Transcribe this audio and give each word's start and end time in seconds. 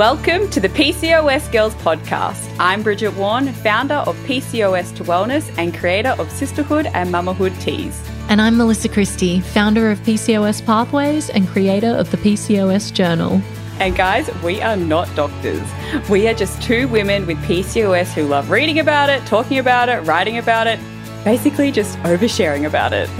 Welcome 0.00 0.48
to 0.52 0.60
the 0.60 0.70
PCOS 0.70 1.52
Girls 1.52 1.74
podcast. 1.74 2.56
I'm 2.58 2.82
Bridget 2.82 3.14
Warren, 3.16 3.52
founder 3.52 3.96
of 3.96 4.16
PCOS 4.20 4.96
to 4.96 5.04
Wellness 5.04 5.54
and 5.58 5.74
creator 5.74 6.14
of 6.18 6.30
Sisterhood 6.30 6.86
and 6.94 7.12
Mamahood 7.12 7.60
Teas. 7.60 8.02
And 8.30 8.40
I'm 8.40 8.56
Melissa 8.56 8.88
Christie, 8.88 9.40
founder 9.40 9.90
of 9.90 9.98
PCOS 9.98 10.64
Pathways 10.64 11.28
and 11.28 11.46
creator 11.46 11.88
of 11.88 12.10
the 12.10 12.16
PCOS 12.16 12.94
Journal. 12.94 13.42
And 13.78 13.94
guys, 13.94 14.34
we 14.42 14.62
are 14.62 14.74
not 14.74 15.14
doctors. 15.14 15.68
We 16.08 16.26
are 16.28 16.34
just 16.34 16.62
two 16.62 16.88
women 16.88 17.26
with 17.26 17.36
PCOS 17.44 18.14
who 18.14 18.22
love 18.26 18.48
reading 18.48 18.78
about 18.78 19.10
it, 19.10 19.26
talking 19.26 19.58
about 19.58 19.90
it, 19.90 20.00
writing 20.06 20.38
about 20.38 20.66
it, 20.66 20.80
basically 21.24 21.70
just 21.70 21.98
oversharing 21.98 22.66
about 22.66 22.94
it. 22.94 23.10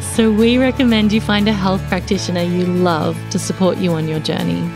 so 0.02 0.32
we 0.32 0.58
recommend 0.58 1.12
you 1.12 1.20
find 1.20 1.46
a 1.46 1.52
health 1.52 1.82
practitioner 1.82 2.42
you 2.42 2.64
love 2.64 3.16
to 3.30 3.38
support 3.38 3.78
you 3.78 3.92
on 3.92 4.08
your 4.08 4.18
journey. 4.18 4.68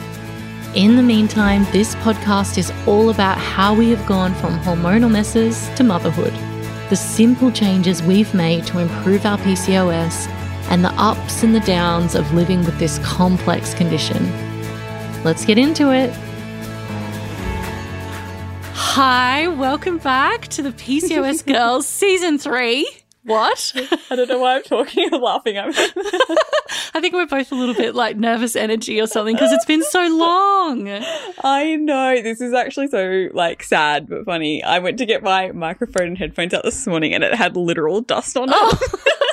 In 0.74 0.96
the 0.96 1.02
meantime, 1.02 1.66
this 1.72 1.94
podcast 1.96 2.58
is 2.58 2.70
all 2.86 3.08
about 3.08 3.38
how 3.38 3.74
we 3.74 3.88
have 3.88 4.06
gone 4.06 4.34
from 4.34 4.58
hormonal 4.60 5.10
messes 5.10 5.66
to 5.76 5.82
motherhood, 5.82 6.34
the 6.90 6.94
simple 6.94 7.50
changes 7.50 8.02
we've 8.02 8.32
made 8.34 8.66
to 8.66 8.78
improve 8.78 9.24
our 9.24 9.38
PCOS, 9.38 10.28
and 10.68 10.84
the 10.84 10.92
ups 11.00 11.42
and 11.42 11.54
the 11.54 11.60
downs 11.60 12.14
of 12.14 12.34
living 12.34 12.66
with 12.66 12.78
this 12.78 12.98
complex 12.98 13.72
condition. 13.72 14.22
Let's 15.24 15.46
get 15.46 15.56
into 15.56 15.90
it. 15.90 16.12
Hi, 18.74 19.48
welcome 19.48 19.96
back 19.96 20.48
to 20.48 20.60
the 20.60 20.72
PCOS 20.72 21.46
Girls 21.52 21.88
Season 21.88 22.36
3. 22.36 22.86
What? 23.28 23.72
I 24.10 24.16
don't 24.16 24.28
know 24.28 24.38
why 24.38 24.56
I'm 24.56 24.62
talking 24.62 25.12
and 25.12 25.22
laughing. 25.22 25.58
I'm 25.58 25.70
I 26.94 27.00
think 27.00 27.12
we're 27.12 27.26
both 27.26 27.52
a 27.52 27.54
little 27.54 27.74
bit 27.74 27.94
like 27.94 28.16
nervous 28.16 28.56
energy 28.56 29.00
or 29.00 29.06
something 29.06 29.34
because 29.34 29.52
it's 29.52 29.66
been 29.66 29.82
so 29.82 30.08
long. 30.08 30.88
I 31.44 31.76
know. 31.76 32.22
This 32.22 32.40
is 32.40 32.54
actually 32.54 32.88
so 32.88 33.28
like 33.34 33.62
sad 33.62 34.08
but 34.08 34.24
funny. 34.24 34.62
I 34.64 34.78
went 34.78 34.96
to 34.98 35.06
get 35.06 35.22
my 35.22 35.52
microphone 35.52 36.08
and 36.08 36.18
headphones 36.18 36.54
out 36.54 36.64
this 36.64 36.86
morning 36.86 37.12
and 37.12 37.22
it 37.22 37.34
had 37.34 37.54
literal 37.54 38.00
dust 38.00 38.36
on 38.36 38.48
it. 38.48 38.54
Oh. 38.56 39.14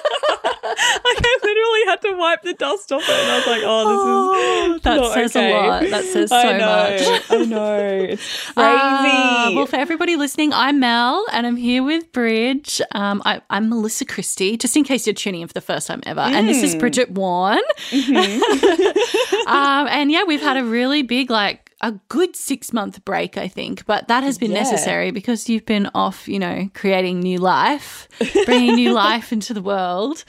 like 0.70 1.22
I 1.24 1.40
literally 1.44 1.86
had 1.86 2.02
to 2.02 2.18
wipe 2.18 2.42
the 2.44 2.54
dust 2.54 2.92
off 2.92 3.04
it, 3.04 3.10
and 3.10 3.32
I 3.32 3.38
was 3.38 3.48
like, 3.48 3.62
"Oh, 3.64 3.84
this 3.88 4.00
oh, 4.06 4.76
is 4.76 4.82
that 4.82 5.14
says 5.14 5.36
okay. 5.36 5.52
a 5.52 5.56
lot. 5.56 5.84
That 5.90 6.04
says 6.04 6.30
so 6.30 6.38
I 6.38 6.58
know, 6.58 6.66
much. 6.66 7.24
I 7.30 7.46
know 7.46 7.78
it's 8.10 8.50
uh, 8.50 8.54
crazy. 8.54 9.18
Uh, 9.18 9.52
well, 9.56 9.66
for 9.66 9.76
everybody 9.76 10.16
listening, 10.16 10.54
I'm 10.54 10.80
Mel, 10.80 11.26
and 11.32 11.46
I'm 11.46 11.56
here 11.56 11.84
with 11.84 12.12
Bridge. 12.12 12.82
Um, 12.92 13.22
I, 13.26 13.42
am 13.50 13.70
Melissa 13.70 14.06
Christie, 14.06 14.58
just 14.58 14.76
in 14.76 14.84
case 14.84 15.06
you're 15.06 15.14
tuning 15.14 15.42
in 15.42 15.48
for 15.48 15.54
the 15.54 15.62
first 15.62 15.88
time 15.88 16.02
ever, 16.06 16.22
mm. 16.22 16.32
and 16.32 16.48
this 16.48 16.64
is 16.64 16.76
mm. 16.76 16.80
Bridget 16.80 17.12
Warren. 17.12 17.62
Mm-hmm. 17.90 19.48
um, 19.48 19.88
and 19.88 20.12
yeah, 20.12 20.24
we've 20.24 20.42
had 20.42 20.58
a 20.58 20.64
really 20.64 21.04
big 21.04 21.30
like 21.30 21.65
a 21.86 21.92
good 22.10 22.36
six 22.36 22.74
month 22.74 23.06
break, 23.06 23.38
I 23.38 23.48
think, 23.48 23.86
but 23.86 24.08
that 24.08 24.24
has 24.24 24.40
been 24.40 24.52
yeah. 24.52 24.64
necessary 24.64 25.12
because 25.12 25.48
you've 25.48 25.68
been 25.68 25.88
off, 25.94 26.28
you 26.28 26.40
know, 26.40 26.68
creating 26.74 27.20
new 27.20 27.38
life, 27.38 28.08
bringing 28.46 28.74
new 28.74 28.92
life 29.06 29.32
into 29.32 29.54
the 29.54 29.62
world. 29.62 30.24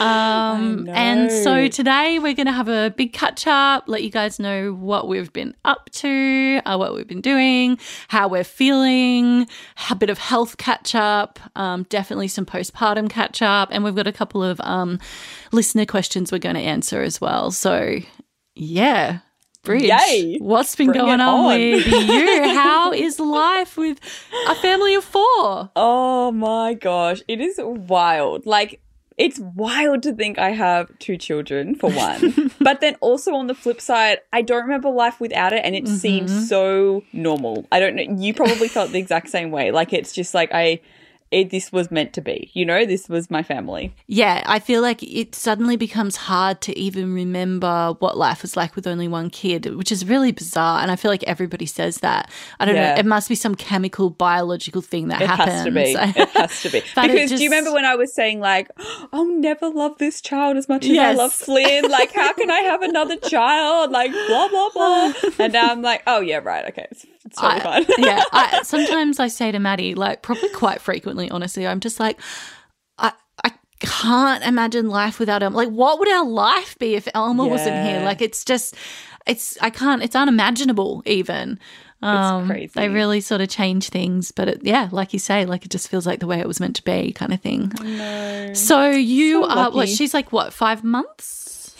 Um, 0.00 0.86
and 0.90 1.32
so 1.32 1.66
today 1.68 2.18
we're 2.18 2.34
going 2.34 2.46
to 2.46 2.52
have 2.52 2.68
a 2.68 2.90
big 2.94 3.14
catch 3.14 3.46
up, 3.46 3.84
let 3.86 4.02
you 4.02 4.10
guys 4.10 4.38
know 4.38 4.74
what 4.74 5.08
we've 5.08 5.32
been 5.32 5.56
up 5.64 5.88
to, 5.92 6.60
uh, 6.66 6.76
what 6.76 6.94
we've 6.94 7.08
been 7.08 7.22
doing, 7.22 7.78
how 8.08 8.28
we're 8.28 8.44
feeling, 8.44 9.48
a 9.90 9.94
bit 9.94 10.10
of 10.10 10.18
health 10.18 10.58
catch 10.58 10.94
up, 10.94 11.40
um, 11.56 11.84
definitely 11.84 12.28
some 12.28 12.44
postpartum 12.44 13.08
catch 13.08 13.40
up, 13.40 13.70
and 13.72 13.82
we've 13.82 13.96
got 13.96 14.06
a 14.06 14.12
couple 14.12 14.42
of 14.42 14.60
um, 14.60 15.00
listener 15.52 15.86
questions 15.86 16.30
we're 16.30 16.38
going 16.38 16.54
to 16.54 16.60
answer 16.60 17.00
as 17.00 17.18
well. 17.18 17.50
So, 17.50 18.00
yeah, 18.54 19.20
Bridge. 19.68 19.82
Yay. 19.82 20.38
What's 20.38 20.74
been 20.74 20.86
Bring 20.86 20.98
going 20.98 21.20
on, 21.20 21.40
on, 21.40 21.46
with 21.46 21.86
you? 21.86 22.54
How 22.54 22.90
is 22.94 23.20
life 23.20 23.76
with 23.76 24.00
a 24.48 24.54
family 24.54 24.94
of 24.94 25.04
four? 25.04 25.70
Oh 25.76 26.32
my 26.32 26.72
gosh. 26.72 27.20
It 27.28 27.42
is 27.42 27.60
wild. 27.62 28.46
Like, 28.46 28.80
it's 29.18 29.38
wild 29.38 30.02
to 30.04 30.14
think 30.14 30.38
I 30.38 30.50
have 30.52 30.90
two 31.00 31.18
children, 31.18 31.74
for 31.74 31.90
one. 31.90 32.50
but 32.60 32.80
then 32.80 32.96
also 33.00 33.34
on 33.34 33.46
the 33.46 33.54
flip 33.54 33.80
side, 33.80 34.20
I 34.32 34.40
don't 34.40 34.62
remember 34.62 34.88
life 34.88 35.20
without 35.20 35.52
it, 35.52 35.60
and 35.64 35.76
it 35.76 35.84
mm-hmm. 35.84 35.96
seems 35.96 36.48
so 36.48 37.04
normal. 37.12 37.66
I 37.70 37.78
don't 37.78 37.94
know. 37.94 38.04
You 38.16 38.32
probably 38.32 38.68
felt 38.68 38.92
the 38.92 38.98
exact 38.98 39.28
same 39.28 39.50
way. 39.50 39.70
Like, 39.70 39.92
it's 39.92 40.14
just 40.14 40.32
like 40.32 40.48
I 40.54 40.80
it, 41.30 41.50
this 41.50 41.70
was 41.70 41.90
meant 41.90 42.14
to 42.14 42.20
be. 42.20 42.50
You 42.54 42.64
know, 42.64 42.86
this 42.86 43.08
was 43.08 43.30
my 43.30 43.42
family. 43.42 43.94
Yeah, 44.06 44.42
I 44.46 44.58
feel 44.58 44.80
like 44.80 45.02
it 45.02 45.34
suddenly 45.34 45.76
becomes 45.76 46.16
hard 46.16 46.60
to 46.62 46.78
even 46.78 47.12
remember 47.12 47.94
what 47.98 48.16
life 48.16 48.42
was 48.42 48.56
like 48.56 48.74
with 48.74 48.86
only 48.86 49.08
one 49.08 49.28
kid, 49.28 49.76
which 49.76 49.92
is 49.92 50.06
really 50.06 50.32
bizarre. 50.32 50.80
And 50.80 50.90
I 50.90 50.96
feel 50.96 51.10
like 51.10 51.22
everybody 51.24 51.66
says 51.66 51.98
that. 51.98 52.30
I 52.58 52.64
don't 52.64 52.76
yeah. 52.76 52.94
know. 52.94 53.00
It 53.00 53.06
must 53.06 53.28
be 53.28 53.34
some 53.34 53.54
chemical, 53.54 54.08
biological 54.08 54.80
thing 54.80 55.08
that 55.08 55.20
it 55.20 55.28
happens. 55.28 55.48
Has 55.48 55.64
to 55.64 55.70
be. 55.70 56.18
It 56.18 56.28
has 56.30 56.62
to 56.62 56.70
be. 56.70 56.80
because 56.80 57.30
just... 57.30 57.36
do 57.36 57.44
you 57.44 57.50
remember 57.50 57.72
when 57.72 57.84
I 57.84 57.94
was 57.94 58.14
saying 58.14 58.40
like, 58.40 58.70
"I'll 59.12 59.28
never 59.28 59.68
love 59.68 59.98
this 59.98 60.20
child 60.20 60.56
as 60.56 60.68
much 60.68 60.84
as 60.84 60.90
yes. 60.90 61.14
I 61.14 61.18
love 61.18 61.32
Flynn"? 61.32 61.84
Like, 61.98 62.12
how 62.12 62.32
can 62.32 62.50
I 62.50 62.60
have 62.60 62.82
another 62.82 63.16
child? 63.16 63.90
Like, 63.90 64.12
blah 64.12 64.48
blah 64.48 64.70
blah. 64.70 65.12
and 65.38 65.52
now 65.52 65.72
I'm 65.72 65.82
like, 65.82 66.02
"Oh 66.06 66.20
yeah, 66.20 66.38
right. 66.38 66.66
Okay, 66.66 66.86
it's, 66.90 67.06
it's 67.24 67.36
totally 67.36 67.60
I, 67.60 67.84
fine." 67.84 67.86
yeah. 67.98 68.22
I, 68.32 68.62
sometimes 68.62 69.18
I 69.18 69.28
say 69.28 69.50
to 69.50 69.58
Maddie, 69.58 69.94
like, 69.94 70.22
probably 70.22 70.50
quite 70.50 70.80
frequently 70.80 71.17
honestly. 71.30 71.66
I'm 71.66 71.80
just 71.80 71.98
like, 71.98 72.20
I, 72.98 73.12
I 73.42 73.52
can't 73.80 74.44
imagine 74.44 74.88
life 74.88 75.18
without 75.18 75.42
Elma. 75.42 75.56
Like, 75.56 75.70
what 75.70 75.98
would 75.98 76.08
our 76.08 76.26
life 76.26 76.78
be 76.78 76.94
if 76.94 77.08
Elma 77.14 77.44
yeah. 77.44 77.50
wasn't 77.50 77.86
here? 77.86 78.00
Like, 78.02 78.20
it's 78.20 78.44
just, 78.44 78.74
it's, 79.26 79.58
I 79.60 79.70
can't, 79.70 80.02
it's 80.02 80.14
unimaginable 80.14 81.02
even. 81.06 81.58
Um, 82.00 82.42
it's 82.42 82.50
crazy. 82.50 82.72
They 82.74 82.88
really 82.88 83.20
sort 83.20 83.40
of 83.40 83.48
change 83.48 83.88
things, 83.88 84.30
but 84.30 84.48
it, 84.48 84.60
yeah, 84.62 84.88
like 84.92 85.12
you 85.12 85.18
say, 85.18 85.44
like 85.46 85.64
it 85.64 85.70
just 85.70 85.88
feels 85.88 86.06
like 86.06 86.20
the 86.20 86.28
way 86.28 86.38
it 86.38 86.46
was 86.46 86.60
meant 86.60 86.76
to 86.76 86.84
be, 86.84 87.12
kind 87.12 87.32
of 87.32 87.40
thing. 87.40 87.72
No. 87.80 88.52
So 88.54 88.88
you 88.88 89.42
so 89.42 89.50
are 89.50 89.70
what? 89.72 89.88
She's 89.88 90.14
like 90.14 90.30
what? 90.30 90.52
Five 90.52 90.84
months? 90.84 91.37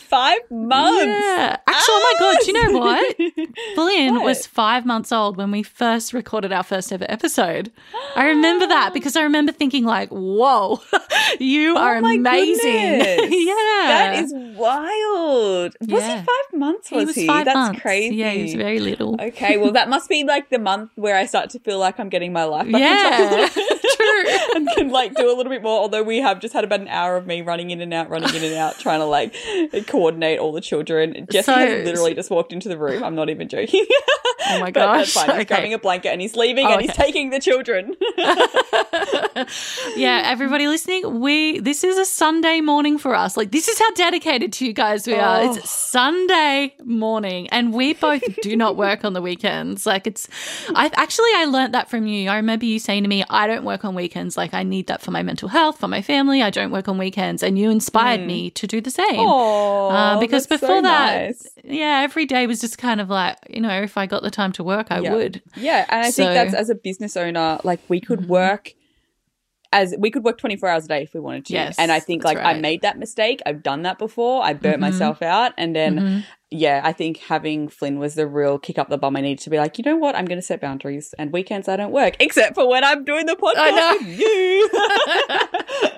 Five 0.09 0.41
months. 0.51 1.05
Yeah. 1.07 1.57
Actually, 1.67 1.85
oh 1.89 2.17
my 2.19 2.21
God, 2.21 2.39
do 2.41 2.47
you 2.47 2.53
know 2.53 2.79
what? 2.79 3.17
Flynn 3.75 4.15
what? 4.15 4.25
was 4.25 4.47
five 4.47 4.87
months 4.87 5.13
old 5.13 5.37
when 5.37 5.51
we 5.51 5.63
first 5.63 6.13
recorded 6.13 6.53
our 6.53 6.63
first 6.63 6.93
ever 6.93 7.07
episode. 7.09 7.71
I 8.17 8.27
remember 8.27 8.67
that 8.67 8.93
because 8.95 9.17
I 9.17 9.23
remember 9.23 9.53
thinking, 9.53 9.85
like, 9.85 10.09
whoa, 10.09 10.81
you 11.41 11.77
oh 11.77 11.81
are 11.81 11.97
amazing. 11.97 12.65
yeah. 12.65 13.55
That 13.87 14.25
is 14.25 14.33
wild. 14.35 15.77
Was 15.81 16.03
yeah. 16.03 16.21
he 16.21 16.27
five 16.27 16.59
months? 16.59 16.91
Was 16.91 17.01
he? 17.01 17.07
Was 17.07 17.15
he? 17.17 17.27
Five 17.27 17.45
That's 17.45 17.57
months. 17.57 17.81
crazy. 17.83 18.17
Yeah, 18.17 18.31
he 18.31 18.43
was 18.43 18.55
very 18.55 18.79
little. 18.79 19.21
Okay, 19.21 19.59
well, 19.59 19.73
that 19.73 19.89
must 19.89 20.09
be 20.09 20.25
like 20.25 20.51
the 20.51 20.59
month 20.59 20.91
where 20.95 21.17
I 21.17 21.27
start 21.27 21.51
to 21.51 21.59
feel 21.61 21.79
like 21.79 22.01
I'm 22.01 22.09
getting 22.09 22.33
my 22.33 22.45
life 22.45 22.71
back. 22.71 22.81
Yeah. 22.81 23.49
True. 23.99 24.25
and 24.55 24.69
can 24.77 24.89
like 24.91 25.15
do 25.15 25.27
a 25.27 25.35
little 25.35 25.51
bit 25.51 25.63
more, 25.63 25.79
although 25.81 26.03
we 26.03 26.19
have 26.19 26.41
just 26.41 26.55
had 26.55 26.65
about 26.65 26.81
an 26.81 26.89
hour 26.89 27.17
of 27.17 27.27
me 27.27 27.43
running 27.43 27.71
in 27.71 27.81
and 27.81 27.93
out, 27.93 28.09
running 28.09 28.33
in 28.35 28.45
and 28.45 28.55
out, 28.55 28.79
trying 28.79 29.01
to 29.01 29.07
like 29.07 29.35
coordinate 29.87 30.39
all 30.39 30.53
the 30.53 30.61
children. 30.61 31.27
Jesse 31.31 31.47
so, 31.47 31.55
has 31.55 31.85
literally 31.85 32.15
just 32.15 32.31
walked 32.31 32.53
into 32.53 32.69
the 32.69 32.79
room. 32.79 33.03
I'm 33.03 33.15
not 33.15 33.29
even 33.31 33.49
joking. 33.49 33.87
Oh 34.51 34.61
my 34.61 34.71
gosh. 34.71 35.15
He's 35.15 35.29
okay. 35.29 35.45
grabbing 35.45 35.75
a 35.75 35.79
blanket 35.79 36.09
and 36.09 36.21
he's 36.21 36.37
leaving 36.37 36.67
oh, 36.67 36.73
and 36.73 36.81
he's 36.81 36.95
taking 36.95 37.31
the 37.31 37.41
children. 37.41 37.95
yeah, 39.97 40.23
everybody 40.25 40.69
listening, 40.69 41.21
we 41.21 41.59
this 41.61 41.85
is 41.85 41.99
a 41.99 42.05
Sunday 42.05 42.61
morning 42.61 42.99
for 42.99 43.15
us. 43.15 43.37
Like 43.37 43.51
this 43.51 43.69
is 43.69 43.79
how 43.79 43.91
dedicated 43.93 44.53
to 44.55 44.67
you 44.67 44.73
guys 44.73 45.07
we 45.07 45.15
oh. 45.15 45.21
are. 45.21 45.45
It's 45.45 45.59
oh. 45.59 45.63
Sunday 45.65 46.75
morning 46.85 47.49
and 47.49 47.75
we 47.75 47.95
both 47.95 48.23
do 48.43 48.57
not 48.57 48.77
work 48.77 49.05
on 49.05 49.13
the 49.13 49.23
weekends. 49.23 49.87
Like 49.87 50.07
it's 50.07 50.29
I 50.75 50.91
actually 50.95 51.31
I 51.35 51.45
learned 51.45 51.75
that 51.75 51.91
from 51.91 52.07
you. 52.07 52.31
I 52.31 52.37
remember 52.37 52.65
you 52.65 52.79
saying 52.79 53.03
to 53.03 53.09
me, 53.09 53.25
I 53.29 53.47
don't 53.47 53.65
work 53.65 53.85
on 53.85 53.88
weekends. 53.95 54.37
Like 54.37 54.55
I 54.55 54.63
need 54.63 54.87
that 54.87 55.01
for 55.01 55.11
my 55.11 55.23
mental 55.23 55.49
health, 55.49 55.79
for 55.79 55.89
my 55.89 56.03
family. 56.03 56.43
I 56.43 56.51
don't 56.51 56.71
work 56.71 56.89
on 56.89 56.99
weekends. 56.99 57.43
And 57.43 57.59
you 57.59 57.71
inspired 57.71 58.21
mm. 58.21 58.27
me 58.27 58.51
to 58.51 58.67
do 58.67 58.81
the 58.81 58.91
same. 58.91 59.19
Oh, 59.19 59.89
uh, 59.89 60.21
because 60.21 60.47
before 60.47 60.69
so 60.69 60.83
that, 60.83 61.17
nice. 61.17 61.47
yeah, 61.65 62.01
every 62.03 62.27
day 62.27 62.47
was 62.47 62.61
just 62.61 62.79
kind 62.79 63.01
of 63.01 63.11
like, 63.11 63.37
you 63.49 63.61
know, 63.61 63.83
if 63.83 63.97
I 63.97 64.07
got 64.07 64.23
the 64.23 64.31
time 64.31 64.53
to 64.53 64.65
work, 64.65 64.89
I 64.91 65.01
yeah. 65.01 65.15
would. 65.15 65.43
Yeah. 65.57 65.87
And 65.89 66.07
I 66.07 66.11
so, 66.11 66.25
think 66.25 66.35
that's 66.35 66.55
as 66.55 66.71
a 66.71 66.75
business 66.75 67.17
owner, 67.17 67.59
like 67.65 67.81
we 67.89 68.01
could 68.01 68.21
mm-hmm. 68.21 68.31
work 68.33 68.75
as 69.73 69.95
we 69.99 70.11
could 70.11 70.25
work 70.25 70.39
24 70.39 70.69
hours 70.69 70.85
a 70.87 70.89
day 70.89 71.03
if 71.03 71.15
we 71.15 71.21
wanted 71.21 71.47
to. 71.47 71.53
Yes, 71.53 71.79
and 71.79 71.93
I 71.93 72.01
think 72.01 72.25
like 72.25 72.39
right. 72.39 72.57
I 72.57 72.61
made 72.61 72.83
that 72.83 72.99
mistake. 72.99 73.41
I've 73.45 73.63
done 73.63 73.83
that 73.83 73.99
before. 73.99 74.43
I 74.43 74.55
burnt 74.55 74.77
mm-hmm. 74.77 74.81
myself 74.83 75.23
out. 75.23 75.53
And 75.59 75.77
then, 75.77 75.97
mm-hmm. 75.97 76.19
yeah, 76.51 76.81
I 76.85 76.93
think 76.93 77.19
having 77.19 77.69
Flynn 77.69 77.99
was 77.99 78.15
the 78.15 78.27
real 78.27 78.59
kick 78.59 78.79
up 78.79 78.89
the 78.89 78.99
bum. 78.99 79.17
I 79.17 79.21
needed 79.21 79.43
to 79.45 79.51
be 79.51 79.59
like, 79.59 79.79
you 79.79 79.85
know 79.85 79.97
what? 79.97 80.17
I'm 80.17 80.25
going 80.25 80.39
to 80.39 80.47
set 80.47 80.61
boundaries 80.61 81.15
and 81.19 81.33
weekends 81.33 81.69
I 81.69 81.77
don't 81.77 81.93
work, 81.93 82.17
except 82.21 82.55
for 82.55 82.69
when 82.69 82.85
I'm 82.85 83.05
doing 83.05 83.27
the 83.27 83.37
podcast 83.37 83.99
with 84.01 84.19
you. 84.19 84.71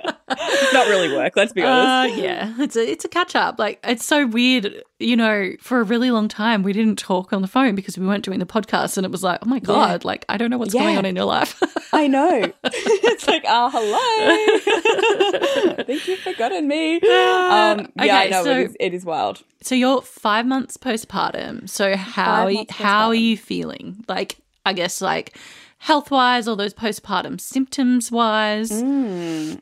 it's 0.31 0.73
not 0.73 0.89
really 0.89 1.15
work. 1.15 1.35
Let's 1.37 1.53
be 1.53 1.63
honest. 1.63 2.19
Uh, 2.19 2.23
yeah, 2.23 2.55
it's 2.59 2.77
a 2.77 2.91
it's 2.91 3.05
a 3.05 3.09
catch 3.09 3.35
up. 3.35 3.59
Like 3.59 3.81
it's 3.85 4.05
so 4.05 4.27
weird. 4.27 4.83
You 4.99 5.17
know, 5.17 5.53
for 5.61 5.81
a 5.81 5.83
really 5.83 6.11
long 6.11 6.29
time 6.29 6.63
we 6.63 6.73
didn't 6.73 6.99
talk 6.99 7.33
on 7.33 7.43
the 7.43 7.49
phone 7.49 7.75
because 7.75 7.99
we 7.99 8.07
weren't 8.07 8.25
doing 8.25 8.39
the 8.39 8.47
podcast, 8.47 8.97
and 8.97 9.07
it 9.07 9.11
was 9.11 9.23
like, 9.23 9.41
oh 9.43 9.49
my 9.49 9.59
god, 9.59 10.03
yeah. 10.03 10.09
like 10.09 10.25
I 10.29 10.37
don't 10.37 10.51
know 10.51 10.59
what's 10.59 10.75
yeah. 10.75 10.83
going 10.83 10.99
on 10.99 11.07
in 11.07 11.17
your 11.17 11.25
life. 11.25 11.61
I 11.93 12.07
know. 12.07 12.53
it's 12.65 13.27
like, 13.27 13.45
oh, 13.49 13.71
hello. 13.71 15.77
I 15.79 15.83
think 15.85 16.07
you've 16.07 16.21
forgotten 16.21 16.69
me. 16.69 16.97
Um, 16.97 17.01
yeah, 17.03 17.87
Okay, 17.99 18.11
I 18.11 18.29
know 18.29 18.45
so- 18.45 18.53
it, 18.53 18.67
is, 18.67 18.77
it 18.79 18.95
is 18.95 19.05
wild. 19.05 19.43
So 19.63 19.75
you're 19.75 20.03
five 20.03 20.47
months 20.47 20.77
postpartum. 20.77 21.69
So 21.69 21.97
how 21.97 22.45
are 22.45 22.51
you, 22.51 22.65
how 22.71 23.09
are 23.09 23.15
you 23.15 23.37
feeling? 23.37 24.05
Like 24.09 24.39
I 24.65 24.73
guess 24.73 25.01
like 25.01 25.37
health 25.79 26.11
wise, 26.11 26.47
all 26.47 26.57
those 26.57 26.75
postpartum 26.75 27.41
symptoms 27.41 28.13
wise. 28.13 28.71
Mm. 28.71 29.61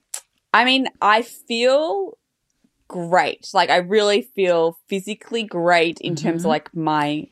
I 0.53 0.65
mean, 0.65 0.89
I 1.01 1.23
feel 1.23 2.19
great. 2.89 3.49
Like, 3.53 3.71
I 3.71 3.77
really 3.79 4.23
feel 4.23 4.79
physically 4.89 5.43
great 5.45 6.01
in 6.01 6.15
terms 6.17 6.41
Mm-hmm. 6.43 6.47
of 6.47 6.51
like 6.51 6.75
my 6.75 7.29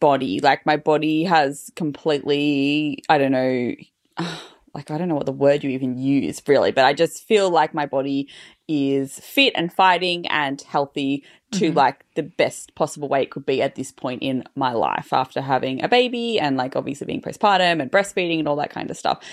body. 0.00 0.40
Like, 0.40 0.66
my 0.66 0.76
body 0.76 1.24
has 1.24 1.70
completely, 1.76 3.02
I 3.08 3.18
don't 3.18 3.32
know, 3.32 3.72
like, 4.74 4.90
I 4.90 4.98
don't 4.98 5.08
know 5.08 5.14
what 5.14 5.26
the 5.26 5.32
word 5.32 5.64
you 5.64 5.70
even 5.70 5.98
use 5.98 6.42
really, 6.46 6.72
but 6.72 6.84
I 6.84 6.92
just 6.92 7.24
feel 7.24 7.50
like 7.50 7.72
my 7.74 7.86
body 7.86 8.28
is 8.68 9.18
fit 9.20 9.54
and 9.56 9.72
fighting 9.72 10.26
and 10.28 10.60
healthy 10.60 11.24
to 11.50 11.72
like 11.72 12.04
the 12.14 12.22
best 12.22 12.74
possible 12.74 13.08
way 13.08 13.22
it 13.22 13.30
could 13.30 13.46
be 13.46 13.62
at 13.62 13.74
this 13.74 13.90
point 13.90 14.22
in 14.22 14.44
my 14.54 14.72
life 14.74 15.14
after 15.14 15.40
having 15.40 15.82
a 15.82 15.88
baby 15.88 16.38
and 16.38 16.58
like 16.58 16.76
obviously 16.76 17.06
being 17.06 17.22
postpartum 17.22 17.80
and 17.80 17.90
breastfeeding 17.90 18.38
and 18.38 18.46
all 18.46 18.56
that 18.56 18.68
kind 18.68 18.90
of 18.90 18.98
stuff. 18.98 19.24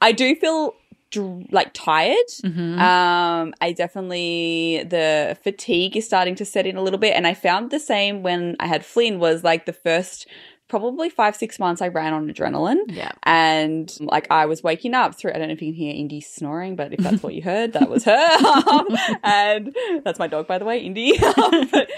I 0.00 0.12
do 0.12 0.36
feel 0.36 0.76
like 1.16 1.70
tired. 1.72 2.16
Um, 2.78 3.54
I 3.60 3.72
definitely 3.72 4.84
the 4.88 5.36
fatigue 5.42 5.96
is 5.96 6.06
starting 6.06 6.34
to 6.36 6.44
set 6.44 6.66
in 6.66 6.76
a 6.76 6.82
little 6.82 6.98
bit, 6.98 7.14
and 7.14 7.26
I 7.26 7.34
found 7.34 7.70
the 7.70 7.80
same 7.80 8.22
when 8.22 8.56
I 8.60 8.66
had 8.66 8.84
Flynn. 8.84 9.18
Was 9.18 9.44
like 9.44 9.66
the 9.66 9.72
first 9.72 10.26
probably 10.68 11.10
five 11.10 11.36
six 11.36 11.58
months 11.58 11.82
I 11.82 11.88
ran 11.88 12.12
on 12.12 12.28
adrenaline. 12.28 12.80
Yeah. 12.88 13.12
And 13.22 13.94
like 14.00 14.26
I 14.30 14.46
was 14.46 14.62
waking 14.62 14.94
up 14.94 15.14
through, 15.14 15.32
I 15.32 15.38
don't 15.38 15.48
know 15.48 15.54
if 15.54 15.62
you 15.62 15.72
can 15.72 15.74
hear 15.74 15.94
Indy 15.94 16.20
snoring, 16.20 16.76
but 16.76 16.92
if 16.92 17.00
that's 17.00 17.22
what 17.22 17.34
you 17.34 17.42
heard, 17.42 17.74
that 17.74 17.90
was 17.90 18.04
her. 18.04 18.14
And 19.22 19.74
that's 20.04 20.18
my 20.18 20.26
dog, 20.26 20.46
by 20.46 20.58
the 20.58 20.64
way, 20.64 20.80
Indy. 20.80 21.18
But, 21.70 21.90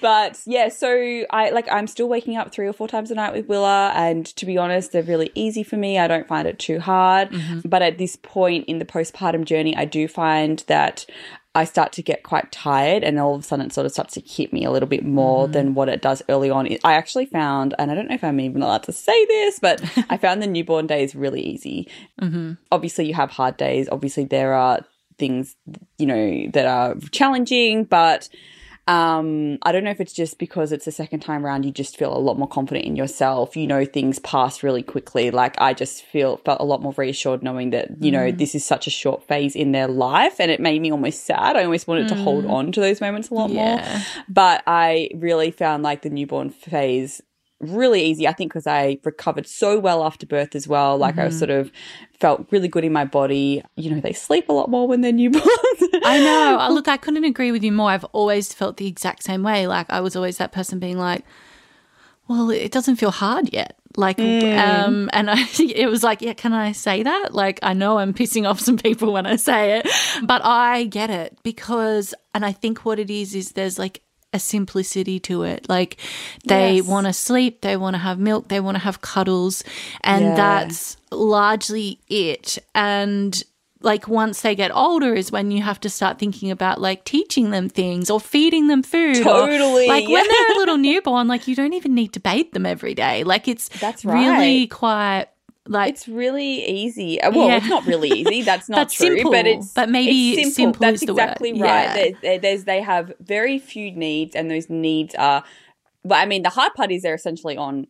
but 0.00 0.40
yeah, 0.46 0.68
so 0.68 1.24
I 1.30 1.50
like 1.50 1.70
I'm 1.70 1.86
still 1.86 2.08
waking 2.08 2.36
up 2.36 2.52
three 2.52 2.66
or 2.66 2.72
four 2.72 2.88
times 2.88 3.10
a 3.10 3.14
night 3.14 3.32
with 3.32 3.48
Willa, 3.48 3.92
and 3.94 4.26
to 4.36 4.46
be 4.46 4.58
honest, 4.58 4.92
they're 4.92 5.02
really 5.02 5.30
easy 5.34 5.62
for 5.62 5.76
me. 5.76 5.98
I 5.98 6.06
don't 6.06 6.28
find 6.28 6.46
it 6.46 6.58
too 6.58 6.80
hard. 6.80 7.30
Mm-hmm. 7.30 7.68
But 7.68 7.82
at 7.82 7.98
this 7.98 8.16
point 8.16 8.66
in 8.66 8.78
the 8.78 8.84
postpartum 8.84 9.44
journey, 9.44 9.76
I 9.76 9.84
do 9.84 10.08
find 10.08 10.62
that. 10.66 11.06
I 11.56 11.64
start 11.64 11.92
to 11.92 12.02
get 12.02 12.22
quite 12.22 12.52
tired, 12.52 13.02
and 13.02 13.18
all 13.18 13.34
of 13.34 13.40
a 13.40 13.42
sudden 13.42 13.66
it 13.66 13.72
sort 13.72 13.86
of 13.86 13.92
starts 13.92 14.12
to 14.14 14.20
hit 14.20 14.52
me 14.52 14.66
a 14.66 14.70
little 14.70 14.88
bit 14.88 15.06
more 15.06 15.44
mm-hmm. 15.44 15.52
than 15.52 15.74
what 15.74 15.88
it 15.88 16.02
does 16.02 16.22
early 16.28 16.50
on. 16.50 16.68
I 16.84 16.92
actually 16.92 17.24
found, 17.24 17.74
and 17.78 17.90
I 17.90 17.94
don't 17.94 18.08
know 18.08 18.14
if 18.14 18.22
I'm 18.22 18.40
even 18.40 18.60
allowed 18.60 18.82
to 18.82 18.92
say 18.92 19.24
this, 19.24 19.58
but 19.58 19.82
I 20.10 20.18
found 20.18 20.42
the 20.42 20.46
newborn 20.46 20.86
days 20.86 21.14
really 21.14 21.40
easy. 21.40 21.88
Mm-hmm. 22.20 22.52
Obviously, 22.70 23.06
you 23.06 23.14
have 23.14 23.30
hard 23.30 23.56
days. 23.56 23.88
Obviously, 23.90 24.24
there 24.24 24.52
are 24.52 24.80
things, 25.16 25.56
you 25.96 26.04
know, 26.04 26.50
that 26.52 26.66
are 26.66 26.94
challenging, 27.10 27.84
but 27.84 28.28
um, 28.88 29.58
I 29.62 29.72
don't 29.72 29.82
know 29.84 29.90
if 29.90 30.00
it's 30.00 30.12
just 30.12 30.38
because 30.38 30.70
it's 30.70 30.84
the 30.84 30.92
second 30.92 31.20
time 31.20 31.44
around, 31.44 31.64
you 31.64 31.72
just 31.72 31.96
feel 31.96 32.16
a 32.16 32.18
lot 32.18 32.38
more 32.38 32.46
confident 32.46 32.86
in 32.86 32.94
yourself. 32.94 33.56
You 33.56 33.66
know, 33.66 33.84
things 33.84 34.18
pass 34.20 34.62
really 34.62 34.82
quickly. 34.82 35.30
Like 35.32 35.60
I 35.60 35.74
just 35.74 36.04
feel 36.04 36.36
felt 36.38 36.60
a 36.60 36.64
lot 36.64 36.82
more 36.82 36.94
reassured 36.96 37.42
knowing 37.42 37.70
that, 37.70 38.00
you 38.02 38.12
know, 38.12 38.30
this 38.30 38.54
is 38.54 38.64
such 38.64 38.86
a 38.86 38.90
short 38.90 39.26
phase 39.26 39.56
in 39.56 39.72
their 39.72 39.88
life 39.88 40.38
and 40.38 40.50
it 40.50 40.60
made 40.60 40.80
me 40.80 40.92
almost 40.92 41.24
sad. 41.24 41.56
I 41.56 41.64
almost 41.64 41.88
wanted 41.88 42.08
to 42.08 42.14
hold 42.14 42.46
on 42.46 42.70
to 42.72 42.80
those 42.80 43.00
moments 43.00 43.30
a 43.30 43.34
lot 43.34 43.50
Yeah. 43.50 43.76
more. 43.76 44.24
But 44.28 44.62
I 44.66 45.10
really 45.14 45.50
found 45.50 45.82
like 45.82 46.02
the 46.02 46.10
newborn 46.10 46.50
phase 46.50 47.20
really 47.60 48.02
easy. 48.02 48.28
I 48.28 48.32
think 48.32 48.52
because 48.52 48.66
I 48.66 48.98
recovered 49.04 49.46
so 49.46 49.78
well 49.78 50.04
after 50.04 50.26
birth 50.26 50.54
as 50.54 50.68
well. 50.68 50.98
Like 50.98 51.18
I 51.18 51.30
sort 51.30 51.50
of 51.50 51.72
felt 52.18 52.46
really 52.50 52.68
good 52.68 52.84
in 52.84 52.92
my 52.92 53.04
body. 53.04 53.62
You 53.76 53.94
know, 53.94 54.00
they 54.00 54.12
sleep 54.12 54.48
a 54.48 54.52
lot 54.52 54.70
more 54.70 54.86
when 54.86 55.00
they're 55.00 55.12
newborns. 55.12 55.40
I 56.04 56.18
know. 56.20 56.58
Uh, 56.60 56.70
Look, 56.70 56.88
I 56.88 56.96
couldn't 56.96 57.24
agree 57.24 57.52
with 57.52 57.64
you 57.64 57.72
more. 57.72 57.90
I've 57.90 58.04
always 58.06 58.52
felt 58.52 58.76
the 58.76 58.86
exact 58.86 59.22
same 59.22 59.42
way. 59.42 59.66
Like 59.66 59.86
I 59.90 60.00
was 60.00 60.16
always 60.16 60.38
that 60.38 60.52
person 60.52 60.78
being 60.78 60.98
like, 60.98 61.24
"Well, 62.28 62.50
it 62.50 62.72
doesn't 62.72 62.96
feel 62.96 63.10
hard 63.10 63.52
yet." 63.52 63.76
Like, 63.96 64.20
um, 64.20 65.08
and 65.12 65.30
I, 65.30 65.46
it 65.58 65.88
was 65.88 66.02
like, 66.02 66.20
yeah, 66.20 66.34
can 66.34 66.52
I 66.52 66.72
say 66.72 67.02
that? 67.02 67.34
Like, 67.34 67.58
I 67.62 67.72
know 67.72 67.98
I'm 67.98 68.12
pissing 68.12 68.46
off 68.48 68.60
some 68.60 68.76
people 68.76 69.12
when 69.12 69.26
I 69.26 69.36
say 69.36 69.78
it, 69.78 69.88
but 70.22 70.42
I 70.44 70.84
get 70.84 71.08
it 71.08 71.38
because, 71.42 72.14
and 72.34 72.44
I 72.44 72.52
think 72.52 72.84
what 72.84 72.98
it 72.98 73.10
is 73.10 73.34
is 73.34 73.52
there's 73.52 73.78
like 73.78 74.02
a 74.36 74.40
simplicity 74.40 75.18
to 75.20 75.42
it. 75.42 75.68
Like, 75.68 75.96
they 76.46 76.76
Yes. 76.76 76.84
want 76.86 77.06
to 77.08 77.12
sleep, 77.12 77.62
they 77.62 77.76
want 77.76 77.94
to 77.94 77.98
have 77.98 78.18
milk, 78.18 78.48
they 78.48 78.60
want 78.60 78.76
to 78.76 78.82
have 78.84 79.00
cuddles, 79.00 79.64
and 80.02 80.24
Yeah. 80.24 80.36
that's 80.36 80.96
largely 81.10 81.98
it. 82.08 82.58
And 82.74 83.42
like 83.82 84.08
once 84.08 84.40
they 84.40 84.54
get 84.54 84.74
older 84.74 85.14
is 85.14 85.30
when 85.30 85.50
you 85.50 85.62
have 85.62 85.78
to 85.78 85.88
start 85.90 86.18
thinking 86.18 86.50
about 86.50 86.80
like 86.80 87.04
teaching 87.04 87.50
them 87.50 87.68
things 87.68 88.10
or 88.10 88.18
feeding 88.18 88.66
them 88.68 88.82
food. 88.82 89.18
or- 89.18 89.22
Totally, 89.46 89.86
like 89.86 90.08
when 90.08 90.24
they're 90.28 90.56
a 90.56 90.58
little 90.58 90.78
newborn, 90.78 91.28
like 91.28 91.46
you 91.46 91.54
don't 91.54 91.74
even 91.74 91.94
need 91.94 92.12
to 92.14 92.20
bathe 92.20 92.50
them 92.52 92.66
every 92.66 92.94
day. 92.94 93.22
Like 93.22 93.46
it's 93.48 93.68
That's 93.80 94.04
really 94.04 94.66
quite 94.66 95.26
like 95.68 95.92
It's 95.94 96.08
really 96.08 96.64
easy. 96.68 97.20
Uh, 97.20 97.30
Well, 97.32 97.48
Yeah. 97.48 97.56
it's 97.58 97.68
not 97.68 97.86
really 97.86 98.10
easy. 98.10 98.42
That's 98.50 98.68
not 98.68 98.76
That's 98.76 98.94
true. 98.94 99.16
simple, 99.16 99.32
but 99.32 99.46
it's 99.46 99.72
but 99.72 99.88
maybe 99.88 100.32
it's 100.40 100.54
simple 100.56 100.80
That's 100.80 101.02
is 101.02 101.06
the 101.06 101.14
word. 101.14 101.22
exactly 101.22 101.52
right. 101.52 101.60
Yeah. 101.84 101.94
There- 101.94 102.18
there- 102.22 102.38
there's 102.38 102.64
they 102.64 102.80
have 102.82 103.12
very 103.20 103.58
few 103.58 103.90
needs, 103.92 104.34
and 104.36 104.50
those 104.50 104.68
needs 104.70 105.14
are. 105.16 105.44
But 106.04 106.16
I 106.16 106.26
mean, 106.26 106.42
the 106.42 106.50
hard 106.50 106.74
part 106.74 106.90
is 106.92 107.02
they're 107.02 107.14
essentially 107.14 107.56
on. 107.56 107.86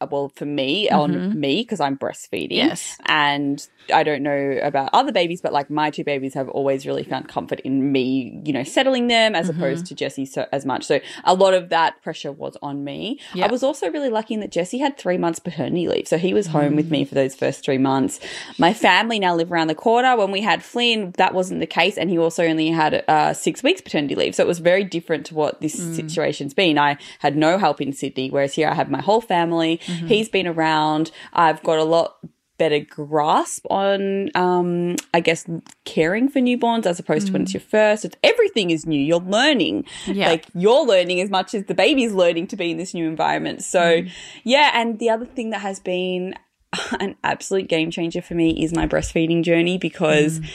uh, 0.00 0.06
Well, 0.10 0.30
for 0.34 0.46
me, 0.46 0.88
on 0.90 1.38
me 1.38 1.62
because 1.62 1.78
I'm 1.80 1.96
breastfeeding. 1.96 2.52
Mm-hmm. 2.58 2.68
Yes. 2.68 2.96
and 3.06 3.66
I 3.92 4.02
don't 4.02 4.22
know 4.22 4.58
about 4.62 4.90
other 4.92 5.10
babies, 5.12 5.40
but 5.40 5.52
like 5.52 5.68
my 5.70 5.90
two 5.90 6.04
babies 6.04 6.34
have 6.34 6.48
always 6.48 6.86
really 6.86 7.02
found 7.02 7.28
comfort 7.28 7.60
in 7.60 7.90
me, 7.92 8.40
you 8.44 8.52
know, 8.52 8.62
settling 8.64 9.08
them 9.08 9.34
as 9.34 9.48
Mm-hmm. 9.50 9.60
opposed 9.62 9.86
to 9.86 9.94
Jesse 9.94 10.26
so 10.26 10.46
as 10.52 10.64
much. 10.66 10.84
So 10.84 11.00
a 11.24 11.34
lot 11.34 11.54
of 11.54 11.70
that 11.70 12.00
pressure 12.02 12.30
was 12.30 12.56
on 12.62 12.84
me. 12.84 13.18
I 13.42 13.48
was 13.48 13.62
also 13.62 13.90
really 13.90 14.10
lucky 14.10 14.34
in 14.34 14.40
that 14.40 14.52
Jesse 14.52 14.78
had 14.78 14.96
three 14.96 15.18
months 15.18 15.38
paternity 15.40 15.88
leave. 15.88 16.06
So 16.06 16.18
he 16.18 16.32
was 16.34 16.46
home 16.48 16.76
with 16.76 16.86
Mm. 16.86 16.90
me 16.90 17.04
for 17.04 17.14
those 17.14 17.34
first 17.34 17.64
three 17.64 17.78
months. 17.78 18.20
My 18.58 18.72
family 18.72 19.18
now 19.18 19.34
live 19.34 19.50
around 19.50 19.68
the 19.68 19.74
corner. 19.74 20.16
When 20.16 20.30
we 20.30 20.40
had 20.42 20.62
Flynn, 20.62 21.12
that 21.16 21.34
wasn't 21.34 21.60
the 21.60 21.66
case. 21.66 21.96
And 21.98 22.10
he 22.10 22.18
also 22.18 22.44
only 22.44 22.68
had 22.68 23.02
uh, 23.08 23.32
six 23.32 23.62
weeks 23.62 23.80
paternity 23.80 24.14
leave. 24.14 24.34
So 24.34 24.42
it 24.44 24.46
was 24.46 24.58
very 24.60 24.84
different 24.84 25.26
to 25.26 25.34
what 25.34 25.60
this 25.60 25.74
Mm. 25.80 25.94
situation's 25.96 26.54
been. 26.54 26.78
I 26.78 26.96
had 27.20 27.36
no 27.36 27.58
help 27.58 27.80
in 27.80 27.92
Sydney, 27.92 28.30
whereas 28.30 28.54
here 28.54 28.68
I 28.68 28.74
have 28.74 28.90
my 28.90 29.00
whole 29.00 29.20
family. 29.20 29.80
Mm-hmm. 29.86 30.06
He's 30.06 30.28
been 30.28 30.46
around. 30.46 31.10
I've 31.32 31.62
got 31.62 31.78
a 31.78 31.84
lot 31.84 32.16
better 32.60 32.80
grasp 32.80 33.64
on 33.70 34.28
um 34.34 34.94
i 35.14 35.20
guess 35.20 35.46
caring 35.86 36.28
for 36.28 36.40
newborns 36.40 36.84
as 36.84 36.98
opposed 36.98 37.26
to 37.26 37.32
when 37.32 37.42
it's 37.42 37.52
mm. 37.52 37.54
your 37.54 37.62
first. 37.62 38.04
It's 38.04 38.16
everything 38.22 38.70
is 38.70 38.86
new. 38.86 39.00
You're 39.00 39.18
learning. 39.18 39.86
Yeah. 40.06 40.28
like 40.28 40.46
you're 40.54 40.86
learning 40.86 41.20
as 41.20 41.30
much 41.30 41.54
as 41.54 41.64
the 41.64 41.74
baby's 41.74 42.12
learning 42.12 42.48
to 42.48 42.56
be 42.56 42.70
in 42.70 42.76
this 42.76 42.94
new 42.94 43.08
environment. 43.08 43.62
So 43.64 44.02
mm. 44.02 44.10
yeah 44.44 44.70
and 44.74 44.98
the 44.98 45.10
other 45.10 45.26
thing 45.26 45.50
that 45.50 45.62
has 45.62 45.80
been 45.80 46.34
an 47.00 47.16
absolute 47.24 47.68
game 47.68 47.90
changer 47.90 48.20
for 48.20 48.34
me 48.34 48.62
is 48.62 48.74
my 48.74 48.86
breastfeeding 48.86 49.42
journey 49.42 49.78
because 49.78 50.40
mm. 50.40 50.50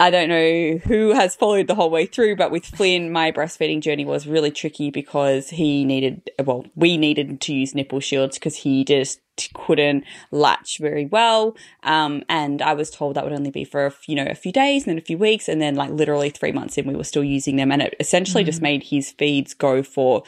I 0.00 0.10
don't 0.10 0.28
know 0.28 0.78
who 0.78 1.12
has 1.14 1.36
followed 1.36 1.68
the 1.68 1.76
whole 1.76 1.88
way 1.88 2.06
through, 2.06 2.34
but 2.34 2.50
with 2.50 2.66
Flynn, 2.66 3.12
my 3.12 3.30
breastfeeding 3.30 3.80
journey 3.80 4.04
was 4.04 4.26
really 4.26 4.50
tricky 4.50 4.90
because 4.90 5.50
he 5.50 5.84
needed, 5.84 6.30
well, 6.44 6.66
we 6.74 6.96
needed 6.96 7.40
to 7.42 7.54
use 7.54 7.76
nipple 7.76 8.00
shields 8.00 8.36
because 8.36 8.56
he 8.56 8.84
just 8.84 9.20
couldn't 9.54 10.04
latch 10.32 10.78
very 10.78 11.06
well. 11.06 11.56
Um, 11.84 12.24
and 12.28 12.60
I 12.60 12.74
was 12.74 12.90
told 12.90 13.14
that 13.14 13.24
would 13.24 13.32
only 13.32 13.52
be 13.52 13.64
for, 13.64 13.86
a 13.86 13.92
you 14.06 14.16
know, 14.16 14.26
a 14.28 14.34
few 14.34 14.50
days 14.50 14.82
and 14.82 14.90
then 14.90 14.98
a 14.98 15.04
few 15.06 15.16
weeks. 15.16 15.48
And 15.48 15.62
then 15.62 15.76
like 15.76 15.90
literally 15.90 16.30
three 16.30 16.52
months 16.52 16.76
in, 16.76 16.88
we 16.88 16.96
were 16.96 17.04
still 17.04 17.24
using 17.24 17.54
them. 17.54 17.70
And 17.70 17.80
it 17.80 17.94
essentially 18.00 18.42
just 18.42 18.60
made 18.60 18.82
his 18.82 19.12
feeds 19.12 19.54
go 19.54 19.84
for 19.84 20.24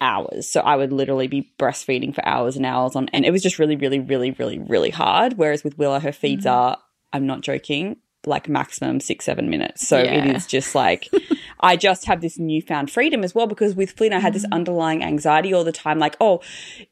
hours. 0.00 0.48
So 0.48 0.60
I 0.60 0.76
would 0.76 0.94
literally 0.94 1.28
be 1.28 1.52
breastfeeding 1.58 2.14
for 2.14 2.26
hours 2.26 2.56
and 2.56 2.64
hours 2.64 2.96
on, 2.96 3.10
and 3.12 3.26
it 3.26 3.32
was 3.32 3.42
just 3.42 3.58
really, 3.58 3.76
really, 3.76 4.00
really, 4.00 4.30
really, 4.30 4.58
really 4.58 4.90
hard. 4.90 5.34
Whereas 5.34 5.62
with 5.62 5.76
Willa, 5.76 6.00
her 6.00 6.12
feeds 6.12 6.46
are, 6.46 6.78
I'm 7.12 7.26
not 7.26 7.42
joking, 7.42 7.98
like 8.26 8.48
maximum 8.48 9.00
six, 9.00 9.24
seven 9.24 9.48
minutes. 9.48 9.86
So 9.88 9.98
Yeah. 10.02 10.24
it 10.24 10.36
is 10.36 10.46
just 10.46 10.74
like, 10.74 11.08
I 11.60 11.76
just 11.76 12.06
have 12.06 12.20
this 12.20 12.38
newfound 12.38 12.90
freedom 12.90 13.24
as 13.24 13.34
well 13.34 13.46
because 13.46 13.74
with 13.74 13.92
Flynn, 13.92 14.12
I 14.12 14.18
had 14.20 14.32
this 14.32 14.46
mm. 14.46 14.52
underlying 14.52 15.02
anxiety 15.02 15.52
all 15.52 15.64
the 15.64 15.72
time. 15.72 15.98
Like, 15.98 16.16
oh, 16.20 16.40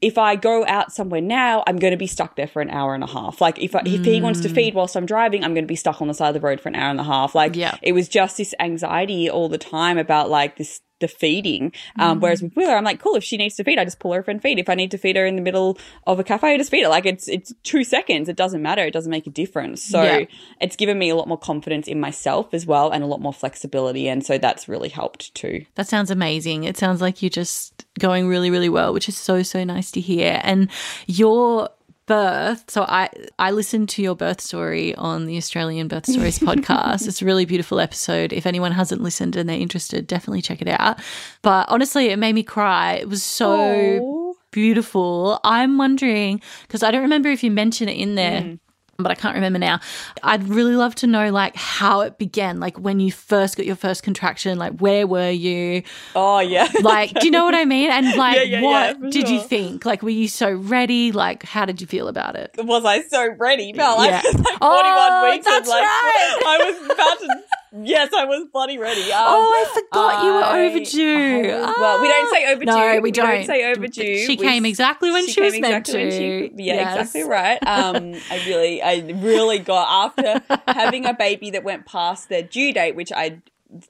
if 0.01 0.17
I 0.17 0.35
go 0.35 0.65
out 0.65 0.91
somewhere 0.91 1.21
now, 1.21 1.63
I'm 1.67 1.77
going 1.77 1.91
to 1.91 1.97
be 1.97 2.07
stuck 2.07 2.35
there 2.35 2.47
for 2.47 2.61
an 2.61 2.69
hour 2.69 2.93
and 2.95 3.03
a 3.03 3.07
half. 3.07 3.41
Like, 3.41 3.59
if, 3.59 3.75
I, 3.75 3.81
if 3.85 4.05
he 4.05 4.21
wants 4.21 4.41
to 4.41 4.49
feed 4.49 4.73
mm. 4.73 4.77
whilst 4.77 4.95
I'm 4.95 5.05
driving, 5.05 5.43
I'm 5.43 5.53
going 5.53 5.65
to 5.65 5.67
be 5.67 5.75
stuck 5.75 6.01
on 6.01 6.07
the 6.07 6.13
side 6.13 6.29
of 6.29 6.33
the 6.33 6.45
road 6.45 6.59
for 6.61 6.69
an 6.69 6.75
hour 6.75 6.89
and 6.89 6.99
a 6.99 7.03
half. 7.03 7.35
Like, 7.35 7.55
Yeah. 7.55 7.77
it 7.81 7.93
was 7.93 8.09
just 8.09 8.37
this 8.37 8.53
anxiety 8.59 9.29
all 9.29 9.49
the 9.49 9.57
time 9.57 9.97
about 9.97 10.29
like 10.29 10.57
this 10.57 10.81
the 10.99 11.07
feeding. 11.07 11.71
Um, 11.97 12.19
Whereas 12.19 12.41
with 12.41 12.55
Willa, 12.55 12.73
I'm 12.75 12.83
like, 12.83 12.99
cool. 13.01 13.15
If 13.15 13.23
she 13.23 13.37
needs 13.37 13.55
to 13.55 13.63
feed, 13.63 13.79
I 13.79 13.83
just 13.85 13.99
pull 13.99 14.13
her 14.13 14.19
over 14.19 14.31
and 14.31 14.41
feed. 14.41 14.59
If 14.59 14.69
I 14.69 14.75
need 14.75 14.91
to 14.91 14.97
feed 14.97 15.15
her 15.15 15.25
in 15.25 15.35
the 15.35 15.41
middle 15.41 15.77
of 16.07 16.19
a 16.19 16.23
cafe, 16.23 16.53
I 16.53 16.57
just 16.57 16.71
feed 16.71 16.83
her. 16.83 16.89
Like 16.89 17.05
it's 17.05 17.27
it's 17.27 17.53
two 17.63 17.83
seconds. 17.83 18.29
It 18.29 18.35
doesn't 18.35 18.61
matter. 18.61 18.83
It 18.85 18.91
doesn't 18.91 19.09
make 19.11 19.27
a 19.27 19.29
difference. 19.29 19.83
So 19.83 20.03
Yeah. 20.03 20.25
it's 20.61 20.75
given 20.75 20.97
me 20.99 21.09
a 21.09 21.15
lot 21.15 21.27
more 21.27 21.37
confidence 21.37 21.87
in 21.87 21.99
myself 21.99 22.53
as 22.53 22.65
well, 22.65 22.89
and 22.91 23.03
a 23.03 23.07
lot 23.07 23.21
more 23.21 23.33
flexibility. 23.33 24.07
And 24.07 24.25
so 24.25 24.37
that's 24.37 24.67
really 24.67 24.89
helped 24.89 25.33
too. 25.35 25.65
That 25.75 25.87
sounds 25.87 26.11
amazing. 26.11 26.63
It 26.65 26.77
sounds 26.77 27.01
like 27.01 27.21
you're 27.21 27.29
just 27.29 27.85
going 27.99 28.27
really, 28.27 28.49
really 28.49 28.69
well, 28.69 28.93
which 28.93 29.09
is 29.09 29.17
so, 29.17 29.43
so 29.43 29.63
nice 29.63 29.91
to 29.91 29.99
hear. 30.01 30.39
And 30.43 30.69
your 31.07 31.69
birth, 32.09 32.69
so 32.69 32.83
I 32.89 33.09
I 33.37 33.51
listened 33.51 33.87
to 33.89 34.01
your 34.01 34.15
birth 34.15 34.41
story 34.41 34.95
on 34.95 35.27
the 35.27 35.37
Australian 35.37 35.87
Birth 35.87 36.07
Stories 36.07 36.39
podcast. 36.49 37.07
It's 37.07 37.21
a 37.21 37.25
really 37.25 37.45
beautiful 37.45 37.79
episode. 37.79 38.33
If 38.33 38.47
anyone 38.47 38.71
hasn't 38.71 39.01
listened 39.01 39.35
and 39.35 39.47
they're 39.47 39.57
interested, 39.57 40.07
definitely 40.07 40.41
check 40.41 40.59
it 40.61 40.67
out. 40.67 40.99
But 41.43 41.69
honestly, 41.69 42.07
it 42.07 42.17
made 42.17 42.33
me 42.33 42.41
cry. 42.43 42.93
It 42.95 43.07
was 43.07 43.21
so 43.21 43.51
Aw. 43.53 44.33
beautiful. 44.51 45.39
I'm 45.43 45.77
wondering 45.77 46.41
because 46.63 46.81
I 46.81 46.89
don't 46.89 47.03
remember 47.03 47.29
if 47.29 47.43
you 47.43 47.51
mentioned 47.51 47.91
it 47.91 47.97
in 47.97 48.15
there. 48.15 48.41
Mm. 48.41 48.59
But 48.99 49.11
I 49.11 49.15
can't 49.15 49.33
remember 49.35 49.59
now. 49.59 49.79
I'd 50.23 50.43
really 50.49 50.75
love 50.75 50.93
to 50.95 51.07
know 51.07 51.29
like 51.31 51.55
how 51.55 52.01
it 52.01 52.17
began, 52.17 52.59
like 52.59 52.77
when 52.77 52.99
you 52.99 53.11
first 53.13 53.55
got 53.55 53.65
your 53.65 53.77
first 53.77 54.03
contraction, 54.03 54.57
like 54.59 54.73
where 54.79 55.07
were 55.07 55.29
you? 55.29 55.83
Oh 56.15 56.39
yeah. 56.39 56.67
Like, 56.81 57.13
do 57.13 57.25
you 57.25 57.31
know 57.31 57.45
what 57.45 57.55
I 57.55 57.65
mean? 57.65 57.89
And 57.91 58.15
like, 58.17 58.35
Yeah, 58.37 58.43
yeah, 58.43 58.61
what 58.61 58.97
yeah, 59.01 59.09
did 59.09 59.29
you 59.29 59.41
think? 59.41 59.85
Like, 59.85 60.01
were 60.01 60.09
you 60.09 60.27
so 60.27 60.51
ready? 60.51 61.11
Like, 61.11 61.43
how 61.43 61.65
did 61.65 61.79
you 61.81 61.87
feel 61.87 62.07
about 62.07 62.35
it? 62.35 62.51
was 62.57 62.83
I 62.85 63.01
so 63.03 63.27
ready? 63.37 63.71
No, 63.73 63.95
like, 63.97 64.09
Yeah. 64.11 64.21
it 64.23 64.35
was 64.35 64.45
like 64.45 64.59
41 64.59 64.59
Oh, 64.61 65.29
weeks. 65.31 65.45
and, 65.47 65.55
that's 65.55 65.69
like, 65.69 65.83
right. 65.83 66.41
I 66.45 66.57
was 66.71 66.85
about 66.91 67.19
to. 67.19 67.43
Yes, 67.83 68.11
I 68.13 68.25
was 68.25 68.47
bloody 68.51 68.77
ready. 68.77 69.11
Um, 69.11 69.21
oh, 69.25 69.67
I 69.73 69.79
forgot 69.79 70.23
you 70.23 70.33
were 70.33 70.67
overdue. 70.67 71.51
I 71.51 71.65
was- 71.67 71.75
well, 71.79 72.01
we 72.01 72.07
don't 72.07 72.33
say 72.33 72.45
Ah. 72.45 72.51
overdue. 72.51 72.65
No, 72.65 72.99
we 73.01 73.11
don't, 73.11 73.25
don't. 73.27 73.45
say 73.45 73.71
overdue. 73.71 74.17
She 74.25 74.35
We- 74.35 74.37
came 74.37 74.65
exactly 74.65 75.11
when 75.11 75.27
she, 75.27 75.41
was 75.41 75.53
came 75.53 75.61
meant 75.61 75.87
exactly 75.87 75.93
to. 75.93 76.09
when 76.09 76.57
she- 76.57 76.63
yeah, 76.63 76.73
Yes. 76.75 76.97
exactly 76.99 77.23
right. 77.23 77.59
Um, 77.67 78.15
I 78.31 78.43
really, 78.47 78.81
I 78.81 78.95
really 79.15 79.59
got 79.59 80.11
after 80.11 80.41
having 80.67 81.05
a 81.05 81.13
baby 81.13 81.51
that 81.51 81.63
went 81.63 81.85
past 81.85 82.29
their 82.29 82.43
due 82.43 82.73
date, 82.73 82.95
which 82.95 83.11
I 83.11 83.41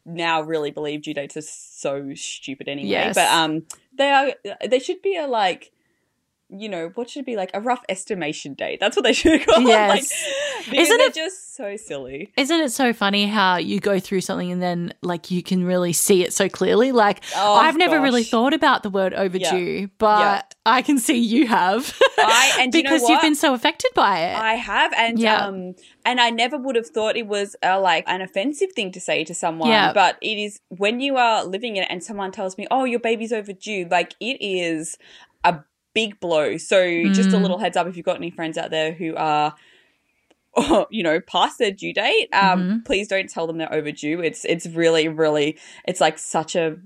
now 0.05 0.41
really 0.41 0.71
believe 0.71 1.01
due 1.03 1.13
dates 1.13 1.37
are 1.37 1.41
so 1.41 2.13
stupid 2.15 2.67
anyway. 2.67 2.89
Yes. 2.89 3.15
But 3.15 3.27
um, 3.31 3.63
they 3.93 4.09
are. 4.09 4.33
They 4.67 4.79
should 4.79 5.01
be 5.01 5.15
a 5.15 5.27
like. 5.27 5.71
You 6.51 6.67
know 6.67 6.91
what 6.95 7.09
should 7.09 7.25
be 7.25 7.35
like 7.35 7.51
a 7.53 7.61
rough 7.61 7.83
estimation 7.89 8.55
date? 8.55 8.79
That's 8.79 8.95
what 8.95 9.03
they 9.03 9.13
should 9.21 9.45
call 9.45 9.61
Yes. 9.61 9.89
like, 9.89 10.65
because 10.71 10.87
Isn't 10.87 11.01
it- 11.01 11.13
just 11.13 11.55
so 11.55 11.75
silly. 11.75 12.31
Isn't 12.37 12.59
it 12.61 12.71
so 12.71 12.93
funny 12.93 13.27
how 13.27 13.57
you 13.57 13.79
go 13.81 13.99
through 13.99 14.21
something 14.21 14.49
and 14.51 14.61
then 14.61 14.93
like 15.01 15.29
you 15.29 15.43
can 15.43 15.63
really 15.65 15.91
see 15.93 16.23
it 16.23 16.33
so 16.33 16.47
clearly? 16.49 16.91
Like 16.91 17.21
Oh, 17.35 17.53
I've 17.55 17.75
never 17.77 17.99
really 18.01 18.23
thought 18.23 18.53
about 18.53 18.81
the 18.83 18.89
word 18.89 19.13
overdue, 19.13 19.89
but 19.97 20.55
I 20.65 20.81
can 20.81 20.97
see 20.97 21.17
you 21.17 21.47
have. 21.47 21.93
I- 22.17 22.57
and 22.61 22.71
do 22.71 22.77
you 22.79 22.83
know 22.83 22.89
because 22.91 23.01
you've 23.03 23.17
what? 23.17 23.21
been 23.23 23.35
so 23.35 23.53
affected 23.53 23.91
by 23.93 24.19
it. 24.19 24.35
I 24.37 24.53
have, 24.55 24.93
and 24.95 25.19
Yeah. 25.19 25.45
um, 25.47 25.75
and 26.05 26.19
I 26.21 26.29
never 26.29 26.57
would 26.57 26.75
have 26.77 26.87
thought 26.87 27.15
it 27.17 27.27
was 27.27 27.55
uh, 27.61 27.79
like 27.79 28.05
an 28.07 28.21
offensive 28.21 28.71
thing 28.73 28.91
to 28.93 28.99
say 29.01 29.23
to 29.25 29.33
someone. 29.35 29.69
Yeah. 29.69 29.91
But 29.93 30.17
it 30.21 30.37
is 30.37 30.61
when 30.69 30.99
you 31.01 31.17
are 31.17 31.43
living 31.43 31.75
it, 31.75 31.87
and 31.89 32.03
someone 32.03 32.31
tells 32.31 32.57
me, 32.57 32.65
"Oh, 32.71 32.85
your 32.85 32.99
baby's 32.99 33.31
overdue." 33.33 33.87
Like 33.91 34.15
it 34.19 34.37
is 34.39 34.97
big 35.99 36.19
blow. 36.19 36.57
So 36.57 36.77
just 37.19 37.33
a 37.33 37.37
Mm. 37.37 37.41
little 37.43 37.59
heads 37.63 37.77
up 37.77 37.87
if 37.87 37.95
you've 37.97 38.05
got 38.11 38.17
any 38.23 38.31
friends 38.31 38.57
out 38.57 38.69
there 38.71 38.91
who 38.93 39.15
are. 39.15 39.53
You 40.89 41.03
know, 41.03 41.19
past 41.21 41.59
their 41.59 41.71
due 41.71 41.93
date. 41.93 42.27
Um, 42.33 42.59
Mm-hmm. 42.63 42.79
please 42.89 43.07
don't 43.07 43.29
tell 43.29 43.45
them 43.47 43.57
they're 43.59 43.73
overdue. 43.73 44.19
It's 44.21 44.45
it's 44.45 44.65
really, 44.65 45.07
really, 45.07 45.57
it's 45.85 46.01
like 46.01 46.17
such 46.17 46.55
a 46.55 46.77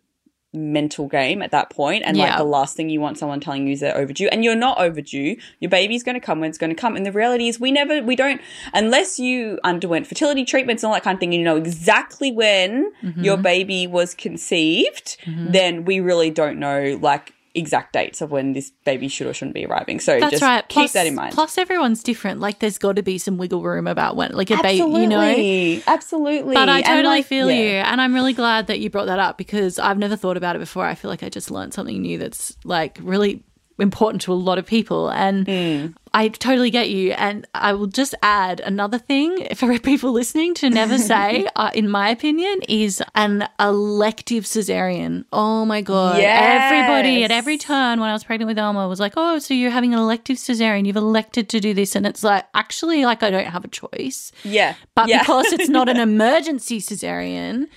mental 0.55 1.07
game 1.07 1.41
at 1.41 1.49
that 1.49 1.71
point 1.71 2.03
and 2.05 2.15
like 2.15 2.37
the 2.37 2.43
last 2.43 2.75
thing 2.77 2.87
you 2.87 3.01
want 3.01 3.17
someone 3.17 3.39
telling 3.39 3.65
you 3.65 3.73
is 3.73 3.79
they're 3.79 3.97
overdue 3.97 4.27
and 4.31 4.43
you're 4.43 4.55
not 4.67 4.77
overdue 4.79 5.35
your 5.59 5.71
baby's 5.71 6.03
going 6.03 6.13
to 6.13 6.19
come 6.23 6.39
when 6.39 6.47
it's 6.47 6.59
going 6.59 6.69
to 6.69 6.79
come 6.79 6.95
and 6.95 7.03
the 7.07 7.11
reality 7.11 7.47
is 7.47 7.59
we 7.59 7.71
never 7.71 8.03
we 8.03 8.15
don't 8.15 8.39
unless 8.71 9.17
you 9.17 9.57
underwent 9.63 10.05
fertility 10.05 10.45
treatments 10.45 10.83
and 10.83 10.89
all 10.89 10.93
that 10.93 11.01
kind 11.03 11.15
of 11.15 11.19
thing 11.19 11.33
and 11.33 11.39
you 11.39 11.43
know 11.43 11.57
exactly 11.57 12.31
when 12.31 12.91
Mm-hmm. 13.01 13.23
your 13.23 13.37
baby 13.37 13.87
was 13.87 14.13
conceived 14.13 15.17
then 15.25 15.85
we 15.85 15.99
really 15.99 16.29
don't 16.29 16.59
know 16.59 16.99
like 17.01 17.33
exact 17.55 17.93
dates 17.93 18.19
of 18.21 18.31
when 18.31 18.53
this 18.53 18.71
baby 18.83 19.07
should 19.07 19.27
or 19.27 19.33
shouldn't 19.33 19.53
be 19.53 19.65
arriving 19.65 19.99
so 19.99 20.19
That's 20.19 20.31
just 20.31 20.43
right. 20.43 20.67
keep 20.67 20.91
that 20.93 21.05
in 21.05 21.13
mind 21.13 21.35
Plus, 21.35 21.57
everyone's 21.57 22.01
different. 22.01 22.39
Like, 22.39 22.59
there's 22.59 22.77
got 22.77 22.95
to 22.95 23.03
be 23.03 23.17
some 23.17 23.37
wiggle 23.37 23.61
room 23.61 23.85
about 23.87 24.15
when, 24.15 24.31
like, 24.31 24.49
a 24.49 24.61
baby, 24.61 24.77
you 24.77 25.07
know. 25.07 25.19
absolutely 25.19 25.83
absolutely 25.87 26.53
But 26.55 26.69
I 26.69 26.81
totally 26.81 27.17
like, 27.17 27.25
feel 27.25 27.49
yeah. 27.51 27.57
you. 27.57 27.69
And 27.69 28.01
I'm 28.01 28.13
really 28.13 28.33
glad 28.33 28.67
that 28.67 28.79
you 28.79 28.89
brought 28.89 29.05
that 29.05 29.19
up 29.19 29.37
because 29.37 29.79
I've 29.79 29.97
never 29.97 30.15
thought 30.15 30.37
about 30.37 30.55
it 30.55 30.59
before. 30.59 30.85
I 30.85 30.95
feel 30.95 31.09
like 31.09 31.23
I 31.23 31.29
just 31.29 31.51
learned 31.51 31.73
something 31.73 32.01
new 32.01 32.17
that's 32.17 32.57
like 32.63 32.97
really 33.01 33.43
important 33.79 34.21
to 34.23 34.33
a 34.33 34.35
lot 34.35 34.57
of 34.57 34.65
people. 34.65 35.09
And 35.09 35.47
Hmm. 35.47 35.87
I 36.15 36.27
totally 36.27 36.69
get 36.69 36.91
you. 36.91 37.11
And 37.13 37.47
I 37.55 37.73
will 37.73 37.87
just 37.87 38.13
add 38.21 38.59
another 38.59 38.99
thing 38.99 39.47
for 39.55 39.77
people 39.91 40.11
listening 40.11 40.53
to 40.55 40.69
never 40.69 40.99
say, 40.99 41.47
uh, 41.55 41.71
in 41.73 41.89
my 41.89 42.09
opinion, 42.09 42.61
is 42.69 43.01
an 43.15 43.47
elective 43.59 44.43
cesarean. 44.43 45.25
Oh 45.33 45.65
my 45.65 45.81
God. 45.81 46.19
Everybody 46.19 47.23
at 47.23 47.31
every 47.31 47.57
turn 47.57 47.99
when 47.99 48.09
I 48.09 48.13
was 48.13 48.23
pregnant 48.23 48.47
with 48.47 48.59
Elma 48.59 48.87
was 48.87 48.99
like, 48.99 49.13
oh, 49.17 49.39
so 49.39 49.55
you're 49.55 49.71
having 49.71 49.93
an 49.93 49.99
elective 49.99 50.37
cesarean. 50.37 50.85
You've 50.85 50.95
elected 50.97 51.49
to 51.49 51.59
do 51.59 51.73
this. 51.73 51.95
And 51.95 52.05
it's 52.05 52.23
like, 52.23 52.45
actually, 52.53 53.05
like, 53.05 53.23
I 53.23 53.31
don't 53.31 53.47
have 53.47 53.65
a 53.65 53.67
choice. 53.69 54.31
yeah 54.43 54.75
But 54.95 55.07
yeah. 55.09 55.19
because 55.19 55.51
it's 55.51 55.69
not 55.69 55.89
an 55.89 55.97
emergency 56.09 56.79
cesarean, 56.79 57.67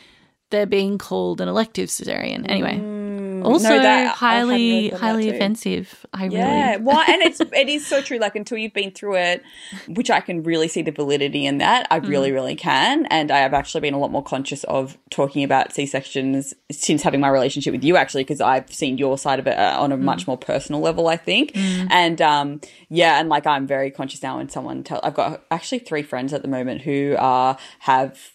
they're 0.51 0.67
being 0.67 0.99
called 0.99 1.41
an 1.41 1.49
elective 1.49 1.89
cesarean. 1.89 2.45
Anyway, 2.49 2.79
also 3.47 3.71
Mm. 3.71 3.83
that- 3.83 4.15
highly, 4.17 4.89
highly 4.91 5.29
offensive. 5.31 6.05
I 6.13 6.25
really 6.25 6.37
Yeah, 6.37 6.71
really. 6.73 6.83
well, 6.87 7.05
and 7.09 7.23
it's 7.23 7.41
it 7.41 7.69
is 7.69 7.87
so 7.87 8.03
true. 8.03 8.19
Like 8.19 8.37
until 8.37 8.59
you've 8.59 8.73
been 8.75 8.91
through 8.91 9.17
it, 9.17 9.43
which 9.89 10.11
I 10.11 10.21
can 10.21 10.43
really 10.43 10.69
see 10.69 10.83
the 10.83 10.91
validity 10.93 11.47
in 11.47 11.59
that. 11.59 11.87
I 11.91 11.97
really, 11.97 12.33
really 12.33 12.55
can, 12.57 13.07
and 13.07 13.31
I 13.31 13.39
have 13.39 13.55
actually 13.55 13.81
been 13.83 13.95
a 13.95 13.99
lot 13.99 14.11
more 14.11 14.23
conscious 14.23 14.65
of 14.65 14.99
talking 15.11 15.45
about 15.45 15.73
C 15.75 15.87
sections 15.87 16.55
since 16.71 17.03
having 17.03 17.21
my 17.21 17.29
relationship 17.29 17.73
with 17.73 17.85
you. 17.85 17.97
Actually, 17.97 18.25
because 18.25 18.41
I've 18.41 18.73
seen 18.73 18.99
your 18.99 19.17
side 19.19 19.39
of 19.39 19.47
it 19.47 19.57
uh, 19.59 19.77
on 19.81 19.93
a 19.93 19.97
much 19.97 20.27
more 20.27 20.39
personal 20.39 20.81
level. 20.81 21.09
I 21.09 21.17
think, 21.17 21.53
and 21.57 22.21
um, 22.23 22.61
yeah, 22.89 23.19
and 23.21 23.29
like 23.29 23.47
I'm 23.47 23.67
very 23.67 23.91
conscious 23.91 24.23
now 24.23 24.39
when 24.39 24.49
someone 24.49 24.83
tell. 24.83 25.01
I've 25.03 25.15
got 25.15 25.43
actually 25.51 25.81
three 25.81 26.03
friends 26.03 26.33
at 26.33 26.43
the 26.43 26.49
moment 26.49 26.83
who 26.83 27.15
uh 27.15 27.57
have. 27.81 28.33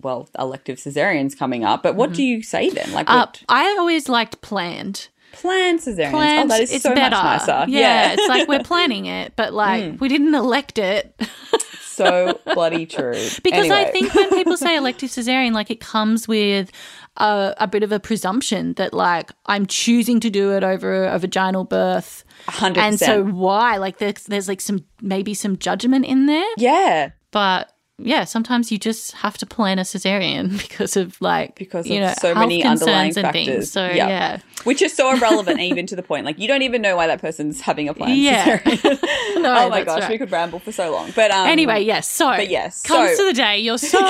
Well, 0.00 0.28
elective 0.38 0.78
cesareans 0.78 1.36
coming 1.36 1.64
up, 1.64 1.82
but 1.82 1.94
what 1.96 2.12
do 2.12 2.22
you 2.22 2.42
say 2.42 2.70
then? 2.70 2.92
Like, 2.92 3.08
Uh, 3.10 3.26
I 3.48 3.76
always 3.78 4.08
liked 4.08 4.40
planned. 4.40 5.08
planned 5.32 5.80
cesareans? 5.80 6.10
Planned, 6.10 6.50
oh, 6.52 6.54
that 6.58 6.60
is 6.70 6.82
so 6.82 6.94
better. 6.94 7.16
much 7.16 7.46
nicer. 7.46 7.64
Yeah, 7.68 8.12
it's 8.14 8.28
like 8.28 8.48
we're 8.48 8.62
planning 8.72 9.06
it, 9.06 9.34
but 9.36 9.52
like 9.52 9.82
Mm. 9.84 10.00
we 10.00 10.08
didn't 10.08 10.34
elect 10.34 10.78
it. 10.78 11.14
so 11.80 12.38
bloody 12.54 12.86
true. 12.86 13.18
Because 13.42 13.70
I 13.70 13.84
think 13.86 14.14
when 14.14 14.30
people 14.30 14.56
say 14.56 14.76
elective 14.76 15.10
cesarean, 15.10 15.52
like 15.52 15.70
it 15.70 15.80
comes 15.80 16.28
with 16.28 16.70
a, 17.16 17.54
a 17.58 17.66
bit 17.66 17.82
of 17.82 17.90
a 17.92 17.98
presumption 18.00 18.74
that 18.74 18.94
like 18.94 19.32
I'm 19.46 19.66
choosing 19.66 20.20
to 20.20 20.30
do 20.30 20.52
it 20.56 20.62
over 20.64 21.04
a 21.04 21.18
vaginal 21.18 21.64
birth. 21.64 22.24
100%. 22.48 22.76
And 22.78 22.98
so 23.00 23.24
why? 23.24 23.76
Like 23.78 23.98
there's 23.98 24.22
there's 24.24 24.48
like 24.48 24.60
some 24.60 24.84
maybe 25.02 25.34
some 25.34 25.56
judgment 25.58 26.04
in 26.06 26.26
there. 26.26 26.46
yeah, 26.56 27.10
But 27.32 27.72
yeah, 27.98 28.24
sometimes 28.24 28.70
you 28.70 28.78
just 28.78 29.12
have 29.12 29.36
to 29.38 29.46
plan 29.46 29.78
a 29.78 29.82
cesarean 29.82 30.58
because 30.68 30.96
of 30.96 31.20
like 31.20 31.56
because 31.56 31.86
you 31.86 31.96
of 31.96 32.08
know 32.08 32.14
so 32.20 32.34
many 32.34 32.62
underlying 32.64 33.12
factors. 33.12 33.32
things. 33.46 33.72
So 33.72 33.86
Yeah. 33.86 34.08
yeah, 34.08 34.38
which 34.64 34.82
is 34.82 34.94
so 34.94 35.12
irrelevant 35.16 35.60
even 35.60 35.86
to 35.88 35.96
the 35.96 36.02
point. 36.02 36.24
Like 36.24 36.38
you 36.38 36.46
don't 36.48 36.62
even 36.62 36.80
know 36.82 36.96
why 36.96 37.06
that 37.08 37.20
person's 37.20 37.60
having 37.60 37.88
a 37.88 37.94
planned 37.94 38.16
Yeah. 38.18 38.58
cesarean. 38.60 38.98
No, 39.38 39.54
oh 39.66 39.68
my 39.68 39.84
gosh, 39.84 40.00
right. 40.00 40.10
we 40.10 40.18
could 40.18 40.32
ramble 40.32 40.58
for 40.58 40.72
so 40.72 40.90
long. 40.90 41.12
But 41.14 41.30
um, 41.30 41.46
Anyway, 41.48 41.80
yes. 41.82 42.08
So 42.10 42.26
but 42.28 42.48
yes, 42.50 42.82
comes 42.82 43.16
so- 43.16 43.24
to 43.24 43.26
the 43.28 43.34
day 43.34 43.58
you're 43.58 43.78
so 43.78 44.00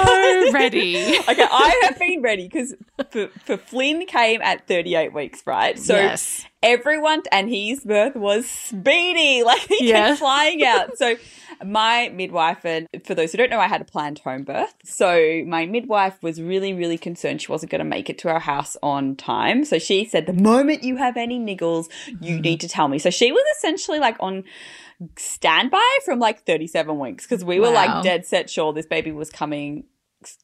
ready. 0.53 0.97
Okay, 0.97 1.47
I 1.51 1.81
have 1.85 1.99
been 1.99 2.23
ready 2.23 2.49
because 2.49 2.75
for, 3.11 3.29
for 3.45 3.57
Flynn 3.59 4.07
came 4.07 4.41
at 4.43 4.67
38 4.67 5.13
weeks, 5.13 5.43
right? 5.47 5.79
So 5.79 5.95
Yes. 5.95 6.47
Everyone 6.63 7.23
and 7.33 7.49
his 7.49 7.85
birth 7.85 8.15
was 8.17 8.49
speedy, 8.49 9.43
like 9.47 9.61
he 9.63 9.79
Yeah. 9.83 10.09
came 10.09 10.17
flying 10.17 10.63
out. 10.67 10.97
So 10.99 11.17
my 11.65 12.09
midwife 12.15 12.65
and 12.65 12.87
for 13.05 13.15
those 13.15 13.33
who 13.33 13.39
don't 13.39 13.51
know, 13.51 13.61
I 13.61 13.69
had 13.69 13.81
a 13.81 13.85
planned 13.85 14.19
home 14.21 14.45
birth. 14.45 14.75
So 14.85 15.43
my 15.47 15.67
midwife 15.67 16.23
was 16.23 16.41
really, 16.41 16.73
really 16.75 16.99
concerned 16.99 17.41
she 17.43 17.51
wasn't 17.53 17.71
going 17.71 17.79
to 17.81 17.85
make 17.85 18.11
it 18.11 18.19
to 18.19 18.29
our 18.29 18.41
house 18.41 18.77
on 18.83 19.17
time. 19.17 19.65
So 19.65 19.79
she 19.79 20.05
said, 20.05 20.27
the 20.27 20.33
moment 20.33 20.83
you 20.85 20.97
have 20.97 21.17
any 21.17 21.39
niggles, 21.39 21.87
you 22.07 22.35
Mm-hmm. 22.35 22.43
need 22.43 22.61
to 22.61 22.69
tell 22.69 22.89
me. 22.89 22.99
So 22.99 23.11
she 23.11 23.33
was 23.33 23.43
essentially 23.57 23.99
like 23.99 24.17
on 24.21 24.45
standby 25.17 25.99
from 26.05 26.19
like 26.19 26.45
37 26.45 26.99
weeks 26.99 27.25
because 27.27 27.45
we 27.45 27.61
were 27.61 27.69
Wow. 27.69 27.75
like 27.75 28.03
dead 28.03 28.27
set 28.27 28.51
sure 28.51 28.73
this 28.73 28.87
baby 28.87 29.13
was 29.13 29.31
coming 29.31 29.85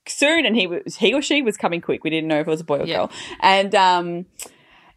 soon 0.07 0.47
and 0.47 0.55
he 0.55 0.69
was 0.69 0.97
he 0.97 1.13
or 1.13 1.21
she 1.21 1.43
was 1.43 1.57
coming 1.57 1.81
quick 1.81 2.05
we 2.05 2.11
didn't 2.11 2.29
know 2.29 2.39
if 2.39 2.47
it 2.47 2.51
was 2.51 2.61
a 2.61 2.65
boy 2.65 2.79
or 2.79 2.87
Yeah. 2.87 2.99
girl 2.99 3.11
and 3.41 3.75
um 3.75 4.27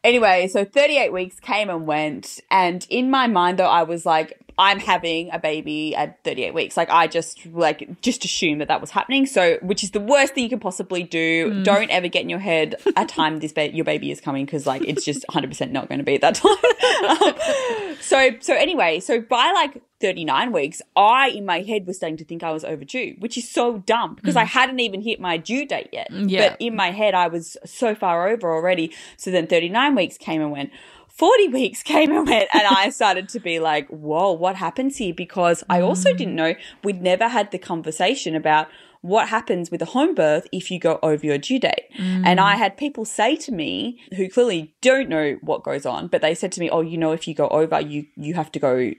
anyway 0.03 0.47
so 0.47 0.63
38 0.63 1.11
weeks 1.11 1.39
came 1.39 1.69
and 1.69 1.87
went 1.87 2.39
and 2.49 2.85
in 2.89 3.09
my 3.09 3.27
mind 3.27 3.59
though 3.59 3.65
i 3.65 3.83
was 3.83 4.05
like 4.05 4.46
i'm 4.57 4.79
having 4.79 5.29
a 5.31 5.39
baby 5.39 5.95
at 5.95 6.23
38 6.23 6.53
weeks. 6.53 6.77
Like 6.77 6.89
i 6.89 7.07
just 7.07 7.45
like 7.47 8.01
just 8.01 8.25
assume 8.25 8.59
that 8.59 8.67
that 8.67 8.81
was 8.81 8.91
happening. 8.91 9.25
So 9.25 9.57
which 9.61 9.83
is 9.83 9.91
the 9.91 9.99
worst 9.99 10.33
thing 10.33 10.43
you 10.43 10.49
can 10.49 10.59
possibly 10.59 11.03
do. 11.03 11.51
Mm. 11.51 11.63
Don't 11.63 11.89
ever 11.89 12.07
get 12.07 12.23
in 12.23 12.29
your 12.29 12.39
head 12.39 12.75
a 12.95 13.05
time 13.05 13.39
this 13.39 13.53
ba- 13.53 13.73
your 13.73 13.85
baby 13.85 14.11
is 14.11 14.21
coming 14.21 14.45
because 14.45 14.65
like 14.65 14.83
it's 14.83 15.05
just 15.05 15.25
100% 15.29 15.71
not 15.71 15.87
going 15.87 15.99
to 15.99 16.03
be 16.03 16.15
at 16.15 16.21
that 16.21 16.35
time. 16.35 17.93
So 17.99 18.31
so 18.39 18.53
anyway 18.55 18.99
so 18.99 19.19
by 19.19 19.51
like 19.53 19.81
39 19.99 20.51
weeks 20.51 20.81
i 20.95 21.29
in 21.29 21.45
my 21.45 21.61
head 21.61 21.87
was 21.87 21.97
starting 21.97 22.17
to 22.17 22.23
think 22.23 22.43
i 22.43 22.51
was 22.51 22.63
overdue 22.63 23.15
which 23.17 23.37
is 23.37 23.49
so 23.49 23.79
dumb 23.79 24.13
because 24.13 24.35
i 24.35 24.43
mm. 24.43 24.47
hadn't 24.47 24.79
even 24.79 25.01
hit 25.01 25.19
my 25.19 25.37
due 25.37 25.65
date 25.65 25.89
yet. 25.91 26.11
Mm, 26.11 26.29
yeah. 26.29 26.49
but 26.49 26.61
in 26.61 26.75
my 26.75 26.91
head 26.91 27.15
i 27.15 27.27
was 27.27 27.57
so 27.65 27.95
far 27.95 28.27
over 28.29 28.53
already. 28.53 28.93
So 29.17 29.31
then 29.31 29.47
39 29.47 29.95
weeks 29.95 30.17
came 30.17 30.41
and 30.41 30.51
went 30.51 30.71
40 31.17 31.47
weeks 31.49 31.83
came 31.83 32.15
and 32.15 32.27
went, 32.27 32.49
and 32.53 32.63
I 32.67 32.89
started 32.89 33.29
to 33.29 33.39
be 33.39 33.59
like, 33.59 33.87
whoa, 33.89 34.31
what 34.31 34.55
happens 34.55 34.97
here? 34.97 35.13
Because 35.13 35.63
I 35.69 35.81
also 35.81 36.13
didn't 36.13 36.35
know 36.35 36.55
we'd 36.83 37.01
never 37.01 37.27
had 37.27 37.51
the 37.51 37.57
conversation 37.57 38.35
about 38.35 38.67
what 39.01 39.29
happens 39.29 39.71
with 39.71 39.81
a 39.81 39.85
home 39.85 40.15
birth 40.15 40.47
if 40.51 40.69
you 40.69 40.79
go 40.79 40.99
over 41.01 41.25
your 41.25 41.37
due 41.37 41.59
date. 41.59 41.87
And 41.97 42.39
I 42.39 42.55
had 42.55 42.77
people 42.77 43.05
say 43.05 43.35
to 43.37 43.51
me 43.51 43.99
who 44.15 44.27
clearly 44.27 44.75
don't 44.81 45.07
know 45.07 45.37
what 45.41 45.63
goes 45.63 45.85
on, 45.85 46.07
but 46.07 46.21
they 46.21 46.35
said 46.35 46.51
to 46.53 46.59
me, 46.59 46.69
oh, 46.69 46.81
you 46.81 46.97
know, 46.97 47.11
if 47.11 47.27
you 47.27 47.33
go 47.33 47.47
over, 47.49 47.79
you, 47.79 48.05
you 48.15 48.33
have 48.33 48.51
to 48.53 48.59
go, 48.59 48.91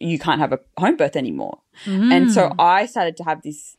you 0.00 0.18
can't 0.18 0.40
have 0.40 0.52
a 0.52 0.60
home 0.78 0.96
birth 0.96 1.16
anymore. 1.16 1.58
And 2.12 2.32
so 2.32 2.48
mm. 2.48 2.54
I 2.58 2.86
started 2.86 3.16
to 3.18 3.24
have 3.24 3.42
this 3.42 3.76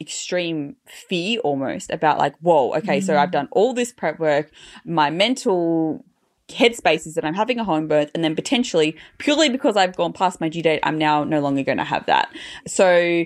extreme 0.00 0.76
fear 0.86 1.40
almost 1.40 1.90
about 1.90 2.18
like, 2.18 2.36
whoa, 2.38 2.74
okay, 2.74 3.00
so 3.00 3.16
I've 3.16 3.30
mm. 3.30 3.32
done 3.32 3.48
all 3.50 3.74
this 3.74 3.92
prep 3.92 4.18
work, 4.18 4.50
my 4.84 5.10
mental 5.10 6.04
headspace 6.48 7.06
is 7.06 7.14
that 7.14 7.24
I'm 7.24 7.34
having 7.34 7.58
a 7.58 7.64
home 7.64 7.88
birth, 7.88 8.10
and 8.14 8.22
then 8.22 8.34
potentially, 8.34 8.96
purely 9.18 9.48
because 9.48 9.76
I've 9.76 9.96
gone 9.96 10.12
past 10.12 10.40
my 10.40 10.48
due 10.48 10.62
date, 10.62 10.80
I'm 10.82 10.98
now 10.98 11.24
no 11.24 11.40
longer 11.40 11.62
going 11.62 11.78
to 11.78 11.84
have 11.84 12.06
that. 12.06 12.28
So 12.66 13.24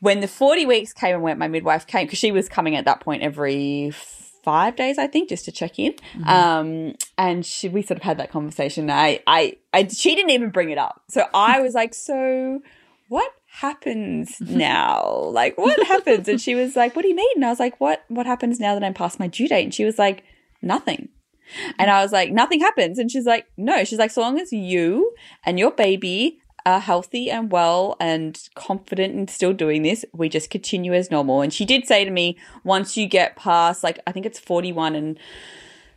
when 0.00 0.20
the 0.20 0.28
40 0.28 0.66
weeks 0.66 0.92
came 0.92 1.14
and 1.14 1.22
went, 1.22 1.38
my 1.38 1.48
midwife 1.48 1.86
came 1.86 2.06
because 2.06 2.18
she 2.18 2.30
was 2.30 2.48
coming 2.48 2.76
at 2.76 2.84
that 2.84 3.00
point 3.00 3.22
every 3.22 3.92
five 4.44 4.76
days, 4.76 4.98
I 4.98 5.06
think, 5.06 5.28
just 5.28 5.44
to 5.46 5.52
check 5.52 5.78
in. 5.78 5.94
Um, 6.26 6.94
and 7.16 7.44
she, 7.44 7.68
we 7.68 7.82
sort 7.82 7.98
of 7.98 8.04
had 8.04 8.18
that 8.18 8.30
conversation. 8.30 8.90
I, 8.90 9.20
I, 9.26 9.56
I, 9.72 9.86
she 9.88 10.14
didn't 10.14 10.30
even 10.30 10.50
bring 10.50 10.70
it 10.70 10.78
up. 10.78 11.02
So 11.08 11.24
I 11.34 11.60
was 11.60 11.74
like, 11.74 11.94
so 11.94 12.60
what 13.08 13.30
happens 13.46 14.36
now? 14.40 15.24
Like, 15.32 15.58
what 15.58 15.84
happens? 15.86 16.28
And 16.28 16.40
she 16.40 16.54
was 16.54 16.76
like, 16.76 16.94
what 16.94 17.02
do 17.02 17.08
you 17.08 17.16
mean? 17.16 17.32
And 17.36 17.44
I 17.44 17.50
was 17.50 17.60
like, 17.60 17.80
what, 17.80 18.04
what 18.08 18.26
happens 18.26 18.60
now 18.60 18.74
that 18.74 18.84
I'm 18.84 18.94
past 18.94 19.18
my 19.18 19.26
due 19.26 19.48
date? 19.48 19.64
And 19.64 19.74
she 19.74 19.84
was 19.84 19.98
like, 19.98 20.24
nothing. 20.62 21.08
And 21.78 21.90
I 21.90 22.02
was 22.02 22.12
like, 22.12 22.32
nothing 22.32 22.60
happens. 22.60 22.98
And 22.98 23.10
she's 23.10 23.26
like, 23.26 23.46
no. 23.56 23.84
She's 23.84 23.98
like, 23.98 24.10
so 24.10 24.20
long 24.20 24.38
as 24.38 24.52
you 24.52 25.14
and 25.44 25.58
your 25.58 25.70
baby 25.70 26.40
are 26.66 26.80
healthy 26.80 27.30
and 27.30 27.50
well 27.50 27.96
and 28.00 28.48
confident 28.54 29.14
and 29.14 29.30
still 29.30 29.52
doing 29.52 29.82
this, 29.82 30.04
we 30.12 30.28
just 30.28 30.50
continue 30.50 30.92
as 30.92 31.10
normal. 31.10 31.40
And 31.40 31.52
she 31.52 31.64
did 31.64 31.86
say 31.86 32.04
to 32.04 32.10
me, 32.10 32.36
once 32.64 32.96
you 32.96 33.06
get 33.06 33.36
past, 33.36 33.82
like, 33.82 34.00
I 34.06 34.12
think 34.12 34.26
it's 34.26 34.38
41 34.38 34.94
and 34.94 35.18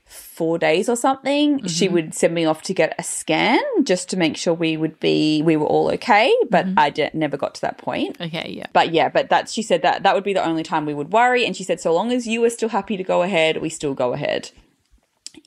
four 0.05 0.57
days 0.57 0.89
or 0.89 0.95
something, 0.95 1.65
she 1.67 1.85
mm-hmm. 1.85 1.93
would 1.93 2.13
send 2.13 2.33
me 2.33 2.45
off 2.45 2.61
to 2.63 2.73
get 2.73 2.93
a 2.99 3.03
scan 3.03 3.61
just 3.83 4.09
to 4.09 4.17
make 4.17 4.35
sure 4.35 4.53
we 4.53 4.75
would 4.75 4.99
be, 4.99 5.41
we 5.41 5.55
were 5.55 5.65
all 5.65 5.89
okay. 5.91 6.33
But 6.49 6.65
mm-hmm. 6.65 6.79
I 6.79 6.89
did, 6.89 7.13
never 7.13 7.37
got 7.37 7.55
to 7.55 7.61
that 7.61 7.77
point. 7.77 8.19
Okay, 8.19 8.53
yeah. 8.57 8.67
But 8.73 8.91
yeah, 8.91 9.09
but 9.09 9.29
that 9.29 9.49
she 9.49 9.61
said 9.61 9.81
that 9.83 10.03
that 10.03 10.13
would 10.13 10.23
be 10.23 10.33
the 10.33 10.45
only 10.45 10.63
time 10.63 10.85
we 10.85 10.93
would 10.93 11.11
worry. 11.11 11.45
And 11.45 11.55
she 11.55 11.63
said, 11.63 11.79
so 11.79 11.93
long 11.93 12.11
as 12.11 12.27
you 12.27 12.43
are 12.43 12.49
still 12.49 12.69
happy 12.69 12.97
to 12.97 13.03
go 13.03 13.21
ahead, 13.21 13.61
we 13.61 13.69
still 13.69 13.93
go 13.93 14.13
ahead. 14.13 14.51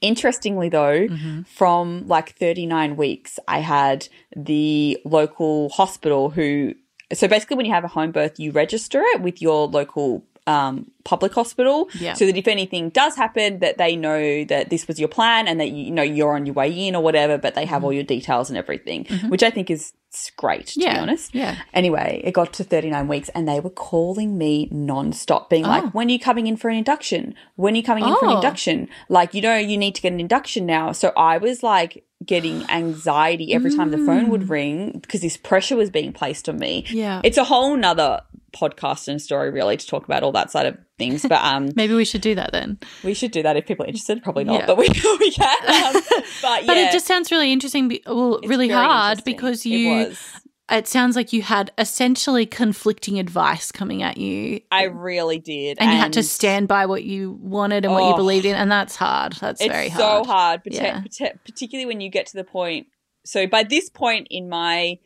Interestingly, 0.00 0.68
though, 0.68 1.06
mm-hmm. 1.08 1.42
from 1.42 2.06
like 2.06 2.36
39 2.36 2.96
weeks, 2.96 3.38
I 3.46 3.60
had 3.60 4.08
the 4.36 4.98
local 5.04 5.68
hospital 5.70 6.30
who, 6.30 6.74
so 7.12 7.28
basically, 7.28 7.56
when 7.56 7.66
you 7.66 7.72
have 7.72 7.84
a 7.84 7.88
home 7.88 8.12
birth, 8.12 8.38
you 8.38 8.52
register 8.52 9.00
it 9.02 9.20
with 9.20 9.42
your 9.42 9.66
local 9.68 10.24
um, 10.46 10.90
public 11.04 11.32
hospital. 11.32 11.88
Yeah. 11.94 12.14
so 12.14 12.26
that 12.26 12.36
if 12.36 12.48
anything 12.48 12.90
does 12.90 13.16
happen 13.16 13.60
that 13.60 13.78
they 13.78 13.96
know 13.96 14.44
that 14.44 14.70
this 14.70 14.86
was 14.86 14.98
your 14.98 15.08
plan 15.08 15.48
and 15.48 15.60
that 15.60 15.70
you, 15.70 15.84
you 15.84 15.90
know 15.90 16.02
you're 16.02 16.34
on 16.34 16.46
your 16.46 16.54
way 16.54 16.70
in 16.70 16.94
or 16.94 17.02
whatever 17.02 17.38
but 17.38 17.54
they 17.54 17.64
have 17.64 17.78
mm-hmm. 17.78 17.84
all 17.86 17.92
your 17.92 18.02
details 18.02 18.50
and 18.50 18.58
everything 18.58 19.04
mm-hmm. 19.04 19.28
which 19.28 19.42
i 19.42 19.50
think 19.50 19.70
is 19.70 19.94
s- 20.14 20.30
great 20.36 20.68
to 20.68 20.78
be 20.78 20.86
honest 20.86 21.34
yeah. 21.34 21.56
Anyway, 21.72 22.20
it 22.24 22.32
got 22.32 22.52
to 22.54 22.64
39 22.64 23.08
weeks 23.08 23.28
and 23.30 23.48
they 23.48 23.60
were 23.60 23.70
calling 23.70 24.38
me 24.38 24.68
nonstop, 24.70 25.48
being 25.48 25.64
like, 25.64 25.84
oh. 25.84 25.88
when 25.88 26.08
are 26.08 26.12
you 26.12 26.18
coming 26.18 26.46
in 26.46 26.56
for 26.56 26.68
an 26.70 26.76
induction? 26.76 27.34
When 27.56 27.74
are 27.74 27.76
you 27.76 27.82
coming 27.82 28.04
in 28.04 28.14
for 28.16 28.26
an 28.26 28.32
Oh. 28.32 28.36
induction? 28.36 28.88
Like, 29.08 29.34
you 29.34 29.42
know, 29.42 29.56
you 29.56 29.76
need 29.76 29.94
to 29.96 30.02
get 30.02 30.12
an 30.12 30.20
induction 30.20 30.66
now. 30.66 30.92
So 30.92 31.12
I 31.16 31.38
was 31.38 31.62
like 31.62 32.04
getting 32.24 32.64
anxiety 32.70 33.52
every 33.52 33.74
time 33.74 33.90
the 33.90 33.98
phone 33.98 34.28
would 34.30 34.42
mm. 34.42 34.50
ring 34.50 34.98
because 35.00 35.20
this 35.20 35.36
pressure 35.36 35.76
was 35.76 35.90
being 35.90 36.12
placed 36.12 36.48
on 36.48 36.58
me. 36.58 36.84
Yeah. 36.88 37.20
It's 37.24 37.36
a 37.38 37.44
whole 37.44 37.76
nother 37.76 38.20
podcast 38.54 39.08
and 39.08 39.20
story 39.20 39.50
really 39.50 39.76
to 39.76 39.86
talk 39.86 40.04
about 40.04 40.22
all 40.22 40.32
that 40.32 40.50
side 40.50 40.66
of 40.66 40.78
things. 40.98 41.22
But 41.22 41.42
um 41.44 41.70
Maybe 41.76 41.94
we 41.94 42.04
should 42.04 42.20
do 42.20 42.34
that 42.36 42.52
then. 42.52 42.78
we 43.02 43.12
should 43.14 43.30
do 43.32 43.42
that 43.42 43.56
if 43.56 43.66
people 43.66 43.84
are 43.84 43.88
interested. 43.88 44.22
Probably 44.22 44.44
not, 44.44 44.60
Yeah. 44.60 44.66
but 44.66 44.76
we, 44.78 44.88
we 45.20 45.30
can. 45.30 45.96
Um, 45.96 46.02
but 46.42 46.62
yeah. 46.62 46.66
But 46.66 46.76
it 46.76 46.92
just 46.92 47.06
sounds 47.06 47.30
really 47.30 47.52
interesting, 47.52 47.88
be- 47.88 48.02
well, 48.06 48.36
it's 48.38 48.48
really 48.48 48.68
hard 48.68 49.22
because 49.24 49.66
you, 49.66 49.88
was. 50.06 50.40
it 50.70 50.86
sounds 50.88 51.16
like 51.16 51.32
you 51.32 51.42
had 51.42 51.72
essentially 51.78 52.46
conflicting 52.46 53.18
advice 53.18 53.70
coming 53.72 54.02
at 54.02 54.16
you. 54.16 54.60
I 54.70 54.84
really 54.84 55.38
did. 55.38 55.78
and 55.80 55.90
you 55.90 55.96
had 55.98 56.12
to 56.14 56.22
stand 56.22 56.68
by 56.68 56.86
what 56.86 57.02
you 57.04 57.38
wanted 57.40 57.84
and 57.84 57.92
what 57.92 58.04
you 58.06 58.14
Oh. 58.14 58.16
believed 58.16 58.46
in, 58.46 58.54
and 58.54 58.70
that's 58.70 58.96
hard. 58.96 59.32
That's 59.34 59.60
it's 59.60 59.70
very 59.72 59.88
hard. 59.90 60.20
It's 60.20 60.26
so 60.26 60.32
hard. 60.32 60.60
Yeah. 60.66 61.00
partic- 61.02 61.38
particularly 61.44 61.86
when 61.86 62.00
you 62.00 62.08
get 62.10 62.26
to 62.28 62.36
the 62.36 62.44
point. 62.44 62.86
So 63.26 63.46
by 63.46 63.62
this 63.62 63.88
point 63.90 64.26
in 64.30 64.48
my 64.48 64.98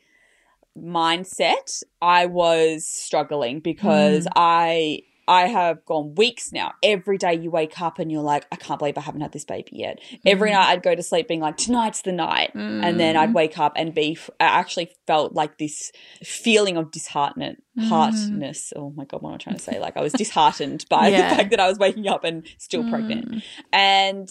mindset, 0.84 1.82
I 2.02 2.26
was 2.26 2.86
struggling 2.86 3.60
because 3.60 4.26
Mm. 4.26 4.32
I 4.36 5.00
I 5.30 5.46
have 5.48 5.84
gone 5.84 6.14
weeks 6.14 6.52
now. 6.54 6.72
Every 6.82 7.18
day 7.18 7.34
you 7.34 7.50
wake 7.50 7.82
up 7.82 7.98
and 7.98 8.10
you're 8.10 8.22
like, 8.22 8.46
I 8.50 8.56
can't 8.56 8.78
believe 8.78 8.96
I 8.96 9.02
haven't 9.02 9.20
had 9.20 9.32
this 9.32 9.44
baby 9.44 9.68
yet. 9.72 9.98
Every 10.24 10.48
Mm. 10.48 10.54
night 10.54 10.68
I'd 10.70 10.82
go 10.82 10.94
to 10.94 11.02
sleep 11.02 11.28
being 11.28 11.40
like, 11.40 11.58
tonight's 11.58 12.00
the 12.00 12.12
night, 12.12 12.52
and 12.54 12.98
then 12.98 13.14
I'd 13.14 13.34
wake 13.34 13.58
up 13.58 13.74
and 13.76 13.92
be. 13.92 14.16
I 14.40 14.44
actually 14.44 14.90
felt 15.06 15.34
like 15.34 15.58
this 15.58 15.92
feeling 16.24 16.78
of 16.78 16.90
disheartened, 16.90 17.58
heartness. 17.78 18.72
Oh 18.74 18.90
my 18.96 19.04
god, 19.04 19.20
what 19.20 19.28
am 19.30 19.34
I 19.34 19.38
trying 19.38 19.56
to 19.56 19.62
say? 19.62 19.78
Like 19.78 19.98
I 19.98 20.00
was 20.00 20.14
disheartened 20.14 20.86
by 20.88 21.08
Yeah. 21.10 21.28
the 21.28 21.36
fact 21.36 21.50
that 21.50 21.60
I 21.60 21.68
was 21.68 21.78
waking 21.78 22.08
up 22.08 22.24
and 22.24 22.46
still 22.56 22.84
pregnant, 22.88 23.42
and 23.70 24.30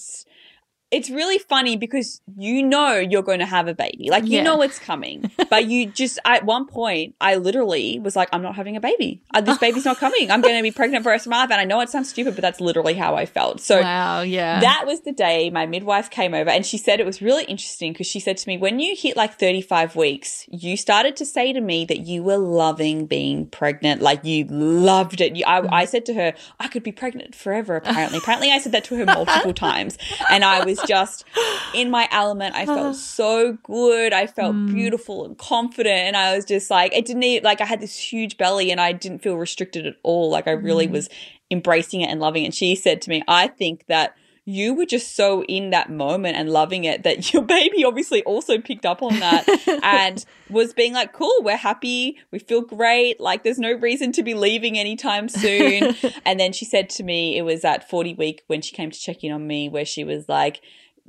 it's 0.90 1.10
really 1.10 1.38
funny 1.38 1.76
because 1.76 2.22
you 2.38 2.64
know 2.64 2.94
you're 2.96 3.22
going 3.22 3.40
to 3.40 3.46
have 3.46 3.68
a 3.68 3.74
baby. 3.74 4.10
Like 4.10 4.24
you 4.26 4.38
Yeah. 4.38 4.44
know 4.44 4.62
it's 4.62 4.80
coming. 4.80 5.30
but 5.50 5.66
you 5.66 5.88
just 5.88 6.18
at 6.24 6.46
one 6.46 6.66
point 6.66 7.16
I 7.20 7.36
literally 7.36 8.00
was 8.00 8.16
like 8.16 8.30
I'm 8.32 8.42
not 8.42 8.56
having 8.56 8.78
a 8.78 8.80
baby. 8.80 9.22
Uh, 9.34 9.42
this 9.42 9.58
baby's 9.58 9.84
not 9.86 9.98
coming. 9.98 10.32
I'm 10.32 10.42
going 10.42 10.56
to 10.56 10.64
be 10.64 10.72
pregnant 10.72 11.04
for 11.04 11.10
the 11.10 11.12
rest 11.12 11.26
of 11.26 11.32
my 11.32 11.38
life 11.42 11.52
and 11.52 11.60
I 11.60 11.66
know 11.66 11.82
it 11.82 11.90
sounds 11.90 12.10
stupid 12.10 12.36
but 12.36 12.42
that's 12.42 12.62
literally 12.62 12.94
how 12.94 13.16
I 13.16 13.26
felt. 13.26 13.60
So 13.60 13.82
wow, 13.82 14.22
yeah. 14.22 14.62
that 14.62 14.84
was 14.86 15.02
the 15.02 15.12
day 15.12 15.50
my 15.50 15.66
midwife 15.66 16.10
came 16.10 16.34
over 16.34 16.50
and 16.50 16.66
she 16.66 16.78
said 16.78 17.00
it 17.02 17.06
was 17.06 17.22
really 17.22 17.44
interesting 17.46 17.92
because 17.92 18.08
she 18.08 18.20
said 18.22 18.38
to 18.38 18.48
me, 18.48 18.58
when 18.58 18.80
you 18.80 18.96
hit 18.96 19.18
like 19.18 19.38
35 19.38 19.96
weeks, 19.98 20.46
you 20.50 20.78
started 20.78 21.18
to 21.18 21.26
say 21.26 21.52
to 21.52 21.60
me 21.60 21.84
that 21.86 22.00
you 22.02 22.24
were 22.24 22.38
loving 22.38 23.06
being 23.08 23.46
pregnant. 23.48 24.02
Like 24.02 24.24
you 24.24 24.46
loved 24.46 25.20
it. 25.20 25.36
You, 25.36 25.44
I, 25.46 25.82
I 25.82 25.86
said 25.86 26.06
to 26.06 26.14
her, 26.14 26.34
I 26.62 26.68
could 26.70 26.84
be 26.84 26.92
pregnant 26.94 27.36
forever, 27.36 27.76
apparently. 27.76 28.20
apparently, 28.20 28.52
I 28.52 28.60
said 28.60 28.72
that 28.72 28.86
to 28.86 28.96
her 28.96 29.06
multiple 29.06 29.54
times. 29.70 29.98
And 30.30 30.46
I 30.46 30.64
was 30.64 30.77
just 30.88 31.26
in 31.74 31.90
my 31.90 32.08
element. 32.12 32.56
I 32.56 32.66
felt 32.66 32.96
so 32.98 33.58
good. 33.64 34.14
I 34.14 34.28
felt 34.28 34.56
hmm. 34.56 34.74
beautiful 34.74 35.26
and 35.26 35.38
confident. 35.38 36.00
And 36.00 36.18
I 36.18 36.36
was 36.36 36.46
just 36.46 36.70
like, 36.70 36.94
it 36.94 37.06
didn't 37.06 37.22
need, 37.22 37.44
like, 37.44 37.62
I 37.62 37.66
had 37.66 37.80
this 37.80 37.98
huge 37.98 38.38
belly 38.38 38.72
and 38.72 38.82
I 38.82 38.92
didn't 38.92 39.20
feel 39.20 39.38
restricted 39.38 39.86
at 39.86 39.96
all. 40.04 40.30
Like, 40.30 40.48
I 40.48 40.52
really 40.52 40.88
hmm. 40.88 40.94
was 40.94 41.10
embracing 41.50 42.02
it 42.02 42.10
and 42.10 42.20
loving 42.20 42.44
it. 42.44 42.48
And 42.48 42.56
she 42.56 42.76
said 42.76 43.02
to 43.04 43.10
me, 43.10 43.24
I 43.28 43.48
think 43.48 43.86
that 43.88 44.16
you 44.50 44.74
were 44.74 44.86
just 44.86 45.14
so 45.14 45.44
in 45.44 45.72
that 45.72 45.92
moment 45.92 46.38
and 46.38 46.50
loving 46.50 46.86
it 46.86 47.04
that 47.04 47.34
your 47.34 47.44
baby 47.44 47.84
obviously 47.84 48.24
also 48.24 48.58
picked 48.58 48.86
up 48.86 49.04
on 49.04 49.20
that 49.20 49.46
and 49.84 50.26
was 50.50 50.74
being 50.74 50.94
like, 50.94 51.12
cool, 51.12 51.36
we're 51.42 51.58
happy, 51.58 52.18
we 52.32 52.40
feel 52.40 52.62
great, 52.62 53.20
like 53.20 53.44
there's 53.44 53.60
no 53.60 53.74
reason 53.74 54.14
to 54.14 54.24
be 54.24 54.34
leaving 54.34 54.80
anytime 54.80 55.28
soon. 55.28 55.94
and 56.26 56.40
then 56.40 56.54
she 56.54 56.64
said 56.64 56.90
to 56.90 57.04
me, 57.04 57.38
it 57.38 57.42
was 57.42 57.66
at 57.66 57.90
40 57.90 58.14
week 58.14 58.44
when 58.48 58.62
she 58.62 58.74
came 58.74 58.90
to 58.90 58.98
check 58.98 59.22
in 59.22 59.34
on 59.34 59.46
me, 59.46 59.68
where 59.68 59.84
she 59.84 60.06
was 60.06 60.30
like, 60.30 60.62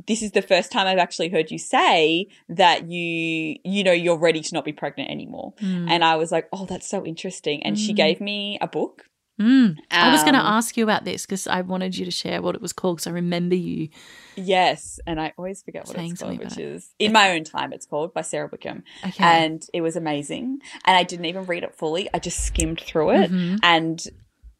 this 0.09 0.21
is 0.21 0.33
the 0.33 0.43
first 0.43 0.73
time 0.73 0.89
I've 0.89 0.99
actually 0.99 1.29
heard 1.29 1.53
you 1.53 1.59
say 1.59 2.27
that 2.49 2.91
you, 2.91 3.57
you 3.65 3.85
know, 3.85 3.93
you're 3.93 4.19
ready 4.19 4.41
to 4.41 4.55
not 4.55 4.65
be 4.65 4.73
pregnant 4.73 5.11
anymore. 5.11 5.55
Hmm. 5.61 5.89
And 5.89 6.05
I 6.05 6.17
was 6.17 6.33
like, 6.33 6.49
oh, 6.53 6.67
that's 6.67 6.89
so 6.89 7.05
interesting. 7.05 7.63
And 7.65 7.79
she 7.79 7.93
hmm. 7.93 7.97
gave 7.97 8.21
me 8.21 8.59
a 8.61 8.67
book. 8.67 9.08
Mm. 9.39 9.77
I 9.91 10.11
was 10.13 10.23
going 10.23 10.35
to 10.35 10.41
Um, 10.41 10.47
ask 10.47 10.77
you 10.77 10.85
about 10.85 11.05
this 11.05 11.25
because 11.27 11.47
I 11.47 11.61
wanted 11.61 11.97
you 11.97 12.05
to 12.05 12.11
share 12.11 12.43
what 12.43 12.55
it 12.55 12.61
was 12.61 12.73
called 12.73 12.97
because 12.97 13.07
I 13.07 13.11
remember 13.11 13.55
you. 13.55 13.89
Yes, 14.37 15.01
and 15.07 15.21
I 15.21 15.33
always 15.37 15.63
forget 15.63 15.87
what 15.87 15.97
it's 15.99 16.21
called, 16.21 16.39
which 16.39 16.59
it. 16.59 16.65
is 16.65 16.91
In 16.99 17.13
My 17.13 17.31
Own 17.31 17.45
Time. 17.45 17.73
It's 17.73 17.87
called 17.87 18.15
by 18.15 18.23
Sara 18.23 18.49
Wickham, 18.51 18.85
Okay. 19.05 19.23
and 19.25 19.65
it 19.73 19.81
was 19.81 19.97
amazing. 19.97 20.61
And 20.85 20.97
I 20.97 21.03
didn't 21.03 21.27
even 21.27 21.45
read 21.47 21.63
it 21.65 21.75
fully; 21.75 22.09
I 22.15 22.19
just 22.19 22.45
skimmed 22.45 22.81
through 22.81 23.11
it, 23.11 23.31
Mm-hmm. 23.31 23.57
and 23.63 24.03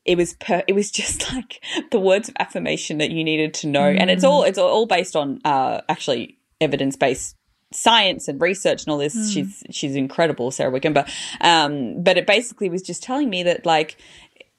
it 0.05 0.17
was 0.17 0.35
per- 0.35 0.65
it 0.67 0.73
was 0.75 0.91
just 1.01 1.33
like 1.33 1.63
the 1.91 2.01
words 2.01 2.29
of 2.29 2.35
affirmation 2.39 2.99
that 2.99 3.11
you 3.11 3.23
needed 3.25 3.55
to 3.55 3.67
know. 3.69 3.85
And 3.85 4.11
it's 4.11 4.25
all 4.25 4.43
it's 4.43 4.59
all 4.59 4.87
based 4.87 5.15
on 5.17 5.41
uh, 5.45 5.81
actually 5.89 6.39
evidence 6.61 6.97
based 6.97 7.35
science 7.71 8.29
and 8.29 8.41
research 8.41 8.85
and 8.85 8.93
all 8.93 8.99
this. 8.99 9.31
She's 9.33 9.63
she's 9.71 9.95
incredible, 9.95 10.51
Sara 10.51 10.71
Wickham. 10.71 10.93
But 10.95 11.09
um, 11.41 12.03
but 12.03 12.17
it 12.17 12.27
basically 12.27 12.69
was 12.71 12.83
just 12.83 13.03
telling 13.03 13.29
me 13.31 13.43
that 13.45 13.65
like 13.67 13.97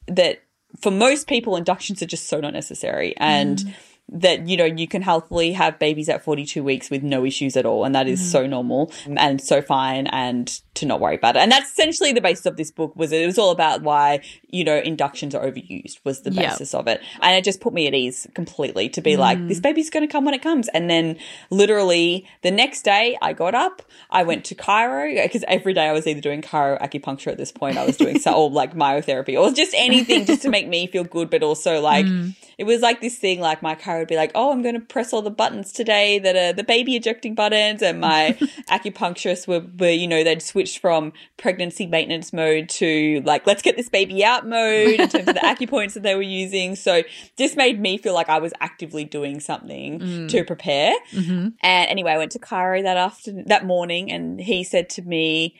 that 0.09 0.41
for 0.79 0.91
most 0.91 1.27
people 1.27 1.55
inductions 1.55 2.01
are 2.01 2.07
just 2.07 2.27
so 2.27 2.39
not 2.39 2.53
necessary. 2.53 3.15
And 3.17 3.59
mm. 3.59 3.73
That 4.11 4.47
you 4.47 4.57
know 4.57 4.65
you 4.65 4.87
can 4.87 5.01
healthily 5.01 5.51
have 5.53 5.79
babies 5.79 6.09
at 6.09 6.23
42 6.23 6.63
weeks 6.63 6.89
with 6.89 7.03
no 7.03 7.25
issues 7.25 7.55
at 7.55 7.65
all 7.65 7.85
and 7.85 7.93
that 7.93 8.07
is 8.07 8.19
mm-hmm. 8.19 8.29
so 8.29 8.47
normal 8.47 8.91
and 9.05 9.41
so 9.41 9.61
fine 9.61 10.07
and 10.07 10.61
to 10.75 10.85
not 10.85 10.99
worry 10.99 11.15
about 11.15 11.35
it. 11.35 11.39
And 11.39 11.51
that's 11.51 11.71
essentially 11.71 12.13
the 12.13 12.21
basis 12.21 12.45
of 12.45 12.57
this 12.57 12.71
book 12.71 12.95
was 12.95 13.11
it 13.11 13.25
was 13.25 13.37
all 13.37 13.51
about 13.51 13.81
why 13.81 14.21
you 14.49 14.63
know 14.63 14.77
inductions 14.77 15.35
are 15.35 15.45
overused 15.45 15.99
was 16.03 16.21
the 16.21 16.31
Yep. 16.31 16.51
basis 16.51 16.73
of 16.73 16.87
it. 16.87 17.01
And 17.21 17.35
it 17.35 17.43
just 17.43 17.59
put 17.59 17.73
me 17.73 17.87
at 17.87 17.93
ease 17.93 18.27
completely 18.33 18.89
to 18.89 19.01
be 19.01 19.17
like 19.17 19.47
this 19.47 19.59
mm. 19.59 19.63
baby's 19.63 19.89
going 19.89 20.07
to 20.07 20.11
come 20.11 20.25
when 20.25 20.33
it 20.33 20.41
comes. 20.41 20.69
And 20.69 20.89
then 20.89 21.17
literally 21.49 22.27
the 22.41 22.51
next 22.51 22.83
day 22.83 23.17
i 23.21 23.33
got 23.33 23.55
up 23.55 23.81
i 24.09 24.23
went 24.23 24.45
to 24.45 24.55
chiro 24.55 25.17
uh, 25.17 25.23
because 25.23 25.43
every 25.47 25.73
day 25.73 25.87
i 25.87 25.91
was 25.91 26.05
either 26.07 26.21
doing 26.21 26.41
chiro 26.41 26.79
acupuncture 26.81 27.27
at 27.27 27.37
this 27.37 27.51
point 27.51 27.77
i 27.77 27.85
was 27.85 27.97
doing 27.97 28.19
so 28.25 28.33
or 28.33 28.49
like 28.49 28.75
myotherapy 28.75 29.39
or 29.39 29.51
just 29.51 29.73
anything 29.75 30.25
just 30.25 30.41
to 30.41 30.49
make 30.49 30.67
me 30.67 30.87
feel 30.87 31.03
good 31.03 31.29
but 31.29 31.43
also 31.43 31.81
like 31.81 32.05
mm. 32.05 32.33
It 32.59 32.65
was 32.65 32.81
like 32.81 32.99
this 32.99 33.17
thing 33.17 33.39
like 33.39 33.61
my 33.61 33.73
car 33.73 33.99
would 33.99 34.09
be 34.09 34.17
like 34.17 34.31
oh 34.35 34.51
i'm 34.51 34.61
going 34.61 34.75
to 34.75 34.81
press 34.81 35.13
all 35.13 35.21
the 35.21 35.31
buttons 35.31 35.71
today 35.71 36.19
that 36.19 36.35
are 36.35 36.51
the 36.51 36.63
baby 36.63 36.97
ejecting 36.97 37.33
buttons 37.33 37.81
and 37.81 38.01
my 38.01 38.37
acupuncturist 38.69 39.47
were, 39.47 39.65
were 39.79 39.89
you 39.89 40.07
know 40.07 40.25
they'd 40.25 40.41
switched 40.41 40.79
from 40.79 41.13
pregnancy 41.37 41.85
maintenance 41.85 42.33
mode 42.33 42.67
to 42.67 43.21
like 43.23 43.47
let's 43.47 43.61
get 43.61 43.77
this 43.77 43.87
baby 43.87 44.25
out 44.25 44.45
mode 44.45 44.99
in 44.99 45.07
terms 45.07 45.29
of 45.29 45.35
the 45.35 45.41
acupoints 45.43 45.93
that 45.93 46.03
they 46.03 46.15
were 46.15 46.21
using. 46.21 46.75
So 46.75 47.03
this 47.37 47.55
made 47.55 47.79
me 47.79 47.97
feel 47.97 48.13
like 48.13 48.27
i 48.27 48.39
was 48.39 48.51
actively 48.59 49.05
doing 49.05 49.39
something 49.39 49.99
mm. 49.99 50.29
to 50.29 50.43
prepare. 50.43 50.93
Mm-hmm. 51.13 51.49
And 51.63 51.89
anyway 51.89 52.11
i 52.11 52.17
went 52.17 52.33
to 52.33 52.39
chiro 52.39 52.83
that 52.83 52.97
afternoon 52.97 53.45
that 53.47 53.65
morning 53.65 54.11
and 54.11 54.39
he 54.39 54.65
said 54.65 54.89
to 54.89 55.01
me 55.01 55.55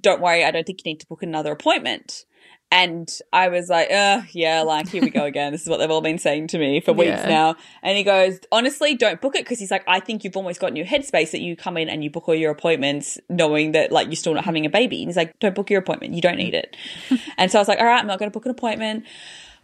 don't 0.00 0.20
worry 0.20 0.44
i 0.44 0.50
don't 0.52 0.64
think 0.66 0.84
you 0.84 0.92
need 0.92 1.00
to 1.00 1.06
book 1.06 1.22
another 1.22 1.50
appointment 1.50 2.24
and 2.72 3.08
I 3.32 3.48
was 3.48 3.68
like, 3.68 3.90
uh, 3.90 4.22
yeah, 4.32 4.62
like, 4.62 4.88
here 4.88 5.02
we 5.02 5.10
go 5.10 5.24
again. 5.24 5.52
This 5.52 5.62
is 5.62 5.68
what 5.68 5.76
they've 5.78 5.90
all 5.90 6.00
been 6.00 6.18
saying 6.18 6.48
to 6.48 6.58
me 6.58 6.80
for 6.80 6.92
weeks 6.92 7.10
Yeah. 7.22 7.28
now. 7.28 7.56
And 7.82 7.96
he 7.96 8.02
goes, 8.02 8.40
honestly, 8.50 8.94
don't 8.96 9.20
book 9.20 9.36
it 9.36 9.44
because 9.44 9.58
he's 9.58 9.70
like, 9.70 9.84
I 9.86 10.00
think 10.00 10.24
you've 10.24 10.36
almost 10.36 10.60
got 10.60 10.70
in 10.70 10.76
your 10.76 10.86
headspace 10.86 11.30
that 11.30 11.40
you 11.40 11.54
come 11.56 11.76
in 11.76 11.88
and 11.88 12.02
you 12.02 12.10
book 12.10 12.28
all 12.28 12.34
your 12.34 12.50
appointments 12.50 13.18
knowing 13.28 13.72
that 13.72 13.92
like 13.92 14.08
you're 14.08 14.16
still 14.16 14.34
not 14.34 14.44
having 14.44 14.66
a 14.66 14.70
baby. 14.70 15.00
And 15.02 15.08
he's 15.08 15.16
like, 15.16 15.38
don't 15.38 15.54
book 15.54 15.70
your 15.70 15.78
appointment. 15.80 16.14
You 16.14 16.20
don't 16.20 16.36
need 16.36 16.54
it. 16.54 16.76
and 17.38 17.50
so 17.52 17.58
I 17.58 17.60
was 17.60 17.68
like, 17.68 17.78
all 17.78 17.86
right, 17.86 18.00
I'm 18.00 18.06
not 18.06 18.18
going 18.18 18.30
to 18.30 18.34
book 18.34 18.44
an 18.46 18.50
appointment. 18.50 19.04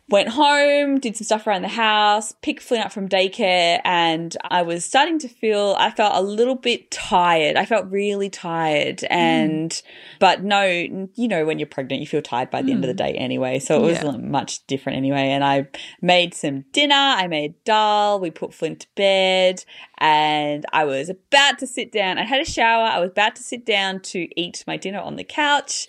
Went 0.08 0.28
home, 0.28 0.98
did 0.98 1.16
some 1.16 1.24
stuff 1.24 1.46
around 1.46 1.62
the 1.62 1.68
house, 1.68 2.32
picked 2.42 2.62
Flynn 2.62 2.82
up 2.82 2.92
from 2.92 3.08
daycare, 3.08 3.80
and 3.84 4.36
I 4.50 4.60
was 4.60 4.84
starting 4.84 5.18
to 5.20 5.28
feel, 5.28 5.74
I 5.78 5.90
felt 5.90 6.14
a 6.14 6.20
little 6.20 6.56
bit 6.56 6.90
tired. 6.90 7.56
I 7.56 7.64
felt 7.64 7.90
really 7.90 8.28
tired. 8.28 8.98
Mm. 8.98 9.10
And, 9.10 9.82
but 10.18 10.42
no, 10.42 10.64
you 10.64 11.28
know, 11.28 11.46
when 11.46 11.58
you're 11.58 11.66
pregnant, 11.66 12.00
you 12.00 12.06
feel 12.06 12.20
tired 12.20 12.50
by 12.50 12.62
the 12.62 12.72
end 12.72 12.84
of 12.84 12.88
the 12.88 13.02
mm. 13.02 13.06
day 13.06 13.14
anyway. 13.14 13.58
So 13.58 13.82
it 13.82 13.86
was 13.86 14.02
Yeah. 14.02 14.16
much 14.18 14.66
different 14.66 14.98
anyway. 14.98 15.28
And 15.28 15.44
I 15.44 15.68
made 16.02 16.34
some 16.34 16.62
dinner, 16.72 16.94
I 16.94 17.26
made 17.28 17.54
dal, 17.64 18.20
we 18.20 18.30
put 18.30 18.52
Flynn 18.52 18.76
to 18.76 18.86
bed, 18.96 19.64
and 19.98 20.66
I 20.72 20.84
was 20.84 21.08
about 21.08 21.58
to 21.60 21.66
sit 21.66 21.90
down. 21.92 22.18
I 22.18 22.24
had 22.24 22.40
a 22.40 22.44
shower, 22.44 22.84
I 22.84 22.98
was 22.98 23.10
about 23.10 23.36
to 23.36 23.42
sit 23.42 23.64
down 23.64 24.00
to 24.00 24.28
eat 24.38 24.64
my 24.66 24.76
dinner 24.76 25.00
on 25.00 25.16
the 25.16 25.24
couch 25.24 25.86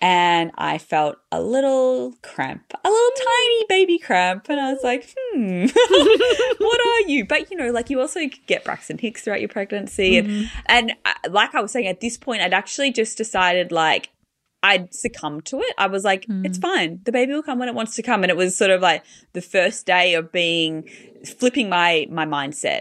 and 0.00 0.52
I 0.56 0.78
felt 0.78 1.16
a 1.32 1.42
little 1.42 2.14
cramp, 2.22 2.72
a 2.84 2.88
little 2.88 3.10
tiny 3.16 3.64
baby 3.68 3.98
cramp, 3.98 4.46
and 4.48 4.60
I 4.60 4.72
was 4.72 4.82
like, 4.84 5.12
hmm, 5.16 5.66
what 6.58 6.80
are 6.80 7.08
you? 7.08 7.26
But 7.26 7.50
you 7.50 7.56
know, 7.56 7.70
like 7.70 7.90
you 7.90 8.00
also 8.00 8.20
get 8.46 8.64
Braxton 8.64 8.98
Hicks 8.98 9.22
throughout 9.22 9.40
your 9.40 9.48
pregnancy, 9.48 10.18
and 10.18 10.50
and 10.66 10.92
uh, 11.04 11.12
like 11.30 11.54
I 11.54 11.60
was 11.60 11.72
saying, 11.72 11.86
at 11.86 12.00
this 12.00 12.16
point, 12.16 12.42
I'd 12.42 12.54
actually 12.54 12.92
just 12.92 13.16
decided 13.16 13.72
like. 13.72 14.10
I'd 14.60 14.92
succumb 14.92 15.40
to 15.42 15.60
it. 15.60 15.72
I 15.78 15.86
was 15.86 16.02
like, 16.02 16.26
it's 16.28 16.58
fine. 16.58 16.98
The 17.04 17.12
baby 17.12 17.32
will 17.32 17.44
come 17.44 17.60
when 17.60 17.68
it 17.68 17.76
wants 17.76 17.94
to 17.94 18.02
come. 18.02 18.24
And 18.24 18.30
it 18.30 18.36
was 18.36 18.56
sort 18.56 18.72
of 18.72 18.80
like 18.82 19.04
the 19.32 19.40
first 19.40 19.86
day 19.86 20.14
of 20.14 20.32
being 20.32 20.82
flipping 21.24 21.68
my 21.68 22.08
my 22.10 22.26
mindset 22.26 22.80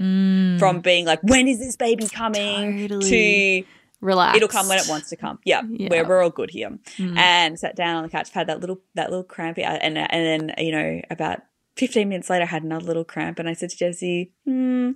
from 0.58 0.80
being 0.80 1.06
like, 1.06 1.21
when 1.21 1.47
is 1.47 1.60
this 1.60 1.75
baby 1.75 2.08
coming 2.08 2.88
Totally. 2.88 3.62
to 3.62 3.67
Relax. 4.01 4.38
It'll 4.38 4.47
come 4.47 4.67
when 4.67 4.77
it 4.77 4.88
wants 4.88 5.10
to 5.10 5.15
come. 5.15 5.39
Yeah, 5.43 5.62
Yeah. 5.67 5.88
We're, 5.89 6.07
we're 6.07 6.23
all 6.23 6.29
good 6.29 6.51
here. 6.51 6.77
And 6.99 7.60
sat 7.60 7.75
down 7.75 7.95
on 7.97 8.03
the 8.03 8.10
couch, 8.10 8.29
had 8.29 8.47
that 8.47 8.60
little 8.60 8.79
that 8.95 9.10
little 9.10 9.23
cramp, 9.23 9.57
uh, 9.57 9.62
and 9.62 9.97
and 9.97 10.25
then 10.47 10.53
you 10.57 10.71
know 10.71 11.01
about 11.10 11.39
fifteen 11.75 12.10
minutes 12.10 12.29
later, 12.29 12.43
I 12.43 12.47
had 12.47 12.63
another 12.63 12.86
little 12.86 13.05
cramp, 13.05 13.39
and 13.39 13.49
I 13.49 13.53
said 13.53 13.71
to 13.71 13.77
Jesse, 13.77 14.31
hmm, 14.45 14.91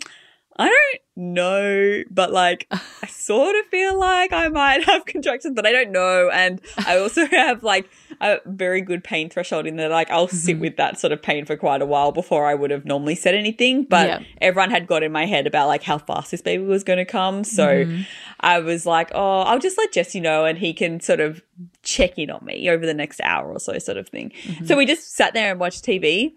I 0.58 0.68
don't 0.68 1.02
know, 1.34 2.04
but 2.12 2.32
like 2.32 2.68
I 2.72 3.08
sort 3.08 3.56
of 3.56 3.66
feel 3.68 3.98
like 3.98 4.34
I 4.34 4.50
might 4.50 4.84
have 4.86 5.06
contractions, 5.06 5.56
but 5.56 5.66
I 5.66 5.72
don't 5.72 5.92
know. 5.92 6.30
And 6.32 6.62
I 6.86 7.00
also 7.00 7.26
have 7.32 7.64
like 7.64 7.90
a 8.22 8.40
very 8.46 8.82
good 8.82 9.04
pain 9.04 9.30
threshold 9.30 9.66
in 9.66 9.76
that 9.78 9.90
like 9.90 10.10
I'll 10.12 10.28
sit 10.28 10.54
mm-hmm. 10.54 10.62
with 10.62 10.78
that 10.78 11.00
sort 11.00 11.12
of 11.12 11.22
pain 11.22 11.46
for 11.46 11.58
quite 11.58 11.82
a 11.82 11.86
while 11.86 12.12
before 12.12 12.46
I 12.46 12.54
would 12.54 12.70
have 12.70 12.86
normally 12.86 13.16
said 13.16 13.36
anything. 13.36 13.84
But 13.84 14.08
Yeah. 14.08 14.20
everyone 14.40 14.70
had 14.70 14.88
got 14.88 15.04
in 15.04 15.12
my 15.12 15.26
head 15.26 15.48
about 15.48 15.68
like 15.68 15.84
how 15.84 15.98
fast 15.98 16.32
this 16.32 16.42
baby 16.42 16.64
was 16.64 16.84
going 16.84 16.98
to 16.98 17.06
come. 17.06 17.44
So 17.44 17.68
mm-hmm. 17.68 18.04
I 18.40 18.60
was 18.60 18.86
like, 18.86 19.12
oh, 19.14 19.42
I'll 19.42 19.60
just 19.60 19.78
let 19.78 19.92
Jesse 19.92 20.20
know 20.20 20.46
and 20.46 20.58
he 20.58 20.74
can 20.74 21.00
sort 21.00 21.20
of 21.20 21.42
check 21.84 22.18
in 22.18 22.30
on 22.30 22.46
me 22.46 22.70
over 22.70 22.86
the 22.86 22.94
next 22.94 23.20
hour 23.22 23.52
or 23.52 23.60
so, 23.60 23.78
sort 23.80 23.98
of 23.98 24.08
thing. 24.08 24.32
Mm-hmm. 24.44 24.66
So 24.66 24.78
we 24.78 24.86
just 24.86 25.16
sat 25.16 25.34
there 25.34 25.52
and 25.52 25.60
watched 25.60 25.84
TV. 25.84 26.34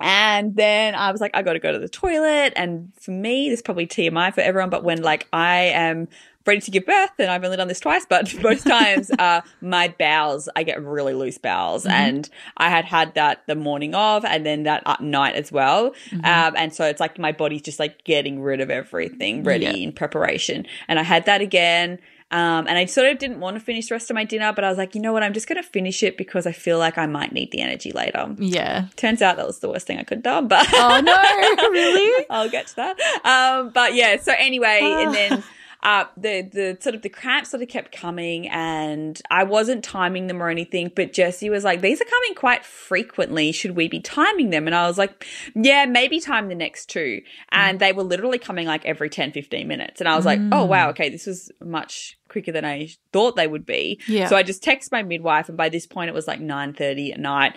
And 0.00 0.54
then 0.56 0.94
I 0.94 1.10
was 1.10 1.20
like, 1.20 1.32
I 1.34 1.42
got 1.42 1.54
to 1.54 1.58
go 1.58 1.72
to 1.72 1.78
the 1.78 1.88
toilet. 1.88 2.52
And 2.56 2.92
for 3.00 3.10
me, 3.10 3.48
this 3.50 3.58
is 3.58 3.62
probably 3.62 3.86
TMI 3.86 4.32
for 4.34 4.40
everyone, 4.40 4.70
but 4.70 4.84
when 4.84 5.02
like 5.02 5.26
I 5.32 5.56
am 5.74 6.08
ready 6.46 6.60
to 6.60 6.70
give 6.70 6.86
birth, 6.86 7.10
and 7.18 7.28
I've 7.28 7.42
only 7.42 7.56
done 7.56 7.66
this 7.66 7.80
twice, 7.80 8.06
but 8.08 8.32
most 8.42 8.64
times, 8.64 9.10
uh, 9.18 9.40
my 9.60 9.92
bowels, 9.98 10.48
I 10.54 10.62
get 10.62 10.80
really 10.80 11.12
loose 11.14 11.38
bowels. 11.38 11.84
And 11.86 12.28
I 12.56 12.70
had 12.70 12.84
had 12.84 13.14
that 13.14 13.42
the 13.48 13.56
morning 13.56 13.96
of, 13.96 14.24
and 14.24 14.46
then 14.46 14.62
that 14.62 14.84
at 14.86 15.00
night 15.00 15.34
as 15.34 15.50
well. 15.50 15.86
Um, 16.12 16.54
and 16.56 16.72
so 16.72 16.84
it's 16.84 17.00
like 17.00 17.18
my 17.18 17.32
body's 17.32 17.62
just 17.62 17.80
like 17.80 18.04
getting 18.04 18.40
rid 18.40 18.60
of 18.60 18.70
everything 18.70 19.42
ready 19.42 19.64
Yeah. 19.64 19.72
in 19.72 19.92
preparation. 19.92 20.66
And 20.86 21.00
I 21.00 21.02
had 21.02 21.24
that 21.26 21.40
again. 21.40 21.98
Um, 22.32 22.66
and 22.66 22.76
I 22.76 22.86
sort 22.86 23.06
of 23.06 23.18
didn't 23.18 23.38
want 23.38 23.56
to 23.56 23.60
finish 23.60 23.88
the 23.88 23.94
rest 23.94 24.10
of 24.10 24.14
my 24.14 24.24
dinner, 24.24 24.52
but 24.52 24.64
I 24.64 24.68
was 24.68 24.78
like, 24.78 24.96
you 24.96 25.00
know 25.00 25.12
what? 25.12 25.22
I'm 25.22 25.32
just 25.32 25.48
going 25.48 25.62
to 25.62 25.68
finish 25.68 26.02
it 26.02 26.16
because 26.18 26.44
I 26.44 26.52
feel 26.52 26.78
like 26.78 26.98
I 26.98 27.06
might 27.06 27.32
need 27.32 27.52
the 27.52 27.60
energy 27.60 27.92
later. 27.92 28.34
Yeah. 28.38 28.86
Turns 28.96 29.22
out 29.22 29.36
that 29.36 29.46
was 29.46 29.60
the 29.60 29.68
worst 29.68 29.86
thing 29.86 29.98
I 29.98 30.02
could 30.02 30.18
have 30.18 30.24
done, 30.24 30.48
but 30.48 30.66
Oh 30.72 31.00
no, 31.00 31.70
really? 31.70 32.26
I'll 32.28 32.50
get 32.50 32.66
to 32.68 32.76
that. 32.76 32.96
Um, 33.24 33.70
but 33.70 33.94
yeah, 33.94 34.16
so 34.16 34.32
anyway, 34.36 34.80
and 34.82 35.14
then 35.14 35.44
uh, 35.82 36.04
the 36.16 36.42
the 36.42 36.78
sort 36.80 36.94
of 36.94 37.02
the 37.02 37.08
cramps 37.08 37.50
sort 37.50 37.62
of 37.62 37.68
kept 37.68 37.92
coming, 37.92 38.48
and 38.48 39.20
I 39.30 39.44
wasn't 39.44 39.84
timing 39.84 40.26
them 40.26 40.42
or 40.42 40.48
anything. 40.48 40.90
But 40.94 41.12
Jesse 41.12 41.50
was 41.50 41.64
like, 41.64 41.80
"These 41.80 42.00
are 42.00 42.06
coming 42.06 42.34
quite 42.34 42.64
frequently. 42.64 43.52
Should 43.52 43.76
we 43.76 43.88
be 43.88 44.00
timing 44.00 44.50
them?" 44.50 44.66
And 44.66 44.74
I 44.74 44.86
was 44.86 44.98
like, 44.98 45.26
"Yeah, 45.54 45.86
maybe 45.86 46.20
time 46.20 46.48
the 46.48 46.54
next 46.54 46.86
two. 46.86 47.22
And 47.50 47.78
they 47.78 47.92
were 47.92 48.02
literally 48.02 48.38
coming 48.38 48.66
like 48.66 48.84
every 48.84 49.10
10, 49.10 49.32
15 49.32 49.68
minutes, 49.68 50.00
and 50.00 50.08
I 50.08 50.16
was 50.16 50.26
like, 50.26 50.40
"Oh 50.52 50.64
wow, 50.64 50.90
okay, 50.90 51.08
this 51.08 51.26
was 51.26 51.50
much." 51.60 52.18
Quicker 52.36 52.52
than 52.52 52.66
I 52.66 52.90
thought 53.14 53.34
they 53.34 53.46
would 53.46 53.64
be. 53.64 53.98
Yeah. 54.06 54.28
So 54.28 54.36
I 54.36 54.42
just 54.42 54.62
text 54.62 54.92
my 54.92 55.02
midwife 55.02 55.48
and 55.48 55.56
by 55.56 55.70
this 55.70 55.86
point 55.86 56.10
it 56.10 56.12
was 56.12 56.26
like 56.26 56.38
9:30 56.38 57.14
at 57.14 57.18
night. 57.18 57.56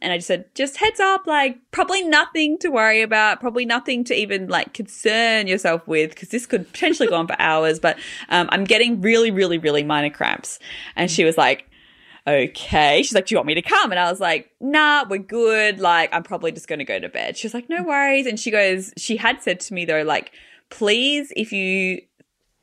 And 0.00 0.12
I 0.12 0.18
just 0.18 0.28
said, 0.28 0.44
just 0.54 0.76
heads 0.76 1.00
up, 1.00 1.26
like 1.26 1.58
probably 1.72 2.02
nothing 2.02 2.58
to 2.58 2.68
worry 2.68 3.02
about, 3.02 3.40
probably 3.40 3.64
nothing 3.64 4.04
to 4.04 4.14
even 4.14 4.46
like 4.46 4.72
concern 4.72 5.48
yourself 5.48 5.88
with 5.88 6.10
because 6.10 6.28
this 6.28 6.46
could 6.46 6.72
potentially 6.72 7.08
go 7.08 7.16
on 7.16 7.26
for 7.26 7.34
hours, 7.40 7.80
but 7.80 7.98
um, 8.28 8.48
I'm 8.52 8.62
getting 8.62 9.00
really, 9.00 9.32
really, 9.32 9.58
really 9.58 9.82
minor 9.82 10.10
cramps. 10.10 10.60
And 10.94 11.10
she 11.10 11.24
was 11.24 11.36
like, 11.36 11.68
okay. 12.24 13.02
She's 13.02 13.14
like, 13.14 13.26
do 13.26 13.34
you 13.34 13.38
want 13.38 13.48
me 13.48 13.54
to 13.54 13.62
come? 13.62 13.90
And 13.90 13.98
I 13.98 14.08
was 14.08 14.20
like, 14.20 14.52
nah, 14.60 15.04
we're 15.08 15.18
good. 15.18 15.80
Like, 15.80 16.10
I'm 16.12 16.22
probably 16.22 16.52
just 16.52 16.68
going 16.68 16.78
to 16.78 16.84
go 16.84 17.00
to 17.00 17.08
bed. 17.08 17.36
She 17.36 17.46
was 17.46 17.54
like, 17.54 17.68
no 17.68 17.82
worries. 17.82 18.26
And 18.26 18.38
she 18.38 18.52
goes, 18.52 18.92
she 18.96 19.16
had 19.16 19.42
said 19.42 19.58
to 19.60 19.74
me 19.74 19.84
though, 19.84 20.02
like, 20.02 20.30
please, 20.70 21.32
if 21.34 21.52
you 21.52 22.02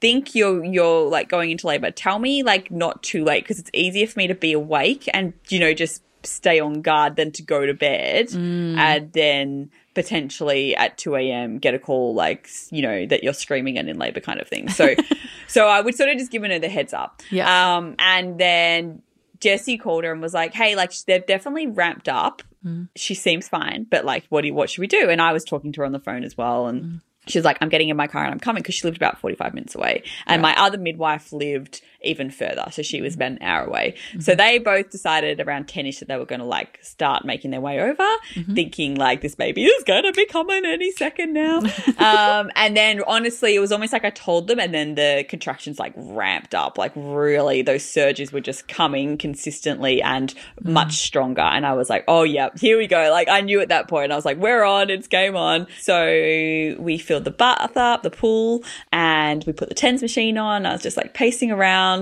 think 0.06 0.36
you're 0.36 0.64
you're 0.64 1.10
like 1.10 1.30
going 1.30 1.50
into 1.50 1.66
labor. 1.66 1.90
Tell 1.90 2.20
me 2.20 2.44
like 2.44 2.70
not 2.70 3.02
too 3.02 3.24
late 3.24 3.44
because 3.44 3.58
it's 3.58 3.72
easier 3.74 4.06
for 4.06 4.20
me 4.20 4.28
to 4.28 4.36
be 4.36 4.54
awake 4.54 5.10
and 5.14 5.34
you 5.50 5.60
know 5.60 5.74
just 5.74 6.04
stay 6.22 6.60
on 6.60 6.82
guard 6.82 7.16
than 7.16 7.32
to 7.32 7.44
go 7.44 7.66
to 7.66 7.74
bed 7.74 8.28
mm. 8.30 8.76
and 8.78 9.14
then 9.14 9.70
potentially 9.94 10.76
at 10.76 10.98
2 10.98 11.16
a.m 11.16 11.60
get 11.60 11.76
a 11.76 11.80
call 11.80 12.16
like 12.16 12.50
you 12.72 12.82
know 12.82 13.06
that 13.06 13.24
you're 13.24 13.32
screaming 13.32 13.78
and 13.78 13.88
in 13.90 13.98
labor 13.98 14.20
kind 14.20 14.40
of 14.40 14.48
thing. 14.48 14.70
So 14.70 14.96
so 15.48 15.68
i 15.68 15.82
would 15.82 15.96
sort 15.96 16.10
of 16.10 16.18
just 16.18 16.32
given 16.32 16.52
her 16.52 16.60
the 16.60 16.70
heads 16.70 16.94
up. 16.94 17.22
Yeah. 17.32 17.78
um 17.78 17.96
and 17.98 18.40
then 18.40 19.02
jesse 19.40 19.78
called 19.78 20.04
her 20.04 20.12
and 20.12 20.22
was 20.22 20.34
like 20.34 20.54
hey 20.54 20.76
like 20.76 20.94
they've 21.06 21.26
definitely 21.26 21.68
ramped 21.68 22.10
up. 22.10 22.44
Mm. 22.64 22.90
She 22.96 23.16
seems 23.16 23.48
fine 23.48 23.88
but 23.90 24.06
like 24.06 24.26
what 24.30 24.42
do 24.42 24.48
you, 24.50 24.54
what 24.54 24.70
should 24.70 24.82
we 24.82 24.88
do? 24.88 25.10
And 25.10 25.20
i 25.20 25.34
was 25.34 25.44
talking 25.44 25.72
to 25.74 25.82
her 25.82 25.86
on 25.86 25.94
the 25.94 26.00
phone 26.00 26.24
as 26.24 26.38
well 26.38 26.68
and 26.68 26.84
she 26.92 27.02
was 27.34 27.44
like, 27.46 27.58
I'm 27.62 27.70
getting 27.70 27.90
in 27.90 27.98
my 27.98 28.08
car 28.08 28.24
and 28.24 28.32
I'm 28.32 28.40
coming 28.40 28.62
because 28.62 28.76
she 28.76 28.86
lived 28.86 28.98
about 28.98 29.20
45 29.20 29.54
minutes 29.54 29.76
away. 29.76 30.04
And 30.28 30.42
my 30.42 30.56
other 30.58 30.78
midwife 30.78 31.34
lived 31.34 31.82
even 32.06 32.30
further. 32.30 32.66
So 32.72 32.82
she 32.82 33.02
was 33.02 33.14
mm. 33.14 33.18
about 33.18 33.32
an 33.32 33.38
hour 33.42 33.66
away. 33.66 33.96
Mm-hmm. 34.10 34.22
So 34.22 34.36
they 34.36 34.60
both 34.60 34.90
decided 34.90 35.40
around 35.40 35.68
10 35.68 35.86
ish 35.86 36.00
that 36.00 36.08
they 36.08 36.18
were 36.18 36.26
going 36.26 36.40
to 36.40 36.46
like 36.46 36.80
start 36.82 37.26
making 37.26 37.52
their 37.52 37.62
way 37.62 37.80
over, 37.80 38.04
mm-hmm. 38.34 38.54
thinking 38.54 38.96
like 38.96 39.22
this 39.22 39.36
baby 39.36 39.66
is 39.66 39.84
going 39.84 40.04
to 40.04 40.12
be 40.14 40.26
coming 40.26 40.66
any 40.66 40.92
second 40.92 41.34
now. 41.34 41.60
um, 41.98 42.52
and 42.56 42.76
then 42.76 43.02
honestly, 43.08 43.56
it 43.56 43.60
was 43.60 43.72
almost 43.72 43.94
like 43.94 44.06
I 44.06 44.10
told 44.10 44.48
them, 44.48 44.60
and 44.60 44.74
then 44.74 44.96
the 44.96 45.26
contractions 45.28 45.80
like 45.80 45.94
ramped 45.96 46.56
up. 46.56 46.78
Like 46.78 46.92
really, 46.96 47.62
those 47.62 47.84
surges 47.84 48.32
were 48.32 48.42
just 48.42 48.68
coming 48.68 49.18
consistently 49.18 50.02
and 50.02 50.34
mm. 50.62 50.72
much 50.72 50.94
stronger. 50.98 51.42
And 51.42 51.66
I 51.66 51.74
was 51.74 51.90
like, 51.90 52.04
oh, 52.08 52.24
yeah, 52.24 52.50
here 52.60 52.78
we 52.78 52.88
go. 52.88 53.10
Like 53.12 53.28
I 53.30 53.42
knew 53.42 53.62
at 53.62 53.70
that 53.70 53.88
point, 53.88 54.12
I 54.12 54.16
was 54.16 54.26
like, 54.26 54.38
we're 54.38 54.64
on, 54.64 54.90
it's 54.90 55.08
game 55.08 55.36
on. 55.36 55.68
So 55.80 56.76
we 56.80 56.98
filled 56.98 57.24
the 57.24 57.32
bath 57.32 57.78
up, 57.78 58.04
the 58.04 58.12
pool, 58.12 58.64
and 58.92 59.44
we 59.46 59.54
put 59.54 59.70
the 59.70 59.76
TENS 59.76 60.02
machine 60.02 60.38
on. 60.38 60.66
I 60.66 60.74
was 60.74 60.82
just 60.82 60.98
like 60.98 61.14
pacing 61.14 61.52
around. 61.52 61.95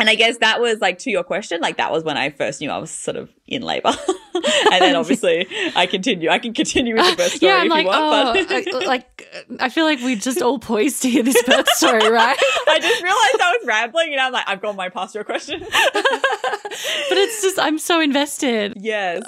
And 0.00 0.08
I 0.08 0.14
guess 0.14 0.38
that 0.38 0.60
was 0.60 0.78
like 0.80 1.00
to 1.00 1.10
your 1.10 1.24
question, 1.24 1.60
like 1.60 1.76
that 1.78 1.90
was 1.90 2.04
when 2.04 2.16
I 2.16 2.30
first 2.30 2.60
knew 2.60 2.70
I 2.70 2.78
was 2.78 2.90
sort 2.90 3.16
of 3.16 3.30
in 3.48 3.62
labor. 3.62 3.88
and 4.34 4.80
then 4.80 4.94
obviously 4.94 5.48
I 5.74 5.86
continue. 5.86 6.28
I 6.28 6.38
can 6.38 6.54
continue 6.54 6.94
with 6.94 7.10
the 7.10 7.16
birth 7.16 7.32
story 7.36 7.50
yeah, 7.50 7.58
I'm 7.58 7.66
if 7.66 7.70
like, 7.70 7.82
you 7.82 7.88
want, 7.88 8.38
oh, 8.38 8.46
but 8.46 8.74
I, 8.74 8.78
like 8.86 9.28
I 9.58 9.68
feel 9.68 9.84
like 9.84 9.98
we 10.00 10.14
just 10.14 10.40
all 10.40 10.60
poised 10.60 11.02
to 11.02 11.10
hear 11.10 11.24
this 11.24 11.42
birth 11.42 11.68
story, 11.70 12.08
right? 12.08 12.36
I 12.68 12.78
just 12.80 13.02
realized 13.02 13.40
I 13.40 13.56
was 13.58 13.66
rambling 13.66 14.12
and 14.12 14.20
I'm 14.20 14.32
like, 14.32 14.44
I've 14.46 14.62
gone 14.62 14.76
my 14.76 14.88
past 14.88 15.16
your 15.16 15.24
question. 15.24 15.66
But 16.68 17.18
it's 17.18 17.42
just 17.42 17.58
I'm 17.58 17.78
so 17.78 18.00
invested. 18.00 18.74
yes. 18.76 19.22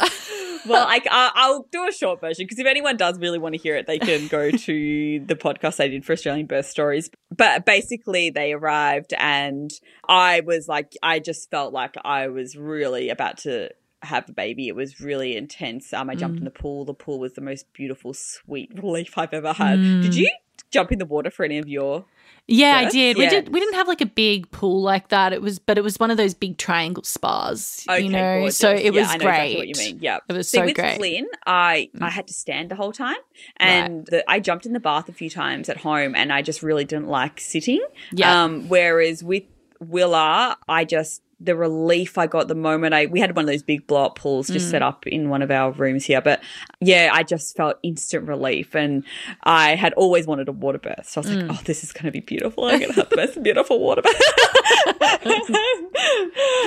Well, 0.66 0.86
I, 0.86 1.00
I'll 1.10 1.66
do 1.72 1.88
a 1.88 1.92
short 1.92 2.20
version 2.20 2.44
because 2.44 2.58
if 2.58 2.66
anyone 2.66 2.98
does 2.98 3.18
really 3.18 3.38
want 3.38 3.54
to 3.54 3.58
hear 3.60 3.76
it, 3.76 3.86
they 3.86 3.98
can 3.98 4.28
go 4.28 4.50
to 4.50 5.20
the 5.24 5.34
podcast 5.34 5.82
I 5.82 5.88
did 5.88 6.04
for 6.04 6.12
Australian 6.12 6.46
birth 6.46 6.66
stories. 6.66 7.10
But 7.34 7.64
basically, 7.64 8.28
they 8.28 8.52
arrived 8.52 9.14
and 9.16 9.70
I 10.06 10.40
was 10.40 10.68
like, 10.68 10.92
I 11.02 11.18
just 11.18 11.50
felt 11.50 11.72
like 11.72 11.94
I 12.04 12.28
was 12.28 12.56
really 12.56 13.08
about 13.08 13.38
to 13.38 13.70
have 14.02 14.28
a 14.28 14.32
baby. 14.32 14.68
It 14.68 14.76
was 14.76 15.00
really 15.00 15.36
intense. 15.36 15.92
Um, 15.92 16.10
I 16.10 16.14
jumped 16.14 16.38
in 16.38 16.44
the 16.44 16.50
pool. 16.50 16.84
The 16.84 16.94
pool 16.94 17.18
was 17.18 17.34
the 17.34 17.40
most 17.40 17.72
beautiful, 17.72 18.12
sweet 18.12 18.70
relief 18.74 19.16
I've 19.16 19.32
ever 19.32 19.52
had. 19.54 19.76
Did 19.80 20.14
you 20.14 20.30
jump 20.70 20.92
in 20.92 20.98
the 20.98 21.06
water 21.06 21.30
for 21.30 21.44
any 21.44 21.58
of 21.58 21.68
your? 21.68 22.04
Yeah, 22.46 22.76
I 22.78 22.84
Birth? 22.84 22.92
did. 22.92 23.16
We 23.16 23.28
did. 23.28 23.48
We 23.54 23.60
didn't 23.60 23.74
have 23.74 23.86
like 23.86 24.00
a 24.00 24.06
big 24.06 24.50
pool 24.50 24.82
like 24.82 25.08
that. 25.08 25.32
It 25.32 25.40
was, 25.40 25.58
but 25.58 25.78
it 25.78 25.82
was 25.82 25.98
one 26.00 26.10
of 26.10 26.16
those 26.16 26.34
big 26.34 26.56
triangle 26.58 27.04
spas. 27.04 27.84
Okay, 27.88 28.02
you 28.02 28.08
know, 28.08 28.40
gorgeous. 28.40 28.56
so 28.56 28.70
it 28.72 28.92
Yeah, 28.94 29.00
was 29.02 29.08
I 29.10 29.18
great. 29.18 29.28
Exactly 29.28 29.56
what 29.56 29.68
you 29.68 29.74
mean? 29.92 29.98
Yeah, 30.00 30.18
It 30.28 30.32
was 30.32 30.48
See, 30.48 30.58
so 30.58 30.64
with 30.64 30.74
great. 30.74 30.94
Mm. 30.94 30.96
Flynn, 30.96 31.28
I 31.46 31.90
I 32.00 32.10
had 32.10 32.26
to 32.26 32.34
stand 32.34 32.70
the 32.70 32.76
whole 32.76 32.92
time, 32.92 33.16
and 33.58 34.06
the, 34.06 34.28
I 34.28 34.40
jumped 34.40 34.66
in 34.66 34.72
the 34.72 34.80
bath 34.80 35.08
a 35.08 35.12
few 35.12 35.30
times 35.30 35.68
at 35.68 35.76
home, 35.78 36.14
and 36.16 36.32
I 36.32 36.42
just 36.42 36.62
really 36.62 36.84
didn't 36.84 37.08
like 37.08 37.40
sitting. 37.40 37.84
Yeah. 38.12 38.44
Um, 38.44 38.68
whereas 38.68 39.22
with 39.22 39.44
Willa, 39.78 40.56
I 40.68 40.84
just 40.84 41.22
the 41.42 41.56
relief 41.56 42.18
I 42.18 42.26
got 42.26 42.48
the 42.48 42.54
moment 42.54 42.92
I 42.92 43.06
we 43.06 43.18
had 43.18 43.34
one 43.34 43.44
of 43.46 43.50
those 43.50 43.62
big 43.62 43.86
blow 43.86 44.04
up 44.04 44.16
pools 44.16 44.48
just 44.48 44.68
Mm. 44.68 44.70
set 44.72 44.82
up 44.82 45.06
in 45.06 45.28
one 45.30 45.40
of 45.42 45.50
our 45.50 45.72
rooms 45.72 46.04
here, 46.04 46.20
but 46.20 46.42
yeah, 46.80 47.08
I 47.12 47.22
just 47.22 47.56
felt 47.56 47.78
instant 47.82 48.28
relief, 48.28 48.74
and 48.74 49.04
I 49.44 49.74
had 49.74 49.92
always 49.94 50.26
wanted 50.26 50.48
a 50.48 50.52
water 50.52 50.78
birth, 50.78 51.08
so 51.08 51.20
I 51.20 51.24
was 51.24 51.30
Mm. 51.32 51.48
like, 51.48 51.58
oh, 51.58 51.62
this 51.64 51.82
is 51.82 51.92
going 51.92 52.04
to 52.06 52.10
be 52.12 52.20
beautiful. 52.20 52.64
I'm 52.66 52.78
going 52.78 52.90
to 52.92 52.96
have 53.00 53.08
the 53.10 53.16
most 53.16 53.42
beautiful 53.42 53.80
water 53.80 54.02
birth. 54.02 54.14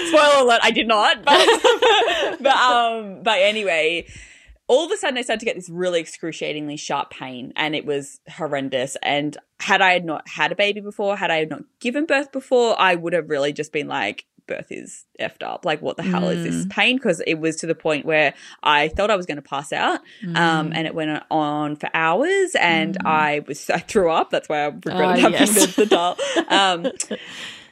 Spoiler 0.08 0.44
alert, 0.44 0.60
I 0.64 0.72
did 0.72 0.88
not, 0.88 1.24
but 1.24 2.38
but 2.42 2.56
um, 2.56 3.24
but 3.24 3.40
anyway, 3.40 4.06
all 4.68 4.86
of 4.86 4.92
a 4.92 4.98
sudden 4.98 5.18
I 5.18 5.22
started 5.22 5.40
to 5.42 5.46
get 5.46 5.56
this 5.56 5.70
really 5.70 6.00
excruciatingly 6.00 6.78
sharp 6.78 7.10
pain, 7.12 7.54
and 7.56 7.76
it 7.76 7.86
was 7.86 8.20
horrendous. 8.30 8.98
And 9.02 9.38
had 9.60 9.82
I 9.82 10.00
not 10.00 10.28
had 10.28 10.52
a 10.52 10.56
baby 10.56 10.82
before, 10.82 11.16
had 11.18 11.32
I 11.32 11.44
not 11.46 11.64
given 11.80 12.06
birth 12.06 12.32
before, 12.32 12.76
I 12.80 12.96
would 12.96 13.14
have 13.14 13.30
really 13.30 13.54
just 13.54 13.72
been 13.72 13.88
like. 13.88 14.26
Birth 14.48 14.68
is 14.72 15.06
effed 15.20 15.44
up. 15.44 15.66
Like, 15.66 15.82
what 15.82 15.98
the 15.98 16.04
hell 16.04 16.30
is 16.30 16.44
this 16.44 16.66
pain? 16.70 16.98
Because 16.98 17.22
it 17.26 17.36
was 17.36 17.56
to 17.58 17.68
the 17.68 17.76
point 17.76 18.06
where 18.06 18.34
I 18.62 18.88
thought 18.90 19.10
I 19.12 19.16
was 19.16 19.26
going 19.26 19.38
to 19.38 19.42
pass 19.42 19.72
out, 19.74 20.00
um, 20.36 20.72
and 20.74 20.86
it 20.88 20.94
went 20.96 21.24
on 21.32 21.76
for 21.76 21.90
hours, 21.94 22.56
and 22.60 22.98
I 23.06 23.44
was 23.48 23.70
I 23.70 23.80
threw 23.80 24.12
up. 24.12 24.30
That's 24.30 24.50
why 24.50 24.62
I 24.64 24.66
regretted 24.66 25.02
Ah, 25.02 25.16
having 25.18 25.34
yes. 25.40 25.76
the, 25.76 25.86
the 25.86 25.86
dal. 25.86 26.18
Um, 26.50 26.92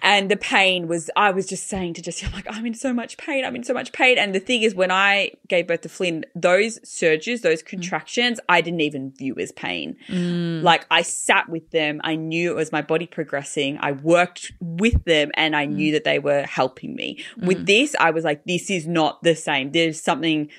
and 0.01 0.29
the 0.29 0.37
pain 0.37 0.87
was 0.87 1.09
i 1.15 1.31
was 1.31 1.45
just 1.45 1.67
saying 1.67 1.93
to 1.93 2.01
jesse 2.01 2.25
i'm 2.25 2.31
like 2.31 2.45
i'm 2.49 2.65
in 2.65 2.73
so 2.73 2.93
much 2.93 3.17
pain 3.17 3.45
i'm 3.45 3.55
in 3.55 3.63
so 3.63 3.73
much 3.73 3.91
pain. 3.91 4.17
And 4.17 4.33
the 4.33 4.39
thing 4.39 4.63
is 4.63 4.75
when 4.75 4.91
i 4.91 5.31
gave 5.47 5.67
birth 5.67 5.81
to 5.81 5.89
flynn 5.89 6.25
those 6.35 6.79
surges 6.87 7.41
those 7.41 7.63
mm. 7.63 7.67
contractions 7.67 8.39
i 8.49 8.61
didn't 8.61 8.81
even 8.81 9.11
view 9.11 9.35
as 9.37 9.51
pain. 9.51 9.95
Mm. 10.07 10.63
Like 10.63 10.85
i 10.91 11.01
sat 11.01 11.49
with 11.49 11.69
them 11.71 12.01
i 12.03 12.15
knew 12.15 12.51
it 12.51 12.55
was 12.55 12.71
my 12.71 12.81
body 12.81 13.07
progressing 13.07 13.77
i 13.81 13.91
worked 13.91 14.51
with 14.59 15.03
them 15.05 15.31
and 15.35 15.55
i 15.55 15.65
mm. 15.65 15.73
knew 15.73 15.91
that 15.93 16.03
they 16.03 16.19
were 16.19 16.43
helping 16.43 16.95
me. 16.95 17.23
With 17.37 17.65
this 17.65 17.95
i 17.99 18.11
was 18.11 18.23
like 18.23 18.43
this 18.45 18.69
is 18.69 18.87
not 18.87 19.21
the 19.23 19.35
same. 19.35 19.71
There's 19.71 20.01
something 20.01 20.49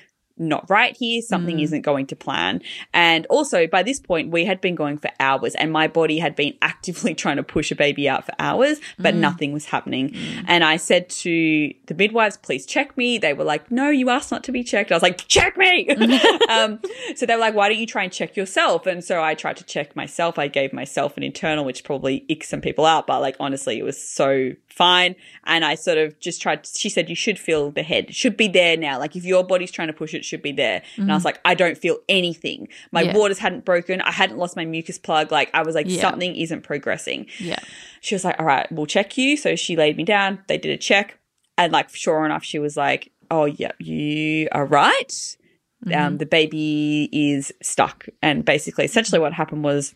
not 0.47 0.69
right 0.69 0.95
here. 0.95 1.21
Something 1.21 1.57
mm. 1.57 1.63
isn't 1.63 1.81
going 1.81 2.07
to 2.07 2.15
plan. 2.15 2.61
And 2.93 3.25
also, 3.27 3.67
by 3.67 3.83
this 3.83 3.99
point, 3.99 4.31
we 4.31 4.45
had 4.45 4.61
been 4.61 4.75
going 4.75 4.97
for 4.97 5.09
hours, 5.19 5.55
and 5.55 5.71
my 5.71 5.87
body 5.87 6.19
had 6.19 6.35
been 6.35 6.55
actively 6.61 7.13
trying 7.23 7.37
to 7.37 7.43
push 7.43 7.71
a 7.71 7.75
baby 7.75 8.07
out 8.07 8.25
for 8.25 8.33
hours, 8.39 8.79
but 8.99 9.15
mm. 9.15 9.19
nothing 9.19 9.53
was 9.53 9.65
happening. 9.65 10.09
Mm. 10.09 10.45
And 10.47 10.63
I 10.63 10.77
said 10.77 11.09
to 11.09 11.73
the 11.87 11.93
midwives, 11.93 12.37
please 12.37 12.65
check 12.65 12.95
me. 12.97 13.17
They 13.17 13.33
were 13.33 13.43
like, 13.43 13.71
no, 13.71 13.89
you 13.89 14.09
asked 14.09 14.31
not 14.31 14.43
to 14.45 14.51
be 14.51 14.63
checked. 14.63 14.91
I 14.91 14.95
was 14.95 15.03
like, 15.03 15.27
check 15.27 15.57
me. 15.57 15.89
um, 16.49 16.79
so 17.15 17.25
they 17.25 17.33
were 17.33 17.41
like, 17.41 17.55
why 17.55 17.69
don't 17.69 17.77
you 17.77 17.87
try 17.87 18.03
and 18.03 18.11
check 18.11 18.35
yourself? 18.35 18.85
And 18.85 19.03
so 19.03 19.23
I 19.23 19.35
tried 19.35 19.57
to 19.57 19.63
check 19.63 19.95
myself. 19.95 20.37
I 20.37 20.47
gave 20.47 20.73
myself 20.73 21.17
an 21.17 21.23
internal, 21.23 21.65
which 21.65 21.83
probably 21.83 22.25
icks 22.29 22.49
some 22.49 22.61
people 22.61 22.85
out, 22.85 23.07
but 23.07 23.21
like, 23.21 23.35
honestly, 23.39 23.79
it 23.79 23.83
was 23.83 24.01
so 24.01 24.51
fine. 24.69 25.15
And 25.45 25.63
I 25.63 25.75
sort 25.75 25.97
of 25.97 26.19
just 26.19 26.41
tried, 26.41 26.65
she 26.65 26.89
said, 26.89 27.09
you 27.09 27.15
should 27.15 27.39
feel 27.39 27.71
the 27.71 27.83
head, 27.83 28.05
It 28.09 28.15
should 28.15 28.37
be 28.37 28.47
there 28.47 28.77
now. 28.77 28.99
Like, 28.99 29.15
if 29.15 29.25
your 29.25 29.43
body's 29.43 29.71
trying 29.71 29.87
to 29.87 29.93
push 29.93 30.13
it, 30.13 30.17
it 30.19 30.25
should 30.33 30.41
be 30.41 30.51
there. 30.51 30.81
And 30.97 31.11
I 31.11 31.15
was 31.15 31.21
mm-hmm. 31.21 31.27
like, 31.27 31.41
I 31.45 31.53
don't 31.53 31.77
feel 31.77 31.97
anything. 32.09 32.67
My 32.91 33.03
Yeah. 33.03 33.15
waters 33.15 33.37
hadn't 33.37 33.65
broken. 33.65 34.01
I 34.01 34.11
hadn't 34.11 34.37
lost 34.37 34.55
my 34.55 34.65
mucus 34.65 34.97
plug. 34.97 35.31
Like, 35.31 35.51
I 35.53 35.61
was 35.61 35.75
like, 35.75 35.85
Yeah. 35.87 36.01
something 36.01 36.35
isn't 36.35 36.63
progressing. 36.63 37.27
Yeah. 37.39 37.59
She 38.01 38.15
was 38.15 38.25
like, 38.25 38.39
all 38.39 38.45
right, 38.45 38.69
we'll 38.71 38.87
check 38.87 39.17
you. 39.17 39.37
So 39.37 39.55
she 39.55 39.75
laid 39.75 39.95
me 39.95 40.03
down. 40.03 40.39
They 40.47 40.57
did 40.57 40.71
a 40.71 40.77
check. 40.77 41.19
And 41.57 41.71
like, 41.71 41.93
sure 41.95 42.25
enough, 42.25 42.43
she 42.43 42.57
was 42.57 42.75
like, 42.75 43.11
oh, 43.29 43.45
yeah, 43.45 43.71
you 43.79 44.47
are 44.51 44.65
right. 44.65 45.37
Um, 45.85 45.91
mm-hmm. 45.91 46.17
the 46.17 46.25
baby 46.25 47.09
is 47.11 47.51
stuck. 47.61 48.07
And 48.21 48.43
basically, 48.43 48.85
essentially, 48.85 49.19
what 49.19 49.33
happened 49.33 49.63
was 49.63 49.93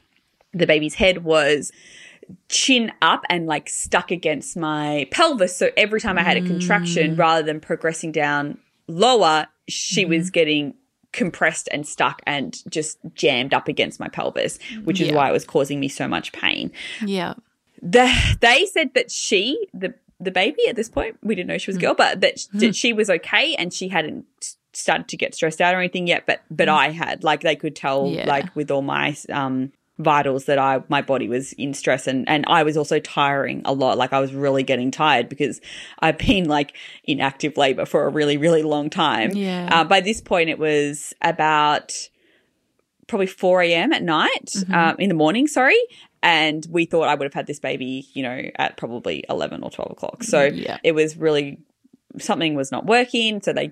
the 0.54 0.68
baby's 0.68 0.96
head 0.96 1.24
was 1.24 1.72
chin 2.50 2.92
up 3.02 3.24
and 3.30 3.48
like 3.48 3.70
stuck 3.70 4.12
against 4.12 4.58
my 4.58 5.08
pelvis. 5.12 5.56
So 5.56 5.70
every 5.78 6.02
time 6.02 6.18
I 6.18 6.24
had 6.24 6.38
a 6.38 6.42
contraction, 6.42 7.16
mm. 7.16 7.20
rather 7.20 7.44
than 7.44 7.60
progressing 7.60 8.12
down 8.12 8.58
lower, 8.88 9.48
she 9.68 10.06
was 10.06 10.28
mm-hmm. 10.28 10.32
getting 10.32 10.74
compressed 11.14 11.68
and 11.72 11.88
stuck 11.88 12.22
and 12.28 12.62
just 12.70 13.00
jammed 13.14 13.54
up 13.54 13.68
against 13.68 14.00
my 14.00 14.08
pelvis, 14.08 14.60
which 14.84 15.02
is 15.02 15.08
Yeah. 15.08 15.16
why 15.16 15.30
it 15.30 15.34
was 15.34 15.46
causing 15.46 15.80
me 15.80 15.88
so 15.88 16.08
much 16.08 16.32
pain. 16.32 16.72
Yeah. 17.04 17.34
The, 17.82 18.12
they 18.42 18.66
said 18.66 18.94
that 18.94 19.12
she, 19.12 19.68
the 19.74 19.94
the 20.20 20.32
baby 20.32 20.68
at 20.68 20.76
this 20.76 20.90
point, 20.90 21.16
we 21.22 21.36
didn't 21.36 21.48
know 21.48 21.60
she 21.60 21.70
was 21.70 21.78
a 21.78 21.80
mm. 21.80 21.84
girl, 21.84 21.94
but 21.94 22.22
that, 22.22 22.38
mm. 22.38 22.60
that 22.60 22.76
she 22.76 22.92
was 22.92 23.08
okay 23.10 23.54
and 23.56 23.72
she 23.72 23.88
hadn't 23.88 24.26
started 24.74 25.08
to 25.08 25.18
get 25.18 25.36
stressed 25.36 25.62
out 25.62 25.76
or 25.76 25.80
anything 25.80 26.08
yet. 26.08 26.26
But 26.26 26.42
but 26.50 26.68
mm. 26.68 26.74
I 26.74 26.90
had 26.90 27.24
like 27.24 27.42
they 27.42 27.56
could 27.56 27.76
tell 27.76 28.08
Yeah. 28.08 28.26
like 28.28 28.56
with 28.56 28.72
all 28.72 28.82
my 28.82 29.16
um 29.30 29.72
vitals 30.00 30.46
that 30.46 30.60
I 30.60 30.82
my 30.90 31.02
body 31.02 31.28
was 31.28 31.54
in 31.54 31.74
stress 31.74 32.06
and 32.08 32.28
and 32.30 32.46
I 32.48 32.64
was 32.64 32.78
also 32.78 33.00
tiring 33.00 33.62
a 33.66 33.74
lot. 33.74 33.98
Like 33.98 34.14
I 34.14 34.20
was 34.20 34.34
really 34.34 34.64
getting 34.64 34.92
tired 34.92 35.28
because 35.30 35.60
I've 36.00 36.18
been 36.18 36.48
like 36.48 36.76
in 37.04 37.20
active 37.20 37.58
labor 37.58 37.86
for 37.86 38.06
a 38.06 38.10
really 38.10 38.38
really 38.38 38.64
long 38.64 38.90
time. 38.90 39.32
Yeah. 39.34 39.70
Uh, 39.72 39.84
by 39.84 40.02
this 40.02 40.22
point, 40.22 40.50
it 40.50 40.60
was 40.60 41.14
about 41.22 41.94
probably 43.08 43.28
4 43.28 43.62
a.m. 43.62 43.94
at 43.94 44.04
night, 44.04 44.54
um, 44.74 44.98
in 45.00 45.08
the 45.08 45.16
morning, 45.16 45.48
sorry. 45.48 45.78
And 46.22 46.68
we 46.70 46.84
thought 46.86 47.08
I 47.08 47.16
would 47.16 47.24
have 47.24 47.34
had 47.34 47.48
this 47.48 47.60
baby, 47.60 48.06
you 48.14 48.22
know, 48.22 48.42
at 48.58 48.76
probably 48.76 49.24
11 49.30 49.64
or 49.64 49.72
12 49.72 49.92
o'clock. 49.92 50.24
So 50.24 50.44
Yeah. 50.44 50.78
it 50.84 50.92
was 50.92 51.16
really, 51.16 51.60
something 52.20 52.54
was 52.54 52.70
not 52.70 52.86
working. 52.86 53.42
So 53.42 53.54
they 53.54 53.72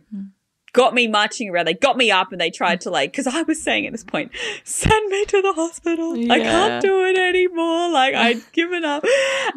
got 0.76 0.94
me 0.94 1.08
marching 1.08 1.50
around. 1.50 1.66
They 1.66 1.74
got 1.74 1.96
me 1.96 2.12
up 2.12 2.34
and 2.34 2.40
they 2.40 2.52
tried 2.52 2.82
to 2.82 2.90
like, 2.90 3.12
because 3.12 3.28
I 3.28 3.44
was 3.44 3.64
saying 3.64 3.88
at 3.88 3.94
this 3.94 4.04
point, 4.04 4.32
send 4.66 5.10
me 5.10 5.26
to 5.26 5.42
the 5.42 5.54
hospital. 5.54 6.14
I 6.30 6.40
can't 6.40 6.82
do 6.82 7.06
it 7.06 7.18
anymore. 7.18 7.90
Like 7.90 8.14
I'd 8.14 8.42
given 8.52 8.84
up. 8.84 9.06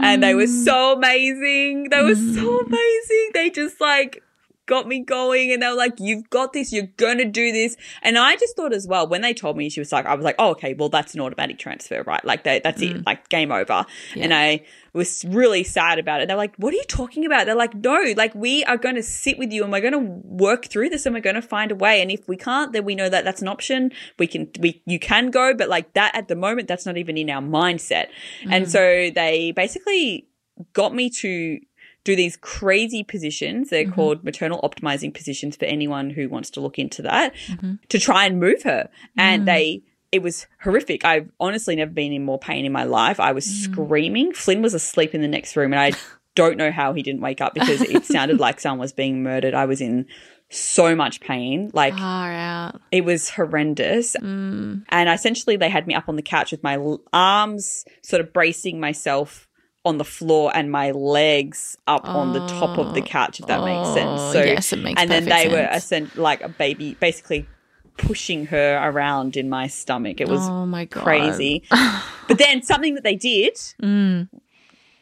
And 0.00 0.22
they 0.22 0.35
were 0.35 0.46
so 0.46 0.92
amazing. 0.92 1.90
They 1.90 2.02
were 2.02 2.14
so 2.14 2.62
mm. 2.62 2.66
amazing. 2.66 3.31
They 3.35 3.50
just 3.50 3.81
like, 3.81 4.22
got 4.68 4.87
me 4.87 5.00
going 5.00 5.50
and 5.50 5.61
they 5.61 5.66
were 5.66 5.74
like, 5.74 5.94
you've 5.98 6.31
got 6.31 6.52
this, 6.52 6.72
you're 6.72 6.87
going 6.96 7.18
to 7.18 7.24
do 7.24 7.50
this. 7.50 7.76
And 8.02 8.16
I 8.16 8.37
just 8.37 8.54
thought 8.54 8.72
as 8.72 8.87
well, 8.87 9.09
when 9.09 9.22
they 9.22 9.35
told 9.35 9.57
me 9.57 9.68
she 9.68 9.81
was 9.81 9.90
like, 9.90 10.07
I 10.07 10.14
was 10.14 10.24
like, 10.24 10.37
oh, 10.38 10.50
okay, 10.50 10.74
well, 10.74 10.88
that's 10.88 11.14
an 11.14 11.20
automatic 11.20 11.59
transfer, 11.59 12.04
right? 12.04 12.24
Like 12.24 12.44
they, 12.44 12.61
that's 12.62 12.81
Mm. 12.81 13.00
it, 13.00 13.07
like 13.07 13.28
game 13.28 13.50
over. 13.50 13.85
And 14.14 14.33
I 14.33 14.64
was 14.92 15.24
really 15.26 15.64
sad 15.64 15.98
about 15.98 16.20
it. 16.20 16.28
They're 16.28 16.37
like, 16.37 16.54
what 16.57 16.72
are 16.72 16.76
you 16.76 16.85
talking 16.88 17.26
about? 17.26 17.46
They're 17.46 17.54
like, 17.57 17.74
no, 17.74 18.14
like 18.16 18.35
we 18.35 18.62
are 18.64 18.76
going 18.76 18.94
to 18.94 19.02
sit 19.02 19.38
with 19.38 19.52
you 19.52 19.62
and 19.64 19.72
we're 19.72 19.81
going 19.81 19.92
to 19.94 19.98
work 20.24 20.66
through 20.66 20.90
this 20.90 21.07
and 21.07 21.14
we're 21.14 21.20
going 21.20 21.35
to 21.37 21.42
find 21.42 21.72
a 21.72 21.74
way. 21.74 22.00
And 22.00 22.11
if 22.11 22.28
we 22.28 22.37
can't, 22.37 22.72
then 22.72 22.85
we 22.85 22.94
know 22.94 23.09
that 23.09 23.24
that's 23.24 23.42
an 23.42 23.48
option. 23.48 23.90
We 24.18 24.26
can, 24.26 24.48
we, 24.61 24.83
you 24.87 24.98
can 24.98 25.31
go, 25.31 25.54
but 25.54 25.68
like 25.68 25.94
that 25.94 26.14
at 26.14 26.28
the 26.28 26.37
moment, 26.37 26.68
that's 26.68 26.87
not 26.87 26.96
even 26.96 27.16
in 27.16 27.31
our 27.31 27.42
mindset. 27.42 28.09
And 28.50 28.70
so 28.70 29.11
they 29.11 29.52
basically 29.57 30.28
got 30.72 30.94
me 30.94 31.09
to 31.11 31.61
do 32.04 32.16
these 32.16 32.37
crazy 32.37 33.02
positions. 33.02 33.70
They're 33.70 33.84
mm-hmm. 33.84 33.92
called 33.92 34.24
maternal 34.24 34.61
optimizing 34.62 35.12
positions 35.12 35.56
for 35.56 35.66
anyone 35.66 36.11
who 36.11 36.28
wants 36.28 36.50
to 36.50 36.61
look 36.61 36.78
into 36.78 37.02
that 37.02 37.34
mm-hmm. 37.46 37.74
to 37.88 37.98
try 37.98 38.24
and 38.24 38.40
move 38.40 38.62
her. 38.62 38.88
And 39.16 39.42
mm. 39.42 39.46
they, 39.46 39.82
it 40.11 40.22
was 40.22 40.46
horrific. 40.62 41.04
I've 41.04 41.30
honestly 41.38 41.76
never 41.76 41.90
been 41.90 42.12
in 42.12 42.24
more 42.24 42.38
pain 42.38 42.64
in 42.64 42.72
my 42.72 42.84
life. 42.84 43.20
I 43.20 43.32
was 43.32 43.46
mm. 43.46 43.64
screaming. 43.64 44.32
Flynn 44.32 44.62
was 44.62 44.74
asleep 44.74 45.14
in 45.14 45.20
the 45.20 45.28
next 45.28 45.56
room 45.56 45.72
and 45.72 45.80
I 45.80 45.92
don't 46.34 46.56
know 46.56 46.70
how 46.70 46.92
he 46.92 47.02
didn't 47.02 47.20
wake 47.20 47.40
up 47.40 47.54
because 47.54 47.82
it 47.82 48.04
sounded 48.06 48.38
like 48.38 48.61
someone 48.61 48.78
was 48.78 48.92
being 48.92 49.22
murdered. 49.22 49.54
I 49.54 49.66
was 49.66 49.80
in 49.80 50.06
so 50.50 50.94
much 50.94 51.20
pain. 51.20 51.70
Like 51.74 51.94
it 52.90 53.04
was 53.04 53.30
horrendous. 53.30 54.16
Mm. 54.16 54.84
And 54.88 55.08
essentially, 55.08 55.56
they 55.56 55.68
had 55.68 55.87
me 55.87 55.94
up 55.94 56.08
on 56.08 56.16
the 56.16 56.22
couch 56.22 56.52
with 56.52 56.62
my 56.62 56.78
arms 57.12 57.84
sort 58.02 58.20
of 58.20 58.32
bracing 58.32 58.80
myself 58.80 59.47
on 59.88 59.98
the 59.98 60.05
floor 60.05 60.53
and 60.55 60.70
my 60.70 60.90
legs 60.92 61.77
up 61.87 62.05
on 62.07 62.33
the 62.33 62.40
top 62.46 62.79
of 62.79 62.94
the 62.94 63.03
couch, 63.03 63.40
if 63.40 63.46
that 63.46 63.64
makes 63.64 63.88
sense. 63.94 64.20
Oh, 64.20 64.33
So, 64.35 64.42
yes, 64.44 64.72
it 64.72 64.81
makes 64.81 65.01
and 65.01 65.11
then 65.11 65.24
they 65.24 65.48
were 65.48 65.55
sense. 65.72 65.77
essen- 65.92 66.11
like 66.14 66.40
a 66.42 66.48
baby, 66.48 66.94
basically 67.01 67.46
pushing 67.96 68.46
her 68.46 68.79
around 68.88 69.37
in 69.37 69.48
my 69.48 69.66
stomach. 69.66 70.20
It 70.20 70.29
was 70.29 70.40
oh 70.42 70.64
my 70.66 70.85
god. 70.85 71.03
crazy. 71.03 71.64
but 72.29 72.38
then 72.38 72.62
something 72.62 72.94
that 72.94 73.03
they 73.03 73.16
did 73.16 73.55
Mm. 73.83 74.29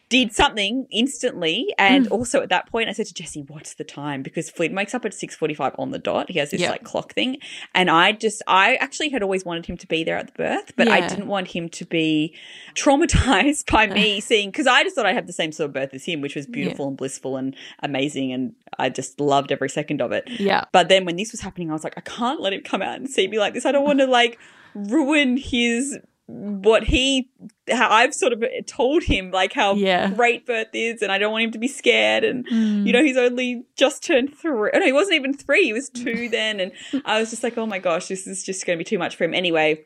Did 0.09 0.33
something 0.33 0.87
instantly, 0.91 1.75
and 1.79 2.07
mm. 2.07 2.13
also 2.13 2.41
at 2.41 2.49
that 2.51 2.71
point, 2.71 2.89
I 2.89 2.93
said 2.93 3.07
to 3.07 3.15
Jesse, 3.15 3.43
"What's 3.43 3.75
the 3.75 3.85
time?" 3.85 4.23
Because 4.23 4.49
Flynn 4.51 4.75
wakes 4.75 4.95
up 4.95 5.05
at 5.05 5.13
six 5.13 5.35
forty-five 5.35 5.75
on 5.79 5.91
the 5.91 5.99
dot. 5.99 6.31
He 6.31 6.39
has 6.39 6.51
this 6.51 6.61
Yeah. 6.61 6.71
like 6.71 6.85
clock 6.85 7.13
thing, 7.13 7.39
and 7.75 7.91
I 7.91 8.13
just, 8.13 8.43
I 8.47 8.77
actually 8.77 9.09
had 9.09 9.23
always 9.23 9.45
wanted 9.45 9.67
him 9.67 9.77
to 9.79 9.87
be 9.87 10.05
there 10.05 10.17
at 10.17 10.29
the 10.29 10.33
birth, 10.35 10.73
but 10.77 10.89
I 10.89 11.07
didn't 11.09 11.27
want 11.27 11.49
him 11.49 11.69
to 11.71 11.85
be 11.85 12.35
traumatized 12.75 13.71
by 13.71 13.87
me 13.87 14.21
seeing 14.21 14.51
because 14.51 14.67
I 14.67 14.85
just 14.85 14.95
thought 14.95 15.07
I'd 15.07 15.15
have 15.15 15.27
the 15.27 15.33
same 15.33 15.53
sort 15.53 15.71
of 15.71 15.75
birth 15.75 15.93
as 15.93 16.05
him, 16.05 16.21
which 16.21 16.37
was 16.37 16.47
beautiful 16.47 16.89
and 16.89 16.97
blissful 16.97 17.37
and 17.37 17.57
amazing, 17.81 18.33
and 18.33 18.55
I 18.79 18.91
just 18.91 19.21
loved 19.21 19.51
every 19.51 19.69
second 19.69 20.01
of 20.01 20.13
it. 20.13 20.29
Yeah. 20.29 20.65
But 20.73 20.89
then 20.89 21.05
when 21.05 21.17
this 21.17 21.33
was 21.33 21.41
happening, 21.41 21.71
I 21.71 21.73
was 21.73 21.85
like, 21.85 21.95
I 21.97 22.03
can't 22.03 22.41
let 22.41 22.53
him 22.53 22.63
come 22.63 22.83
out 22.83 22.97
and 22.97 23.09
see 23.09 23.27
me 23.27 23.39
like 23.39 23.55
this. 23.55 23.67
I 23.67 23.73
don't 23.73 23.85
want 23.85 23.99
to 24.01 24.07
like 24.07 24.39
ruin 24.75 25.37
his 25.37 25.99
what 26.29 26.83
he 26.85 27.31
how 27.71 27.89
I've 27.89 28.13
sort 28.13 28.33
of 28.33 28.43
told 28.67 29.05
him 29.05 29.31
like 29.31 29.53
how 29.53 29.75
Yeah. 29.75 30.11
great 30.11 30.45
birth 30.45 30.69
is 30.73 31.01
and 31.01 31.13
I 31.13 31.19
don't 31.19 31.31
want 31.31 31.45
him 31.45 31.51
to 31.53 31.59
be 31.59 31.69
scared 31.69 32.25
and 32.25 32.45
Mm. 32.49 32.85
you 32.87 32.93
know 32.93 33.03
he's 33.03 33.17
only 33.17 33.65
just 33.77 34.03
turned 34.05 34.37
three 34.37 34.71
oh, 34.75 34.79
no 34.79 34.85
he 34.85 34.93
wasn't 34.93 35.15
even 35.17 35.35
three 35.35 35.65
he 35.65 35.73
was 35.73 35.89
two 35.89 36.29
then 36.31 36.59
and 36.59 36.73
I 37.05 37.21
was 37.21 37.31
just 37.31 37.43
like 37.45 37.57
oh 37.57 37.67
my 37.67 37.79
gosh 37.79 38.09
this 38.09 38.27
is 38.27 38.43
just 38.43 38.67
going 38.67 38.77
to 38.77 38.81
be 38.81 38.89
too 38.89 38.99
much 38.99 39.15
for 39.15 39.23
him 39.25 39.35
anyway 39.35 39.85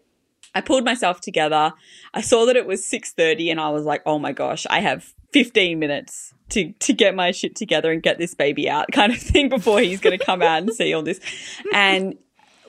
I 0.54 0.62
pulled 0.62 0.84
myself 0.84 1.20
together 1.20 1.72
I 2.14 2.22
saw 2.22 2.46
that 2.46 2.56
it 2.56 2.66
was 2.66 2.84
6:30 2.86 3.50
and 3.50 3.60
I 3.60 3.68
was 3.68 3.84
like 3.84 4.02
oh 4.06 4.18
my 4.18 4.32
gosh 4.32 4.66
I 4.70 4.80
have 4.80 5.12
15 5.34 5.78
minutes 5.78 6.32
to 6.50 6.72
to 6.72 6.92
get 6.94 7.14
my 7.14 7.32
shit 7.32 7.54
together 7.54 7.92
and 7.92 8.02
get 8.02 8.16
this 8.18 8.34
baby 8.34 8.68
out 8.68 8.90
kind 8.92 9.12
of 9.12 9.18
thing 9.18 9.50
before 9.50 9.80
he's 9.80 10.00
going 10.00 10.18
to 10.18 10.24
come 10.24 10.40
out 10.42 10.62
and 10.62 10.72
see 10.74 10.92
all 10.94 11.02
this 11.02 11.20
and 11.74 12.14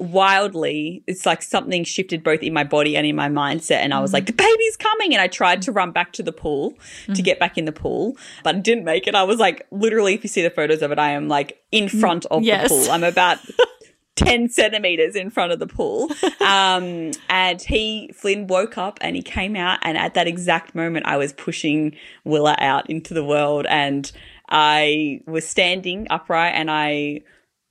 wildly 0.01 1.03
it's 1.07 1.25
like 1.25 1.41
something 1.41 1.83
shifted 1.83 2.23
both 2.23 2.41
in 2.41 2.53
my 2.53 2.63
body 2.63 2.97
and 2.97 3.05
in 3.05 3.15
my 3.15 3.29
mindset 3.29 3.77
and 3.77 3.93
i 3.93 3.99
was 3.99 4.13
like 4.13 4.25
the 4.25 4.33
baby's 4.33 4.75
coming 4.77 5.13
and 5.13 5.21
i 5.21 5.27
tried 5.27 5.61
to 5.61 5.71
run 5.71 5.91
back 5.91 6.11
to 6.11 6.23
the 6.23 6.31
pool 6.31 6.73
to 7.13 7.21
get 7.21 7.39
back 7.39 7.57
in 7.57 7.65
the 7.65 7.71
pool 7.71 8.17
but 8.43 8.55
I 8.55 8.59
didn't 8.59 8.83
make 8.83 9.07
it 9.07 9.15
i 9.15 9.23
was 9.23 9.37
like 9.37 9.65
literally 9.71 10.13
if 10.15 10.23
you 10.23 10.27
see 10.29 10.41
the 10.41 10.49
photos 10.49 10.81
of 10.81 10.91
it 10.91 10.99
i 10.99 11.11
am 11.11 11.27
like 11.27 11.61
in 11.71 11.87
front 11.87 12.25
of 12.27 12.41
Yes. 12.43 12.69
the 12.69 12.75
pool 12.75 12.91
i'm 12.91 13.03
about 13.03 13.37
10 14.15 14.49
centimeters 14.49 15.15
in 15.15 15.29
front 15.29 15.51
of 15.53 15.59
the 15.59 15.65
pool. 15.65 16.09
Um, 16.41 17.11
and 17.29 17.59
he, 17.61 18.11
Flynn, 18.13 18.45
woke 18.45 18.77
up 18.77 18.99
and 19.01 19.15
he 19.15 19.21
came 19.23 19.55
out. 19.55 19.79
And 19.83 19.97
at 19.97 20.13
that 20.15 20.27
exact 20.27 20.75
moment, 20.75 21.07
I 21.07 21.17
was 21.17 21.31
pushing 21.33 21.95
Willa 22.25 22.55
out 22.59 22.87
into 22.89 23.13
the 23.15 23.23
world. 23.23 23.65
And 23.69 24.11
I 24.49 25.21
was 25.25 25.47
standing 25.47 26.07
upright 26.09 26.53
and 26.55 26.69
I 26.69 27.21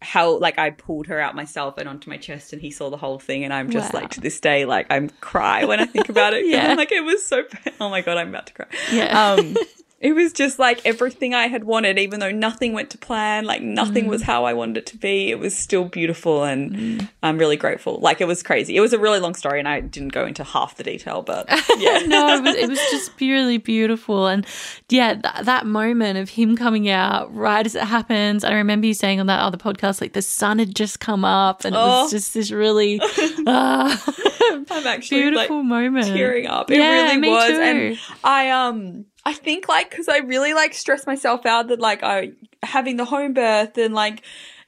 held, 0.02 0.40
like, 0.40 0.58
I 0.58 0.70
pulled 0.70 1.06
her 1.08 1.20
out 1.20 1.34
myself 1.34 1.76
and 1.78 1.88
onto 1.88 2.08
my 2.10 2.16
chest. 2.16 2.52
And 2.52 2.62
he 2.62 2.70
saw 2.70 2.90
the 2.90 2.96
whole 2.96 3.18
thing. 3.18 3.44
And 3.44 3.52
I'm 3.52 3.70
just 3.70 3.92
Wow. 3.92 4.00
like, 4.00 4.10
to 4.10 4.20
this 4.20 4.40
day, 4.40 4.64
like, 4.64 4.86
I'm 4.90 5.10
cry 5.20 5.64
when 5.64 5.78
I 5.80 5.86
think 5.86 6.08
about 6.08 6.34
it. 6.34 6.46
Yeah. 6.50 6.70
I'm 6.70 6.76
like, 6.76 6.90
it 6.92 7.04
was 7.04 7.24
so, 7.24 7.42
oh 7.80 7.90
my 7.90 8.00
God, 8.00 8.16
I'm 8.16 8.28
about 8.30 8.46
to 8.48 8.52
cry. 8.54 8.66
Yeah. 8.90 9.34
Um, 9.34 9.56
it 10.00 10.14
was 10.14 10.32
just 10.32 10.58
like 10.58 10.80
everything 10.86 11.34
I 11.34 11.46
had 11.48 11.64
wanted, 11.64 11.98
even 11.98 12.20
though 12.20 12.30
nothing 12.30 12.72
went 12.72 12.88
to 12.90 12.98
plan, 12.98 13.44
like 13.44 13.60
nothing 13.60 14.06
was 14.06 14.22
how 14.22 14.46
I 14.46 14.54
wanted 14.54 14.78
it 14.78 14.86
to 14.86 14.96
be. 14.96 15.30
It 15.30 15.38
was 15.38 15.54
still 15.54 15.84
beautiful, 15.84 16.42
and 16.44 17.06
I'm 17.22 17.36
really 17.36 17.58
grateful. 17.58 17.98
Like 18.00 18.22
it 18.22 18.26
was 18.26 18.42
crazy. 18.42 18.76
It 18.76 18.80
was 18.80 18.94
a 18.94 18.98
really 18.98 19.18
long 19.20 19.34
story, 19.34 19.58
and 19.58 19.68
I 19.68 19.80
didn't 19.80 20.14
go 20.14 20.24
into 20.24 20.42
half 20.42 20.76
the 20.76 20.84
detail, 20.84 21.20
but 21.20 21.46
yeah, 21.76 21.98
no, 22.06 22.34
it 22.36 22.42
was, 22.42 22.56
it 22.56 22.68
was 22.70 22.78
just 22.90 23.16
purely 23.18 23.58
beautiful. 23.58 24.26
And 24.26 24.46
yeah, 24.88 25.14
th- 25.14 25.44
that 25.44 25.66
moment 25.66 26.16
of 26.18 26.30
him 26.30 26.56
coming 26.56 26.88
out 26.88 27.34
right 27.34 27.66
as 27.66 27.74
it 27.74 27.82
happens. 27.84 28.42
I 28.42 28.54
remember 28.54 28.86
you 28.86 28.94
saying 28.94 29.20
on 29.20 29.26
that 29.26 29.40
other 29.40 29.58
podcast, 29.58 30.00
like 30.00 30.14
the 30.14 30.22
sun 30.22 30.58
had 30.58 30.74
just 30.74 31.00
come 31.00 31.26
up 31.26 31.64
and 31.66 31.74
it 31.74 31.78
Oh. 31.78 32.02
was 32.04 32.10
just 32.10 32.32
this 32.32 32.50
really 32.50 33.00
ah, 33.46 34.02
I'm 34.70 34.86
actually 34.86 35.24
like 35.24 35.48
beautiful 35.48 35.62
moment. 35.62 36.06
tearing 36.06 36.46
up. 36.46 36.70
It 36.70 36.78
Yeah, 36.78 37.02
really 37.02 37.18
me 37.18 37.28
was, 37.30 37.48
too. 37.50 37.60
and 37.60 37.98
I 38.24 38.50
um 38.50 39.04
I 39.24 39.32
think 39.32 39.68
like 39.68 39.90
because 39.90 40.08
I 40.08 40.18
really 40.18 40.54
like 40.54 40.74
stressed 40.74 41.06
myself 41.06 41.46
out 41.46 41.68
that 41.68 41.80
like 41.80 42.02
I 42.02 42.32
having 42.62 42.96
the 42.96 43.04
home 43.04 43.32
birth 43.34 43.76
and 43.78 43.94
like. 43.94 44.22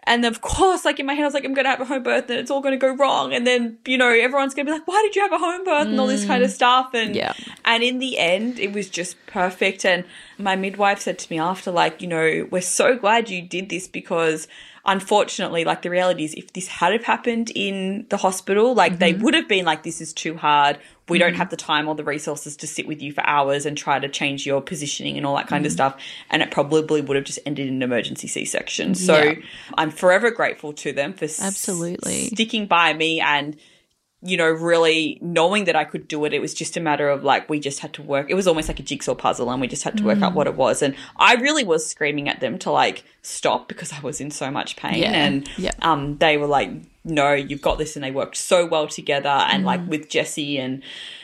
And 0.05 0.25
of 0.25 0.41
course, 0.41 0.85
like 0.85 0.99
in 0.99 1.07
my 1.07 1.15
head, 1.15 1.23
I 1.23 1.27
was 1.27 1.35
like, 1.35 1.45
I'm 1.45 1.55
going 1.55 1.65
to 1.65 1.71
have 1.71 1.81
a 1.81 1.85
home 1.85 2.03
birth 2.03 2.29
and 2.29 2.37
it's 2.41 2.51
all 2.51 2.61
going 2.61 2.73
to 2.73 2.77
go 2.77 2.93
wrong. 2.93 3.33
And 3.33 3.47
then, 3.47 3.79
you 3.87 3.97
know, 3.97 4.09
everyone's 4.09 4.53
going 4.53 4.67
to 4.67 4.73
be 4.73 4.77
like, 4.77 4.89
why 4.89 5.01
did 5.03 5.15
you 5.15 5.23
have 5.23 5.31
a 5.31 5.39
home 5.39 5.63
birth 5.63 5.87
and 5.87 6.01
all 6.01 6.09
this 6.09 6.25
kind 6.27 6.43
of 6.43 6.51
stuff. 6.51 6.93
And, 6.93 7.15
Mm. 7.15 7.19
Yeah. 7.19 7.33
and 7.65 7.85
in 7.85 8.01
the 8.01 8.19
end, 8.19 8.59
it 8.59 8.73
was 8.73 8.91
just 8.91 9.15
perfect. 9.27 9.85
And 9.87 10.03
my 10.39 10.57
midwife 10.57 10.99
said 10.99 11.21
to 11.21 11.31
me 11.33 11.39
after, 11.39 11.71
like, 11.71 12.03
you 12.03 12.09
know, 12.09 12.49
we're 12.51 12.63
so 12.63 12.97
glad 12.99 13.31
you 13.31 13.43
did 13.43 13.69
this 13.69 13.87
because 13.87 14.49
unfortunately, 14.85 15.65
like 15.65 15.83
the 15.83 15.91
reality 15.91 16.25
is 16.25 16.35
if 16.35 16.53
this 16.53 16.67
had 16.67 16.93
have 16.93 17.05
happened 17.05 17.51
in 17.55 18.07
the 18.09 18.17
hospital, 18.17 18.75
like 18.75 18.99
they 18.99 19.13
mm-hmm. 19.13 19.23
would 19.23 19.35
have 19.35 19.49
been 19.49 19.65
like, 19.65 19.83
this 19.83 20.01
is 20.01 20.13
too 20.13 20.37
hard. 20.37 20.79
We 21.09 21.19
don't 21.19 21.31
mm-hmm. 21.31 21.39
have 21.39 21.51
the 21.51 21.57
time 21.57 21.89
or 21.89 21.95
the 21.95 22.05
resources 22.05 22.57
to 22.59 22.67
sit 22.67 22.87
with 22.87 23.03
you 23.03 23.13
for 23.13 23.25
hours 23.27 23.67
and 23.67 23.77
try 23.77 23.99
to 23.99 24.09
change 24.09 24.47
your 24.47 24.61
positioning 24.61 25.17
and 25.17 25.27
all 25.27 25.37
that 25.37 25.47
kind 25.47 25.65
of 25.65 25.71
mm-hmm. 25.71 25.77
stuff. 25.77 26.01
And 26.31 26.43
it 26.43 26.51
probably 26.51 27.01
would 27.01 27.17
have 27.17 27.25
just 27.25 27.39
ended 27.47 27.69
in 27.69 27.75
an 27.75 27.83
emergency 27.83 28.27
C 28.29 28.45
section. 28.45 28.95
So 28.95 29.23
Yeah. 29.23 29.35
I'm 29.77 29.91
forever 29.91 30.31
grateful 30.31 30.73
to 30.75 30.93
them 30.93 31.13
for 31.13 31.27
s- 31.27 31.41
Absolutely. 31.41 32.27
sticking 32.27 32.67
by 32.67 32.93
me 32.93 33.21
and 33.21 33.57
you 34.25 34.37
know, 34.37 34.49
really 34.49 35.19
knowing 35.21 35.65
that 35.65 35.75
I 35.75 35.83
could 35.85 36.07
do 36.07 36.25
it. 36.25 36.33
It 36.33 36.41
was 36.41 36.55
just 36.55 36.77
a 36.77 36.81
matter 36.81 37.09
of 37.09 37.25
like, 37.25 37.51
we 37.51 37.59
just 37.59 37.81
had 37.81 37.93
to 37.95 38.03
work. 38.03 38.29
It 38.31 38.35
was 38.35 38.47
almost 38.47 38.69
like 38.69 38.79
a 38.79 38.83
jigsaw 38.85 39.17
puzzle 39.17 39.51
and 39.51 39.61
we 39.61 39.67
just 39.67 39.83
had 39.83 39.97
to 39.97 40.05
work 40.05 40.19
Mm. 40.19 40.23
out 40.27 40.35
what 40.35 40.47
it 40.47 40.55
was. 40.55 40.81
And 40.81 40.95
I 41.17 41.35
really 41.35 41.65
was 41.65 41.85
screaming 41.85 42.29
at 42.29 42.39
them 42.41 42.57
to 42.61 42.71
like 42.71 43.03
stop 43.23 43.67
because 43.67 43.93
I 43.93 43.99
was 44.01 44.21
in 44.21 44.31
so 44.31 44.49
much 44.51 44.77
pain. 44.77 45.03
Yeah. 45.03 45.11
And 45.13 45.49
Yeah. 45.59 45.73
um, 45.83 46.19
they 46.19 46.37
were 46.37 46.47
like, 46.47 46.71
no, 47.05 47.33
you've 47.33 47.63
got 47.63 47.79
this. 47.79 47.97
And 47.97 48.05
they 48.05 48.13
worked 48.13 48.37
so 48.37 48.65
well 48.65 48.87
together. 48.87 49.29
And 49.29 49.65
Mm. 49.65 49.67
like 49.67 49.89
with 49.89 50.09
Jesse 50.09 50.57
and 50.57 50.83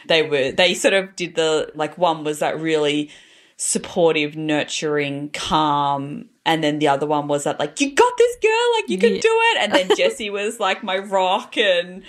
they 0.08 0.22
were, 0.24 0.50
they 0.50 0.74
sort 0.74 0.94
of 0.94 1.14
did 1.14 1.36
the, 1.36 1.70
like 1.76 1.96
one 1.98 2.24
was 2.24 2.40
that 2.40 2.58
really 2.60 3.10
supportive, 3.56 4.34
nurturing, 4.36 5.30
calm. 5.30 6.26
And 6.44 6.64
then 6.64 6.78
the 6.78 6.88
other 6.88 7.06
one 7.06 7.28
was 7.28 7.44
that 7.44 7.58
like, 7.60 7.80
you 7.80 7.92
got 7.94 8.12
this 8.18 8.36
girl, 8.42 8.72
like 8.76 8.88
you 8.88 8.98
can 8.98 9.14
Yeah. 9.14 9.20
do 9.20 9.38
it. 9.52 9.58
And 9.60 9.72
then 9.72 9.90
Jesse 9.96 10.30
was 10.30 10.58
like 10.58 10.82
my 10.82 10.98
rock 10.98 11.56
and, 11.56 12.02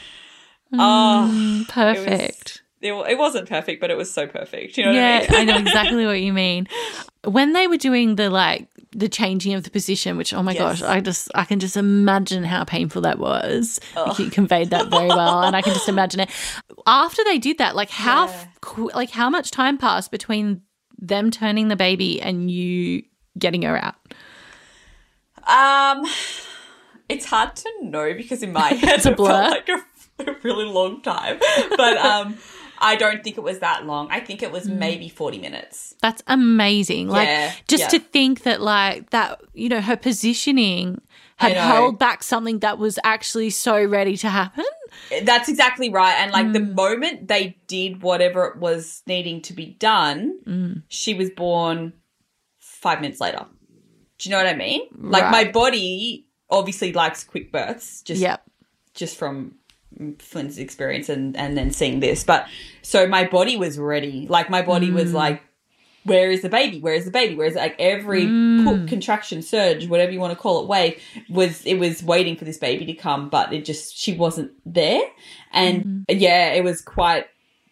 Oh, 0.74 1.30
Mm, 1.32 1.68
perfect. 1.68 2.62
it, 2.82 2.92
wa- 2.92 3.04
it 3.04 3.18
wasn't 3.18 3.50
perfect, 3.50 3.82
but 3.82 3.90
it 3.90 3.98
was 3.98 4.12
so 4.14 4.28
perfect. 4.28 4.78
You 4.78 4.86
know 4.86 4.92
yeah, 4.92 5.20
what 5.22 5.32
I 5.34 5.40
mean? 5.40 5.50
I 5.50 5.52
know 5.54 5.58
exactly 5.68 6.06
what 6.06 6.22
you 6.22 6.32
mean. 6.34 6.68
When 7.24 7.54
they 7.54 7.68
were 7.68 7.78
doing 7.78 8.16
the 8.16 8.30
like 8.30 8.68
the 8.92 9.10
changing 9.10 9.54
of 9.54 9.64
the 9.64 9.70
position, 9.70 10.18
which 10.18 10.34
oh 10.34 10.42
my 10.44 10.54
Yes. 10.54 10.80
gosh, 10.80 10.82
I 10.82 11.00
just 11.00 11.30
I 11.36 11.44
can 11.46 11.60
just 11.60 11.76
imagine 11.78 12.44
how 12.44 12.64
painful 12.64 13.02
that 13.04 13.20
was. 13.20 13.80
You 14.18 14.30
conveyed 14.30 14.70
that 14.72 14.88
very 14.88 15.10
well, 15.10 15.42
and 15.44 15.56
I 15.56 15.62
can 15.62 15.74
just 15.74 15.90
imagine 15.90 16.22
it. 16.22 16.30
After 16.88 17.24
they 17.24 17.38
did 17.38 17.58
that, 17.60 17.76
like 17.76 17.90
how 17.90 18.28
Yeah. 18.28 18.46
qu- 18.62 18.92
like 18.96 19.10
how 19.12 19.30
much 19.30 19.52
time 19.52 19.78
passed 19.78 20.12
between 20.12 20.62
them 20.98 21.32
turning 21.32 21.68
the 21.68 21.76
baby 21.76 22.22
and 22.22 22.50
you 22.52 23.04
getting 23.38 23.62
her 23.64 23.78
out? 23.84 23.96
um, 25.48 26.06
it's 27.08 27.26
hard 27.26 27.56
to 27.56 27.70
know 27.82 28.14
because 28.14 28.44
in 28.44 28.52
my 28.54 28.70
head 28.74 28.96
It's 28.98 29.06
a 29.06 29.12
it 29.12 29.18
blur. 29.18 29.30
felt 29.30 29.52
like 29.52 29.70
a, 29.70 29.86
a 30.28 30.36
really 30.44 30.66
long 30.66 31.02
time. 31.02 31.40
But 31.76 31.98
um, 31.98 32.38
I 32.80 32.96
don't 32.96 33.24
think 33.24 33.38
it 33.38 33.42
was 33.44 33.60
that 33.60 33.86
long. 33.86 34.08
I 34.12 34.20
think 34.20 34.42
it 34.44 34.52
was 34.52 34.68
maybe 34.68 35.10
40 35.10 35.40
minutes. 35.40 35.96
That's 36.02 36.24
amazing. 36.28 37.10
Like 37.10 37.28
Yeah, 37.28 37.52
just 37.68 37.84
yeah. 37.84 37.88
to 37.90 38.00
think 38.00 38.44
that 38.44 38.62
like 38.62 39.10
that, 39.12 39.42
you 39.54 39.70
know, 39.70 39.82
her 39.82 39.98
positioning 39.98 41.02
had 41.38 41.54
held 41.54 41.98
back 42.00 42.22
something 42.24 42.60
that 42.60 42.78
was 42.78 43.00
actually 43.04 43.50
so 43.50 43.82
ready 43.84 44.18
to 44.18 44.30
happen. 44.30 44.66
That's 45.24 45.48
exactly 45.48 45.90
right. 45.90 46.14
And 46.16 46.32
like 46.32 46.48
Mm. 46.48 46.54
the 46.54 46.60
moment 46.60 47.28
they 47.30 47.58
did 47.68 48.02
whatever 48.02 48.46
it 48.48 48.58
was 48.58 49.04
needing 49.08 49.42
to 49.44 49.54
be 49.54 49.68
done, 49.80 50.40
Mm. 50.46 50.84
she 50.90 51.14
was 51.14 51.30
born 51.30 51.94
five 52.60 53.00
minutes 53.02 53.22
later. 53.22 53.46
Do 54.18 54.30
you 54.30 54.36
know 54.36 54.44
what 54.44 54.54
I 54.54 54.56
mean? 54.58 54.82
Like 54.98 55.32
my 55.32 55.46
body 55.46 56.28
obviously 56.50 56.92
likes 56.92 57.24
quick 57.24 57.52
births, 57.54 58.02
just 58.02 58.20
Yep. 58.22 58.44
just 58.94 59.16
from 59.18 59.56
Flynn's 60.20 60.58
experience 60.58 61.10
and 61.10 61.36
and 61.38 61.58
then 61.58 61.72
seeing 61.72 62.00
this. 62.00 62.24
But 62.24 62.48
so 62.82 63.08
my 63.08 63.26
body 63.28 63.58
was 63.58 63.78
ready. 63.78 64.28
Like 64.30 64.50
my 64.50 64.62
body 64.62 64.90
Mm. 64.90 64.94
was 64.94 65.14
like, 65.14 65.42
where 66.04 66.32
is 66.32 66.42
the 66.42 66.50
baby? 66.50 66.80
Where 66.80 66.94
is 66.94 67.06
the 67.06 67.12
baby? 67.12 67.36
Where 67.36 67.48
is 67.48 67.56
it? 67.56 67.60
Like 67.60 67.76
every 67.80 68.28
Mm. 68.28 68.64
put, 68.64 68.88
contraction, 68.88 69.42
surge, 69.42 69.88
whatever 69.88 70.12
you 70.12 70.20
want 70.20 70.32
to 70.32 70.40
call 70.40 70.62
it, 70.64 70.68
wave 70.68 71.02
was 71.30 71.66
it 71.66 71.76
was 71.76 72.02
waiting 72.04 72.36
for 72.38 72.46
this 72.46 72.58
baby 72.58 72.86
to 72.86 72.94
come, 72.94 73.30
but 73.30 73.52
it 73.54 73.66
just 73.66 73.98
she 73.98 74.14
wasn't 74.16 74.52
there. 74.66 75.02
And 75.52 75.84
Mm-hmm. 75.84 76.18
yeah, 76.18 76.54
it 76.54 76.64
was 76.64 76.82
quite 76.82 77.26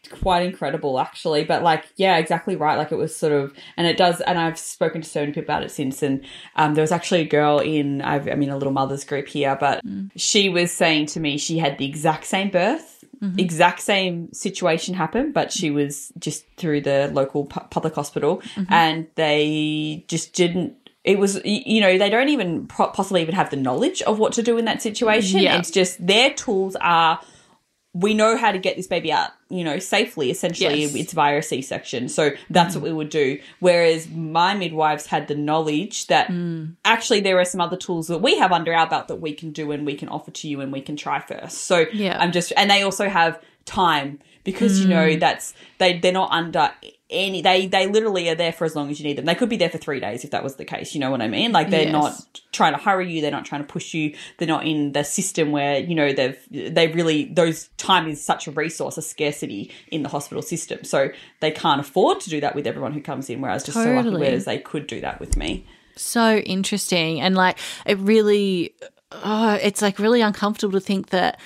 quite 0.08 0.44
incredible 0.44 1.00
actually. 1.00 1.44
But 1.44 1.64
like 1.64 1.86
yeah 1.96 2.18
exactly 2.18 2.56
right. 2.56 2.78
Like 2.78 2.92
it 2.92 2.98
was 2.98 3.16
sort 3.16 3.34
of 3.34 3.54
and 3.76 3.88
it 3.88 3.98
does 3.98 4.22
and 4.22 4.38
i've 4.40 4.58
spoken 4.58 5.02
to 5.02 5.10
so 5.10 5.22
many 5.22 5.32
people 5.32 5.44
about 5.44 5.64
it 5.64 5.72
since. 5.72 6.02
And 6.04 6.26
um, 6.56 6.74
there 6.76 6.84
was 6.84 6.92
actually 6.92 7.22
a 7.22 7.28
girl 7.28 7.60
in 7.60 8.02
I've, 8.02 8.28
i'm 8.28 8.42
in 8.42 8.50
a 8.50 8.58
little 8.58 8.74
mothers 8.74 9.04
group 9.04 9.28
here 9.28 9.58
but 9.60 9.86
mm. 9.86 10.12
she 10.16 10.50
was 10.50 10.72
saying 10.72 11.08
to 11.08 11.20
me 11.20 11.38
she 11.38 11.58
had 11.58 11.78
the 11.78 11.86
exact 11.86 12.26
same 12.26 12.50
birth 12.50 13.06
mm-hmm. 13.22 13.40
exact 13.40 13.82
same 13.82 14.32
situation 14.34 14.94
happen 14.94 15.32
but 15.32 15.52
she 15.52 15.72
was 15.72 16.12
just 16.20 16.46
through 16.58 16.82
the 16.82 17.10
local 17.14 17.46
pu- 17.46 17.68
public 17.70 17.96
hospital. 17.96 18.38
Mm-hmm. 18.56 18.74
And 18.74 19.08
they 19.16 20.06
just 20.08 20.34
didn't 20.34 20.76
it 21.04 21.20
was 21.20 21.40
you 21.46 21.80
know 21.80 21.98
they 21.98 22.10
don't 22.10 22.30
even 22.30 22.68
pro- 22.68 22.90
possibly 22.90 23.22
even 23.22 23.34
have 23.34 23.50
the 23.50 23.56
knowledge 23.56 24.02
of 24.04 24.20
what 24.20 24.34
to 24.34 24.44
do 24.44 24.58
in 24.58 24.66
that 24.66 24.82
situation. 24.82 25.40
Yeah. 25.40 25.58
it's 25.58 25.72
just 25.72 26.06
their 26.06 26.34
tools 26.34 26.76
are 26.82 27.20
we 27.94 28.14
know 28.14 28.38
how 28.38 28.52
to 28.52 28.60
get 28.60 28.76
this 28.76 28.86
baby 28.86 29.12
out, 29.12 29.32
you 29.50 29.64
know, 29.64 29.80
safely. 29.80 30.30
Essentially, 30.30 30.82
Yes. 30.82 30.96
it's 30.96 31.14
via 31.14 31.40
a 31.40 31.42
C-section, 31.42 32.10
so 32.10 32.32
that's 32.50 32.76
what 32.76 32.84
we 32.84 32.94
would 32.94 33.10
do. 33.10 33.40
Whereas 33.60 34.08
my 34.10 34.54
midwives 34.54 35.08
had 35.08 35.28
the 35.28 35.36
knowledge 35.36 36.08
that 36.08 36.28
hmm. 36.28 36.66
actually 36.86 37.22
there 37.22 37.40
are 37.40 37.46
some 37.46 37.62
other 37.62 37.78
tools 37.78 38.08
that 38.08 38.20
we 38.20 38.38
have 38.38 38.52
under 38.52 38.74
our 38.74 38.88
belt 38.88 39.08
that 39.08 39.22
we 39.22 39.34
can 39.34 39.52
do 39.52 39.72
and 39.72 39.86
we 39.86 39.96
can 39.96 40.10
offer 40.10 40.32
to 40.32 40.48
you 40.48 40.62
and 40.62 40.72
we 40.72 40.82
can 40.82 40.96
try 40.96 41.20
first. 41.20 41.60
So 41.60 41.86
Yeah. 41.92 42.18
I'm 42.20 42.32
just, 42.32 42.54
and 42.56 42.70
they 42.70 42.84
also 42.84 43.10
have 43.10 43.42
time 43.66 44.20
because 44.44 44.80
you 44.80 44.86
hmm. 44.86 44.92
know 44.92 45.16
that's 45.18 45.54
they 45.78 46.00
they're 46.00 46.14
not 46.14 46.32
under 46.32 46.72
any 47.10 47.42
they 47.42 47.68
they 47.68 47.88
literally 47.88 48.28
are 48.30 48.36
there 48.36 48.52
for 48.52 48.66
as 48.66 48.76
long 48.76 48.90
as 48.92 49.00
you 49.00 49.06
need 49.06 49.18
them. 49.18 49.24
They 49.26 49.36
could 49.36 49.48
be 49.48 49.56
there 49.58 49.70
for 49.70 49.78
three 49.78 50.00
days 50.02 50.26
if 50.26 50.32
that 50.32 50.44
was 50.44 50.56
the 50.58 50.66
case. 50.66 50.94
You 50.94 51.00
know 51.00 51.10
what 51.10 51.22
I 51.22 51.28
mean? 51.30 51.54
Like 51.54 51.70
they're 51.70 51.84
Yes. 51.84 51.92
not 51.94 52.42
trying 52.52 52.74
to 52.74 52.80
hurry 52.80 53.10
you. 53.12 53.22
They're 53.22 53.32
not 53.32 53.46
trying 53.46 53.62
to 53.62 53.68
push 53.68 53.94
you. 53.94 54.14
They're 54.38 54.48
not 54.48 54.66
in 54.68 54.92
the 54.92 55.04
system 55.04 55.52
where 55.52 55.80
you 55.80 55.96
know 55.96 56.12
they've 56.12 56.38
they 56.76 56.88
really 56.90 57.26
those 57.26 57.70
time 57.78 58.08
is 58.10 58.22
such 58.22 58.48
a 58.48 58.52
resource, 58.52 58.98
a 58.98 59.02
scarcity 59.02 59.72
in 59.90 60.04
the 60.04 60.10
hospital 60.10 60.42
system. 60.42 60.84
So 60.84 61.10
they 61.40 61.52
can't 61.52 61.80
afford 61.80 62.20
to 62.22 62.30
do 62.30 62.42
that 62.42 62.56
with 62.56 62.68
everyone 62.68 62.92
who 62.92 63.02
comes 63.02 63.30
in. 63.30 63.40
Whereas 63.40 63.64
just 63.64 63.78
so 63.78 63.86
lucky 63.86 64.04
Totally. 64.10 64.22
whereas 64.28 64.44
they 64.46 64.58
could 64.60 64.86
do 64.88 65.00
that 65.02 65.20
with 65.22 65.38
me. 65.38 65.66
so 65.96 66.38
interesting 66.38 67.22
and 67.22 67.36
like 67.36 67.58
it 67.86 67.98
really 68.00 68.76
oh, 69.14 69.58
it's 69.64 69.82
like 69.82 69.98
really 70.00 70.20
uncomfortable 70.22 70.74
to 70.80 70.86
think 70.86 71.10
that 71.12 71.40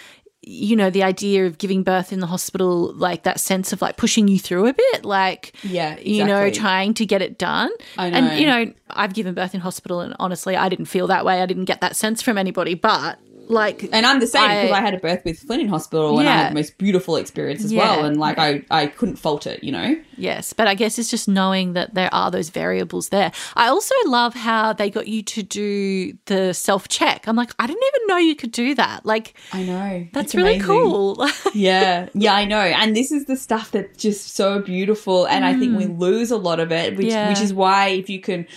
you 0.43 0.75
know 0.75 0.89
the 0.89 1.03
idea 1.03 1.45
of 1.45 1.57
giving 1.59 1.83
birth 1.83 2.11
in 2.11 2.19
the 2.19 2.25
hospital 2.27 2.93
like 2.95 3.23
that 3.23 3.39
sense 3.39 3.71
of 3.73 3.81
like 3.81 3.95
pushing 3.97 4.27
you 4.27 4.39
through 4.39 4.65
a 4.67 4.73
bit 4.73 5.05
like 5.05 5.53
Yeah, 5.63 5.99
you 5.99 6.25
know 6.25 6.49
trying 6.49 6.95
to 6.95 7.05
get 7.05 7.21
it 7.21 7.37
done. 7.37 7.69
I 7.97 8.09
know. 8.09 8.17
and 8.17 8.39
you 8.39 8.47
know 8.47 8.73
i've 8.89 9.13
given 9.13 9.33
birth 9.35 9.53
in 9.53 9.61
hospital 9.61 9.99
and 10.01 10.15
honestly 10.19 10.55
i 10.55 10.67
didn't 10.67 10.85
feel 10.85 11.07
that 11.07 11.25
way. 11.25 11.41
I 11.41 11.45
didn't 11.45 11.65
get 11.65 11.81
that 11.81 11.95
sense 11.95 12.21
from 12.23 12.37
anybody 12.39 12.73
but 12.73 13.19
like 13.51 13.89
And 13.91 14.05
I'm 14.05 14.19
the 14.19 14.27
same 14.27 14.47
because 14.47 14.71
I- 14.71 14.81
had 14.81 14.93
a 14.93 14.97
birth 14.99 15.21
with 15.25 15.39
Flynn 15.39 15.59
in 15.61 15.67
hospital 15.67 16.19
and 16.19 16.27
I 16.27 16.31
had 16.33 16.51
the 16.51 16.55
most 16.55 16.77
beautiful 16.77 17.15
experience 17.17 17.63
as 17.63 17.71
Yeah. 17.71 17.97
well. 17.97 18.05
And 18.05 18.17
like 18.17 18.37
I, 18.39 18.63
I 18.71 18.87
couldn't 18.87 19.17
fault 19.17 19.45
it, 19.45 19.63
you 19.63 19.71
know? 19.71 19.95
Yes, 20.17 20.53
but 20.53 20.67
I 20.67 20.75
guess 20.75 20.97
it's 20.99 21.09
just 21.09 21.27
knowing 21.27 21.73
that 21.73 21.93
there 21.93 22.13
are 22.13 22.31
those 22.31 22.49
variables 22.49 23.09
there. 23.09 23.31
I 23.55 23.67
also 23.67 23.93
love 24.05 24.33
how 24.33 24.73
they 24.73 24.89
got 24.89 25.07
you 25.07 25.21
to 25.23 25.43
do 25.43 26.13
the 26.25 26.53
self 26.53 26.87
check. 26.87 27.27
I'm 27.27 27.35
like, 27.35 27.51
I 27.59 27.67
didn't 27.67 27.83
even 27.95 28.07
know 28.07 28.17
you 28.17 28.35
could 28.35 28.51
do 28.51 28.73
that. 28.75 29.05
Like, 29.05 29.33
I 29.51 29.63
know. 29.63 30.07
that's 30.13 30.33
really 30.35 30.55
amazing. 30.55 30.67
cool. 30.67 31.27
yeah, 31.53 32.07
yeah, 32.13 32.33
I 32.33 32.45
know. 32.45 32.59
And 32.61 32.95
this 32.95 33.11
is 33.11 33.25
the 33.25 33.35
stuff 33.35 33.71
that's 33.71 33.97
just 34.01 34.35
so 34.35 34.59
beautiful, 34.59 35.25
and 35.25 35.43
I 35.43 35.57
think 35.57 35.77
we 35.77 35.85
lose 35.87 36.31
a 36.31 36.37
lot 36.37 36.59
of 36.59 36.71
it, 36.71 36.95
which 36.97 37.07
Mm. 37.07 37.09
Yeah. 37.11 37.29
which 37.29 37.41
is 37.41 37.53
why 37.53 37.87
if 37.89 38.09
you 38.09 38.19
can, 38.21 38.47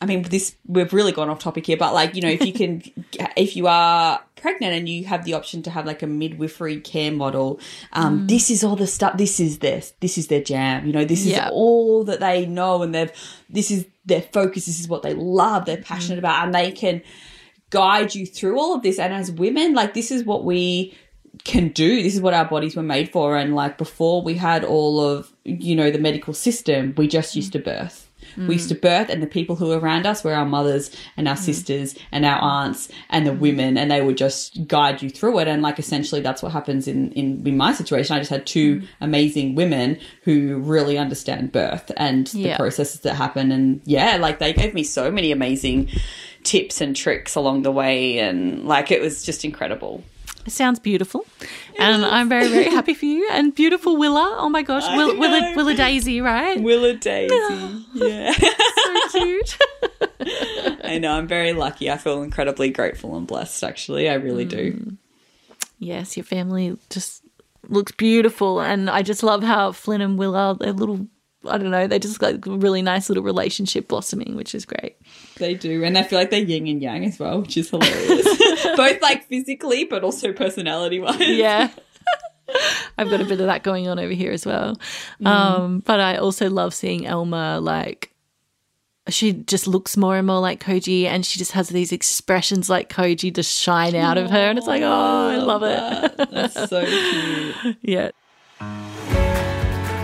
I 0.00 0.04
mean, 0.06 0.22
this 0.22 0.54
we've 0.66 0.92
really 0.92 1.12
gone 1.12 1.30
off 1.30 1.38
topic 1.38 1.66
here, 1.66 1.76
but 1.78 1.94
like 1.94 2.14
you 2.14 2.22
know, 2.22 2.28
if 2.28 2.44
you 2.44 2.52
can, 2.52 2.82
if 3.36 3.56
you 3.56 3.66
are 3.66 4.20
pregnant 4.36 4.74
and 4.74 4.88
you 4.88 5.04
have 5.06 5.24
the 5.24 5.32
option 5.34 5.62
to 5.62 5.70
have 5.70 5.86
like 5.86 6.02
a 6.02 6.06
midwifery 6.06 6.80
care 6.80 7.10
model, 7.10 7.58
um, 7.94 8.20
Mm. 8.20 8.28
this 8.28 8.50
is 8.50 8.62
all 8.62 8.76
the 8.76 8.86
stuff. 8.86 9.16
This 9.16 9.40
is 9.40 9.58
their 9.60 9.80
this 10.00 10.18
is 10.18 10.26
their 10.28 10.42
jam. 10.42 10.86
You 10.86 10.92
know, 10.92 11.04
this 11.04 11.20
is 11.20 11.32
Yeah. 11.32 11.48
all 11.50 12.04
that 12.04 12.20
they 12.20 12.44
know, 12.46 12.82
and 12.82 12.94
they've 12.94 13.10
this 13.48 13.70
is 13.70 13.86
their 14.04 14.22
focus. 14.22 14.66
This 14.66 14.78
is 14.80 14.86
what 14.88 15.02
they 15.02 15.14
love. 15.14 15.64
They're 15.64 15.78
passionate 15.78 16.18
about, 16.18 16.44
and 16.44 16.54
they 16.54 16.72
can 16.72 17.00
guide 17.70 18.14
you 18.14 18.26
through 18.26 18.58
all 18.60 18.74
of 18.74 18.82
this. 18.82 18.98
And 18.98 19.12
as 19.14 19.30
women, 19.32 19.74
like 19.74 19.94
this 19.94 20.10
is 20.10 20.24
what 20.24 20.44
we 20.44 20.94
can 21.44 21.68
do. 21.68 22.02
This 22.02 22.14
is 22.14 22.20
what 22.20 22.34
our 22.34 22.44
bodies 22.44 22.76
were 22.76 22.82
made 22.82 23.10
for. 23.10 23.36
And 23.36 23.54
like 23.54 23.76
before 23.78 24.22
we 24.22 24.34
had 24.34 24.64
all 24.64 25.00
of, 25.00 25.32
you 25.44 25.74
know, 25.76 25.90
the 25.90 25.98
medical 25.98 26.32
system, 26.32 26.94
we 26.96 27.08
just 27.08 27.34
used 27.36 27.52
to 27.52 27.58
birth. 27.58 28.05
We 28.36 28.54
used 28.54 28.68
to 28.68 28.74
mm. 28.74 28.80
birth, 28.80 29.08
and 29.08 29.22
the 29.22 29.26
people 29.26 29.56
who 29.56 29.68
were 29.68 29.78
around 29.78 30.06
us 30.06 30.22
were 30.22 30.34
our 30.34 30.44
mothers 30.44 30.90
and 31.16 31.28
our 31.28 31.36
mm. 31.36 31.38
sisters 31.38 31.96
and 32.12 32.24
our 32.24 32.38
aunts 32.40 32.88
and 33.10 33.26
the 33.26 33.32
women, 33.32 33.76
and 33.76 33.90
they 33.90 34.02
would 34.02 34.16
just 34.16 34.66
guide 34.66 35.02
you 35.02 35.10
through 35.10 35.38
it. 35.40 35.48
And 35.48 35.62
like 35.62 35.78
essentially, 35.78 36.20
that's 36.20 36.42
what 36.42 36.52
happens 36.52 36.88
in 36.88 37.12
in, 37.12 37.46
in 37.46 37.56
my 37.56 37.72
situation. 37.72 38.16
I 38.16 38.18
just 38.18 38.30
had 38.30 38.46
two 38.46 38.80
mm. 38.80 38.88
amazing 39.00 39.54
women 39.54 39.98
who 40.22 40.58
really 40.58 40.98
understand 40.98 41.52
birth 41.52 41.90
and 41.96 42.26
the 42.28 42.54
processes 42.56 43.00
that 43.00 43.14
happen. 43.14 43.52
And 43.52 43.80
yeah, 43.84 44.16
like 44.16 44.38
they 44.38 44.52
gave 44.52 44.74
me 44.74 44.82
so 44.82 45.10
many 45.10 45.32
amazing 45.32 45.88
tips 46.42 46.80
and 46.80 46.94
tricks 46.94 47.34
along 47.34 47.62
the 47.62 47.72
way, 47.72 48.18
and 48.18 48.64
like 48.64 48.90
it 48.90 49.00
was 49.00 49.24
just 49.24 49.44
incredible. 49.44 50.04
It 50.46 50.52
sounds 50.52 50.78
beautiful. 50.78 51.26
And 51.78 52.04
I'm 52.04 52.28
very, 52.28 52.48
very 52.48 52.70
happy 52.70 52.94
for 52.94 53.04
you. 53.06 53.28
And 53.32 53.54
beautiful 53.54 53.96
Willa. 54.02 54.36
Oh 54.38 54.48
my 54.48 54.62
gosh. 54.62 54.86
Will, 54.96 55.18
Willa. 55.18 55.52
Willa 55.56 55.74
Daisy, 55.74 56.20
right? 56.20 56.60
Willa 56.62 56.94
Daisy. 57.08 57.84
Yeah. 57.94 58.32
so 58.32 59.08
cute. 59.10 59.58
I 60.84 60.98
know. 60.98 61.12
I'm 61.12 61.26
very 61.26 61.52
lucky. 61.52 61.90
I 61.90 61.96
feel 61.96 62.22
incredibly 62.22 62.70
grateful 62.70 63.16
and 63.16 63.26
blessed, 63.26 63.64
actually. 63.64 64.08
I 64.08 64.14
really 64.14 64.44
do. 64.44 64.72
Mm. 64.72 64.96
yes, 65.78 66.16
your 66.16 66.24
family 66.24 66.78
just 66.90 67.22
looks 67.68 67.92
beautiful. 67.92 68.60
And 68.60 68.88
I 68.88 69.02
just 69.02 69.22
love 69.22 69.42
how 69.42 69.72
Flynn 69.72 70.00
and 70.00 70.16
Willa, 70.18 70.56
they're 70.58 70.72
little, 70.72 71.08
I 71.48 71.58
don't 71.58 71.70
know, 71.70 71.86
they 71.86 71.98
just 71.98 72.20
like 72.22 72.46
a 72.46 72.50
really 72.50 72.82
nice 72.82 73.08
little 73.08 73.24
relationship 73.24 73.88
blossoming, 73.88 74.36
which 74.36 74.54
is 74.54 74.64
great. 74.64 74.96
They 75.36 75.54
do. 75.54 75.84
And 75.84 75.96
I 75.96 76.02
feel 76.02 76.18
like 76.18 76.30
they're 76.30 76.40
yin 76.40 76.66
and 76.66 76.82
yang 76.82 77.04
as 77.04 77.18
well, 77.18 77.42
which 77.42 77.56
is 77.56 77.70
hilarious. 77.70 78.24
Both 78.76 79.02
like 79.02 79.26
physically, 79.26 79.84
but 79.84 80.04
also 80.04 80.32
personality 80.32 80.98
wise. 81.00 81.20
yeah. 81.20 81.70
I've 82.98 83.10
got 83.10 83.20
a 83.20 83.24
bit 83.24 83.40
of 83.40 83.46
that 83.46 83.62
going 83.62 83.88
on 83.88 83.98
over 83.98 84.12
here 84.12 84.30
as 84.32 84.46
well. 84.46 84.78
Um, 85.24 85.80
but 85.80 85.98
I 86.00 86.16
also 86.16 86.48
love 86.48 86.72
seeing 86.74 87.04
Elma 87.04 87.58
like 87.60 88.12
she 89.08 89.32
just 89.32 89.66
looks 89.66 89.96
more 89.96 90.16
and 90.16 90.26
more 90.26 90.40
like 90.40 90.62
Koji 90.62 91.04
and 91.04 91.24
she 91.24 91.38
just 91.38 91.52
has 91.52 91.68
these 91.68 91.92
expressions 91.92 92.68
like 92.68 92.88
Koji 92.88 93.32
just 93.32 93.56
shine 93.56 93.94
out 93.94 94.18
of 94.18 94.30
her 94.30 94.48
and 94.48 94.58
it's 94.58 94.66
like, 94.66 94.82
oh, 94.82 95.28
I 95.28 95.36
love 95.36 95.62
it. 95.62 96.30
That's 96.30 96.68
so 96.68 96.84
cute. 97.62 97.76
Yeah. 97.82 98.10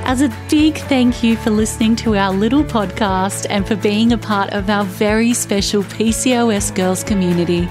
As 0.05 0.21
a 0.21 0.29
big 0.51 0.77
thank 0.77 1.23
you 1.23 1.37
for 1.37 1.51
listening 1.51 1.95
to 1.97 2.17
our 2.17 2.33
little 2.33 2.65
podcast 2.65 3.47
and 3.49 3.67
for 3.67 3.77
being 3.77 4.13
a 4.13 4.19
part 4.19 4.51
of 4.53 4.69
our 4.69 4.85
very 4.85 5.33
special 5.33 5.83
PCOS 5.85 6.75
Girls 6.75 7.05
community, 7.05 7.69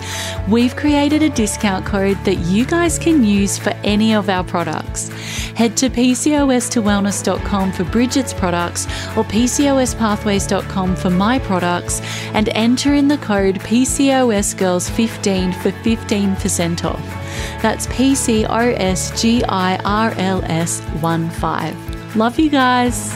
we've 0.48 0.76
created 0.76 1.22
a 1.22 1.30
discount 1.30 1.86
code 1.86 2.18
that 2.24 2.38
you 2.38 2.66
guys 2.66 2.98
can 2.98 3.24
use 3.24 3.58
for 3.58 3.72
any 3.84 4.16
of 4.16 4.30
our 4.30 4.44
products. 4.44 5.10
Head 5.56 5.76
to 5.78 5.90
PCOS2wellness.com 5.90 7.74
for 7.74 7.84
Bridget's 7.84 8.34
products 8.34 8.86
or 9.16 9.24
PCOSpathways.com 9.26 10.96
for 10.96 11.10
my 11.10 11.38
products 11.38 12.02
and 12.34 12.50
enter 12.50 12.94
in 12.96 13.08
the 13.08 13.18
code 13.18 13.60
PCOS 13.60 14.58
Girls 14.58 14.90
15 14.90 15.52
for 15.52 15.72
15% 15.72 16.86
off. 16.86 17.06
That's 17.62 17.88
PCOSGIRLS 17.88 18.42
15. 21.02 22.01
Love 22.16 22.38
you 22.39 22.49
guys. 22.49 23.14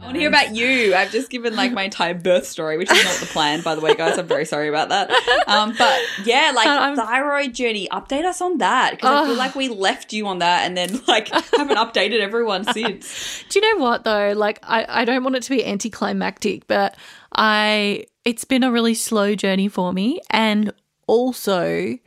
I 0.00 0.04
want 0.06 0.14
to 0.14 0.20
hear 0.20 0.28
about 0.28 0.54
you. 0.54 0.94
I've 0.94 1.10
just 1.10 1.28
given 1.28 1.56
like 1.56 1.72
my 1.72 1.82
entire 1.82 2.14
birth 2.14 2.46
story, 2.46 2.78
which 2.78 2.88
is 2.90 3.04
not 3.04 3.16
the 3.16 3.26
plan, 3.26 3.62
by 3.62 3.74
the 3.74 3.80
way, 3.80 3.94
guys. 3.96 4.16
I'm 4.16 4.28
very 4.28 4.44
sorry 4.44 4.68
about 4.68 4.90
that. 4.90 5.10
Um, 5.48 5.74
but 5.76 6.00
yeah, 6.24 6.52
like 6.54 6.68
I'm- 6.68 6.94
thyroid 6.94 7.52
journey. 7.52 7.88
Update 7.90 8.24
us 8.24 8.40
on 8.40 8.58
that 8.58 8.92
because 8.92 9.24
I 9.24 9.26
feel 9.26 9.36
like 9.36 9.56
we 9.56 9.68
left 9.68 10.12
you 10.12 10.28
on 10.28 10.38
that 10.38 10.64
and 10.66 10.76
then 10.76 11.00
like 11.08 11.28
haven't 11.56 11.76
updated 11.78 12.20
everyone 12.20 12.64
since. 12.72 13.42
Do 13.48 13.58
you 13.58 13.74
know 13.74 13.82
what 13.82 14.04
though? 14.04 14.34
Like 14.36 14.60
I, 14.62 14.86
I 14.88 15.04
don't 15.04 15.24
want 15.24 15.34
it 15.34 15.42
to 15.44 15.50
be 15.50 15.66
anticlimactic, 15.66 16.68
but 16.68 16.96
I 17.34 18.04
it's 18.24 18.44
been 18.44 18.62
a 18.62 18.70
really 18.70 18.94
slow 18.94 19.34
journey 19.34 19.66
for 19.68 19.92
me. 19.92 20.20
And 20.30 20.72
also 21.08 21.98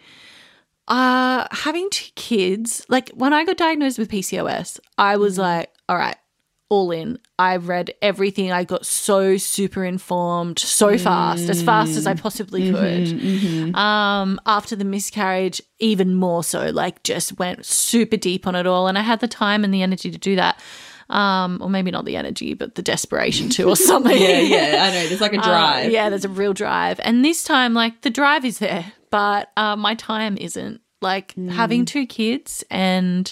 uh 0.87 1.47
having 1.51 1.89
two 1.89 2.11
kids, 2.15 2.85
like 2.89 3.09
when 3.09 3.33
I 3.33 3.43
got 3.45 3.57
diagnosed 3.57 3.99
with 3.99 4.09
PCOS, 4.09 4.79
I 4.97 5.17
was 5.17 5.37
like, 5.37 5.69
all 5.89 5.97
right, 5.97 6.15
all 6.69 6.91
in. 6.91 7.19
I 7.39 7.57
read 7.57 7.93
everything. 8.01 8.51
I 8.51 8.63
got 8.63 8.85
so 8.85 9.37
super 9.37 9.85
informed 9.85 10.59
so 10.59 10.97
fast, 10.97 11.49
as 11.49 11.61
fast 11.61 11.91
as 11.97 12.07
I 12.07 12.13
possibly 12.13 12.71
could. 12.71 13.75
Um, 13.75 14.39
after 14.45 14.75
the 14.75 14.83
miscarriage, 14.85 15.61
even 15.79 16.15
more 16.15 16.43
so, 16.43 16.69
like 16.71 17.03
just 17.03 17.37
went 17.39 17.65
super 17.65 18.17
deep 18.17 18.47
on 18.47 18.55
it 18.55 18.65
all. 18.67 18.87
And 18.87 18.97
I 18.97 19.01
had 19.01 19.19
the 19.19 19.27
time 19.27 19.63
and 19.63 19.73
the 19.73 19.81
energy 19.83 20.09
to 20.11 20.17
do 20.17 20.35
that. 20.37 20.59
Um, 21.09 21.59
or 21.61 21.69
maybe 21.69 21.89
not 21.89 22.03
the 22.03 22.17
energy, 22.17 22.53
but 22.53 22.75
the 22.75 22.81
desperation 22.81 23.47
too, 23.49 23.69
or 23.69 23.75
something. 23.91 24.11
Yeah, 24.17 24.39
yeah, 24.41 24.83
I 24.83 24.91
know. 24.91 25.07
There's 25.07 25.21
like 25.21 25.31
a 25.33 25.37
Uh, 25.39 25.43
drive. 25.43 25.91
yeah, 25.91 26.09
there's 26.09 26.25
a 26.25 26.29
real 26.29 26.51
drive. 26.51 26.99
And 27.01 27.23
this 27.23 27.45
time, 27.45 27.73
like, 27.73 28.01
the 28.01 28.09
drive 28.09 28.43
is 28.43 28.59
there, 28.59 28.91
but 29.09 29.51
uh, 29.57 29.75
my 29.75 29.95
time 29.95 30.37
isn't. 30.37 30.81
Like, 30.99 31.35
having 31.35 31.85
two 31.85 32.07
kids 32.07 32.63
and 32.71 33.31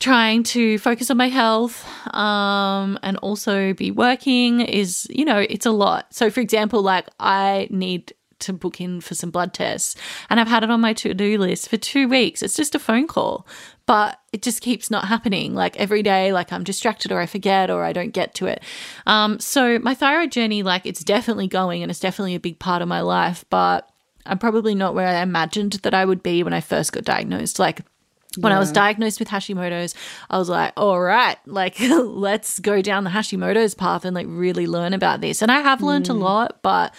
trying 0.00 0.42
to 0.42 0.76
focus 0.78 1.10
on 1.10 1.16
my 1.16 1.28
health 1.28 1.86
um, 2.14 2.98
and 3.02 3.16
also 3.18 3.72
be 3.72 3.90
working 3.90 4.60
is, 4.60 5.06
you 5.08 5.24
know, 5.24 5.38
it's 5.38 5.64
a 5.64 5.70
lot. 5.70 6.12
So, 6.12 6.30
for 6.30 6.40
example, 6.40 6.82
like, 6.82 7.08
I 7.18 7.68
need 7.70 8.12
to 8.40 8.52
book 8.52 8.80
in 8.80 9.00
for 9.00 9.14
some 9.14 9.30
blood 9.30 9.54
tests 9.54 9.96
and 10.28 10.38
I've 10.38 10.48
had 10.48 10.62
it 10.62 10.70
on 10.70 10.80
my 10.80 10.92
to 10.94 11.14
do 11.14 11.38
list 11.38 11.68
for 11.68 11.76
two 11.76 12.08
weeks. 12.08 12.42
It's 12.42 12.56
just 12.56 12.74
a 12.74 12.78
phone 12.78 13.06
call, 13.06 13.46
but 13.86 14.18
it 14.32 14.42
just 14.42 14.60
keeps 14.60 14.90
not 14.90 15.06
happening. 15.06 15.54
Like 15.54 15.76
every 15.76 16.02
day, 16.02 16.32
like 16.32 16.52
I'm 16.52 16.64
distracted 16.64 17.12
or 17.12 17.20
I 17.20 17.26
forget 17.26 17.70
or 17.70 17.84
I 17.84 17.92
don't 17.92 18.12
get 18.12 18.34
to 18.34 18.46
it. 18.46 18.62
Um, 19.06 19.40
so 19.40 19.78
my 19.78 19.94
thyroid 19.94 20.32
journey, 20.32 20.62
like 20.62 20.84
it's 20.84 21.04
definitely 21.04 21.48
going 21.48 21.82
and 21.82 21.90
it's 21.90 22.00
definitely 22.00 22.34
a 22.34 22.40
big 22.40 22.58
part 22.58 22.82
of 22.82 22.88
my 22.88 23.00
life, 23.00 23.44
but 23.50 23.88
I'm 24.26 24.38
probably 24.38 24.74
not 24.74 24.94
where 24.94 25.06
I 25.06 25.22
imagined 25.22 25.74
that 25.82 25.94
I 25.94 26.04
would 26.04 26.22
be 26.22 26.42
when 26.42 26.52
I 26.52 26.60
first 26.60 26.92
got 26.92 27.04
diagnosed. 27.04 27.58
Like 27.58 27.80
when 28.38 28.52
I 28.52 28.58
was 28.58 28.72
diagnosed 28.72 29.18
with 29.18 29.28
Hashimoto's, 29.28 29.94
I 30.30 30.38
was 30.38 30.48
like, 30.48 30.72
all 30.76 31.00
right, 31.00 31.36
like 31.46 31.78
let's 31.80 32.58
go 32.58 32.82
down 32.82 33.04
the 33.04 33.10
Hashimoto's 33.10 33.74
path 33.74 34.04
and 34.04 34.14
like 34.14 34.26
really 34.28 34.66
learn 34.66 34.92
about 34.92 35.20
this. 35.20 35.42
And 35.42 35.50
I 35.50 35.60
have 35.60 35.82
learned 35.82 36.08
a 36.08 36.14
hmm. 36.14 36.20
lot, 36.20 36.58
but 36.62 36.94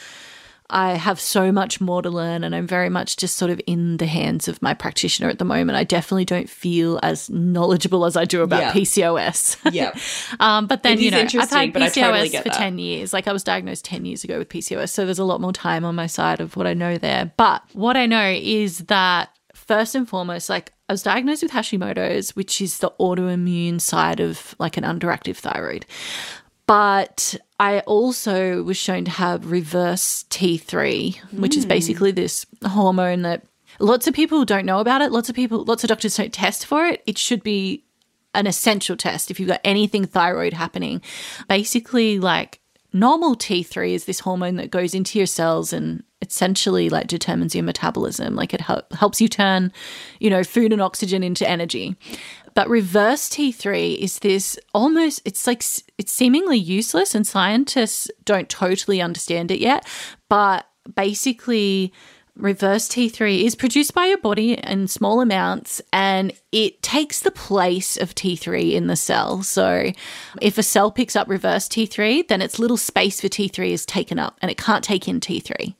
I 0.69 0.93
have 0.93 1.19
so 1.19 1.51
much 1.51 1.79
more 1.79 2.01
to 2.01 2.09
learn 2.09 2.43
and 2.43 2.55
I'm 2.55 2.65
very 2.65 2.89
much 2.89 3.17
just 3.17 3.37
sort 3.37 3.51
of 3.51 3.61
in 3.67 3.97
the 3.97 4.07
hands 4.07 4.47
of 4.47 4.61
my 4.63 4.73
practitioner 4.73 5.29
at 5.29 5.37
the 5.37 5.45
moment. 5.45 5.77
I 5.77 5.83
definitely 5.83 6.25
don't 6.25 6.49
feel 6.49 6.99
as 7.03 7.29
knowledgeable 7.29 8.03
as 8.05 8.17
I 8.17 8.25
do 8.25 8.41
about 8.41 8.61
Yeah. 8.61 8.71
PCOS. 8.73 9.57
Yep. 9.71 9.97
Um, 10.39 10.65
but 10.67 10.83
then, 10.83 10.99
you 10.99 11.11
know, 11.11 11.19
I've 11.19 11.31
had 11.31 11.73
PCOS 11.73 11.93
totally 11.93 12.29
for 12.29 12.43
that. 12.43 12.53
10 12.53 12.77
years. 12.79 13.13
Like 13.13 13.27
I 13.27 13.31
was 13.33 13.43
diagnosed 13.43 13.85
10 13.85 14.05
years 14.05 14.23
ago 14.23 14.37
with 14.39 14.49
PCOS. 14.49 14.89
So 14.89 15.05
there's 15.05 15.19
a 15.19 15.23
lot 15.23 15.39
more 15.39 15.53
time 15.53 15.85
on 15.85 15.95
my 15.95 16.07
side 16.07 16.41
of 16.41 16.55
what 16.57 16.65
I 16.67 16.73
know 16.73 16.97
there. 16.97 17.31
But 17.37 17.61
what 17.73 17.95
I 17.95 18.05
know 18.05 18.27
is 18.35 18.79
that 18.79 19.29
first 19.53 19.93
and 19.95 20.09
foremost, 20.09 20.49
like 20.49 20.71
I 20.89 20.93
was 20.93 21.03
diagnosed 21.03 21.43
with 21.43 21.51
Hashimoto's, 21.51 22.35
which 22.35 22.59
is 22.59 22.79
the 22.79 22.91
autoimmune 22.99 23.79
side 23.79 24.19
of 24.19 24.55
like 24.59 24.77
an 24.77 24.83
underactive 24.83 25.37
thyroid. 25.37 25.85
But 26.67 27.35
I 27.59 27.79
also 27.81 28.63
was 28.63 28.77
shown 28.77 29.05
to 29.05 29.11
have 29.11 29.49
reverse 29.49 30.25
T3, 30.29 31.39
which 31.39 31.55
is 31.55 31.63
hmm. 31.63 31.69
basically 31.69 32.11
this 32.11 32.45
hormone 32.65 33.21
that 33.21 33.45
lots 33.79 34.07
of 34.07 34.13
people 34.13 34.43
don't 34.45 34.65
know 34.65 34.79
about 34.79 35.01
it. 35.01 35.11
Lots 35.11 35.29
of 35.29 35.35
people, 35.35 35.63
lots 35.63 35.83
of 35.83 35.87
doctors 35.87 36.17
don't 36.17 36.33
test 36.33 36.65
for 36.65 36.85
it. 36.85 37.01
It 37.05 37.17
should 37.17 37.43
be 37.43 37.83
an 38.33 38.47
essential 38.47 38.97
test 38.97 39.31
if 39.31 39.39
you've 39.39 39.49
got 39.49 39.61
anything 39.63 40.05
thyroid 40.05 40.53
happening. 40.53 41.01
Basically, 41.47 42.19
like 42.19 42.59
normal 42.91 43.35
T3 43.35 43.93
is 43.93 44.05
this 44.05 44.19
hormone 44.19 44.55
that 44.55 44.71
goes 44.71 44.93
into 44.93 45.17
your 45.17 45.27
cells 45.27 45.71
and 45.71 46.03
essentially 46.21 46.89
like 46.89 47.07
determines 47.07 47.55
your 47.55 47.63
metabolism. 47.63 48.35
Like 48.35 48.53
it 48.53 48.61
hel- 48.61 48.85
helps 48.91 49.21
you 49.21 49.27
turn, 49.27 49.71
you 50.19 50.29
know, 50.29 50.43
food 50.43 50.73
and 50.73 50.81
oxygen 50.81 51.23
into 51.23 51.47
energy. 51.47 51.95
But 52.55 52.69
reverse 52.69 53.29
T3 53.29 53.97
is 53.97 54.19
this 54.19 54.57
almost, 54.73 55.21
it's 55.25 55.45
like, 55.45 55.63
it's 55.97 56.11
seemingly 56.11 56.57
useless, 56.57 57.13
and 57.13 57.27
scientists 57.27 58.09
don't 58.23 58.49
totally 58.49 59.01
understand 59.01 59.51
it 59.51 59.59
yet. 59.59 59.85
But 60.29 60.65
basically, 60.95 61.93
reverse 62.37 62.87
T3 62.89 63.43
is 63.43 63.55
produced 63.55 63.93
by 63.93 64.07
your 64.07 64.17
body 64.17 64.53
in 64.53 64.87
small 64.87 65.21
amounts 65.21 65.81
and 65.93 66.33
it 66.51 66.81
takes 66.81 67.19
the 67.19 67.31
place 67.31 67.97
of 67.97 68.15
T3 68.15 68.73
in 68.73 68.87
the 68.87 68.95
cell. 68.95 69.41
So 69.43 69.91
if 70.41 70.57
a 70.57 70.63
cell 70.63 70.91
picks 70.91 71.15
up 71.15 71.29
reverse 71.29 71.67
T3, 71.67 72.27
then 72.27 72.41
its 72.41 72.59
little 72.59 72.77
space 72.77 73.21
for 73.21 73.27
T3 73.27 73.71
is 73.71 73.85
taken 73.85 74.19
up 74.19 74.37
and 74.41 74.51
it 74.51 74.57
can't 74.57 74.83
take 74.83 75.07
in 75.07 75.19
T3. 75.19 75.75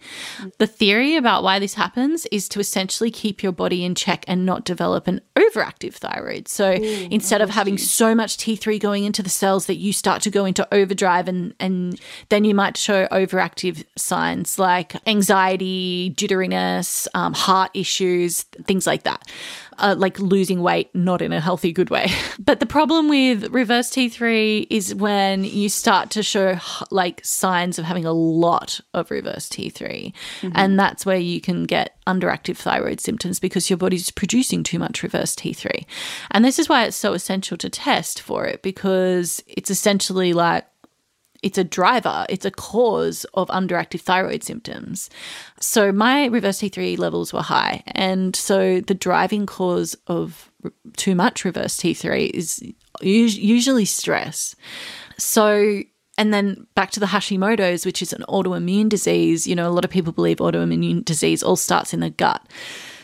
The 0.58 0.68
theory 0.68 1.16
about 1.16 1.43
why 1.43 1.60
this 1.60 1.76
happens 1.76 2.26
is 2.28 2.47
to 2.49 2.60
essentially 2.60 3.12
keep 3.12 3.43
your 3.43 3.51
body 3.51 3.84
in 3.84 3.95
check 3.95 4.26
and 4.28 4.45
not 4.45 4.66
develop 4.66 5.08
an 5.08 5.22
overactive 5.36 5.93
thyroid. 5.93 6.47
So 6.47 6.72
instead 6.72 7.41
of 7.41 7.49
having 7.49 7.78
so 7.78 8.16
much 8.16 8.38
T3 8.38 8.80
going 8.80 9.03
into 9.03 9.24
the 9.24 9.30
cells 9.30 9.66
that 9.68 9.76
you 9.76 9.93
start 9.93 10.22
to 10.24 10.30
go 10.30 10.45
into 10.45 10.68
overdrive 10.74 11.28
and 11.28 11.53
and 11.60 11.99
then 12.30 12.43
you 12.43 12.56
might 12.56 12.78
show 12.78 13.08
overactive 13.08 13.84
signs 13.97 14.60
like 14.60 14.95
anxiety, 15.08 16.14
um, 16.54 17.34
heart 17.34 17.72
issues, 17.74 18.43
things 18.43 18.86
like 18.88 19.04
that. 19.04 19.30
Uh, 19.78 19.93
like 19.98 20.18
losing 20.20 20.62
weight, 20.62 20.93
not 20.96 21.22
in 21.22 21.34
a 21.34 21.41
healthy, 21.41 21.74
good 21.74 21.89
way. 21.89 22.08
But 22.39 22.60
the 22.60 22.66
problem 22.66 23.10
with 23.10 23.52
reverse 23.52 23.89
T3 23.89 24.68
is 24.70 24.93
when 24.93 25.43
you 25.43 25.68
start 25.68 26.12
to 26.12 26.24
show 26.24 26.58
like 26.91 27.26
signs 27.26 27.80
of 27.80 27.86
having 27.86 28.06
a 28.06 28.14
lot 28.14 28.80
of 28.93 29.10
reverse 29.10 29.50
T3. 29.50 30.14
And 30.54 30.80
that's 30.80 31.06
where 31.06 31.18
you 31.18 31.41
can 31.41 31.66
get 31.66 31.98
underactive 32.08 32.58
thyroid 32.58 33.02
symptoms 33.02 33.39
because 33.39 33.70
your 33.70 33.78
body's 33.78 34.12
producing 34.12 34.64
too 34.64 34.80
much 34.80 35.02
reverse 35.04 35.36
T3. 35.36 35.86
And 36.32 36.46
this 36.46 36.60
is 36.60 36.70
why 36.70 36.86
it's 36.86 36.98
so 36.98 37.14
essential 37.14 37.58
to 37.58 37.70
test 37.70 38.22
for 38.22 38.46
it 38.46 38.62
because 38.62 39.43
it's 39.48 39.72
essentially 39.72 40.34
like 40.34 40.66
it's 41.46 41.60
a 41.60 41.64
driver, 41.64 42.26
it's 42.28 42.43
a 42.43 42.50
cause 42.50 43.24
of 43.36 43.48
underactive 43.50 44.02
thyroid 44.02 44.43
symptoms. 44.43 45.12
So 45.60 45.91
my 45.91 46.26
reverse 46.26 46.60
T3 46.60 46.98
levels 46.98 47.32
were 47.32 47.43
high. 47.43 47.84
And 47.86 48.36
so 48.36 48.82
the 48.82 48.96
driving 48.96 49.46
cause 49.46 49.96
of 50.08 50.52
too 50.98 51.14
much 51.14 51.46
reverse 51.46 51.78
T3 51.78 52.32
is 52.32 52.64
usually 53.00 53.86
stress. 53.86 54.56
So, 55.20 55.82
and 56.18 56.34
then 56.34 56.66
back 56.74 56.89
to 56.91 57.00
the 57.00 57.06
Hashimoto's, 57.06 57.86
which 57.86 58.02
is 58.02 58.12
an 58.12 58.26
autoimmune 58.28 58.89
disease. 58.89 59.46
You 59.46 59.56
know, 59.56 59.70
a 59.70 59.72
lot 59.72 59.86
of 59.86 59.91
people 59.91 60.14
believe 60.14 60.38
autoimmune 60.38 61.06
disease 61.06 61.43
all 61.43 61.58
starts 61.58 61.93
in 61.93 62.00
the 62.00 62.10
gut. 62.10 62.41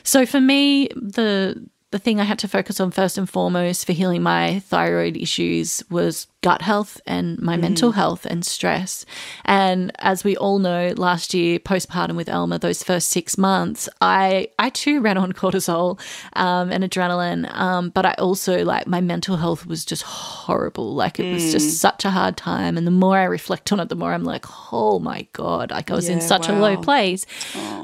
So 0.02 0.26
for 0.26 0.42
me, 0.42 0.88
the 0.96 1.64
the 1.92 2.00
thing 2.00 2.20
I 2.20 2.24
had 2.24 2.40
to 2.40 2.48
focus 2.48 2.80
on 2.80 2.92
first 2.92 3.18
and 3.18 3.30
foremost 3.30 3.86
for 3.86 3.92
healing 3.94 4.24
my 4.24 4.60
thyroid 4.60 5.18
issues 5.18 5.84
was 5.90 6.28
gut 6.42 6.62
health 6.62 7.00
and 7.06 7.38
my 7.40 7.56
mental 7.58 7.92
health 7.92 8.26
and 8.26 8.46
stress. 8.46 9.06
And 9.46 9.92
as 10.00 10.24
we 10.24 10.36
all 10.38 10.58
know, 10.58 10.94
last 10.98 11.34
year 11.34 11.60
postpartum 11.60 12.16
with 12.16 12.30
Elma, 12.30 12.58
those 12.60 12.82
first 12.82 13.10
six 13.10 13.38
months, 13.38 13.90
I 14.00 14.48
I 14.58 14.70
too 14.70 15.02
ran 15.02 15.18
on 15.18 15.34
cortisol 15.34 16.00
um, 16.34 16.72
and 16.72 16.84
adrenaline, 16.84 17.54
um, 17.54 17.90
but 17.90 18.06
I 18.06 18.14
also 18.14 18.64
like 18.64 18.88
my 18.88 19.02
mental 19.02 19.36
health 19.38 19.66
was 19.68 19.84
just 19.86 20.04
horrible. 20.04 20.96
Like 20.96 21.20
it 21.20 21.32
was 21.32 21.52
just 21.52 21.80
such 21.80 22.06
a 22.06 22.10
hard 22.10 22.38
time. 22.38 22.78
And 22.78 22.88
the 22.88 22.92
more 22.92 23.18
I 23.18 23.26
reflect 23.26 23.72
on 23.72 23.80
it, 23.82 23.90
the 23.90 23.96
more 23.96 24.14
I'm 24.14 24.24
like, 24.24 24.46
oh 24.72 25.00
my 25.00 25.28
god, 25.34 25.72
like 25.72 25.92
I 25.92 25.96
was 25.96 26.08
in 26.10 26.20
Yeah, 26.20 26.26
such 26.26 26.48
a 26.48 26.54
low 26.54 26.78
place. 26.78 27.26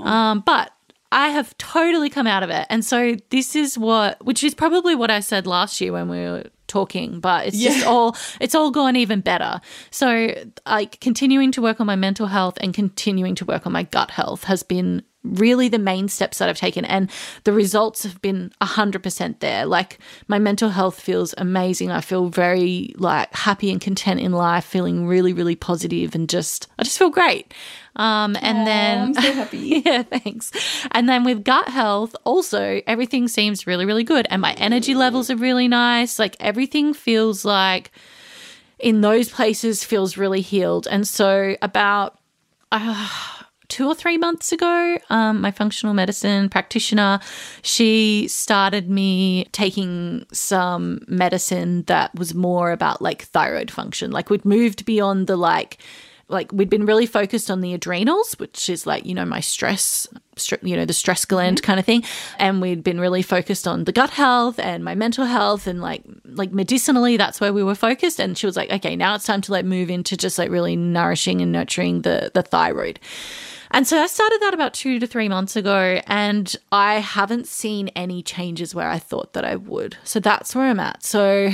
Um, 0.04 0.40
but 0.46 0.72
I 1.12 1.30
have 1.30 1.58
totally 1.58 2.10
come 2.10 2.28
out 2.28 2.44
of 2.44 2.50
it. 2.50 2.68
And 2.70 2.84
so 2.84 3.16
this 3.30 3.56
is 3.56 3.78
what 3.78 4.24
which 4.26 4.44
is 4.44 4.54
probably 4.54 4.96
what 4.96 5.10
I 5.10 5.22
said 5.22 5.48
last 5.48 5.80
year 5.80 5.94
when 5.94 6.10
we 6.10 6.18
were 6.18 6.44
talking, 6.68 7.20
but 7.20 7.48
it's 7.48 7.60
just 7.60 7.86
all 7.86 8.16
it's 8.42 8.56
all 8.56 8.72
gone 8.72 8.96
even 8.96 9.22
better. 9.22 9.62
So 9.90 10.34
like 10.66 11.00
continuing 11.00 11.52
to 11.54 11.62
work 11.62 11.80
on 11.80 11.88
my 11.88 11.96
mental 11.96 12.28
health 12.28 12.58
and 12.62 12.74
continuing 12.74 13.36
to 13.36 13.46
work 13.46 13.66
on 13.66 13.72
my 13.72 13.84
gut 13.84 14.12
health 14.12 14.44
has 14.46 14.64
been 14.64 15.04
really 15.36 15.68
the 15.68 15.80
main 15.80 16.08
steps 16.08 16.38
that 16.38 16.50
I've 16.50 16.58
taken 16.58 16.86
and 16.86 17.10
the 17.44 17.54
results 17.54 18.04
have 18.04 18.22
been 18.22 18.52
100% 18.62 19.40
there. 19.40 19.66
Like 19.66 20.00
my 20.28 20.40
mental 20.40 20.70
health 20.70 21.00
feels 21.00 21.34
amazing. 21.38 21.92
I 21.92 22.02
feel 22.02 22.30
very 22.30 22.94
like 22.98 23.34
happy 23.34 23.72
and 23.72 23.82
content 23.82 24.20
in 24.20 24.32
life, 24.32 24.66
feeling 24.66 25.08
really 25.08 25.34
really 25.34 25.56
positive 25.56 26.16
and 26.16 26.30
just 26.30 26.68
I 26.80 26.84
just 26.84 26.98
feel 26.98 27.10
great. 27.10 27.54
Um 27.96 28.36
and 28.42 28.68
then 28.68 29.02
I'm 29.02 29.14
so 29.14 29.34
happy. 29.34 29.84
yeah, 29.86 30.04
thanks. 30.04 30.52
And 30.92 31.08
then 31.10 31.24
with 31.24 31.44
gut 31.44 31.68
health, 31.70 32.16
also 32.24 32.82
everything 32.88 33.28
seems 33.28 33.68
really, 33.68 33.86
really 33.86 34.04
good. 34.04 34.28
And 34.30 34.42
my 34.42 34.54
energy 34.54 34.96
levels 34.96 35.30
are 35.30 35.36
really 35.36 35.68
nice. 35.68 36.20
Like 36.20 36.36
everything 36.40 36.94
feels 36.94 37.44
like 37.44 37.92
in 38.80 39.02
those 39.02 39.30
places 39.30 39.84
feels 39.84 40.18
really 40.18 40.42
healed. 40.42 40.88
And 40.90 41.08
so 41.08 41.56
about 41.62 42.20
uh, 42.72 43.10
two 43.70 43.88
or 43.88 43.96
three 43.96 44.18
months 44.18 44.52
ago, 44.52 44.98
um, 45.10 45.42
my 45.42 45.52
functional 45.52 45.94
medicine 45.94 46.50
practitioner, 46.50 47.20
she 47.62 48.28
started 48.28 48.90
me 48.90 49.46
taking 49.52 50.26
some 50.32 51.02
medicine 51.08 51.84
that 51.84 52.14
was 52.16 52.34
more 52.34 52.72
about 52.72 53.02
like 53.02 53.24
thyroid 53.24 53.70
function. 53.70 54.12
Like 54.12 54.30
we'd 54.30 54.46
moved 54.46 54.86
beyond 54.86 55.28
the 55.28 55.38
like 55.38 55.78
like 56.30 56.52
we'd 56.52 56.70
been 56.70 56.86
really 56.86 57.06
focused 57.06 57.50
on 57.50 57.62
the 57.62 57.74
adrenals, 57.74 58.34
which 58.34 58.70
is 58.70 58.86
like, 58.86 59.06
you 59.06 59.14
know, 59.14 59.26
my 59.26 59.40
stress, 59.40 60.08
you 60.62 60.76
know, 60.76 60.86
the 60.86 60.94
stress 60.94 61.24
gland 61.24 61.64
kind 61.64 61.80
of 61.80 61.86
thing. 61.86 62.04
And 62.38 62.62
we'd 62.62 62.84
been 62.84 63.00
really 63.00 63.22
focused 63.22 63.68
on 63.68 63.86
the 63.86 63.94
gut 63.94 64.10
health 64.10 64.60
and 64.60 64.84
my 64.84 64.94
mental 64.94 65.26
health 65.26 65.68
and 65.68 65.82
like, 65.82 66.04
like 66.26 66.52
medicinally, 66.52 67.16
that's 67.16 67.40
where 67.40 67.54
we 67.54 67.64
were 67.64 67.76
focused. 67.76 68.20
And 68.20 68.38
she 68.38 68.46
was 68.46 68.58
like, 68.58 68.72
okay, 68.72 68.96
now 68.96 69.16
it's 69.16 69.26
time 69.26 69.42
to 69.42 69.52
like 69.54 69.64
move 69.64 69.90
into 69.90 70.18
just 70.18 70.38
like 70.38 70.50
really 70.50 70.76
nourishing 70.76 71.42
and 71.42 71.52
nurturing 71.52 72.02
the, 72.02 72.32
the 72.34 72.44
thyroid. 72.44 73.00
And 73.72 73.88
so 73.88 74.02
I 74.02 74.08
started 74.08 74.40
that 74.42 74.54
about 74.54 74.74
two 74.74 75.00
to 75.00 75.08
three 75.08 75.30
months 75.30 75.56
ago, 75.56 76.02
and 76.08 76.56
I 76.72 76.96
haven't 76.96 77.48
seen 77.48 77.90
any 77.90 78.24
changes 78.24 78.74
where 78.74 78.90
I 78.90 79.00
thought 79.00 79.34
that 79.34 79.46
I 79.46 79.56
would. 79.56 79.98
So 80.04 80.20
that's 80.20 80.56
where 80.56 80.66
I'm 80.66 80.80
at. 80.80 81.04
So 81.04 81.52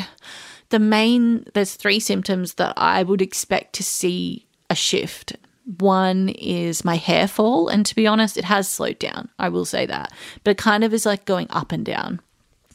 the 0.70 0.80
main, 0.80 1.46
there's 1.54 1.76
three 1.76 2.00
symptoms 2.00 2.56
that 2.56 2.74
I 2.78 3.04
would 3.04 3.22
expect 3.22 3.74
to 3.74 3.84
see 3.84 4.46
a 4.70 4.76
shift. 4.76 5.36
One 5.80 6.30
is 6.30 6.84
my 6.84 6.96
hair 6.96 7.28
fall, 7.28 7.68
and 7.68 7.86
to 7.86 7.96
be 7.96 8.08
honest, 8.08 8.38
it 8.38 8.46
has 8.46 8.68
slowed 8.68 9.00
down. 9.00 9.30
I 9.40 9.50
will 9.50 9.66
say 9.66 9.86
that, 9.86 10.12
but 10.44 10.52
it 10.52 10.58
kind 10.58 10.84
of 10.84 10.94
is 10.94 11.06
like 11.06 11.26
going 11.26 11.48
up 11.52 11.72
and 11.72 11.86
down. 11.86 12.20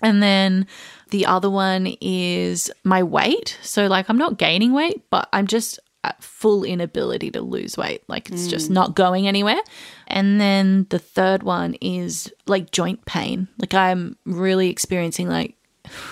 And 0.02 0.22
then 0.22 0.66
the 1.10 1.26
other 1.26 1.50
one 1.50 1.96
is 2.00 2.70
my 2.84 3.02
weight. 3.02 3.58
So, 3.62 3.86
like, 3.88 4.08
I'm 4.08 4.18
not 4.18 4.38
gaining 4.38 4.72
weight, 4.72 5.02
but 5.10 5.28
I'm 5.32 5.46
just 5.46 5.78
full 6.20 6.64
inability 6.64 7.30
to 7.32 7.40
lose 7.40 7.76
weight. 7.76 8.02
Like, 8.08 8.30
it's 8.30 8.46
mm. 8.46 8.50
just 8.50 8.70
not 8.70 8.94
going 8.94 9.26
anywhere. 9.28 9.60
And 10.06 10.40
then 10.40 10.86
the 10.90 10.98
third 10.98 11.42
one 11.42 11.74
is 11.74 12.32
like 12.46 12.70
joint 12.70 13.04
pain. 13.04 13.48
Like, 13.58 13.74
I'm 13.74 14.16
really 14.24 14.70
experiencing 14.70 15.28
like, 15.28 15.54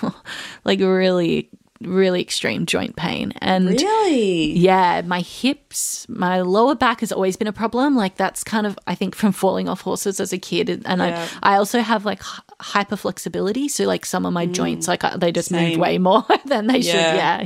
like 0.65 0.81
really 0.81 1.51
really 1.81 2.21
extreme 2.21 2.67
joint 2.67 2.97
pain. 2.97 3.33
And 3.41 3.69
really? 3.69 4.53
Yeah, 4.53 5.03
my 5.03 5.21
hips, 5.21 6.09
my 6.09 6.41
lower 6.41 6.75
back 6.75 7.01
has 7.01 7.13
always 7.13 7.37
been 7.37 7.49
a 7.49 7.53
problem. 7.53 7.97
Like 7.97 8.17
that's 8.17 8.45
kind 8.45 8.67
of 8.67 8.79
I 8.87 8.95
think 8.95 9.15
from 9.15 9.33
falling 9.33 9.69
off 9.69 9.81
horses 9.81 10.21
as 10.21 10.33
a 10.33 10.39
kid 10.39 10.69
and 10.69 11.01
yeah. 11.01 11.29
I 11.43 11.55
I 11.55 11.59
also 11.59 11.81
have 11.81 12.05
like 12.05 12.21
hyperflexibility, 12.61 13.71
so 13.71 13.85
like 13.85 14.07
some 14.07 14.27
of 14.27 14.33
my 14.33 14.47
mm. 14.47 14.53
joints 14.53 14.89
like 14.89 15.05
uh, 15.05 15.17
they 15.17 15.33
just 15.33 15.51
Same. 15.51 15.71
move 15.71 15.79
way 15.79 15.99
more 15.99 16.25
than 16.47 16.67
they 16.67 16.79
yeah. 16.79 16.93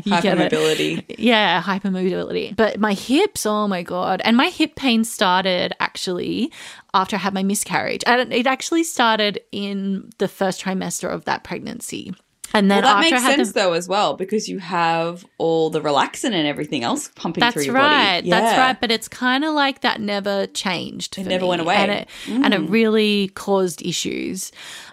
should. 0.01 0.07
Yeah, 0.07 0.21
hypermobility. 0.21 1.05
Yeah, 1.19 1.63
hypermobility. 1.63 2.55
But 2.57 2.79
my 2.81 2.95
hips, 2.95 3.47
oh 3.47 3.69
my 3.69 3.83
god. 3.83 4.21
And 4.25 4.37
my 4.37 4.49
hip 4.49 4.77
pain 4.77 5.05
started 5.05 5.75
actually 5.81 6.53
after 6.95 7.17
I 7.17 7.21
had 7.21 7.35
my 7.35 7.43
miscarriage. 7.43 8.03
And 8.07 8.33
it 8.33 8.47
actually 8.47 8.85
started 8.85 9.41
in 9.53 10.11
the 10.19 10.29
first 10.29 10.63
trimester 10.63 11.09
of 11.09 11.25
that 11.25 11.45
pregnancy. 11.45 12.15
And 12.53 12.71
then 12.71 12.83
well, 12.83 12.95
that 12.95 13.01
makes 13.01 13.23
sense 13.23 13.53
though 13.53 13.75
as 13.75 13.89
well 13.89 14.15
because 14.15 14.49
you 14.49 14.59
have 14.59 15.25
all 15.39 15.71
the 15.71 15.81
relaxin 15.81 16.33
and 16.33 16.47
everything 16.47 16.83
else 16.83 17.09
pumping 17.15 17.41
that's 17.41 17.55
through 17.55 17.65
your 17.65 17.75
body. 17.75 17.95
right, 17.95 18.21
body. 18.21 18.31
That's 18.31 18.59
right. 18.59 18.81
But 18.81 18.91
it's 18.91 19.09
kind 19.09 19.45
of 19.45 19.55
like 19.55 19.83
that 19.83 20.01
never 20.01 20.47
changed. 20.49 21.19
It 21.19 21.27
never 21.27 21.45
me. 21.45 21.49
went 21.49 21.63
away, 21.63 21.77
and 21.77 21.91
it, 21.93 22.09
mm. 22.27 22.45
and 22.45 22.53
it 22.55 22.61
really 22.69 23.29
caused 23.29 23.83
issues. 23.83 24.51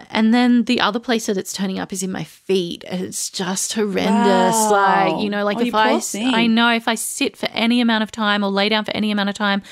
And 0.09 0.33
then 0.33 0.63
the 0.65 0.79
other 0.79 0.99
place 0.99 1.25
that 1.25 1.37
it's 1.37 1.51
turning 1.51 1.79
up 1.79 1.91
is 1.91 2.03
in 2.03 2.11
my 2.11 2.23
feet. 2.23 2.83
It's 2.87 3.29
just 3.29 3.73
horrendous. 3.73 4.55
Wow. 4.55 4.71
Like 5.11 5.23
you 5.23 5.29
know, 5.29 5.43
like 5.43 5.57
oh, 5.57 5.61
if 5.61 5.75
I 5.75 5.99
I 6.15 6.47
know 6.47 6.71
if 6.73 6.87
I 6.87 6.95
sit 6.95 7.35
for 7.35 7.47
any 7.47 7.81
amount 7.81 8.03
of 8.03 8.11
time 8.11 8.43
or 8.43 8.49
lay 8.49 8.69
down 8.69 8.85
for 8.85 8.95
any 8.95 9.11
amount 9.11 9.29
of 9.29 9.35
time, 9.35 9.63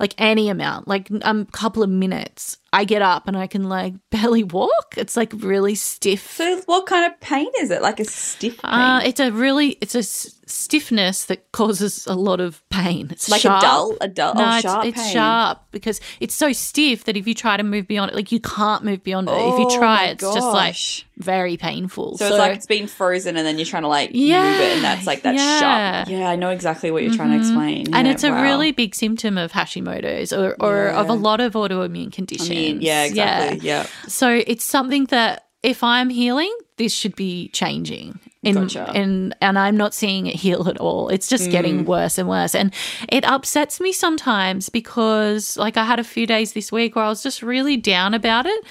like 0.00 0.14
any 0.16 0.48
amount, 0.48 0.88
like 0.88 1.10
a 1.10 1.28
um, 1.28 1.44
couple 1.46 1.82
of 1.82 1.90
minutes, 1.90 2.56
I 2.72 2.84
get 2.84 3.02
up 3.02 3.28
and 3.28 3.36
I 3.36 3.46
can 3.46 3.68
like 3.68 3.94
barely 4.10 4.42
walk. 4.42 4.94
It's 4.96 5.16
like 5.16 5.32
really 5.36 5.74
stiff. 5.74 6.32
So, 6.32 6.62
what 6.66 6.86
kind 6.86 7.10
of 7.10 7.20
pain 7.20 7.48
is 7.60 7.70
it? 7.70 7.82
Like 7.82 8.00
a 8.00 8.04
stiff 8.06 8.58
uh, 8.64 8.70
pain? 8.70 8.80
Uh, 8.80 9.00
it's 9.04 9.20
a 9.20 9.30
really, 9.30 9.76
it's 9.82 9.94
a 9.94 10.02
stiffness 10.50 11.24
that 11.24 11.52
causes 11.52 12.06
a 12.06 12.14
lot 12.14 12.40
of 12.40 12.62
pain. 12.70 13.08
It's 13.10 13.28
like 13.28 13.40
sharp. 13.40 13.62
a 13.62 13.66
dull, 13.66 13.96
a 14.00 14.08
dull, 14.08 14.34
no, 14.34 14.44
oh, 14.44 14.54
it's, 14.54 14.62
sharp 14.62 14.84
it's 14.84 15.10
sharp 15.10 15.62
because 15.70 16.00
it's 16.20 16.34
so 16.34 16.52
stiff 16.52 17.04
that 17.04 17.16
if 17.16 17.26
you 17.26 17.34
try 17.34 17.56
to 17.56 17.62
move 17.62 17.86
beyond 17.86 18.10
it, 18.10 18.14
like 18.14 18.32
you 18.32 18.40
can't 18.40 18.84
move 18.84 19.02
beyond 19.02 19.28
it. 19.28 19.32
Oh, 19.34 19.54
if 19.54 19.58
you 19.60 19.66
oh 19.66 19.78
try, 19.78 20.06
it's 20.06 20.22
gosh. 20.22 20.34
just 20.34 20.46
like 20.48 21.06
very 21.18 21.56
painful. 21.56 22.18
So, 22.18 22.28
so, 22.28 22.34
it's 22.34 22.38
like 22.38 22.56
it's 22.56 22.66
been 22.66 22.86
frozen 22.86 23.36
and 23.36 23.46
then 23.46 23.58
you're 23.58 23.66
trying 23.66 23.82
to 23.82 23.88
like 23.88 24.10
yeah, 24.12 24.50
move 24.50 24.60
it 24.60 24.76
and 24.76 24.84
that's 24.84 25.06
like 25.06 25.22
that 25.22 25.34
yeah. 25.34 25.60
sharp. 26.04 26.08
Yeah, 26.08 26.28
I 26.28 26.36
know 26.36 26.50
exactly 26.50 26.90
what 26.90 27.02
you're 27.02 27.12
mm-hmm. 27.12 27.16
trying 27.18 27.30
to 27.30 27.44
mm-hmm. 27.44 27.58
explain. 27.58 27.94
And 27.94 28.06
yeah, 28.06 28.12
it's 28.12 28.24
a 28.24 28.30
wow. 28.30 28.42
really 28.42 28.72
big 28.72 28.94
symptom 28.94 29.38
of 29.38 29.52
Hashimoto's 29.52 30.32
or, 30.32 30.56
or 30.60 30.88
of 30.88 31.08
a 31.08 31.14
lot 31.14 31.40
of 31.40 31.54
autoimmune 31.54 32.12
conditions. 32.12 32.50
I 32.50 32.54
mean, 32.54 32.80
yeah, 32.80 33.04
exactly. 33.04 33.66
Yeah. 33.66 33.86
So 34.08 34.42
it's 34.46 34.64
something 34.64 35.06
that 35.06 35.46
if 35.62 35.84
I'm 35.84 36.08
healing, 36.10 36.54
this 36.76 36.94
should 36.94 37.16
be 37.16 37.48
changing. 37.48 38.18
In, 38.42 38.54
gotcha. 38.54 38.90
and 38.94 39.36
and 39.42 39.58
I'm 39.58 39.76
not 39.76 39.92
seeing 39.92 40.26
it 40.26 40.34
heal 40.34 40.66
at 40.68 40.78
all. 40.78 41.10
It's 41.10 41.28
just 41.28 41.48
mm. 41.48 41.50
getting 41.50 41.84
worse 41.84 42.16
and 42.16 42.28
worse. 42.28 42.54
And 42.54 42.72
it 43.08 43.24
upsets 43.24 43.80
me 43.80 43.92
sometimes 43.92 44.70
because 44.70 45.58
like 45.58 45.76
I 45.76 45.84
had 45.84 45.98
a 45.98 46.04
few 46.04 46.26
days 46.26 46.54
this 46.54 46.72
week 46.72 46.96
where 46.96 47.04
I 47.04 47.08
was 47.08 47.22
just 47.22 47.42
really 47.42 47.76
down 47.76 48.14
about 48.14 48.46
it. 48.46 48.64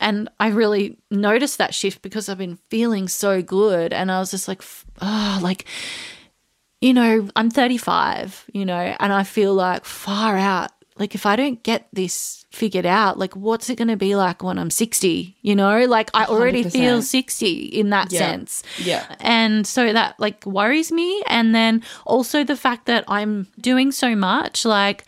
And 0.00 0.30
I 0.40 0.48
really 0.48 0.98
noticed 1.10 1.58
that 1.58 1.74
shift 1.74 2.02
because 2.02 2.28
I've 2.28 2.38
been 2.38 2.58
feeling 2.70 3.06
so 3.06 3.42
good. 3.42 3.92
And 3.92 4.10
I 4.10 4.18
was 4.18 4.30
just 4.30 4.48
like, 4.48 4.62
oh, 5.00 5.38
like, 5.42 5.66
you 6.80 6.92
know, 6.92 7.28
I'm 7.36 7.50
35, 7.50 8.46
you 8.52 8.64
know, 8.64 8.96
and 8.98 9.12
I 9.12 9.22
feel 9.22 9.54
like 9.54 9.84
far 9.84 10.36
out 10.36 10.72
like 10.96 11.14
if 11.14 11.26
I 11.26 11.36
don't 11.36 11.62
get 11.62 11.88
this 11.92 12.41
figured 12.52 12.86
out, 12.86 13.18
like 13.18 13.34
what's 13.34 13.70
it 13.70 13.76
going 13.76 13.88
to 13.88 13.96
be 13.96 14.14
like 14.14 14.42
when 14.42 14.58
I'm 14.58 14.70
60? 14.70 15.36
You 15.40 15.56
know, 15.56 15.84
like 15.86 16.10
I 16.14 16.26
already 16.26 16.64
100%. 16.64 16.72
feel 16.72 17.02
60 17.02 17.52
in 17.52 17.90
that 17.90 18.12
yeah. 18.12 18.18
sense. 18.18 18.62
Yeah. 18.78 19.16
And 19.20 19.66
so 19.66 19.92
that 19.92 20.18
like 20.20 20.44
worries 20.46 20.92
me. 20.92 21.22
And 21.26 21.54
then 21.54 21.82
also 22.04 22.44
the 22.44 22.56
fact 22.56 22.86
that 22.86 23.04
I'm 23.08 23.48
doing 23.60 23.92
so 23.92 24.14
much, 24.14 24.64
like 24.64 25.04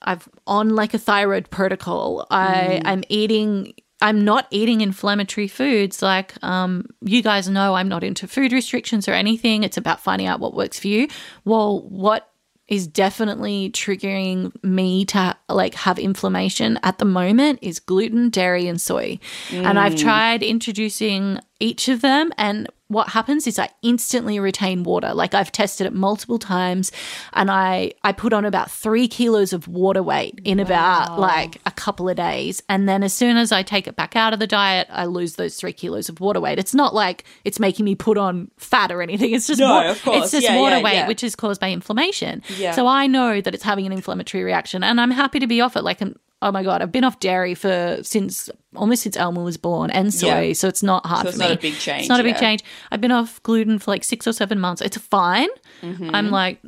I've 0.00 0.28
on 0.46 0.70
like 0.70 0.94
a 0.94 0.98
thyroid 0.98 1.50
protocol. 1.50 2.26
I 2.30 2.80
mm. 2.82 2.82
I'm 2.84 3.04
eating 3.08 3.74
I'm 4.00 4.24
not 4.24 4.48
eating 4.50 4.80
inflammatory 4.80 5.46
foods. 5.46 6.02
Like 6.02 6.34
um, 6.42 6.86
you 7.00 7.22
guys 7.22 7.48
know, 7.48 7.74
I'm 7.74 7.88
not 7.88 8.02
into 8.02 8.26
food 8.26 8.52
restrictions 8.52 9.08
or 9.08 9.12
anything. 9.12 9.62
It's 9.62 9.76
about 9.76 10.00
finding 10.00 10.26
out 10.26 10.40
what 10.40 10.54
works 10.54 10.80
for 10.80 10.88
you. 10.88 11.08
Well, 11.44 11.82
what 11.82 12.28
is 12.72 12.86
definitely 12.86 13.68
triggering 13.70 14.50
me 14.64 15.04
to 15.04 15.36
like 15.50 15.74
have 15.74 15.98
inflammation 15.98 16.80
at 16.82 16.96
the 16.96 17.04
moment 17.04 17.58
is 17.60 17.78
gluten, 17.78 18.30
dairy, 18.30 18.66
and 18.66 18.80
soy. 18.80 19.18
Mm. 19.50 19.66
And 19.66 19.78
I've 19.78 19.92
mm. 19.92 20.00
tried 20.00 20.42
introducing 20.42 21.38
each 21.60 21.88
of 21.88 22.00
them 22.00 22.32
and 22.38 22.66
what 22.92 23.08
happens 23.08 23.46
is 23.46 23.58
I 23.58 23.70
instantly 23.82 24.38
retain 24.38 24.82
water. 24.82 25.14
Like 25.14 25.34
I've 25.34 25.50
tested 25.50 25.86
it 25.86 25.92
multiple 25.92 26.38
times 26.38 26.92
and 27.32 27.50
I 27.50 27.92
I 28.04 28.12
put 28.12 28.32
on 28.32 28.44
about 28.44 28.70
3 28.70 29.08
kilos 29.08 29.52
of 29.52 29.68
water 29.68 30.02
weight 30.02 30.40
in 30.44 30.58
wow. 30.58 30.64
about 30.64 31.20
like 31.20 31.58
a 31.66 31.70
couple 31.70 32.08
of 32.08 32.16
days 32.16 32.62
and 32.68 32.88
then 32.88 33.02
as 33.02 33.12
soon 33.12 33.36
as 33.36 33.52
I 33.52 33.62
take 33.62 33.86
it 33.86 33.96
back 33.96 34.16
out 34.16 34.32
of 34.32 34.38
the 34.38 34.46
diet, 34.46 34.88
I 34.90 35.06
lose 35.06 35.36
those 35.36 35.56
3 35.56 35.72
kilos 35.72 36.08
of 36.08 36.20
water 36.20 36.40
weight. 36.40 36.58
It's 36.58 36.74
not 36.74 36.94
like 36.94 37.24
it's 37.44 37.58
making 37.58 37.84
me 37.84 37.94
put 37.94 38.18
on 38.18 38.50
fat 38.56 38.92
or 38.92 39.02
anything. 39.02 39.32
It's 39.32 39.46
just 39.46 39.60
no, 39.60 39.68
wa- 39.68 39.90
of 39.90 40.02
course. 40.02 40.24
it's 40.24 40.32
just 40.32 40.44
yeah, 40.44 40.58
water 40.58 40.76
yeah, 40.76 40.82
weight 40.82 40.94
yeah. 40.94 41.08
which 41.08 41.24
is 41.24 41.34
caused 41.34 41.60
by 41.60 41.70
inflammation. 41.70 42.42
Yeah. 42.56 42.72
So 42.72 42.86
I 42.86 43.06
know 43.06 43.40
that 43.40 43.54
it's 43.54 43.64
having 43.64 43.86
an 43.86 43.92
inflammatory 43.92 44.44
reaction 44.44 44.84
and 44.84 45.00
I'm 45.00 45.10
happy 45.10 45.38
to 45.38 45.46
be 45.46 45.60
off 45.60 45.76
it 45.76 45.82
like 45.82 46.00
oh 46.42 46.52
my 46.52 46.62
god, 46.62 46.82
I've 46.82 46.92
been 46.92 47.04
off 47.04 47.20
dairy 47.20 47.54
for 47.54 47.98
since 48.02 48.50
almost 48.74 49.02
since 49.02 49.16
Elma 49.16 49.42
was 49.42 49.56
born 49.56 49.90
and 49.90 50.12
soy, 50.12 50.48
yeah. 50.48 50.52
so 50.52 50.68
it's 50.68 50.82
not 50.82 51.06
hard 51.06 51.22
so 51.22 51.28
it's 51.28 51.38
for 51.38 51.44
me. 51.44 51.52
It's 51.52 51.52
not 51.52 51.58
a 51.58 51.62
big 51.62 51.78
change. 51.78 52.00
It's 52.00 52.08
not 52.08 52.20
a 52.20 52.24
big 52.24 52.36
change. 52.36 52.64
I've 52.90 53.00
been 53.00 53.12
off 53.12 53.42
gluten 53.42 53.78
for 53.78 53.90
like 53.90 54.04
six 54.04 54.26
or 54.26 54.32
seven 54.32 54.58
months. 54.58 54.82
It's 54.82 54.96
fine. 54.98 55.48
Mm-hmm. 55.80 56.14
I'm 56.14 56.30
like 56.30 56.60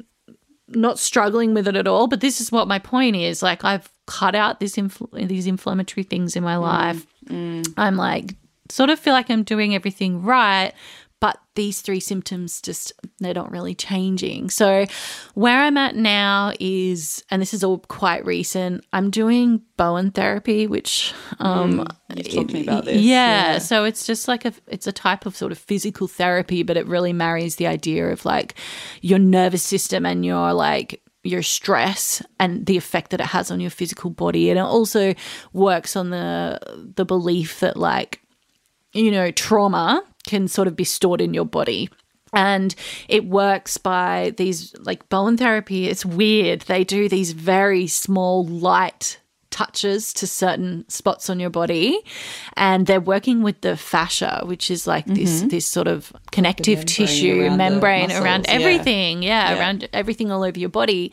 not 0.68 0.98
struggling 0.98 1.52
with 1.52 1.68
it 1.68 1.76
at 1.76 1.86
all. 1.86 2.06
But 2.06 2.20
this 2.20 2.40
is 2.40 2.50
what 2.50 2.68
my 2.68 2.78
point 2.78 3.16
is. 3.16 3.42
Like 3.42 3.64
I've 3.64 3.90
cut 4.06 4.34
out 4.34 4.60
this 4.60 4.76
infl- 4.76 5.28
these 5.28 5.46
inflammatory 5.46 6.04
things 6.04 6.36
in 6.36 6.44
my 6.44 6.54
mm. 6.54 6.62
life. 6.62 7.06
Mm. 7.26 7.74
I'm 7.76 7.96
like 7.96 8.36
sort 8.70 8.90
of 8.90 8.98
feel 8.98 9.12
like 9.12 9.30
I'm 9.30 9.42
doing 9.42 9.74
everything 9.74 10.22
right, 10.22 10.72
but 11.24 11.40
these 11.54 11.80
three 11.80 12.00
symptoms 12.00 12.60
just 12.60 12.92
they're 13.18 13.32
not 13.32 13.50
really 13.50 13.74
changing. 13.74 14.50
So 14.50 14.84
where 15.32 15.58
I'm 15.58 15.78
at 15.78 15.96
now 15.96 16.52
is 16.60 17.24
and 17.30 17.40
this 17.40 17.54
is 17.54 17.64
all 17.64 17.78
quite 17.78 18.26
recent, 18.26 18.84
I'm 18.92 19.08
doing 19.08 19.62
Bowen 19.78 20.10
therapy, 20.10 20.66
which 20.66 21.14
um 21.38 21.78
mm, 21.78 22.16
you've 22.18 22.28
talked 22.30 22.48
to 22.50 22.54
me 22.56 22.64
about 22.64 22.84
this. 22.84 23.00
Yeah, 23.00 23.52
yeah, 23.52 23.58
so 23.58 23.84
it's 23.84 24.06
just 24.06 24.28
like 24.28 24.44
a 24.44 24.52
it's 24.66 24.86
a 24.86 24.92
type 24.92 25.24
of 25.24 25.34
sort 25.34 25.50
of 25.50 25.56
physical 25.56 26.08
therapy, 26.08 26.62
but 26.62 26.76
it 26.76 26.86
really 26.86 27.14
marries 27.14 27.56
the 27.56 27.68
idea 27.68 28.10
of 28.10 28.26
like 28.26 28.54
your 29.00 29.18
nervous 29.18 29.62
system 29.62 30.04
and 30.04 30.26
your 30.26 30.52
like 30.52 31.00
your 31.22 31.40
stress 31.40 32.22
and 32.38 32.66
the 32.66 32.76
effect 32.76 33.12
that 33.12 33.20
it 33.20 33.28
has 33.28 33.50
on 33.50 33.60
your 33.60 33.70
physical 33.70 34.10
body 34.10 34.50
and 34.50 34.58
it 34.58 34.62
also 34.62 35.14
works 35.54 35.96
on 35.96 36.10
the 36.10 36.60
the 36.96 37.06
belief 37.06 37.60
that 37.60 37.78
like 37.78 38.20
you 38.92 39.10
know 39.10 39.30
trauma 39.30 40.04
can 40.26 40.48
sort 40.48 40.68
of 40.68 40.76
be 40.76 40.84
stored 40.84 41.20
in 41.20 41.34
your 41.34 41.44
body 41.44 41.88
and 42.34 42.74
it 43.08 43.24
works 43.26 43.78
by 43.78 44.34
these 44.36 44.74
like 44.80 45.08
Bowen 45.08 45.36
therapy. 45.36 45.88
It's 45.88 46.04
weird. 46.04 46.62
They 46.62 46.84
do 46.84 47.08
these 47.08 47.32
very 47.32 47.86
small, 47.86 48.44
light 48.44 49.20
touches 49.54 50.12
to 50.12 50.26
certain 50.26 50.84
spots 50.88 51.30
on 51.30 51.38
your 51.38 51.48
body 51.48 52.00
and 52.56 52.88
they're 52.88 53.00
working 53.14 53.40
with 53.40 53.60
the 53.60 53.76
fascia 53.76 54.42
which 54.46 54.68
is 54.68 54.84
like 54.84 55.06
this 55.06 55.42
this 55.42 55.64
sort 55.64 55.86
of 55.86 56.12
connective 56.32 56.78
membrane 56.78 56.86
tissue 57.06 57.40
around 57.42 57.56
membrane 57.56 58.10
around 58.10 58.40
muscles, 58.40 58.46
yeah. 58.48 58.60
everything. 58.60 59.22
Yeah, 59.22 59.50
Yeah. 59.52 59.58
around 59.60 59.88
everything 59.92 60.32
all 60.32 60.42
over 60.42 60.58
your 60.58 60.70
body. 60.70 61.12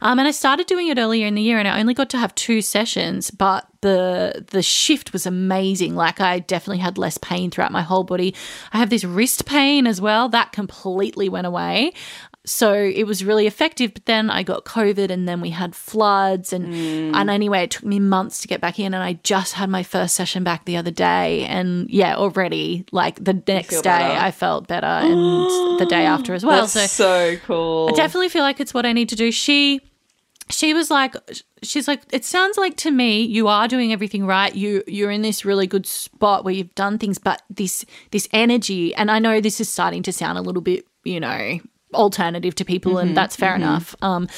Um, 0.00 0.18
and 0.18 0.26
i 0.26 0.30
started 0.30 0.66
doing 0.66 0.88
it 0.88 0.96
earlier 0.96 1.26
in 1.26 1.34
the 1.34 1.42
year 1.42 1.58
and 1.58 1.68
i 1.68 1.78
only 1.78 1.92
got 1.92 2.08
to 2.10 2.18
have 2.18 2.34
two 2.34 2.62
sessions 2.62 3.30
but 3.30 3.66
the 3.82 4.46
the 4.52 4.62
shift 4.62 5.12
was 5.12 5.26
amazing. 5.26 5.94
Like 5.96 6.18
i 6.20 6.38
definitely 6.38 6.78
had 6.78 6.96
less 6.98 7.18
pain 7.18 7.50
throughout 7.50 7.72
my 7.72 7.82
whole 7.82 8.04
body. 8.04 8.34
I 8.72 8.78
have 8.78 8.88
this 8.90 9.04
wrist 9.04 9.44
pain 9.44 9.86
as 9.86 10.00
well. 10.00 10.28
That 10.30 10.52
completely 10.52 11.28
went 11.28 11.46
away 11.46 11.92
so 12.44 12.72
it 12.74 13.04
was 13.04 13.24
really 13.24 13.46
effective 13.46 13.94
but 13.94 14.04
then 14.06 14.28
i 14.28 14.42
got 14.42 14.64
covid 14.64 15.10
and 15.10 15.28
then 15.28 15.40
we 15.40 15.50
had 15.50 15.74
floods 15.76 16.52
and 16.52 16.66
Mm. 16.66 17.14
and 17.14 17.30
anyway 17.30 17.62
it 17.64 17.70
took 17.70 17.84
me 17.84 18.00
months 18.00 18.40
to 18.42 18.48
get 18.48 18.60
back 18.60 18.78
in 18.80 18.94
and 18.94 19.02
i 19.02 19.12
just 19.22 19.52
had 19.54 19.70
my 19.70 19.82
first 19.84 20.14
session 20.16 20.42
back 20.42 20.64
the 20.64 20.76
other 20.76 20.90
day 20.90 21.44
and 21.44 21.88
yeah 21.88 22.16
already 22.16 22.84
like 22.90 23.22
the 23.24 23.34
next 23.46 23.82
day 23.82 23.90
better? 23.90 24.20
i 24.20 24.30
felt 24.32 24.66
better 24.66 24.86
and 24.86 25.14
the 25.80 25.86
day 25.88 26.04
after 26.14 26.34
as 26.34 26.44
well 26.44 26.62
That's 26.66 26.72
so 26.72 26.86
so 26.86 27.36
cool. 27.46 27.88
I 27.90 27.96
definitely 27.96 28.28
feel 28.28 28.42
like 28.42 28.58
it's 28.60 28.74
what 28.74 28.86
I 28.86 28.92
need 28.92 29.08
to 29.10 29.16
do. 29.16 29.30
She 29.30 29.80
she 30.50 30.74
was 30.74 30.90
like 30.90 31.14
she's 31.62 31.86
like 31.88 32.02
it 32.12 32.24
sounds 32.24 32.58
like 32.58 32.76
to 32.78 32.90
me 32.90 33.22
you 33.22 33.48
are 33.48 33.68
doing 33.68 33.92
everything 33.92 34.26
right. 34.26 34.54
You 34.54 34.82
you're 34.86 35.10
in 35.10 35.22
this 35.22 35.44
really 35.44 35.66
good 35.66 35.86
spot 35.86 36.44
where 36.44 36.52
you've 36.54 36.74
done 36.74 36.98
things 36.98 37.18
but 37.18 37.42
this 37.48 37.84
this 38.10 38.28
energy 38.32 38.94
and 38.94 39.10
I 39.10 39.18
know 39.18 39.40
this 39.40 39.60
is 39.60 39.68
starting 39.68 40.02
to 40.04 40.12
sound 40.12 40.36
a 40.38 40.42
little 40.42 40.60
bit, 40.62 40.84
you 41.04 41.20
know, 41.20 41.58
alternative 41.94 42.54
to 42.56 42.64
people 42.64 42.98
and 42.98 43.16
that's 43.16 43.36
fair 43.36 43.54
enough. 43.54 43.94
Um 44.02 44.28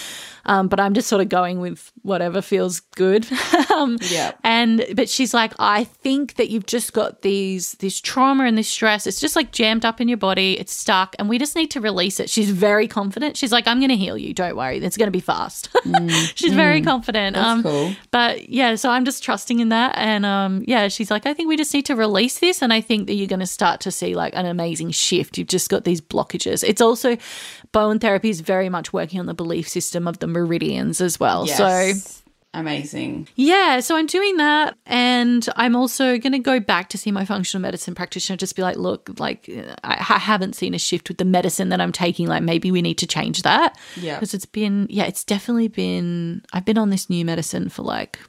um, 0.46 0.68
but 0.68 0.80
I'm 0.80 0.94
just 0.94 1.08
sort 1.08 1.22
of 1.22 1.28
going 1.28 1.60
with 1.60 1.92
whatever 2.02 2.42
feels 2.42 2.80
good. 2.80 3.26
um, 3.74 3.98
Yeah. 4.02 4.32
And 4.42 4.84
but 4.94 5.08
she's 5.08 5.32
like, 5.34 5.52
I 5.58 5.84
think 5.84 6.34
that 6.34 6.50
you've 6.50 6.66
just 6.66 6.92
got 6.92 7.22
these 7.22 7.72
this 7.72 8.00
trauma 8.00 8.44
and 8.44 8.56
this 8.56 8.68
stress. 8.68 9.06
It's 9.06 9.20
just 9.20 9.36
like 9.36 9.52
jammed 9.52 9.84
up 9.84 10.00
in 10.00 10.08
your 10.08 10.18
body. 10.18 10.58
It's 10.58 10.72
stuck, 10.72 11.16
and 11.18 11.28
we 11.28 11.38
just 11.38 11.56
need 11.56 11.70
to 11.72 11.80
release 11.80 12.20
it. 12.20 12.28
She's 12.30 12.50
very 12.50 12.86
confident. 12.86 13.36
She's 13.36 13.52
like, 13.52 13.66
I'm 13.66 13.78
going 13.78 13.90
to 13.90 13.96
heal 13.96 14.18
you. 14.18 14.34
Don't 14.34 14.56
worry. 14.56 14.78
It's 14.78 14.96
going 14.96 15.06
to 15.08 15.12
be 15.12 15.20
fast. 15.20 15.68
she's 16.34 16.52
very 16.54 16.82
confident. 16.82 17.36
That's 17.36 17.46
um, 17.46 17.62
cool. 17.62 17.92
But 18.10 18.48
yeah, 18.48 18.74
so 18.74 18.90
I'm 18.90 19.04
just 19.04 19.22
trusting 19.22 19.60
in 19.60 19.70
that, 19.70 19.94
and 19.96 20.26
um, 20.26 20.64
yeah, 20.66 20.88
she's 20.88 21.10
like, 21.10 21.26
I 21.26 21.34
think 21.34 21.48
we 21.48 21.56
just 21.56 21.72
need 21.72 21.86
to 21.86 21.96
release 21.96 22.38
this, 22.38 22.62
and 22.62 22.72
I 22.72 22.80
think 22.80 23.06
that 23.06 23.14
you're 23.14 23.26
going 23.28 23.40
to 23.40 23.46
start 23.46 23.80
to 23.80 23.90
see 23.90 24.14
like 24.14 24.34
an 24.34 24.46
amazing 24.46 24.90
shift. 24.90 25.38
You've 25.38 25.48
just 25.48 25.70
got 25.70 25.84
these 25.84 26.00
blockages. 26.00 26.62
It's 26.62 26.80
also 26.80 27.16
Bowen 27.74 27.98
therapy 27.98 28.30
is 28.30 28.40
very 28.40 28.68
much 28.68 28.92
working 28.92 29.18
on 29.18 29.26
the 29.26 29.34
belief 29.34 29.68
system 29.68 30.06
of 30.06 30.20
the 30.20 30.28
meridians 30.28 31.00
as 31.00 31.18
well. 31.18 31.46
So 31.48 31.92
amazing. 32.54 33.26
yeah, 33.34 33.80
so 33.80 33.96
I'm 33.96 34.06
doing 34.06 34.36
that. 34.36 34.78
And 34.86 35.46
I'm 35.56 35.74
also 35.74 36.16
going 36.18 36.32
to 36.32 36.38
go 36.38 36.60
back 36.60 36.88
to 36.90 36.98
see 36.98 37.10
my 37.10 37.24
functional 37.24 37.60
medicine 37.60 37.96
practitioner, 37.96 38.36
just 38.36 38.54
be 38.54 38.62
like, 38.62 38.76
look, 38.76 39.10
like, 39.18 39.50
I, 39.82 39.94
I 39.94 40.18
haven't 40.18 40.54
seen 40.54 40.72
a 40.72 40.78
shift 40.78 41.08
with 41.08 41.18
the 41.18 41.24
medicine 41.24 41.70
that 41.70 41.80
I'm 41.80 41.90
taking. 41.90 42.28
Like, 42.28 42.44
maybe 42.44 42.70
we 42.70 42.80
need 42.80 42.98
to 42.98 43.08
change 43.08 43.42
that. 43.42 43.76
Yeah. 43.96 44.14
Because 44.14 44.34
it's 44.34 44.46
been, 44.46 44.86
yeah, 44.88 45.04
it's 45.04 45.24
definitely 45.24 45.66
been, 45.66 46.44
I've 46.52 46.64
been 46.64 46.78
on 46.78 46.90
this 46.90 47.10
new 47.10 47.24
medicine 47.24 47.70
for 47.70 47.82
like, 47.82 48.20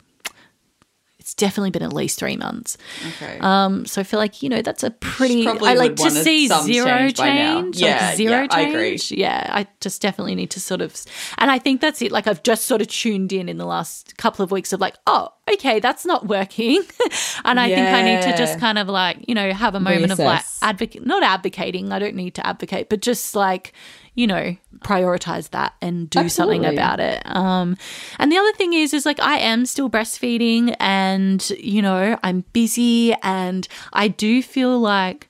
it's 1.25 1.33
definitely 1.33 1.71
been 1.71 1.81
at 1.81 1.91
least 1.91 2.19
three 2.19 2.37
months. 2.37 2.77
Okay. 3.07 3.39
Um, 3.39 3.87
so 3.87 3.99
I 3.99 4.03
feel 4.03 4.19
like 4.19 4.43
you 4.43 4.49
know 4.49 4.61
that's 4.61 4.83
a 4.83 4.91
pretty. 4.91 5.47
I 5.47 5.73
like 5.73 5.95
to 5.95 6.11
see 6.11 6.47
zero 6.47 7.09
change 7.09 7.17
change. 7.17 7.81
Yeah, 7.81 8.07
like 8.07 8.17
zero 8.17 8.41
yeah, 8.41 8.47
I 8.51 8.63
change. 8.63 8.75
agree. 9.11 9.17
Yeah, 9.17 9.49
I 9.51 9.67
just 9.81 10.03
definitely 10.03 10.35
need 10.35 10.51
to 10.51 10.59
sort 10.59 10.81
of, 10.81 10.95
and 11.39 11.49
I 11.49 11.57
think 11.57 11.81
that's 11.81 11.99
it. 12.03 12.11
Like 12.11 12.27
I've 12.27 12.43
just 12.43 12.67
sort 12.67 12.79
of 12.81 12.89
tuned 12.89 13.33
in 13.33 13.49
in 13.49 13.57
the 13.57 13.65
last 13.65 14.17
couple 14.17 14.43
of 14.43 14.51
weeks 14.51 14.71
of 14.71 14.79
like, 14.79 14.97
oh, 15.07 15.29
okay, 15.51 15.79
that's 15.79 16.05
not 16.05 16.27
working, 16.27 16.83
and 17.45 17.59
I 17.59 17.69
think 17.69 17.87
I 17.87 18.03
need 18.03 18.21
to 18.21 18.37
just 18.37 18.59
kind 18.59 18.77
of 18.77 18.87
like 18.87 19.27
you 19.27 19.33
know 19.33 19.51
have 19.51 19.73
a 19.73 19.79
moment 19.79 20.11
of 20.11 20.19
like 20.19 20.43
advocate, 20.61 21.07
not 21.07 21.23
advocating. 21.23 21.91
I 21.91 21.97
don't 21.97 22.15
need 22.15 22.35
to 22.35 22.45
advocate, 22.45 22.87
but 22.87 23.01
just 23.01 23.35
like 23.35 23.73
you 24.15 24.25
know 24.25 24.55
prioritize 24.79 25.49
that 25.51 25.73
and 25.81 26.09
do 26.09 26.29
something 26.29 26.65
about 26.65 26.99
it. 26.99 27.21
Um 27.25 27.77
and 28.19 28.31
the 28.31 28.37
other 28.37 28.51
thing 28.53 28.73
is 28.73 28.93
is 28.93 29.05
like 29.05 29.19
i 29.19 29.37
am 29.37 29.65
still 29.65 29.89
breastfeeding 29.89 30.75
and 30.79 31.49
you 31.51 31.81
know 31.81 32.17
i'm 32.23 32.43
busy 32.53 33.13
and 33.21 33.67
i 33.93 34.07
do 34.07 34.41
feel 34.41 34.79
like 34.79 35.29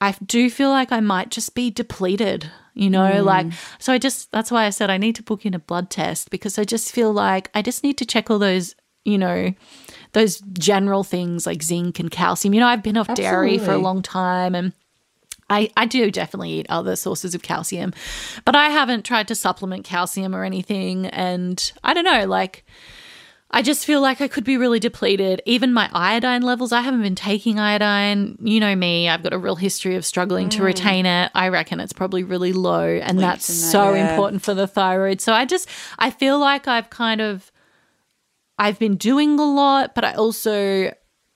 i 0.00 0.14
do 0.26 0.50
feel 0.50 0.70
like 0.70 0.92
i 0.92 1.00
might 1.00 1.30
just 1.30 1.54
be 1.54 1.70
depleted 1.70 2.50
you 2.74 2.88
know 2.88 3.22
like 3.22 3.46
so 3.78 3.92
i 3.92 3.98
just 3.98 4.30
that's 4.32 4.50
why 4.50 4.64
i 4.64 4.70
said 4.70 4.88
i 4.90 4.96
need 4.96 5.14
to 5.14 5.22
book 5.22 5.44
in 5.44 5.54
a 5.54 5.58
blood 5.58 5.90
test 5.90 6.30
because 6.30 6.58
i 6.58 6.64
just 6.64 6.92
feel 6.92 7.12
like 7.12 7.50
i 7.54 7.60
just 7.62 7.82
need 7.82 7.98
to 7.98 8.04
check 8.06 8.30
all 8.30 8.38
those 8.38 8.74
you 9.04 9.18
know 9.18 9.52
those 10.12 10.40
general 10.52 11.04
things 11.04 11.46
like 11.46 11.62
zinc 11.62 11.98
and 11.98 12.10
calcium. 12.10 12.54
You 12.54 12.60
know 12.60 12.66
i've 12.66 12.82
been 12.82 12.96
off 12.96 13.08
dairy 13.14 13.58
for 13.58 13.72
a 13.72 13.78
long 13.78 14.02
time 14.02 14.54
and 14.54 14.72
I, 15.50 15.68
I 15.76 15.84
do 15.84 16.10
definitely 16.10 16.52
eat 16.52 16.66
other 16.68 16.96
sources 16.96 17.34
of 17.34 17.42
calcium, 17.42 17.92
but 18.44 18.56
I 18.56 18.68
haven't 18.68 19.04
tried 19.04 19.28
to 19.28 19.34
supplement 19.34 19.84
calcium 19.84 20.34
or 20.34 20.44
anything. 20.44 21.06
And 21.06 21.72
I 21.82 21.92
don't 21.92 22.04
know, 22.04 22.24
like, 22.26 22.64
I 23.50 23.62
just 23.62 23.84
feel 23.84 24.00
like 24.00 24.20
I 24.20 24.28
could 24.28 24.44
be 24.44 24.56
really 24.56 24.78
depleted. 24.78 25.42
Even 25.44 25.72
my 25.72 25.90
iodine 25.92 26.42
levels, 26.42 26.70
I 26.70 26.82
haven't 26.82 27.02
been 27.02 27.16
taking 27.16 27.58
iodine. 27.58 28.38
You 28.40 28.60
know 28.60 28.76
me, 28.76 29.08
I've 29.08 29.24
got 29.24 29.32
a 29.32 29.38
real 29.38 29.56
history 29.56 29.96
of 29.96 30.06
struggling 30.06 30.48
to 30.50 30.62
retain 30.62 31.04
it. 31.04 31.32
I 31.34 31.48
reckon 31.48 31.80
it's 31.80 31.92
probably 31.92 32.22
really 32.22 32.52
low, 32.52 32.86
and 32.86 33.18
that's 33.18 33.48
that, 33.48 33.52
so 33.52 33.92
yeah. 33.92 34.12
important 34.12 34.42
for 34.42 34.54
the 34.54 34.68
thyroid. 34.68 35.20
So 35.20 35.32
I 35.32 35.46
just, 35.46 35.68
I 35.98 36.10
feel 36.10 36.38
like 36.38 36.68
I've 36.68 36.90
kind 36.90 37.20
of, 37.20 37.50
I've 38.56 38.78
been 38.78 38.96
doing 38.96 39.36
a 39.40 39.44
lot, 39.44 39.96
but 39.96 40.04
I 40.04 40.14
also 40.14 40.94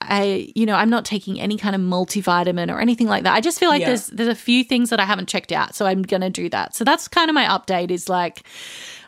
I 0.09 0.51
you 0.55 0.65
know, 0.65 0.75
I'm 0.75 0.89
not 0.89 1.05
taking 1.05 1.39
any 1.39 1.57
kind 1.57 1.75
of 1.75 1.81
multivitamin 1.81 2.73
or 2.73 2.79
anything 2.79 3.07
like 3.07 3.23
that. 3.23 3.33
I 3.33 3.41
just 3.41 3.59
feel 3.59 3.69
like 3.69 3.81
Yeah. 3.81 3.87
there's 3.87 4.07
there's 4.07 4.29
a 4.29 4.35
few 4.35 4.63
things 4.63 4.89
that 4.89 4.99
I 4.99 5.05
haven't 5.05 5.29
checked 5.29 5.51
out, 5.51 5.75
so 5.75 5.85
I'm 5.85 6.01
going 6.01 6.21
to 6.21 6.29
do 6.29 6.49
that. 6.49 6.75
So 6.75 6.83
that's 6.83 7.07
kind 7.07 7.29
of 7.29 7.33
my 7.33 7.45
update 7.45 7.91
is 7.91 8.07
like 8.09 8.43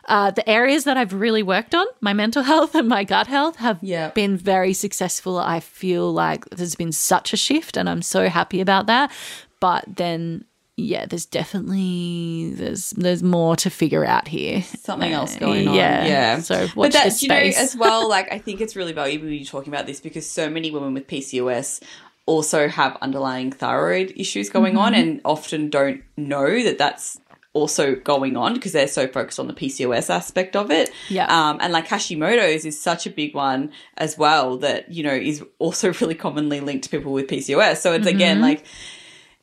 uh, 0.06 0.30
the 0.30 0.48
areas 0.48 0.84
that 0.84 0.96
I've 0.96 1.12
really 1.12 1.42
worked 1.42 1.74
on, 1.74 1.86
my 2.00 2.12
mental 2.14 2.42
health 2.52 2.74
and 2.74 2.88
my 2.88 3.04
gut 3.04 3.26
health, 3.26 3.56
have 3.56 3.78
Yeah. 3.82 4.10
been 4.10 4.36
very 4.38 4.72
successful. 4.72 5.38
I 5.38 5.60
feel 5.60 6.10
like 6.12 6.44
there's 6.50 6.74
been 6.74 6.92
such 6.92 7.32
a 7.32 7.36
shift, 7.36 7.76
and 7.76 7.88
I'm 7.90 8.00
so 8.02 8.28
happy 8.28 8.60
about 8.60 8.86
that. 8.86 9.10
But 9.60 9.84
then, 9.96 10.44
yeah, 10.80 11.06
there's 11.06 11.26
definitely 11.26 12.52
there's 12.54 12.90
there's 12.90 13.22
more 13.22 13.56
to 13.56 13.68
figure 13.70 14.04
out 14.04 14.28
here. 14.28 14.62
Something 14.62 15.12
else 15.12 15.36
going 15.36 15.68
on. 15.68 15.74
Yeah. 15.74 16.06
Yeah. 16.06 16.38
So 16.40 16.66
but 16.68 16.76
watch 16.76 16.92
that, 16.92 17.04
this 17.04 17.22
you 17.22 17.28
know, 17.28 17.34
space. 17.36 17.58
as 17.58 17.76
well, 17.76 18.08
like 18.08 18.32
I 18.32 18.38
think 18.38 18.60
it's 18.60 18.76
really 18.76 18.92
valuable 18.92 19.26
when 19.26 19.34
you're 19.34 19.44
talking 19.44 19.72
about 19.72 19.86
this 19.86 20.00
because 20.00 20.28
so 20.28 20.48
many 20.48 20.70
women 20.70 20.94
with 20.94 21.06
PCOS 21.08 21.82
also 22.26 22.68
have 22.68 22.96
underlying 23.00 23.50
thyroid 23.50 24.12
issues 24.16 24.50
going 24.50 24.76
on 24.76 24.92
Mm-hmm. 24.92 25.00
and 25.00 25.20
often 25.24 25.70
don't 25.70 26.02
know 26.16 26.62
that 26.62 26.78
that's 26.78 27.18
also 27.54 27.94
going 27.96 28.36
on 28.36 28.54
because 28.54 28.72
they're 28.72 28.86
so 28.86 29.08
focused 29.08 29.40
on 29.40 29.48
the 29.48 29.54
PCOS 29.54 30.10
aspect 30.10 30.54
of 30.54 30.70
it. 30.70 30.90
Yeah. 31.08 31.26
Um, 31.26 31.58
and 31.60 31.72
like 31.72 31.88
Hashimoto's 31.88 32.64
is 32.64 32.80
such 32.80 33.06
a 33.06 33.10
big 33.10 33.34
one 33.34 33.72
as 33.96 34.16
well 34.16 34.58
that, 34.58 34.92
you 34.92 35.02
know, 35.02 35.14
is 35.14 35.42
also 35.58 35.92
really 36.00 36.14
commonly 36.14 36.60
linked 36.60 36.84
to 36.84 36.90
people 36.90 37.12
with 37.12 37.26
PCOS. 37.26 37.78
So 37.78 37.94
it's 37.94 38.06
Mm-hmm. 38.06 38.14
again 38.16 38.40
like 38.40 38.64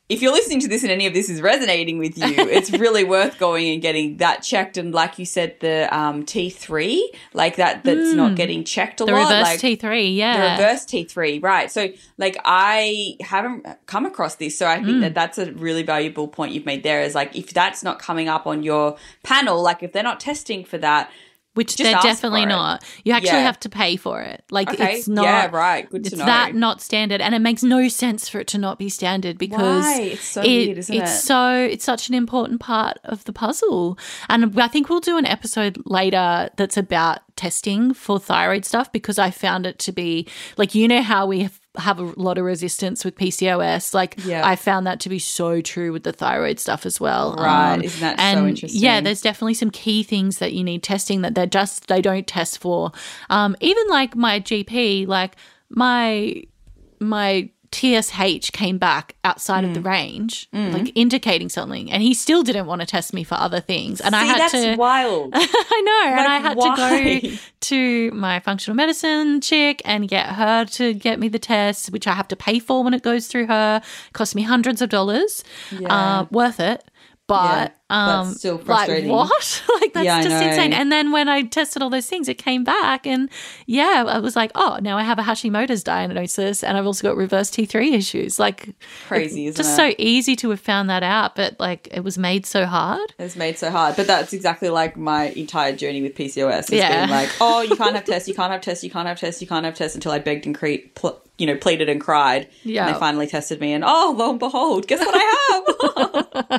if 0.08 0.22
you're 0.22 0.32
listening 0.32 0.60
to 0.60 0.68
this 0.68 0.84
and 0.84 0.92
any 0.92 1.06
of 1.06 1.14
this 1.14 1.28
is 1.28 1.42
resonating 1.42 1.98
with 1.98 2.16
you, 2.16 2.26
it's 2.28 2.70
really 2.78 3.02
worth 3.02 3.38
going 3.38 3.72
and 3.72 3.82
getting 3.82 4.18
that 4.18 4.42
checked. 4.42 4.76
And 4.76 4.94
like 4.94 5.18
you 5.18 5.26
said, 5.26 5.58
the 5.58 5.88
um, 5.96 6.24
T3, 6.24 7.00
like 7.34 7.56
that, 7.56 7.82
that's 7.82 8.12
not 8.12 8.36
getting 8.36 8.62
checked 8.62 9.00
a 9.00 9.04
the 9.04 9.12
lot. 9.12 9.30
reverse 9.30 9.62
like, 9.62 9.80
T3, 9.80 10.14
yeah. 10.14 10.56
the 10.56 10.62
reverse 10.62 10.84
T3, 10.84 11.42
right. 11.42 11.70
So, 11.72 11.88
like, 12.18 12.36
I 12.44 13.16
haven't 13.20 13.66
come 13.86 14.06
across 14.06 14.36
this. 14.36 14.56
So, 14.56 14.68
I 14.68 14.80
think 14.82 15.00
that 15.00 15.14
that's 15.14 15.38
a 15.38 15.52
really 15.52 15.82
valuable 15.82 16.28
point 16.28 16.52
you've 16.52 16.66
made 16.66 16.84
there 16.84 17.00
is 17.02 17.16
like, 17.16 17.34
if 17.34 17.52
that's 17.52 17.82
not 17.82 17.98
coming 17.98 18.28
up 18.28 18.46
on 18.46 18.62
your 18.62 18.96
panel, 19.24 19.60
like, 19.60 19.82
if 19.82 19.92
they're 19.92 20.04
not 20.04 20.20
testing 20.20 20.64
for 20.64 20.78
that, 20.78 21.10
which 21.56 21.76
Just 21.76 21.82
they're 21.90 22.00
definitely 22.00 22.46
not. 22.46 22.84
You 23.04 23.12
actually 23.12 23.30
Yeah. 23.30 23.40
have 23.42 23.58
to 23.60 23.68
pay 23.68 23.96
for 23.96 24.20
it. 24.20 24.44
Like 24.50 24.70
okay, 24.70 24.96
it's 24.98 25.08
not. 25.08 25.24
yeah, 25.24 25.46
right. 25.50 25.88
Good 25.90 26.04
to 26.04 26.08
It's 26.08 26.16
know. 26.16 26.26
that 26.26 26.54
not 26.54 26.80
standard, 26.80 27.20
and 27.20 27.34
it 27.34 27.40
makes 27.40 27.62
no 27.62 27.88
sense 27.88 28.28
for 28.28 28.38
it 28.40 28.46
to 28.48 28.58
not 28.58 28.78
be 28.78 28.88
standard 28.88 29.38
because 29.38 29.82
Why? 29.84 30.00
It's 30.02 30.24
so 30.24 30.42
weird, 30.42 30.78
isn't 30.78 30.94
it's 30.94 31.10
it? 31.12 31.22
so 31.22 31.52
it's 31.54 31.84
such 31.84 32.08
an 32.08 32.14
important 32.14 32.60
part 32.60 32.98
of 33.04 33.24
the 33.24 33.32
puzzle. 33.32 33.98
And 34.28 34.58
I 34.60 34.68
think 34.68 34.88
we'll 34.88 35.00
do 35.00 35.16
an 35.18 35.26
episode 35.26 35.82
later 35.84 36.50
that's 36.56 36.76
about 36.76 37.20
testing 37.36 37.92
for 37.92 38.18
thyroid 38.18 38.64
stuff 38.64 38.90
because 38.92 39.18
I 39.18 39.30
found 39.30 39.66
it 39.66 39.78
to 39.80 39.92
be 39.92 40.26
like 40.56 40.74
you 40.74 40.88
know 40.88 41.02
how 41.02 41.26
we 41.26 41.48
have, 41.78 41.98
a 41.98 42.02
lot 42.16 42.38
of 42.38 42.44
resistance 42.44 43.04
with 43.04 43.16
PCOS. 43.16 43.94
Like 43.94 44.16
Yeah. 44.24 44.46
I 44.46 44.56
found 44.56 44.86
that 44.86 45.00
to 45.00 45.08
be 45.08 45.18
so 45.18 45.60
true 45.60 45.92
with 45.92 46.02
the 46.04 46.12
thyroid 46.12 46.58
stuff 46.58 46.86
as 46.86 47.00
well. 47.00 47.34
Right. 47.38 47.82
Isn't 47.82 48.00
that 48.00 48.18
so 48.18 48.24
and 48.24 48.48
interesting? 48.48 48.82
Yeah, 48.82 49.00
there's 49.00 49.20
definitely 49.20 49.54
some 49.54 49.70
key 49.70 50.02
things 50.02 50.38
that 50.38 50.52
you 50.52 50.64
need 50.64 50.82
testing 50.82 51.22
that 51.22 51.34
they're 51.34 51.46
just 51.46 51.86
they 51.88 52.02
don't 52.02 52.26
test 52.26 52.58
for. 52.58 52.92
Um, 53.30 53.56
even 53.60 53.86
like 53.88 54.16
my 54.16 54.40
GP, 54.40 55.06
like 55.06 55.36
my 55.70 56.42
my 57.00 57.50
TSH 57.72 58.50
came 58.52 58.78
back 58.78 59.14
outside 59.24 59.64
of 59.64 59.74
the 59.74 59.80
Mm. 59.80 59.86
range, 59.86 60.48
like 60.52 60.92
indicating 60.94 61.48
something, 61.48 61.90
and 61.90 62.02
he 62.02 62.14
still 62.14 62.42
didn't 62.42 62.66
want 62.66 62.80
to 62.80 62.86
test 62.86 63.12
me 63.12 63.24
for 63.24 63.34
other 63.34 63.60
things. 63.60 64.00
And 64.00 64.14
I 64.16 64.24
had 64.24 64.38
that's 64.38 64.52
to 64.52 64.76
wild. 64.78 65.30
I 65.34 65.82
know. 65.84 66.16
and 66.18 66.28
I 66.28 66.38
had 66.38 66.56
why? 66.56 66.74
to 67.20 67.20
go 67.30 67.36
to 67.62 68.10
my 68.12 68.40
functional 68.40 68.76
medicine 68.76 69.40
chick 69.40 69.82
and 69.84 70.08
get 70.08 70.26
her 70.26 70.64
to 70.64 70.94
get 70.94 71.18
me 71.18 71.28
the 71.28 71.38
tests, 71.38 71.90
which 71.90 72.06
I 72.06 72.12
have 72.14 72.28
to 72.28 72.36
pay 72.36 72.58
for 72.58 72.82
when 72.84 72.94
it 72.94 73.02
goes 73.02 73.26
through 73.26 73.46
her. 73.46 73.82
It 73.84 74.12
cost 74.12 74.34
me 74.34 74.42
hundreds 74.42 74.80
of 74.82 74.88
dollars. 74.88 75.42
Yeah. 75.70 75.88
Uh, 76.20 76.26
worth 76.30 76.60
it. 76.60 76.84
But 77.28 77.74
Yeah, 77.90 78.18
um 78.20 78.34
still 78.34 78.60
like 78.66 78.88
what? 79.06 79.62
like 79.80 79.92
that's 79.92 80.04
Yeah, 80.04 80.22
just 80.22 80.44
insane. 80.44 80.72
And 80.72 80.92
then 80.92 81.10
when 81.10 81.28
I 81.28 81.42
tested 81.42 81.82
all 81.82 81.90
those 81.90 82.06
things, 82.06 82.28
it 82.28 82.34
came 82.34 82.62
back 82.62 83.04
and 83.06 83.28
yeah, 83.66 84.04
I 84.06 84.18
was 84.20 84.36
like, 84.36 84.52
oh, 84.54 84.78
now 84.80 84.96
I 84.96 85.02
have 85.02 85.18
a 85.18 85.22
Hashimoto's 85.22 85.82
diagnosis 85.82 86.62
and 86.62 86.78
I've 86.78 86.86
also 86.86 87.08
got 87.08 87.16
reverse 87.16 87.50
T3 87.50 87.94
issues. 87.94 88.38
Like 88.38 88.76
Crazy, 89.08 89.46
isn't 89.46 89.56
just 89.56 89.72
it? 89.72 89.76
so 89.76 89.94
easy 89.98 90.36
to 90.36 90.50
have 90.50 90.60
found 90.60 90.88
that 90.90 91.02
out, 91.02 91.34
but 91.34 91.58
like 91.58 91.88
it 91.90 92.00
was 92.04 92.16
made 92.16 92.46
so 92.46 92.64
hard. 92.64 93.12
It's 93.18 93.34
made 93.34 93.58
so 93.58 93.70
hard. 93.72 93.96
But 93.96 94.06
that's 94.06 94.32
exactly 94.32 94.68
like 94.68 94.96
my 94.96 95.26
entire 95.30 95.74
journey 95.74 96.02
with 96.02 96.14
PCOS. 96.14 96.58
It's 96.60 96.70
Yeah. 96.72 97.00
been 97.06 97.10
like, 97.10 97.30
oh, 97.40 97.60
you 97.62 97.74
can't 97.76 97.96
have 97.96 98.04
tests, 98.12 98.28
you 98.28 98.34
can't 98.34 98.52
have 98.52 98.60
tests, 98.60 98.84
you 98.84 98.90
can't 98.90 99.08
have 99.08 99.18
tests, 99.18 99.40
you 99.40 99.48
can't 99.48 99.64
have 99.64 99.74
tests 99.74 99.96
until 99.96 100.12
I 100.12 100.20
begged 100.20 100.46
and 100.46 100.54
cre- 100.56 100.86
pl- 100.94 101.20
you 101.38 101.46
know, 101.46 101.56
pleaded 101.56 101.88
and 101.90 102.00
cried. 102.00 102.48
Yeah. 102.62 102.86
And 102.86 102.94
they 102.94 102.98
finally 102.98 103.26
tested 103.26 103.60
me 103.60 103.72
and 103.72 103.84
oh, 103.86 104.14
lo 104.16 104.30
and 104.30 104.38
behold, 104.38 104.86
guess 104.86 105.00
what 105.00 105.14
I 105.14 105.94
have? 105.96 106.05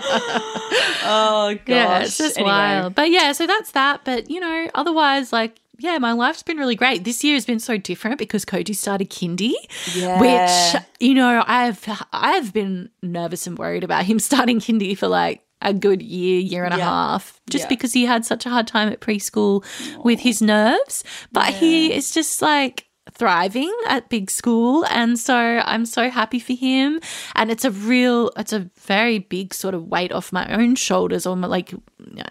oh 1.03 1.55
gosh. 1.55 1.67
Yeah, 1.67 1.99
it's 1.99 2.17
just 2.17 2.38
Anyway. 2.38 2.51
wild. 2.51 2.95
But 2.95 3.09
yeah, 3.11 3.32
so 3.32 3.47
that's 3.47 3.71
that. 3.71 4.01
But 4.03 4.30
you 4.30 4.39
know, 4.39 4.67
otherwise, 4.75 5.32
like, 5.34 5.59
yeah, 5.80 5.97
my 5.99 6.11
life's 6.13 6.43
been 6.43 6.57
really 6.57 6.75
great. 6.75 7.03
This 7.03 7.23
year 7.23 7.36
has 7.36 7.45
been 7.45 7.59
so 7.59 7.78
different 7.78 8.17
because 8.17 8.45
Koji 8.45 8.75
started 8.75 9.09
kindy, 9.09 9.53
Yeah. 9.93 10.19
which 10.19 10.82
you 10.99 11.13
know, 11.13 11.43
I've 11.47 11.84
I've 12.11 12.53
been 12.53 12.89
nervous 13.01 13.47
and 13.47 13.57
worried 13.57 13.84
about 13.84 14.05
him 14.05 14.19
starting 14.30 14.59
kindy 14.59 14.97
for 14.97 15.07
like 15.07 15.43
a 15.61 15.73
good 15.73 16.01
year, 16.03 16.39
year 16.39 16.63
and 16.65 16.73
a 16.73 16.78
half, 16.84 17.39
just 17.49 17.63
Yeah. 17.63 17.69
because 17.69 17.91
he 17.93 18.05
had 18.05 18.25
such 18.25 18.45
a 18.45 18.49
hard 18.49 18.67
time 18.67 18.89
at 18.89 18.99
preschool 18.99 19.65
with 20.03 20.19
his 20.19 20.41
nerves. 20.41 21.03
But 21.32 21.53
he 21.53 21.91
is 21.93 22.11
just 22.11 22.41
like 22.41 22.87
thriving 23.12 23.74
at 23.88 24.10
big 24.10 24.30
school 24.30 24.86
and 24.88 25.18
so 25.18 25.36
I'm 25.36 25.86
so 25.86 26.10
happy 26.10 26.39
for 26.39 26.53
him. 26.53 26.99
And 27.36 27.51
it's 27.51 27.66
a 27.66 27.72
real 27.72 28.32
it's 28.38 28.53
a 28.53 28.70
very 28.76 29.20
big 29.20 29.53
sort 29.53 29.74
of 29.74 29.88
weight 29.88 30.12
off 30.12 30.32
my 30.34 30.47
own 30.53 30.76
shoulders 30.76 31.26
or 31.26 31.36
my, 31.36 31.47
like 31.47 31.74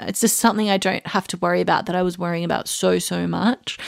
it's 0.00 0.20
just 0.20 0.38
something 0.38 0.70
I 0.70 0.76
don't 0.78 1.06
have 1.06 1.26
to 1.28 1.36
worry 1.38 1.60
about 1.60 1.86
that 1.86 1.96
I 1.96 2.02
was 2.02 2.18
worrying 2.18 2.44
about 2.44 2.68
so 2.68 2.98
so 2.98 3.26
much. 3.26 3.78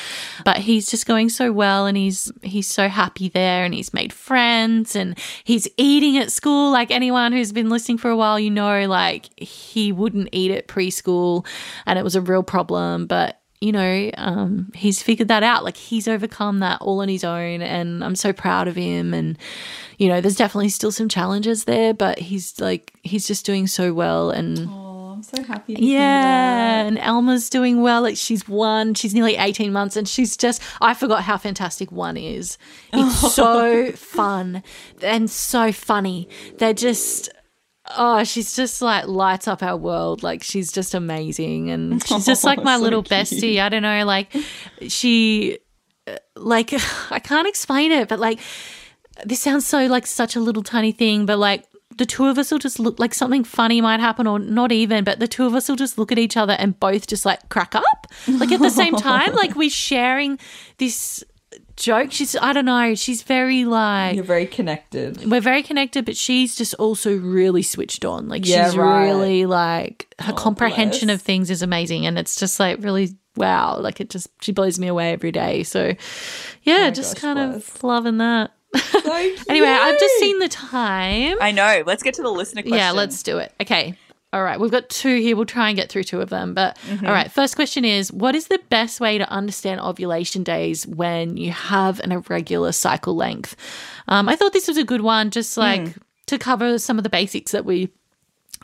But 0.44 0.58
he's 0.58 0.86
just 0.86 1.06
going 1.06 1.28
so 1.28 1.52
well 1.52 1.86
and 1.86 1.96
he's 1.96 2.30
he's 2.42 2.66
so 2.66 2.88
happy 2.88 3.28
there 3.28 3.64
and 3.64 3.74
he's 3.74 3.94
made 3.94 4.12
friends 4.12 4.96
and 4.96 5.18
he's 5.44 5.68
eating 5.76 6.18
at 6.18 6.32
school. 6.32 6.70
Like 6.72 6.90
anyone 6.90 7.32
who's 7.32 7.52
been 7.52 7.70
listening 7.70 7.98
for 7.98 8.10
a 8.10 8.16
while 8.16 8.38
you 8.38 8.50
know 8.50 8.86
like 8.86 9.28
he 9.38 9.92
wouldn't 9.92 10.28
eat 10.32 10.50
at 10.50 10.68
preschool 10.68 11.46
and 11.86 11.98
it 11.98 12.02
was 12.02 12.16
a 12.16 12.20
real 12.20 12.42
problem. 12.42 13.06
But 13.06 13.37
you 13.60 13.72
know, 13.72 14.10
um, 14.16 14.70
he's 14.74 15.02
figured 15.02 15.28
that 15.28 15.42
out. 15.42 15.64
Like 15.64 15.76
he's 15.76 16.06
overcome 16.06 16.60
that 16.60 16.80
all 16.80 17.00
on 17.00 17.08
his 17.08 17.24
own, 17.24 17.60
and 17.62 18.04
I'm 18.04 18.14
so 18.14 18.32
proud 18.32 18.68
of 18.68 18.76
him. 18.76 19.12
And 19.12 19.36
you 19.98 20.08
know, 20.08 20.20
there's 20.20 20.36
definitely 20.36 20.68
still 20.68 20.92
some 20.92 21.08
challenges 21.08 21.64
there, 21.64 21.92
but 21.92 22.18
he's 22.18 22.60
like 22.60 22.92
he's 23.02 23.26
just 23.26 23.44
doing 23.44 23.66
so 23.66 23.92
well. 23.92 24.30
And 24.30 24.68
Oh, 24.70 25.10
I'm 25.14 25.22
so 25.24 25.42
happy 25.42 25.74
yeah, 25.74 26.82
and 26.86 26.96
Elma's 26.98 27.50
doing 27.50 27.82
well. 27.82 28.02
Like 28.02 28.16
she's 28.16 28.48
one, 28.48 28.94
she's 28.94 29.14
nearly 29.14 29.34
18 29.34 29.72
months, 29.72 29.96
and 29.96 30.08
she's 30.08 30.36
just, 30.36 30.62
I 30.80 30.94
forgot 30.94 31.24
how 31.24 31.36
fantastic 31.36 31.90
one 31.90 32.16
is. 32.16 32.56
It's 32.92 33.34
so 33.34 33.90
fun 33.92 34.62
and 35.02 35.28
so 35.28 35.72
funny. 35.72 36.28
They're 36.58 36.72
just, 36.72 37.30
oh, 37.96 38.24
she's 38.24 38.54
just 38.54 38.82
like 38.82 39.06
lights 39.06 39.48
up 39.48 39.62
our 39.62 39.76
world. 39.76 40.22
Like 40.22 40.42
she's 40.42 40.72
just 40.72 40.94
amazing. 40.94 41.70
And 41.70 42.04
she's 42.06 42.26
just 42.26 42.44
like 42.44 42.62
my 42.64 42.76
so 42.76 42.82
little 42.82 43.02
cute. 43.02 43.20
bestie. 43.20 43.60
I 43.60 43.68
don't 43.68 43.82
know, 43.82 44.04
like 44.04 44.34
she, 44.88 45.58
uh, 46.06 46.16
like, 46.36 46.72
I 47.10 47.18
can't 47.18 47.48
explain 47.48 47.92
it, 47.92 48.08
but 48.08 48.18
like, 48.18 48.40
this 49.24 49.40
sounds 49.40 49.66
so 49.66 49.86
like 49.86 50.06
such 50.06 50.36
a 50.36 50.40
little 50.40 50.62
tiny 50.62 50.92
thing, 50.92 51.26
but 51.26 51.38
like 51.38 51.64
the 51.96 52.06
two 52.06 52.26
of 52.26 52.38
us 52.38 52.52
will 52.52 52.60
just 52.60 52.78
look 52.78 52.98
like 53.00 53.12
something 53.12 53.42
funny 53.42 53.80
might 53.80 53.98
happen 54.00 54.26
or 54.26 54.38
not 54.38 54.70
even, 54.70 55.02
but 55.02 55.18
the 55.18 55.26
two 55.26 55.44
of 55.44 55.54
us 55.54 55.68
will 55.68 55.76
just 55.76 55.98
look 55.98 56.12
at 56.12 56.18
each 56.18 56.36
other 56.36 56.52
and 56.52 56.78
both 56.78 57.08
just 57.08 57.24
like 57.24 57.48
crack 57.48 57.74
up. 57.74 58.06
Like 58.28 58.52
at 58.52 58.60
the 58.60 58.70
same 58.70 58.94
time, 58.94 59.34
like 59.34 59.56
we're 59.56 59.68
sharing 59.70 60.38
this 60.78 61.24
joke. 61.78 62.12
She's 62.12 62.36
I 62.36 62.52
don't 62.52 62.64
know, 62.64 62.94
she's 62.94 63.22
very 63.22 63.64
like 63.64 64.14
You're 64.16 64.24
very 64.24 64.46
connected. 64.46 65.30
we're 65.30 65.40
very 65.40 65.62
connected, 65.62 66.04
but 66.04 66.16
she's 66.16 66.56
just 66.56 66.74
also 66.74 67.16
really 67.16 67.62
switched 67.62 68.04
on. 68.04 68.28
Like 68.28 68.46
Yeah, 68.46 68.66
she's 68.66 68.76
right. 68.76 69.06
really 69.06 69.46
like 69.46 70.14
her 70.18 70.32
oh, 70.32 70.36
comprehension 70.36 71.06
bless. 71.06 71.16
of 71.20 71.22
things 71.22 71.50
is 71.50 71.62
amazing, 71.62 72.06
and 72.06 72.18
it's 72.18 72.36
just 72.36 72.60
like 72.60 72.78
really 72.82 73.16
wow. 73.36 73.78
Like 73.78 74.00
it 74.00 74.10
just 74.10 74.28
she 74.42 74.52
blows 74.52 74.78
me 74.78 74.88
away 74.88 75.12
every 75.12 75.32
day. 75.32 75.62
So 75.62 75.94
yeah, 76.62 76.88
oh 76.88 76.90
just 76.90 77.14
gosh, 77.14 77.22
kind 77.22 77.52
bless. 77.52 77.68
of 77.76 77.84
loving 77.84 78.18
that. 78.18 78.52
So 78.76 79.00
Anyway, 79.48 79.66
I've 79.68 79.98
just 79.98 80.18
seen 80.18 80.38
the 80.40 80.48
time. 80.48 81.38
I 81.40 81.52
know. 81.52 81.82
Let's 81.86 82.02
get 82.02 82.14
to 82.14 82.22
the 82.22 82.30
listener 82.30 82.62
question. 82.62 82.76
Yeah, 82.78 82.90
let's 82.90 83.22
do 83.22 83.38
it. 83.38 83.52
Okay. 83.62 83.94
All 84.32 84.42
right, 84.42 84.60
we've 84.60 84.70
got 84.70 84.90
two 84.90 85.16
here. 85.20 85.34
We'll 85.36 85.46
try 85.46 85.68
and 85.68 85.76
get 85.76 85.88
through 85.88 86.04
two 86.04 86.20
of 86.20 86.28
them. 86.28 86.52
But 86.52 86.76
Mm-hmm. 86.86 87.06
all 87.06 87.12
right, 87.12 87.30
first 87.32 87.56
question 87.56 87.84
is 87.84 88.12
What 88.12 88.34
is 88.34 88.48
the 88.48 88.60
best 88.68 89.00
way 89.00 89.16
to 89.18 89.28
understand 89.30 89.80
ovulation 89.80 90.42
days 90.42 90.86
when 90.86 91.36
you 91.38 91.50
have 91.50 91.98
an 92.00 92.12
irregular 92.12 92.72
cycle 92.72 93.14
length? 93.16 93.56
Um, 94.06 94.28
I 94.28 94.36
thought 94.36 94.52
this 94.52 94.68
was 94.68 94.76
a 94.76 94.84
good 94.84 95.00
one, 95.00 95.30
just 95.30 95.56
like 95.56 95.80
Mm. 95.80 95.98
to 96.26 96.38
cover 96.38 96.78
some 96.78 96.98
of 96.98 97.04
the 97.04 97.10
basics 97.10 97.52
that 97.52 97.64
we 97.64 97.90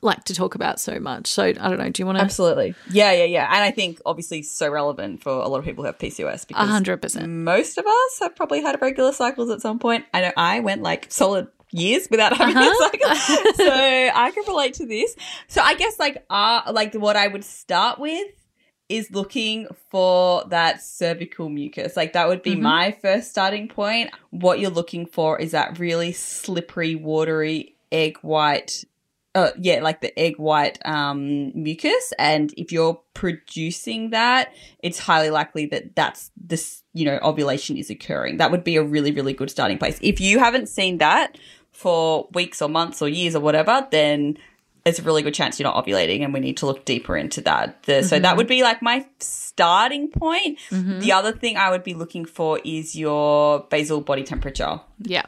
like 0.03 0.25
to 0.25 0.35
talk 0.35 0.55
about 0.55 0.79
so 0.81 1.01
much. 1.01 1.29
So 1.29 1.45
I 1.45 1.53
don't 1.53 1.79
know. 1.79 1.89
Do 1.89 2.03
you 2.03 2.07
want 2.07 2.19
to? 2.19 2.25
Absolutely. 2.25 2.75
Yeah, 2.91 3.12
yeah, 3.12 3.25
yeah. 3.25 3.47
And 3.47 3.62
I 3.65 3.71
think 3.71 4.03
obviously 4.05 4.43
so 4.43 4.69
relevant 4.69 5.23
for 5.23 5.31
a 5.33 5.49
lot 5.49 5.59
of 5.61 5.65
people 5.65 5.83
who 5.83 5.87
have 5.87 5.97
PCOS 5.99 6.47
because 6.47 6.69
A 6.69 6.71
hundred 6.71 7.01
percent. 7.01 7.27
most 7.31 7.79
of 7.79 7.87
us 7.87 8.19
have 8.21 8.37
probably 8.37 8.61
had 8.61 8.75
irregular 8.75 9.12
cycles 9.15 9.49
at 9.49 9.62
some 9.62 9.79
point. 9.79 10.05
I 10.12 10.21
know 10.21 10.33
I 10.37 10.61
went 10.61 10.83
like 10.83 11.07
solid 11.11 11.47
years 11.75 12.07
without 12.11 12.37
having 12.37 12.57
Uh-huh. 12.57 12.70
a 12.70 12.91
cycle. 12.91 13.53
so 13.57 13.70
I 14.14 14.31
can 14.33 14.45
relate 14.47 14.75
to 14.75 14.87
this. 14.87 15.14
So 15.49 15.61
I 15.61 15.75
guess 15.75 15.99
like 15.99 16.25
uh 16.31 16.62
like 16.72 16.95
what 16.95 17.16
I 17.16 17.27
would 17.29 17.45
start 17.45 17.99
with 17.99 18.29
is 18.89 19.11
looking 19.11 19.66
for 19.91 20.45
that 20.51 20.83
cervical 20.83 21.49
mucus. 21.49 21.97
Like 21.97 22.12
that 22.12 22.29
would 22.29 22.43
be 22.43 22.55
Mhm. 22.55 22.61
my 22.62 22.93
first 23.03 23.31
starting 23.31 23.66
point. 23.68 24.11
What 24.31 24.61
you're 24.61 24.70
looking 24.70 25.07
for 25.07 25.39
is 25.41 25.53
that 25.53 25.79
really 25.79 26.12
slippery, 26.12 26.95
watery 26.95 27.77
egg 27.91 28.18
white 28.22 28.85
uh, 29.37 29.51
yeah, 29.59 29.81
like 29.83 30.01
the 30.01 30.16
egg 30.16 30.37
white 30.39 30.79
um, 30.87 31.51
mucus, 31.61 32.12
and 32.20 32.55
if 32.57 32.70
you're 32.70 33.01
producing 33.14 34.11
that, 34.11 34.53
it's 34.81 35.01
highly 35.01 35.29
likely 35.31 35.66
that 35.66 35.97
that's 35.97 36.31
this, 36.37 36.85
you 36.93 37.05
know, 37.05 37.18
ovulation 37.20 37.77
is 37.77 37.91
occurring. 37.91 38.37
That 38.37 38.53
would 38.53 38.62
be 38.62 38.77
a 38.77 38.83
really, 38.85 39.11
really 39.11 39.33
good 39.33 39.51
starting 39.51 39.77
place. 39.77 39.99
If 40.03 40.20
you 40.20 40.39
haven't 40.39 40.68
seen 40.68 40.99
that 40.99 41.37
for 41.75 42.29
weeks 42.33 42.62
or 42.62 42.68
months 42.70 43.03
or 43.03 43.09
years 43.09 43.35
or 43.37 43.41
whatever, 43.41 43.87
then 43.91 44.39
it's 44.87 44.99
a 44.99 45.03
really 45.03 45.22
good 45.22 45.33
chance 45.35 45.59
you're 45.59 45.64
not 45.70 45.83
ovulating, 45.83 46.22
and 46.22 46.35
we 46.35 46.41
need 46.41 46.59
to 46.59 46.66
look 46.66 46.85
deeper 46.85 47.16
into 47.16 47.41
that. 47.41 47.83
The, 47.85 48.03
So 48.03 48.18
that 48.18 48.37
would 48.37 48.47
be 48.47 48.62
like 48.62 48.83
my 48.83 49.07
starting 49.18 50.09
point. 50.11 50.59
The 50.70 51.12
other 51.12 51.33
thing 51.33 51.57
I 51.57 51.70
would 51.70 51.83
be 51.83 51.95
looking 51.95 52.27
for 52.27 52.61
is 52.64 52.95
your 52.95 53.61
basal 53.70 54.03
body 54.03 54.25
temperature 54.25 54.81
Yeah. 55.01 55.22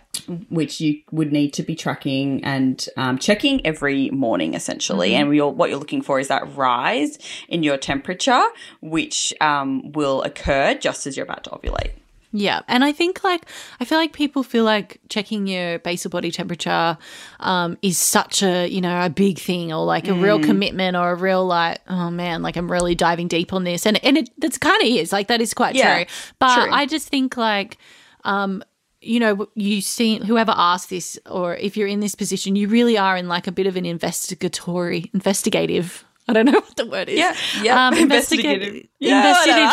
which 0.50 0.78
you 0.80 1.00
would 1.10 1.32
need 1.32 1.54
to 1.54 1.62
be 1.62 1.74
tracking 1.74 2.44
and 2.44 2.86
um, 2.98 3.16
checking 3.18 3.64
every 3.64 4.10
morning, 4.10 4.52
essentially. 4.54 5.14
And 5.14 5.34
you're, 5.34 5.48
what 5.48 5.70
you're 5.70 5.78
looking 5.78 6.02
for 6.02 6.20
is 6.20 6.28
that 6.28 6.54
rise 6.54 7.18
in 7.48 7.62
your 7.62 7.78
temperature, 7.78 8.44
which 8.82 9.32
um, 9.40 9.90
will 9.92 10.20
occur 10.22 10.74
just 10.74 11.06
as 11.06 11.16
you're 11.16 11.24
about 11.24 11.44
to 11.44 11.50
ovulate. 11.50 11.92
Yeah. 12.32 12.60
And 12.68 12.84
I 12.84 12.92
think 12.92 13.24
like 13.24 13.46
I 13.80 13.84
feel 13.84 13.98
like 13.98 14.12
people 14.12 14.42
feel 14.42 14.64
like 14.64 15.00
checking 15.08 15.46
your 15.46 15.78
basal 15.78 16.10
body 16.10 16.30
temperature 16.30 16.98
um, 17.40 17.78
is 17.82 17.98
such 17.98 18.42
a, 18.42 18.68
you 18.68 18.80
know, 18.80 19.04
a 19.04 19.10
big 19.10 19.38
thing 19.38 19.72
or 19.72 19.84
like 19.84 20.08
a 20.08 20.14
real 20.14 20.40
commitment 20.40 20.96
or 20.96 21.12
a 21.12 21.14
real 21.14 21.46
like, 21.46 21.80
oh 21.88 22.10
man, 22.10 22.42
like 22.42 22.56
I'm 22.56 22.70
really 22.70 22.94
diving 22.94 23.28
deep 23.28 23.52
on 23.52 23.64
this. 23.64 23.86
And 23.86 24.02
and 24.04 24.18
it 24.18 24.30
that's 24.38 24.58
kind 24.58 24.80
of 24.82 24.88
is. 24.88 25.12
Like 25.12 25.28
that 25.28 25.40
is 25.40 25.54
quite 25.54 25.74
Yeah, 25.74 26.04
true. 26.04 26.14
But 26.38 26.64
true. 26.64 26.72
I 26.72 26.86
just 26.86 27.08
think 27.08 27.36
like 27.36 27.78
um 28.24 28.62
you 29.02 29.20
know, 29.20 29.46
you 29.54 29.80
see 29.82 30.18
whoever 30.18 30.52
asked 30.56 30.90
this, 30.90 31.18
or 31.30 31.54
if 31.56 31.76
you're 31.76 31.86
in 31.86 32.00
this 32.00 32.14
position, 32.14 32.56
you 32.56 32.66
really 32.66 32.98
are 32.98 33.16
in 33.16 33.28
like 33.28 33.46
a 33.46 33.52
bit 33.52 33.66
of 33.66 33.76
an 33.76 33.86
investigatory, 33.86 35.10
investigative. 35.14 36.04
I 36.28 36.32
don't 36.32 36.46
know 36.46 36.52
what 36.60 36.76
the 36.76 36.86
word 36.86 37.08
is. 37.08 37.18
Yeah, 37.18 37.34
yeah, 37.62 37.86
um, 37.86 37.94
investigative. 37.94 38.62
investigative, 38.62 38.90
Yeah, 38.98 39.18
investigative 39.28 39.72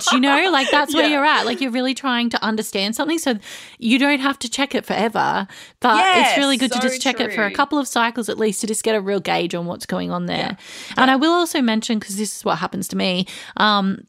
stage. 0.00 0.12
You 0.12 0.20
know, 0.20 0.50
like 0.50 0.70
that's 0.70 0.92
where 0.94 1.04
Yeah. 1.08 1.14
you're 1.14 1.24
at. 1.24 1.46
Like 1.46 1.60
you're 1.60 1.70
really 1.70 1.94
trying 1.94 2.30
to 2.30 2.42
understand 2.44 2.96
something, 2.96 3.18
so 3.18 3.38
you 3.78 3.98
don't 3.98 4.18
have 4.20 4.38
to 4.40 4.48
check 4.50 4.74
it 4.74 4.84
forever. 4.84 5.46
But 5.80 5.96
Yes, 5.96 6.30
it's 6.30 6.38
really 6.38 6.56
good 6.56 6.72
to 6.72 6.80
just 6.80 7.00
check 7.00 7.20
it 7.20 7.32
for 7.32 7.44
a 7.44 7.50
couple 7.52 7.78
of 7.78 7.86
cycles 7.86 8.28
at 8.28 8.38
least 8.38 8.60
to 8.62 8.66
just 8.66 8.82
get 8.82 8.94
a 8.96 9.00
real 9.00 9.20
gauge 9.20 9.54
on 9.54 9.66
what's 9.66 9.86
going 9.86 10.10
on 10.10 10.26
there. 10.26 10.56
And 10.96 11.10
I 11.10 11.16
will 11.16 11.32
also 11.32 11.60
mention 11.62 11.98
because 11.98 12.16
this 12.16 12.36
is 12.38 12.44
what 12.44 12.58
happens 12.58 12.88
to 12.88 12.96
me. 12.96 13.26
Um, 13.56 14.06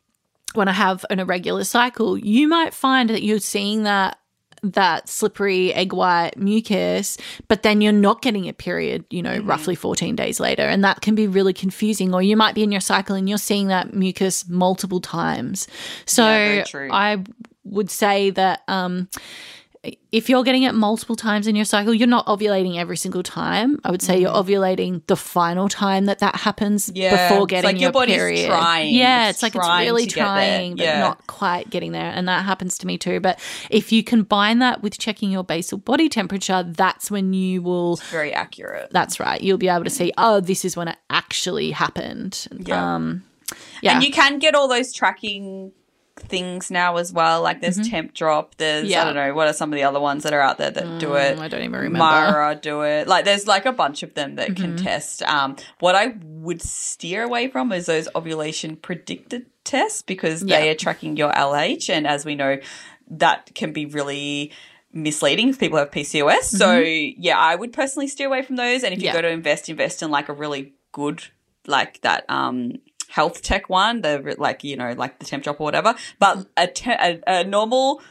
when 0.54 0.68
I 0.70 0.72
have 0.74 1.06
an 1.10 1.20
irregular 1.20 1.66
cycle, 1.66 2.18
you 2.18 2.48
might 2.48 2.74
find 2.74 3.10
that 3.10 3.22
you're 3.24 3.40
seeing 3.40 3.84
that 3.84 4.18
that 4.74 5.08
slippery 5.10 5.74
egg 5.74 5.94
white 5.94 6.38
mucus, 6.38 7.18
but 7.48 7.64
then 7.64 7.82
you're 7.82 7.92
not 7.92 8.22
getting 8.22 8.48
a 8.50 8.54
period, 8.54 9.06
you 9.10 9.22
know, 9.22 9.38
roughly 9.40 9.76
14 9.76 10.16
days 10.16 10.40
later. 10.40 10.64
And 10.64 10.84
that 10.84 11.02
can 11.02 11.16
be 11.16 11.28
really 11.28 11.54
confusing. 11.54 12.14
Or 12.14 12.22
you 12.22 12.36
might 12.36 12.56
be 12.56 12.64
in 12.64 12.72
your 12.72 12.82
cycle 12.82 13.16
and 13.16 13.28
you're 13.30 13.38
seeing 13.38 13.68
that 13.68 13.94
mucus 13.94 14.48
multiple 14.48 15.00
times. 15.02 15.68
So 16.06 16.26
Yeah. 16.28 16.66
I 16.92 17.24
would 17.64 17.90
say 17.90 18.30
that 18.32 18.62
um, 18.68 19.10
if 20.12 20.30
you're 20.30 20.44
getting 20.44 20.64
it 20.64 20.74
multiple 20.74 21.16
times 21.16 21.48
in 21.48 21.56
your 21.56 21.66
cycle, 21.66 21.94
you're 21.94 22.08
not 22.08 22.26
ovulating 22.28 22.78
every 22.78 22.98
single 22.98 23.24
time. 23.24 23.80
I 23.84 23.92
would 23.92 24.02
say 24.02 24.20
you're 24.20 24.32
ovulating 24.32 25.02
the 25.08 25.16
final 25.16 25.68
time 25.70 26.06
that 26.06 26.20
that 26.20 26.36
happens. 26.36 26.92
Yeah, 26.94 27.30
before 27.30 27.44
it's 27.44 27.50
getting 27.52 27.68
like 27.72 27.82
your 27.82 27.92
body's 27.92 28.16
period. 28.16 28.48
trying. 28.48 28.94
Yeah, 28.96 29.30
It's 29.30 29.38
it's, 29.38 29.44
like 29.44 29.56
it's 29.56 29.68
really 29.90 30.06
trying, 30.08 30.76
but 30.78 30.84
Yeah. 30.84 31.00
not 31.00 31.28
quite 31.28 31.70
getting 31.70 31.92
there. 31.92 32.12
And 32.16 32.28
that 32.28 32.46
happens 32.46 32.78
to 32.80 32.88
me 32.88 32.98
too. 32.98 33.20
But 33.20 33.40
if 33.70 33.92
you 33.92 34.04
combine 34.04 34.60
that 34.60 34.82
with 34.82 34.98
checking 34.98 35.32
your 35.32 35.44
basal 35.44 35.78
body 35.78 36.10
temperature, 36.10 36.64
that's 36.64 37.12
when 37.12 37.34
you 37.34 37.62
will. 37.62 37.98
Very 38.12 38.34
accurate. 38.34 38.90
That's 38.92 39.20
right. 39.20 39.42
You'll 39.42 39.58
be 39.58 39.68
able 39.70 39.84
to 39.84 39.90
see, 39.90 40.12
oh, 40.18 40.40
this 40.40 40.64
is 40.66 40.78
when 40.78 40.88
it 40.88 40.98
actually 41.10 41.72
happened. 41.72 42.48
Yeah. 42.58 42.96
Um, 42.96 43.24
yeah. 43.82 43.96
And 43.96 44.04
you 44.04 44.12
can 44.12 44.40
get 44.40 44.56
all 44.56 44.68
those 44.68 44.92
tracking 44.94 45.72
things 46.18 46.72
now 46.72 46.96
as 46.98 47.12
well. 47.12 47.42
Like 47.42 47.62
there's 47.62 47.78
Tempdrop. 47.78 48.56
There's 48.58 48.84
Mm-hmm. 48.84 48.92
Yeah. 48.92 49.02
I 49.02 49.06
don't 49.06 49.16
know 49.16 49.34
what 49.34 49.48
are 49.48 49.54
some 49.54 49.72
of 49.74 49.78
the 49.78 49.84
other 49.84 50.00
ones 50.00 50.24
that 50.24 50.34
are 50.34 50.42
out 50.42 50.58
there 50.58 50.72
that 50.72 51.00
do 51.00 51.16
it. 51.16 51.38
Mm, 51.38 51.40
I 51.42 51.48
don't 51.48 51.62
even 51.64 51.80
remember. 51.80 52.32
Mira 52.32 52.56
do 52.56 52.82
it. 52.84 53.08
Like 53.08 53.26
there's 53.26 53.48
like 53.48 53.66
a 53.66 53.72
bunch 53.74 54.02
of 54.04 54.14
them 54.14 54.36
that 54.36 54.50
Mm-hmm. 54.52 54.64
can 54.64 54.78
test. 54.78 55.22
Um, 55.24 55.56
what 55.80 55.96
I 55.96 56.16
would 56.24 56.62
steer 56.62 57.24
away 57.24 57.48
from 57.50 57.72
is 57.72 57.86
those 57.88 58.08
ovulation 58.16 58.76
predicted 58.78 59.46
tests 59.64 60.02
because 60.04 60.42
they 60.42 60.70
are 60.70 60.76
tracking 60.76 61.18
your 61.18 61.32
LH, 61.34 61.90
and 61.90 62.06
as 62.08 62.24
we 62.26 62.36
know, 62.36 62.60
that 63.10 63.54
can 63.56 63.74
be 63.74 63.86
really 63.86 64.52
misleading 64.94 65.50
if 65.50 65.60
people 65.60 65.78
have 65.80 65.92
PCOS. 65.92 66.44
So 66.44 66.80
yeah, 66.80 67.38
I 67.38 67.56
would 67.56 67.74
personally 67.74 68.08
steer 68.08 68.28
away 68.28 68.42
from 68.44 68.56
those. 68.56 68.84
And 68.84 68.94
if 68.94 69.02
you 69.02 69.10
Mm-hmm. 69.10 69.16
Yeah. 69.16 69.22
go 69.22 69.28
to 69.28 69.30
invest, 69.34 69.68
invest 69.70 70.02
in 70.02 70.12
like 70.12 70.30
a 70.30 70.34
really 70.34 70.74
good 70.94 71.24
like 71.68 72.00
that 72.02 72.24
um 72.30 72.74
health 73.16 73.42
tech 73.42 73.70
one, 73.70 74.02
the 74.02 74.36
like 74.38 74.66
you 74.66 74.76
know 74.76 74.92
like 74.92 75.20
the 75.20 75.26
Tempdrop 75.26 75.62
or 75.62 75.64
whatever. 75.64 75.96
But 76.20 76.48
a, 76.58 76.68
te- 76.68 76.92
a, 76.92 77.22
a 77.26 77.44
normal 77.46 78.02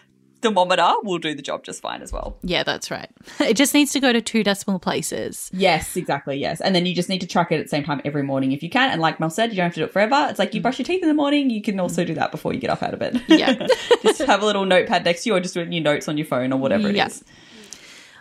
thermometer 0.41 0.91
will 1.03 1.19
do 1.19 1.35
the 1.35 1.43
job 1.43 1.63
just 1.63 1.83
fine 1.83 2.01
as 2.01 2.11
well. 2.11 2.39
Yeah, 2.43 2.63
that's 2.63 2.91
right. 2.91 3.11
It 3.41 3.55
just 3.55 3.75
needs 3.75 3.93
to 3.93 4.01
go 4.01 4.15
to 4.15 4.23
two 4.23 4.43
decimal 4.43 4.79
places. 4.79 5.51
Yes, 5.53 5.95
exactly. 5.97 6.39
Yes. 6.39 6.63
And 6.63 6.75
then 6.75 6.87
you 6.87 6.95
just 6.95 7.11
need 7.11 7.21
to 7.21 7.27
track 7.27 7.53
it 7.53 7.57
at 7.57 7.67
the 7.67 7.69
same 7.69 7.85
time 7.85 8.01
every 8.07 8.23
morning 8.23 8.53
if 8.53 8.63
you 8.63 8.71
can. 8.71 8.91
And 8.91 9.01
like 9.03 9.21
Mel 9.21 9.29
said, 9.29 9.51
you 9.51 9.57
don't 9.57 9.65
have 9.65 9.75
to 9.75 9.81
do 9.81 9.85
it 9.85 9.93
forever. 9.93 10.27
It's 10.31 10.39
like 10.39 10.55
you 10.55 10.63
brush 10.63 10.79
your 10.79 10.87
teeth 10.87 11.03
in 11.03 11.09
the 11.09 11.15
morning. 11.15 11.51
You 11.51 11.61
can 11.61 11.79
also 11.79 12.05
do 12.05 12.15
that 12.15 12.31
before 12.31 12.55
you 12.55 12.61
get 12.61 12.71
up 12.71 12.83
out 12.83 12.95
of 12.95 13.01
bed. 13.01 13.23
Yeah. 13.29 13.67
just 14.03 14.23
have 14.23 14.43
a 14.43 14.47
little 14.47 14.65
notepad 14.65 15.05
next 15.05 15.25
to 15.25 15.31
you 15.31 15.37
or 15.37 15.41
just 15.41 15.57
write 15.57 15.71
your 15.71 15.83
notes 15.83 16.09
on 16.09 16.17
your 16.17 16.27
phone 16.27 16.53
or 16.53 16.59
whatever 16.59 16.89
it 16.89 16.97
is. 16.97 17.23
Yeah. 17.27 17.33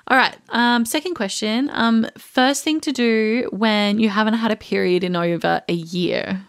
All 0.10 0.18
right. 0.18 0.36
Um, 0.50 0.86
second 0.86 1.14
question. 1.14 1.70
Um, 1.72 2.08
first 2.18 2.64
thing 2.64 2.82
to 2.82 2.92
do 2.92 3.48
when 3.54 4.00
you 4.00 4.10
haven't 4.10 4.34
had 4.34 4.52
a 4.52 4.58
period 4.58 5.04
in 5.04 5.16
over 5.16 5.62
a 5.70 5.74
year, 5.74 6.46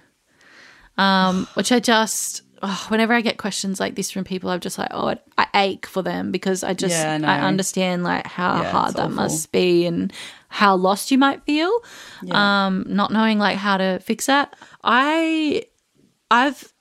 um, 0.99 1.47
which 1.55 1.72
I 1.72 1.80
just, 1.80 2.42
oh, 2.62 2.86
whenever 2.88 3.12
I 3.14 3.20
get 3.20 3.38
questions 3.38 3.80
like 3.80 3.95
this 3.95 4.11
from 4.11 4.24
people, 4.24 4.51
I'm 4.51 4.61
just 4.61 4.78
like, 4.78 4.88
oh, 4.90 5.14
I 5.38 5.47
ache 5.55 5.86
for 5.86 6.03
them 6.03 6.30
because 6.32 6.62
I 6.64 6.74
just, 6.74 6.92
Yeah, 6.95 7.18
I. 7.22 7.38
I 7.38 7.40
understand 7.40 8.03
like 8.05 8.26
how 8.26 8.62
Yeah, 8.62 8.70
hard 8.70 8.95
that 8.97 9.05
awful. 9.05 9.14
must 9.14 9.53
be 9.53 9.86
and 9.86 10.12
how 10.49 10.76
lost 10.76 11.11
you 11.11 11.18
might 11.18 11.42
feel, 11.45 11.72
um, 12.30 12.84
not 12.88 13.12
knowing 13.12 13.38
like 13.38 13.57
how 13.57 13.76
to 13.76 13.99
fix 14.01 14.26
that. 14.26 14.55
I, 14.82 15.64
I've 16.30 16.72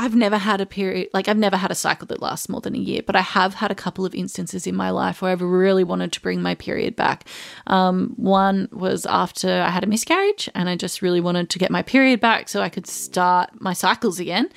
I've 0.00 0.14
never 0.14 0.38
had 0.38 0.60
a 0.60 0.66
period, 0.66 1.08
like, 1.12 1.26
I've 1.26 1.36
never 1.36 1.56
had 1.56 1.72
a 1.72 1.74
cycle 1.74 2.06
that 2.06 2.22
lasts 2.22 2.48
more 2.48 2.60
than 2.60 2.76
a 2.76 2.78
year, 2.78 3.02
but 3.04 3.16
I 3.16 3.20
have 3.20 3.54
had 3.54 3.72
a 3.72 3.74
couple 3.74 4.06
of 4.06 4.14
instances 4.14 4.64
in 4.64 4.76
my 4.76 4.90
life 4.90 5.20
where 5.20 5.32
I've 5.32 5.42
really 5.42 5.82
wanted 5.82 6.12
to 6.12 6.20
bring 6.20 6.40
my 6.40 6.54
period 6.54 6.94
back. 6.94 7.26
Um, 7.66 8.14
one 8.16 8.68
was 8.70 9.04
after 9.06 9.50
I 9.60 9.70
had 9.70 9.82
a 9.82 9.88
miscarriage 9.88 10.48
and 10.54 10.68
I 10.68 10.76
just 10.76 11.02
really 11.02 11.20
wanted 11.20 11.50
to 11.50 11.58
get 11.58 11.72
my 11.72 11.82
period 11.82 12.20
back 12.20 12.48
so 12.48 12.62
I 12.62 12.68
could 12.68 12.86
start 12.86 13.50
my 13.60 13.72
cycles 13.72 14.20
again. 14.20 14.48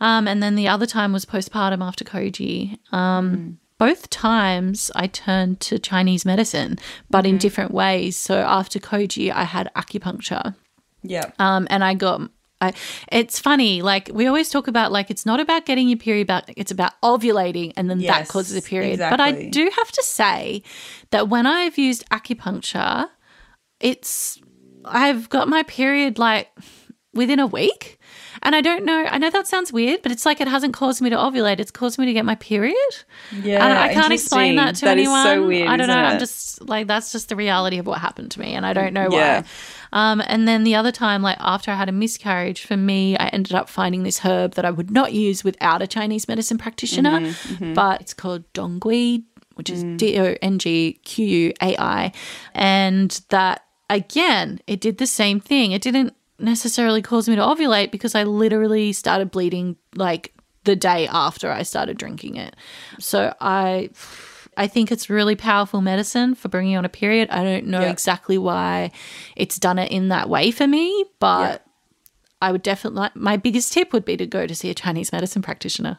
Um, 0.00 0.26
and 0.26 0.42
then 0.42 0.56
the 0.56 0.66
other 0.66 0.86
time 0.86 1.12
was 1.12 1.24
postpartum 1.24 1.80
after 1.80 2.04
Koji. 2.04 2.76
Um, 2.92 3.58
Both 3.78 4.08
times 4.10 4.90
I 4.94 5.06
turned 5.08 5.60
to 5.60 5.78
Chinese 5.78 6.24
medicine, 6.24 6.78
but 7.10 7.26
in 7.26 7.38
different 7.38 7.72
ways. 7.72 8.16
So 8.16 8.36
after 8.38 8.78
Koji, 8.78 9.32
I 9.32 9.44
had 9.44 9.70
acupuncture. 9.74 10.54
Yeah. 11.02 11.30
Um, 11.38 11.66
and 11.70 11.84
I 11.84 11.94
got. 11.94 12.30
I, 12.64 12.72
it's 13.10 13.38
funny, 13.38 13.82
like 13.82 14.10
we 14.12 14.26
always 14.26 14.50
talk 14.50 14.68
about, 14.68 14.92
like 14.92 15.10
it's 15.10 15.26
not 15.26 15.40
about 15.40 15.66
getting 15.66 15.88
your 15.88 15.98
period 15.98 16.26
back; 16.26 16.52
it's 16.56 16.70
about 16.70 16.92
ovulating, 17.02 17.72
and 17.76 17.90
then 17.90 17.98
that 18.00 18.28
causes 18.28 18.56
a 18.56 18.62
period. 18.62 18.98
But. 18.98 19.20
I 19.20 19.48
do 19.48 19.70
have 19.74 19.92
to 19.92 20.02
say 20.02 20.62
that 21.10 21.28
when 21.28 21.46
I've 21.46 21.78
used 21.78 22.08
acupuncture, 22.10 23.08
it's 23.80 24.40
I've 24.84 25.28
got 25.28 25.48
my 25.48 25.62
period 25.62 26.18
like 26.18 26.48
within 27.14 27.38
a 27.38 27.46
week, 27.46 27.98
and 28.44 28.54
I 28.54 28.60
don't 28.60 28.84
know. 28.84 29.04
I 29.10 29.18
know 29.18 29.30
that 29.30 29.46
sounds 29.46 29.72
weird, 29.72 30.02
but 30.02 30.12
it's 30.12 30.24
like 30.26 30.40
it 30.40 30.48
hasn't 30.48 30.74
caused 30.74 31.00
me 31.00 31.10
to 31.10 31.16
ovulate; 31.16 31.58
it's 31.60 31.70
caused 31.70 31.98
me 31.98 32.06
to 32.06 32.12
get 32.12 32.24
my 32.24 32.34
period. 32.36 32.76
Yeah. 33.42 33.64
And 33.66 33.78
I 33.78 33.92
can't 33.94 34.12
explain 34.12 34.56
that 34.56 34.74
to 34.76 34.84
That 34.84 34.92
anyone. 34.98 35.24
so 35.24 35.46
weird. 35.46 35.68
I 35.68 35.76
don't 35.76 35.88
know. 35.88 35.94
isn't 35.94 36.12
I'm 36.12 36.18
just 36.18 36.68
like 36.68 36.86
that's 36.86 37.10
just 37.12 37.28
the 37.30 37.36
reality 37.36 37.78
of 37.78 37.86
what 37.86 38.00
happened 38.00 38.30
to 38.32 38.40
me, 38.40 38.52
and 38.54 38.64
I 38.66 38.72
don't 38.72 38.92
know 38.92 39.08
Yeah. 39.10 39.40
why. 39.40 39.46
Um, 40.12 40.22
and 40.26 40.46
then 40.48 40.64
the 40.64 40.74
other 40.74 40.90
time, 40.92 41.22
like 41.22 41.36
after 41.40 41.70
I 41.70 41.74
had 41.76 41.88
a 41.88 41.92
miscarriage, 41.92 42.64
for 42.64 42.76
me, 42.76 43.16
I 43.16 43.28
ended 43.28 43.54
up 43.54 43.68
finding 43.68 44.02
this 44.02 44.18
herb 44.20 44.54
that 44.54 44.64
I 44.64 44.70
would 44.70 44.90
not 44.90 45.12
use 45.12 45.44
without 45.44 45.82
a 45.82 45.86
Chinese 45.86 46.26
medicine 46.28 46.58
practitioner, 46.58 47.20
Mm-hmm, 47.20 47.74
but 47.74 48.00
it's 48.00 48.12
called 48.14 48.42
dong 48.52 48.80
quai, 48.80 49.22
which 49.54 49.70
is 49.70 49.84
Mm. 49.84 49.96
D 49.98 50.18
O 50.18 50.34
N 50.42 50.58
G 50.58 50.98
Q 51.04 51.26
U 51.26 51.52
A 51.62 51.76
I, 51.80 52.12
and 52.54 53.20
that 53.30 53.64
again, 53.90 54.60
it 54.66 54.80
did 54.80 54.98
the 54.98 55.06
same 55.06 55.38
thing. 55.40 55.72
It 55.72 55.82
didn't 55.82 56.14
necessarily 56.38 57.02
cause 57.02 57.28
me 57.28 57.36
to 57.36 57.42
ovulate 57.42 57.90
because 57.90 58.14
I 58.14 58.24
literally 58.24 58.92
started 58.92 59.30
bleeding 59.30 59.76
like 59.94 60.32
the 60.64 60.74
day 60.76 61.06
after 61.08 61.50
I 61.50 61.62
started 61.62 61.96
drinking 61.98 62.36
it. 62.36 62.56
So 62.98 63.34
I 63.40 63.90
I 64.56 64.66
think 64.68 64.92
it's 64.92 65.10
really 65.10 65.34
powerful 65.36 65.80
medicine 65.80 66.34
for 66.34 66.48
bringing 66.48 66.76
on 66.76 66.84
a 66.84 66.88
period. 66.88 67.28
I 67.30 67.42
don't 67.44 67.66
know 67.66 67.80
Yeah. 67.82 67.90
exactly 67.90 68.38
why 68.38 68.92
it's 69.36 69.58
done 69.58 69.78
it 69.78 69.90
in 69.90 70.08
that 70.08 70.28
way 70.28 70.50
for 70.52 70.66
me, 70.66 71.04
but 71.18 71.64
I 72.42 72.52
would 72.52 72.62
definitely 72.62 73.08
my 73.14 73.36
biggest 73.36 73.72
tip 73.72 73.92
would 73.92 74.04
be 74.04 74.16
to 74.16 74.26
go 74.26 74.46
to 74.46 74.54
see 74.54 74.70
a 74.70 74.74
Chinese 74.74 75.12
medicine 75.12 75.42
practitioner. 75.42 75.98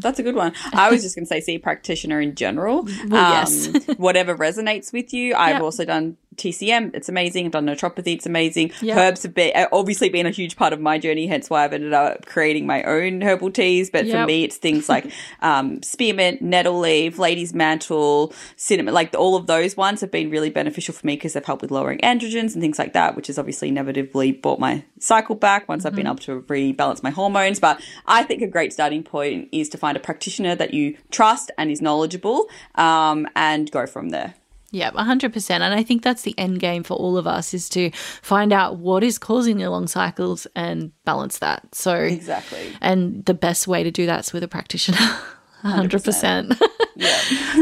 That's 0.00 0.18
a 0.18 0.22
good 0.22 0.34
one. 0.34 0.52
I 0.72 0.90
was 0.90 1.02
just 1.02 1.14
going 1.16 1.24
to 1.24 1.28
say, 1.28 1.40
see 1.40 1.54
a 1.56 1.58
practitioner 1.60 2.20
in 2.20 2.34
general. 2.34 2.86
Um, 3.04 3.10
yes. 3.10 3.68
whatever 3.96 4.36
resonates 4.36 4.92
with 4.92 5.12
you. 5.12 5.34
I've 5.34 5.54
Yep. 5.56 5.62
also 5.62 5.84
done 5.84 6.16
TCM. 6.36 6.94
It's 6.94 7.08
amazing. 7.08 7.46
I've 7.46 7.52
done 7.52 7.66
naturopathy. 7.66 8.14
It's 8.14 8.26
amazing. 8.26 8.72
Yep. 8.80 8.96
Herbs 8.96 9.22
have 9.22 9.34
been 9.34 9.52
uh, 9.54 9.66
obviously 9.72 10.08
been 10.08 10.26
a 10.26 10.30
huge 10.30 10.56
part 10.56 10.72
of 10.72 10.80
my 10.80 10.98
journey. 10.98 11.26
Hence 11.26 11.50
why 11.50 11.64
I've 11.64 11.72
ended 11.72 11.92
up 11.92 12.26
creating 12.26 12.66
my 12.66 12.82
own 12.82 13.20
herbal 13.22 13.50
teas. 13.50 13.90
But 13.90 14.08
for 14.08 14.26
me, 14.26 14.44
it's 14.44 14.56
things 14.56 14.88
like 14.88 15.10
um, 15.40 15.82
spearmint, 15.82 16.42
nettle 16.42 16.78
leaf, 16.78 17.18
lady's 17.18 17.54
mantle, 17.54 18.32
cinnamon. 18.56 18.94
Like 18.94 19.14
all 19.14 19.36
of 19.36 19.46
those 19.46 19.76
ones 19.76 20.00
have 20.00 20.10
been 20.10 20.30
really 20.30 20.50
beneficial 20.50 20.94
for 20.94 21.06
me 21.06 21.16
because 21.16 21.32
they've 21.32 21.44
helped 21.44 21.62
with 21.62 21.70
lowering 21.70 21.98
androgens 21.98 22.54
and 22.54 22.60
things 22.60 22.78
like 22.78 22.92
that, 22.92 23.16
which 23.16 23.28
has 23.28 23.38
obviously 23.38 23.68
inevitably 23.68 24.32
brought 24.32 24.58
my 24.58 24.84
cycle 24.98 25.34
back 25.34 25.68
once 25.68 25.84
I've 25.84 25.94
been 25.94 26.06
able 26.06 26.16
to 26.16 26.42
rebalance 26.42 27.02
my 27.02 27.10
hormones. 27.10 27.60
But 27.60 27.80
I 28.06 28.22
think 28.22 28.42
a 28.42 28.46
great 28.46 28.72
starting 28.72 29.02
point 29.02 29.48
is 29.52 29.68
to 29.70 29.78
find 29.78 29.96
a 29.96 30.00
practitioner 30.00 30.54
that 30.56 30.74
you 30.74 30.96
trust 31.10 31.50
and 31.58 31.70
is 31.70 31.80
knowledgeable, 31.80 32.48
um, 32.74 33.26
and 33.36 33.70
go 33.70 33.86
from 33.86 34.10
there. 34.10 34.34
Yeah, 34.74 34.90
100%. 34.90 35.50
And 35.50 35.62
I 35.72 35.84
think 35.84 36.02
that's 36.02 36.22
the 36.22 36.36
end 36.36 36.58
game 36.58 36.82
for 36.82 36.94
all 36.94 37.16
of 37.16 37.28
us 37.28 37.54
is 37.54 37.68
to 37.70 37.90
find 38.22 38.52
out 38.52 38.76
what 38.78 39.04
is 39.04 39.18
causing 39.18 39.60
your 39.60 39.68
long 39.70 39.86
cycles 39.86 40.48
and 40.56 40.90
balance 41.04 41.38
that. 41.38 41.72
So, 41.74 41.94
Exactly. 41.94 42.72
and 42.80 43.24
the 43.24 43.34
best 43.34 43.68
way 43.68 43.84
to 43.84 43.92
do 43.92 44.04
that's 44.04 44.32
with 44.32 44.42
a 44.42 44.48
practitioner. 44.48 44.98
100%. 45.64 46.60
Yeah. 46.96 47.18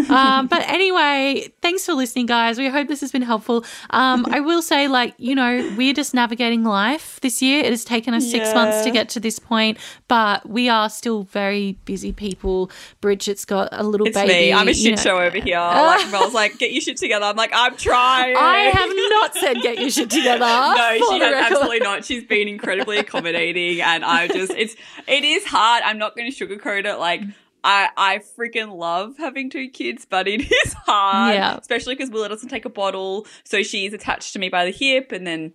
um, 0.10 0.46
but 0.46 0.68
anyway, 0.68 1.52
thanks 1.62 1.86
for 1.86 1.94
listening, 1.94 2.26
guys. 2.26 2.58
We 2.58 2.68
hope 2.68 2.88
this 2.88 3.00
has 3.00 3.12
been 3.12 3.22
helpful. 3.22 3.64
Um, 3.90 4.26
I 4.28 4.40
will 4.40 4.60
say, 4.60 4.88
like, 4.88 5.14
you 5.18 5.34
know, 5.34 5.72
we're 5.76 5.94
just 5.94 6.12
navigating 6.12 6.64
life 6.64 7.20
this 7.20 7.40
year. 7.40 7.60
It 7.60 7.70
has 7.70 7.84
taken 7.84 8.12
us 8.12 8.30
six 8.30 8.52
months 8.54 8.82
to 8.84 8.90
get 8.90 9.08
to 9.10 9.20
this 9.20 9.38
point, 9.38 9.78
but 10.08 10.48
we 10.48 10.68
are 10.68 10.90
still 10.90 11.22
very 11.24 11.78
busy 11.84 12.12
people. 12.12 12.70
Bridget's 13.00 13.44
got 13.44 13.68
a 13.72 13.82
little 13.82 14.06
It's 14.06 14.16
baby. 14.16 14.32
me. 14.32 14.52
I'm 14.52 14.68
a 14.68 14.72
you 14.72 14.74
shit 14.74 14.96
know. 14.96 15.02
show 15.02 15.18
over 15.18 15.38
here. 15.38 15.58
Like 15.58 16.10
Mel's 16.10 16.34
like, 16.34 16.58
get 16.58 16.72
your 16.72 16.80
shit 16.80 16.96
together. 16.96 17.24
I'm 17.24 17.36
like, 17.36 17.52
I'm 17.54 17.76
trying. 17.76 18.36
I 18.36 18.70
have 18.72 18.90
not 18.90 19.34
said 19.34 19.62
get 19.62 19.78
your 19.78 19.90
shit 19.90 20.10
together. 20.10 20.40
no, 20.44 20.98
she 21.10 21.20
has 21.20 21.34
absolutely 21.50 21.80
not. 21.80 22.04
She's 22.04 22.24
been 22.24 22.48
incredibly 22.48 22.98
accommodating, 22.98 23.80
and 23.80 24.04
I 24.04 24.28
just 24.28 24.52
it's 24.52 24.74
it 25.06 25.24
is 25.24 25.44
hard. 25.44 25.82
I'm 25.84 25.98
not 25.98 26.16
going 26.16 26.30
to 26.30 26.46
sugarcoat 26.46 26.84
it. 26.84 26.98
Like 26.98 27.22
I 27.64 27.88
I 27.96 28.20
freaking 28.38 28.76
love 28.76 29.16
having 29.18 29.50
two 29.50 29.68
kids, 29.68 30.06
but 30.08 30.26
it 30.28 30.40
is 30.66 30.72
hard. 30.86 31.34
Yeah. 31.34 31.56
especially 31.56 31.94
because 31.94 32.10
Willa 32.10 32.28
doesn't 32.28 32.48
take 32.48 32.64
a 32.64 32.70
bottle, 32.70 33.26
so 33.44 33.62
she's 33.62 33.92
attached 33.92 34.32
to 34.34 34.38
me 34.38 34.48
by 34.48 34.64
the 34.64 34.70
hip, 34.72 35.12
and 35.12 35.26
then. 35.26 35.52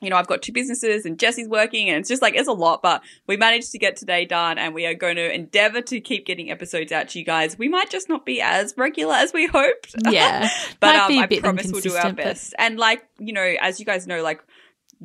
you 0.00 0.10
know, 0.10 0.16
I've 0.16 0.26
got 0.26 0.42
two 0.42 0.52
businesses 0.52 1.06
and 1.06 1.18
Jesse's 1.18 1.48
working 1.48 1.88
and 1.88 2.00
it's 2.00 2.10
just 2.10 2.20
like, 2.20 2.34
it's 2.34 2.48
a 2.48 2.52
lot, 2.52 2.82
but 2.82 3.00
we 3.26 3.38
managed 3.38 3.72
to 3.72 3.78
get 3.78 3.96
today 3.96 4.26
done 4.26 4.58
and 4.58 4.74
we 4.74 4.84
are 4.84 4.92
going 4.92 5.16
to 5.16 5.32
endeavor 5.32 5.80
to 5.80 5.98
keep 6.00 6.26
getting 6.26 6.50
episodes 6.50 6.92
out 6.92 7.08
to 7.10 7.18
you 7.18 7.24
guys. 7.24 7.56
We 7.56 7.68
might 7.70 7.88
just 7.88 8.10
not 8.10 8.26
be 8.26 8.42
as 8.42 8.74
regular 8.76 9.14
as 9.14 9.32
we 9.32 9.46
hoped. 9.46 9.94
Yeah. 10.10 10.50
but 10.80 10.96
um, 10.96 11.18
I 11.18 11.26
promise 11.40 11.72
we'll 11.72 11.80
do 11.80 11.92
our 11.94 12.08
inconsistent, 12.10 12.16
but- 12.16 12.24
best. 12.24 12.54
And 12.58 12.76
like, 12.78 13.06
you 13.18 13.32
know, 13.32 13.54
as 13.62 13.80
you 13.80 13.86
guys 13.86 14.06
know, 14.06 14.22
like, 14.22 14.44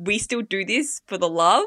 we 0.02 0.18
still 0.18 0.40
do 0.42 0.64
this 0.64 1.02
for 1.06 1.18
the 1.18 1.28
love. 1.28 1.64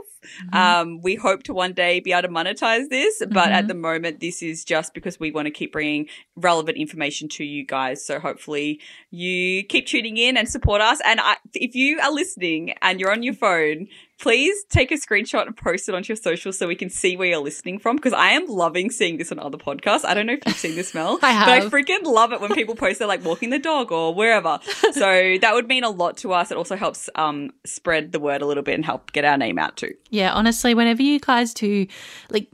Mm-hmm. 0.51 0.57
Um, 0.57 1.01
we 1.01 1.15
hope 1.15 1.43
to 1.43 1.53
one 1.53 1.73
day 1.73 1.99
be 1.99 2.11
able 2.13 2.23
to 2.23 2.27
monetize 2.29 2.89
this, 2.89 3.21
but 3.29 3.51
at 3.51 3.65
Mhm. 3.65 3.67
the 3.67 3.73
moment, 3.75 4.19
this 4.21 4.41
is 4.41 4.63
just 4.65 4.93
because 4.93 5.19
we 5.19 5.31
want 5.31 5.45
to 5.45 5.51
keep 5.51 5.71
bringing 5.71 6.07
relevant 6.35 6.77
information 6.77 7.27
to 7.29 7.43
you 7.43 7.65
guys. 7.65 8.03
So 8.05 8.19
hopefully, 8.19 8.79
you 9.11 9.63
keep 9.63 9.85
tuning 9.85 10.17
in 10.17 10.37
and 10.37 10.47
support 10.49 10.81
us. 10.81 10.99
And 11.05 11.19
I, 11.19 11.35
if 11.53 11.75
you 11.75 11.99
are 11.99 12.11
listening 12.11 12.73
and 12.81 12.99
you're 12.99 13.11
on 13.11 13.21
your 13.21 13.33
phone, 13.35 13.87
please 14.23 14.63
take 14.69 14.89
a 14.89 14.95
screenshot 14.95 15.45
and 15.45 15.55
post 15.57 15.89
it 15.89 15.93
onto 15.93 16.07
your 16.07 16.15
socials 16.15 16.57
so 16.57 16.65
we 16.65 16.75
can 16.75 16.89
see 16.89 17.17
where 17.17 17.27
you're 17.27 17.39
listening 17.39 17.77
from. 17.77 17.97
Because 17.97 18.13
I 18.13 18.29
am 18.29 18.47
loving 18.47 18.89
seeing 18.89 19.17
this 19.17 19.33
on 19.33 19.39
other 19.39 19.57
podcasts. 19.57 20.05
I 20.05 20.13
don't 20.13 20.25
know 20.25 20.33
if 20.33 20.39
you've 20.47 20.55
seen 20.55 20.75
this, 20.75 20.93
Mel, 20.93 21.19
I 21.21 21.45
but 21.45 21.49
I 21.49 21.69
freaking 21.69 22.03
love 22.03 22.31
it 22.31 22.39
when 22.39 22.53
people 22.53 22.73
post 22.73 22.99
they're 22.99 23.07
like 23.07 23.25
walking 23.25 23.49
the 23.49 23.59
dog 23.59 23.91
or 23.91 24.15
wherever. 24.15 24.59
So 24.93 25.37
that 25.41 25.53
would 25.53 25.67
mean 25.67 25.83
a 25.83 25.89
lot 25.89 26.17
to 26.17 26.33
us. 26.33 26.51
It 26.51 26.57
also 26.57 26.75
helps 26.75 27.09
um, 27.15 27.51
spread 27.65 28.11
the 28.11 28.19
word 28.19 28.41
a 28.41 28.45
little 28.45 28.63
bit 28.63 28.75
and 28.75 28.85
help 28.85 29.11
get 29.11 29.25
our 29.25 29.37
name 29.37 29.57
out 29.57 29.75
too. 29.75 29.95
Yeah, 30.11 30.31
honestly, 30.31 30.75
whenever 30.75 31.01
you 31.01 31.19
guys 31.19 31.53
do 31.53 31.87
like 32.29 32.47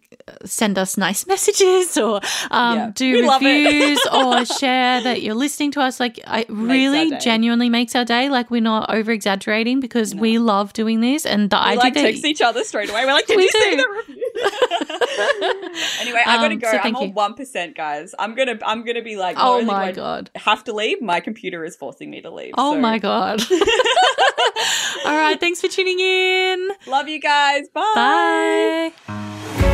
send 0.46 0.78
us 0.78 0.98
nice 0.98 1.26
messages 1.34 1.98
or 1.98 2.22
um, 2.52 2.78
Yeah, 2.78 2.92
do 2.94 3.12
we 3.12 3.30
reviews 3.30 4.00
or 4.14 4.46
share 4.46 5.02
that 5.02 5.22
you're 5.22 5.36
listening 5.36 5.72
to 5.72 5.82
us, 5.82 6.00
like 6.00 6.20
it 6.26 6.46
really 6.50 7.18
genuinely 7.18 7.70
makes 7.70 7.96
our 7.96 8.06
day. 8.06 8.30
Like 8.30 8.50
we're 8.52 8.62
not 8.62 8.94
over 8.94 9.12
exaggerating 9.12 9.80
because 9.80 10.14
we 10.16 10.38
love 10.40 10.74
doing 10.74 11.02
this, 11.02 11.26
and 11.26 11.50
the 11.50 11.56
We 11.58 11.62
idea 11.62 11.80
like 11.80 11.94
that 11.96 12.02
text 12.02 12.26
each 12.26 12.42
other 12.42 12.64
straight 12.64 12.90
away. 12.90 13.06
We're 13.06 13.14
like, 13.14 13.28
did 13.28 13.38
We 13.38 13.44
you 13.44 13.50
see 13.52 13.72
do. 13.72 13.78
the 13.78 13.88
review? 14.08 14.16
anyway, 16.02 16.24
I 16.26 16.38
gotta 16.38 16.54
Um, 16.54 16.60
go. 16.60 16.72
so 16.72 16.78
I'm 16.78 16.96
on 16.96 17.14
one 17.14 17.34
percent, 17.34 17.76
guys. 17.76 18.14
I'm 18.20 18.36
gonna 18.36 18.58
I'm 18.66 18.84
gonna 18.86 19.02
be 19.04 19.16
like, 19.18 19.36
oh 19.40 19.62
my 19.62 19.86
I 19.88 19.92
god, 19.92 20.30
have 20.36 20.64
to 20.66 20.74
leave. 20.74 21.02
My 21.02 21.20
computer 21.20 21.64
is 21.66 21.76
forcing 21.76 22.10
me 22.10 22.22
to 22.22 22.30
leave. 22.32 22.54
oh 22.58 22.74
so- 22.74 22.80
my 22.80 23.00
god. 23.00 23.42
All 25.06 25.16
right, 25.18 25.40
thanks 25.40 25.62
for 25.62 25.68
tuning 25.68 26.00
in. 26.00 26.70
Love 26.88 27.08
you 27.08 27.20
guys. 27.20 27.68
Bye. 27.70 28.92
Bye. 29.08 29.66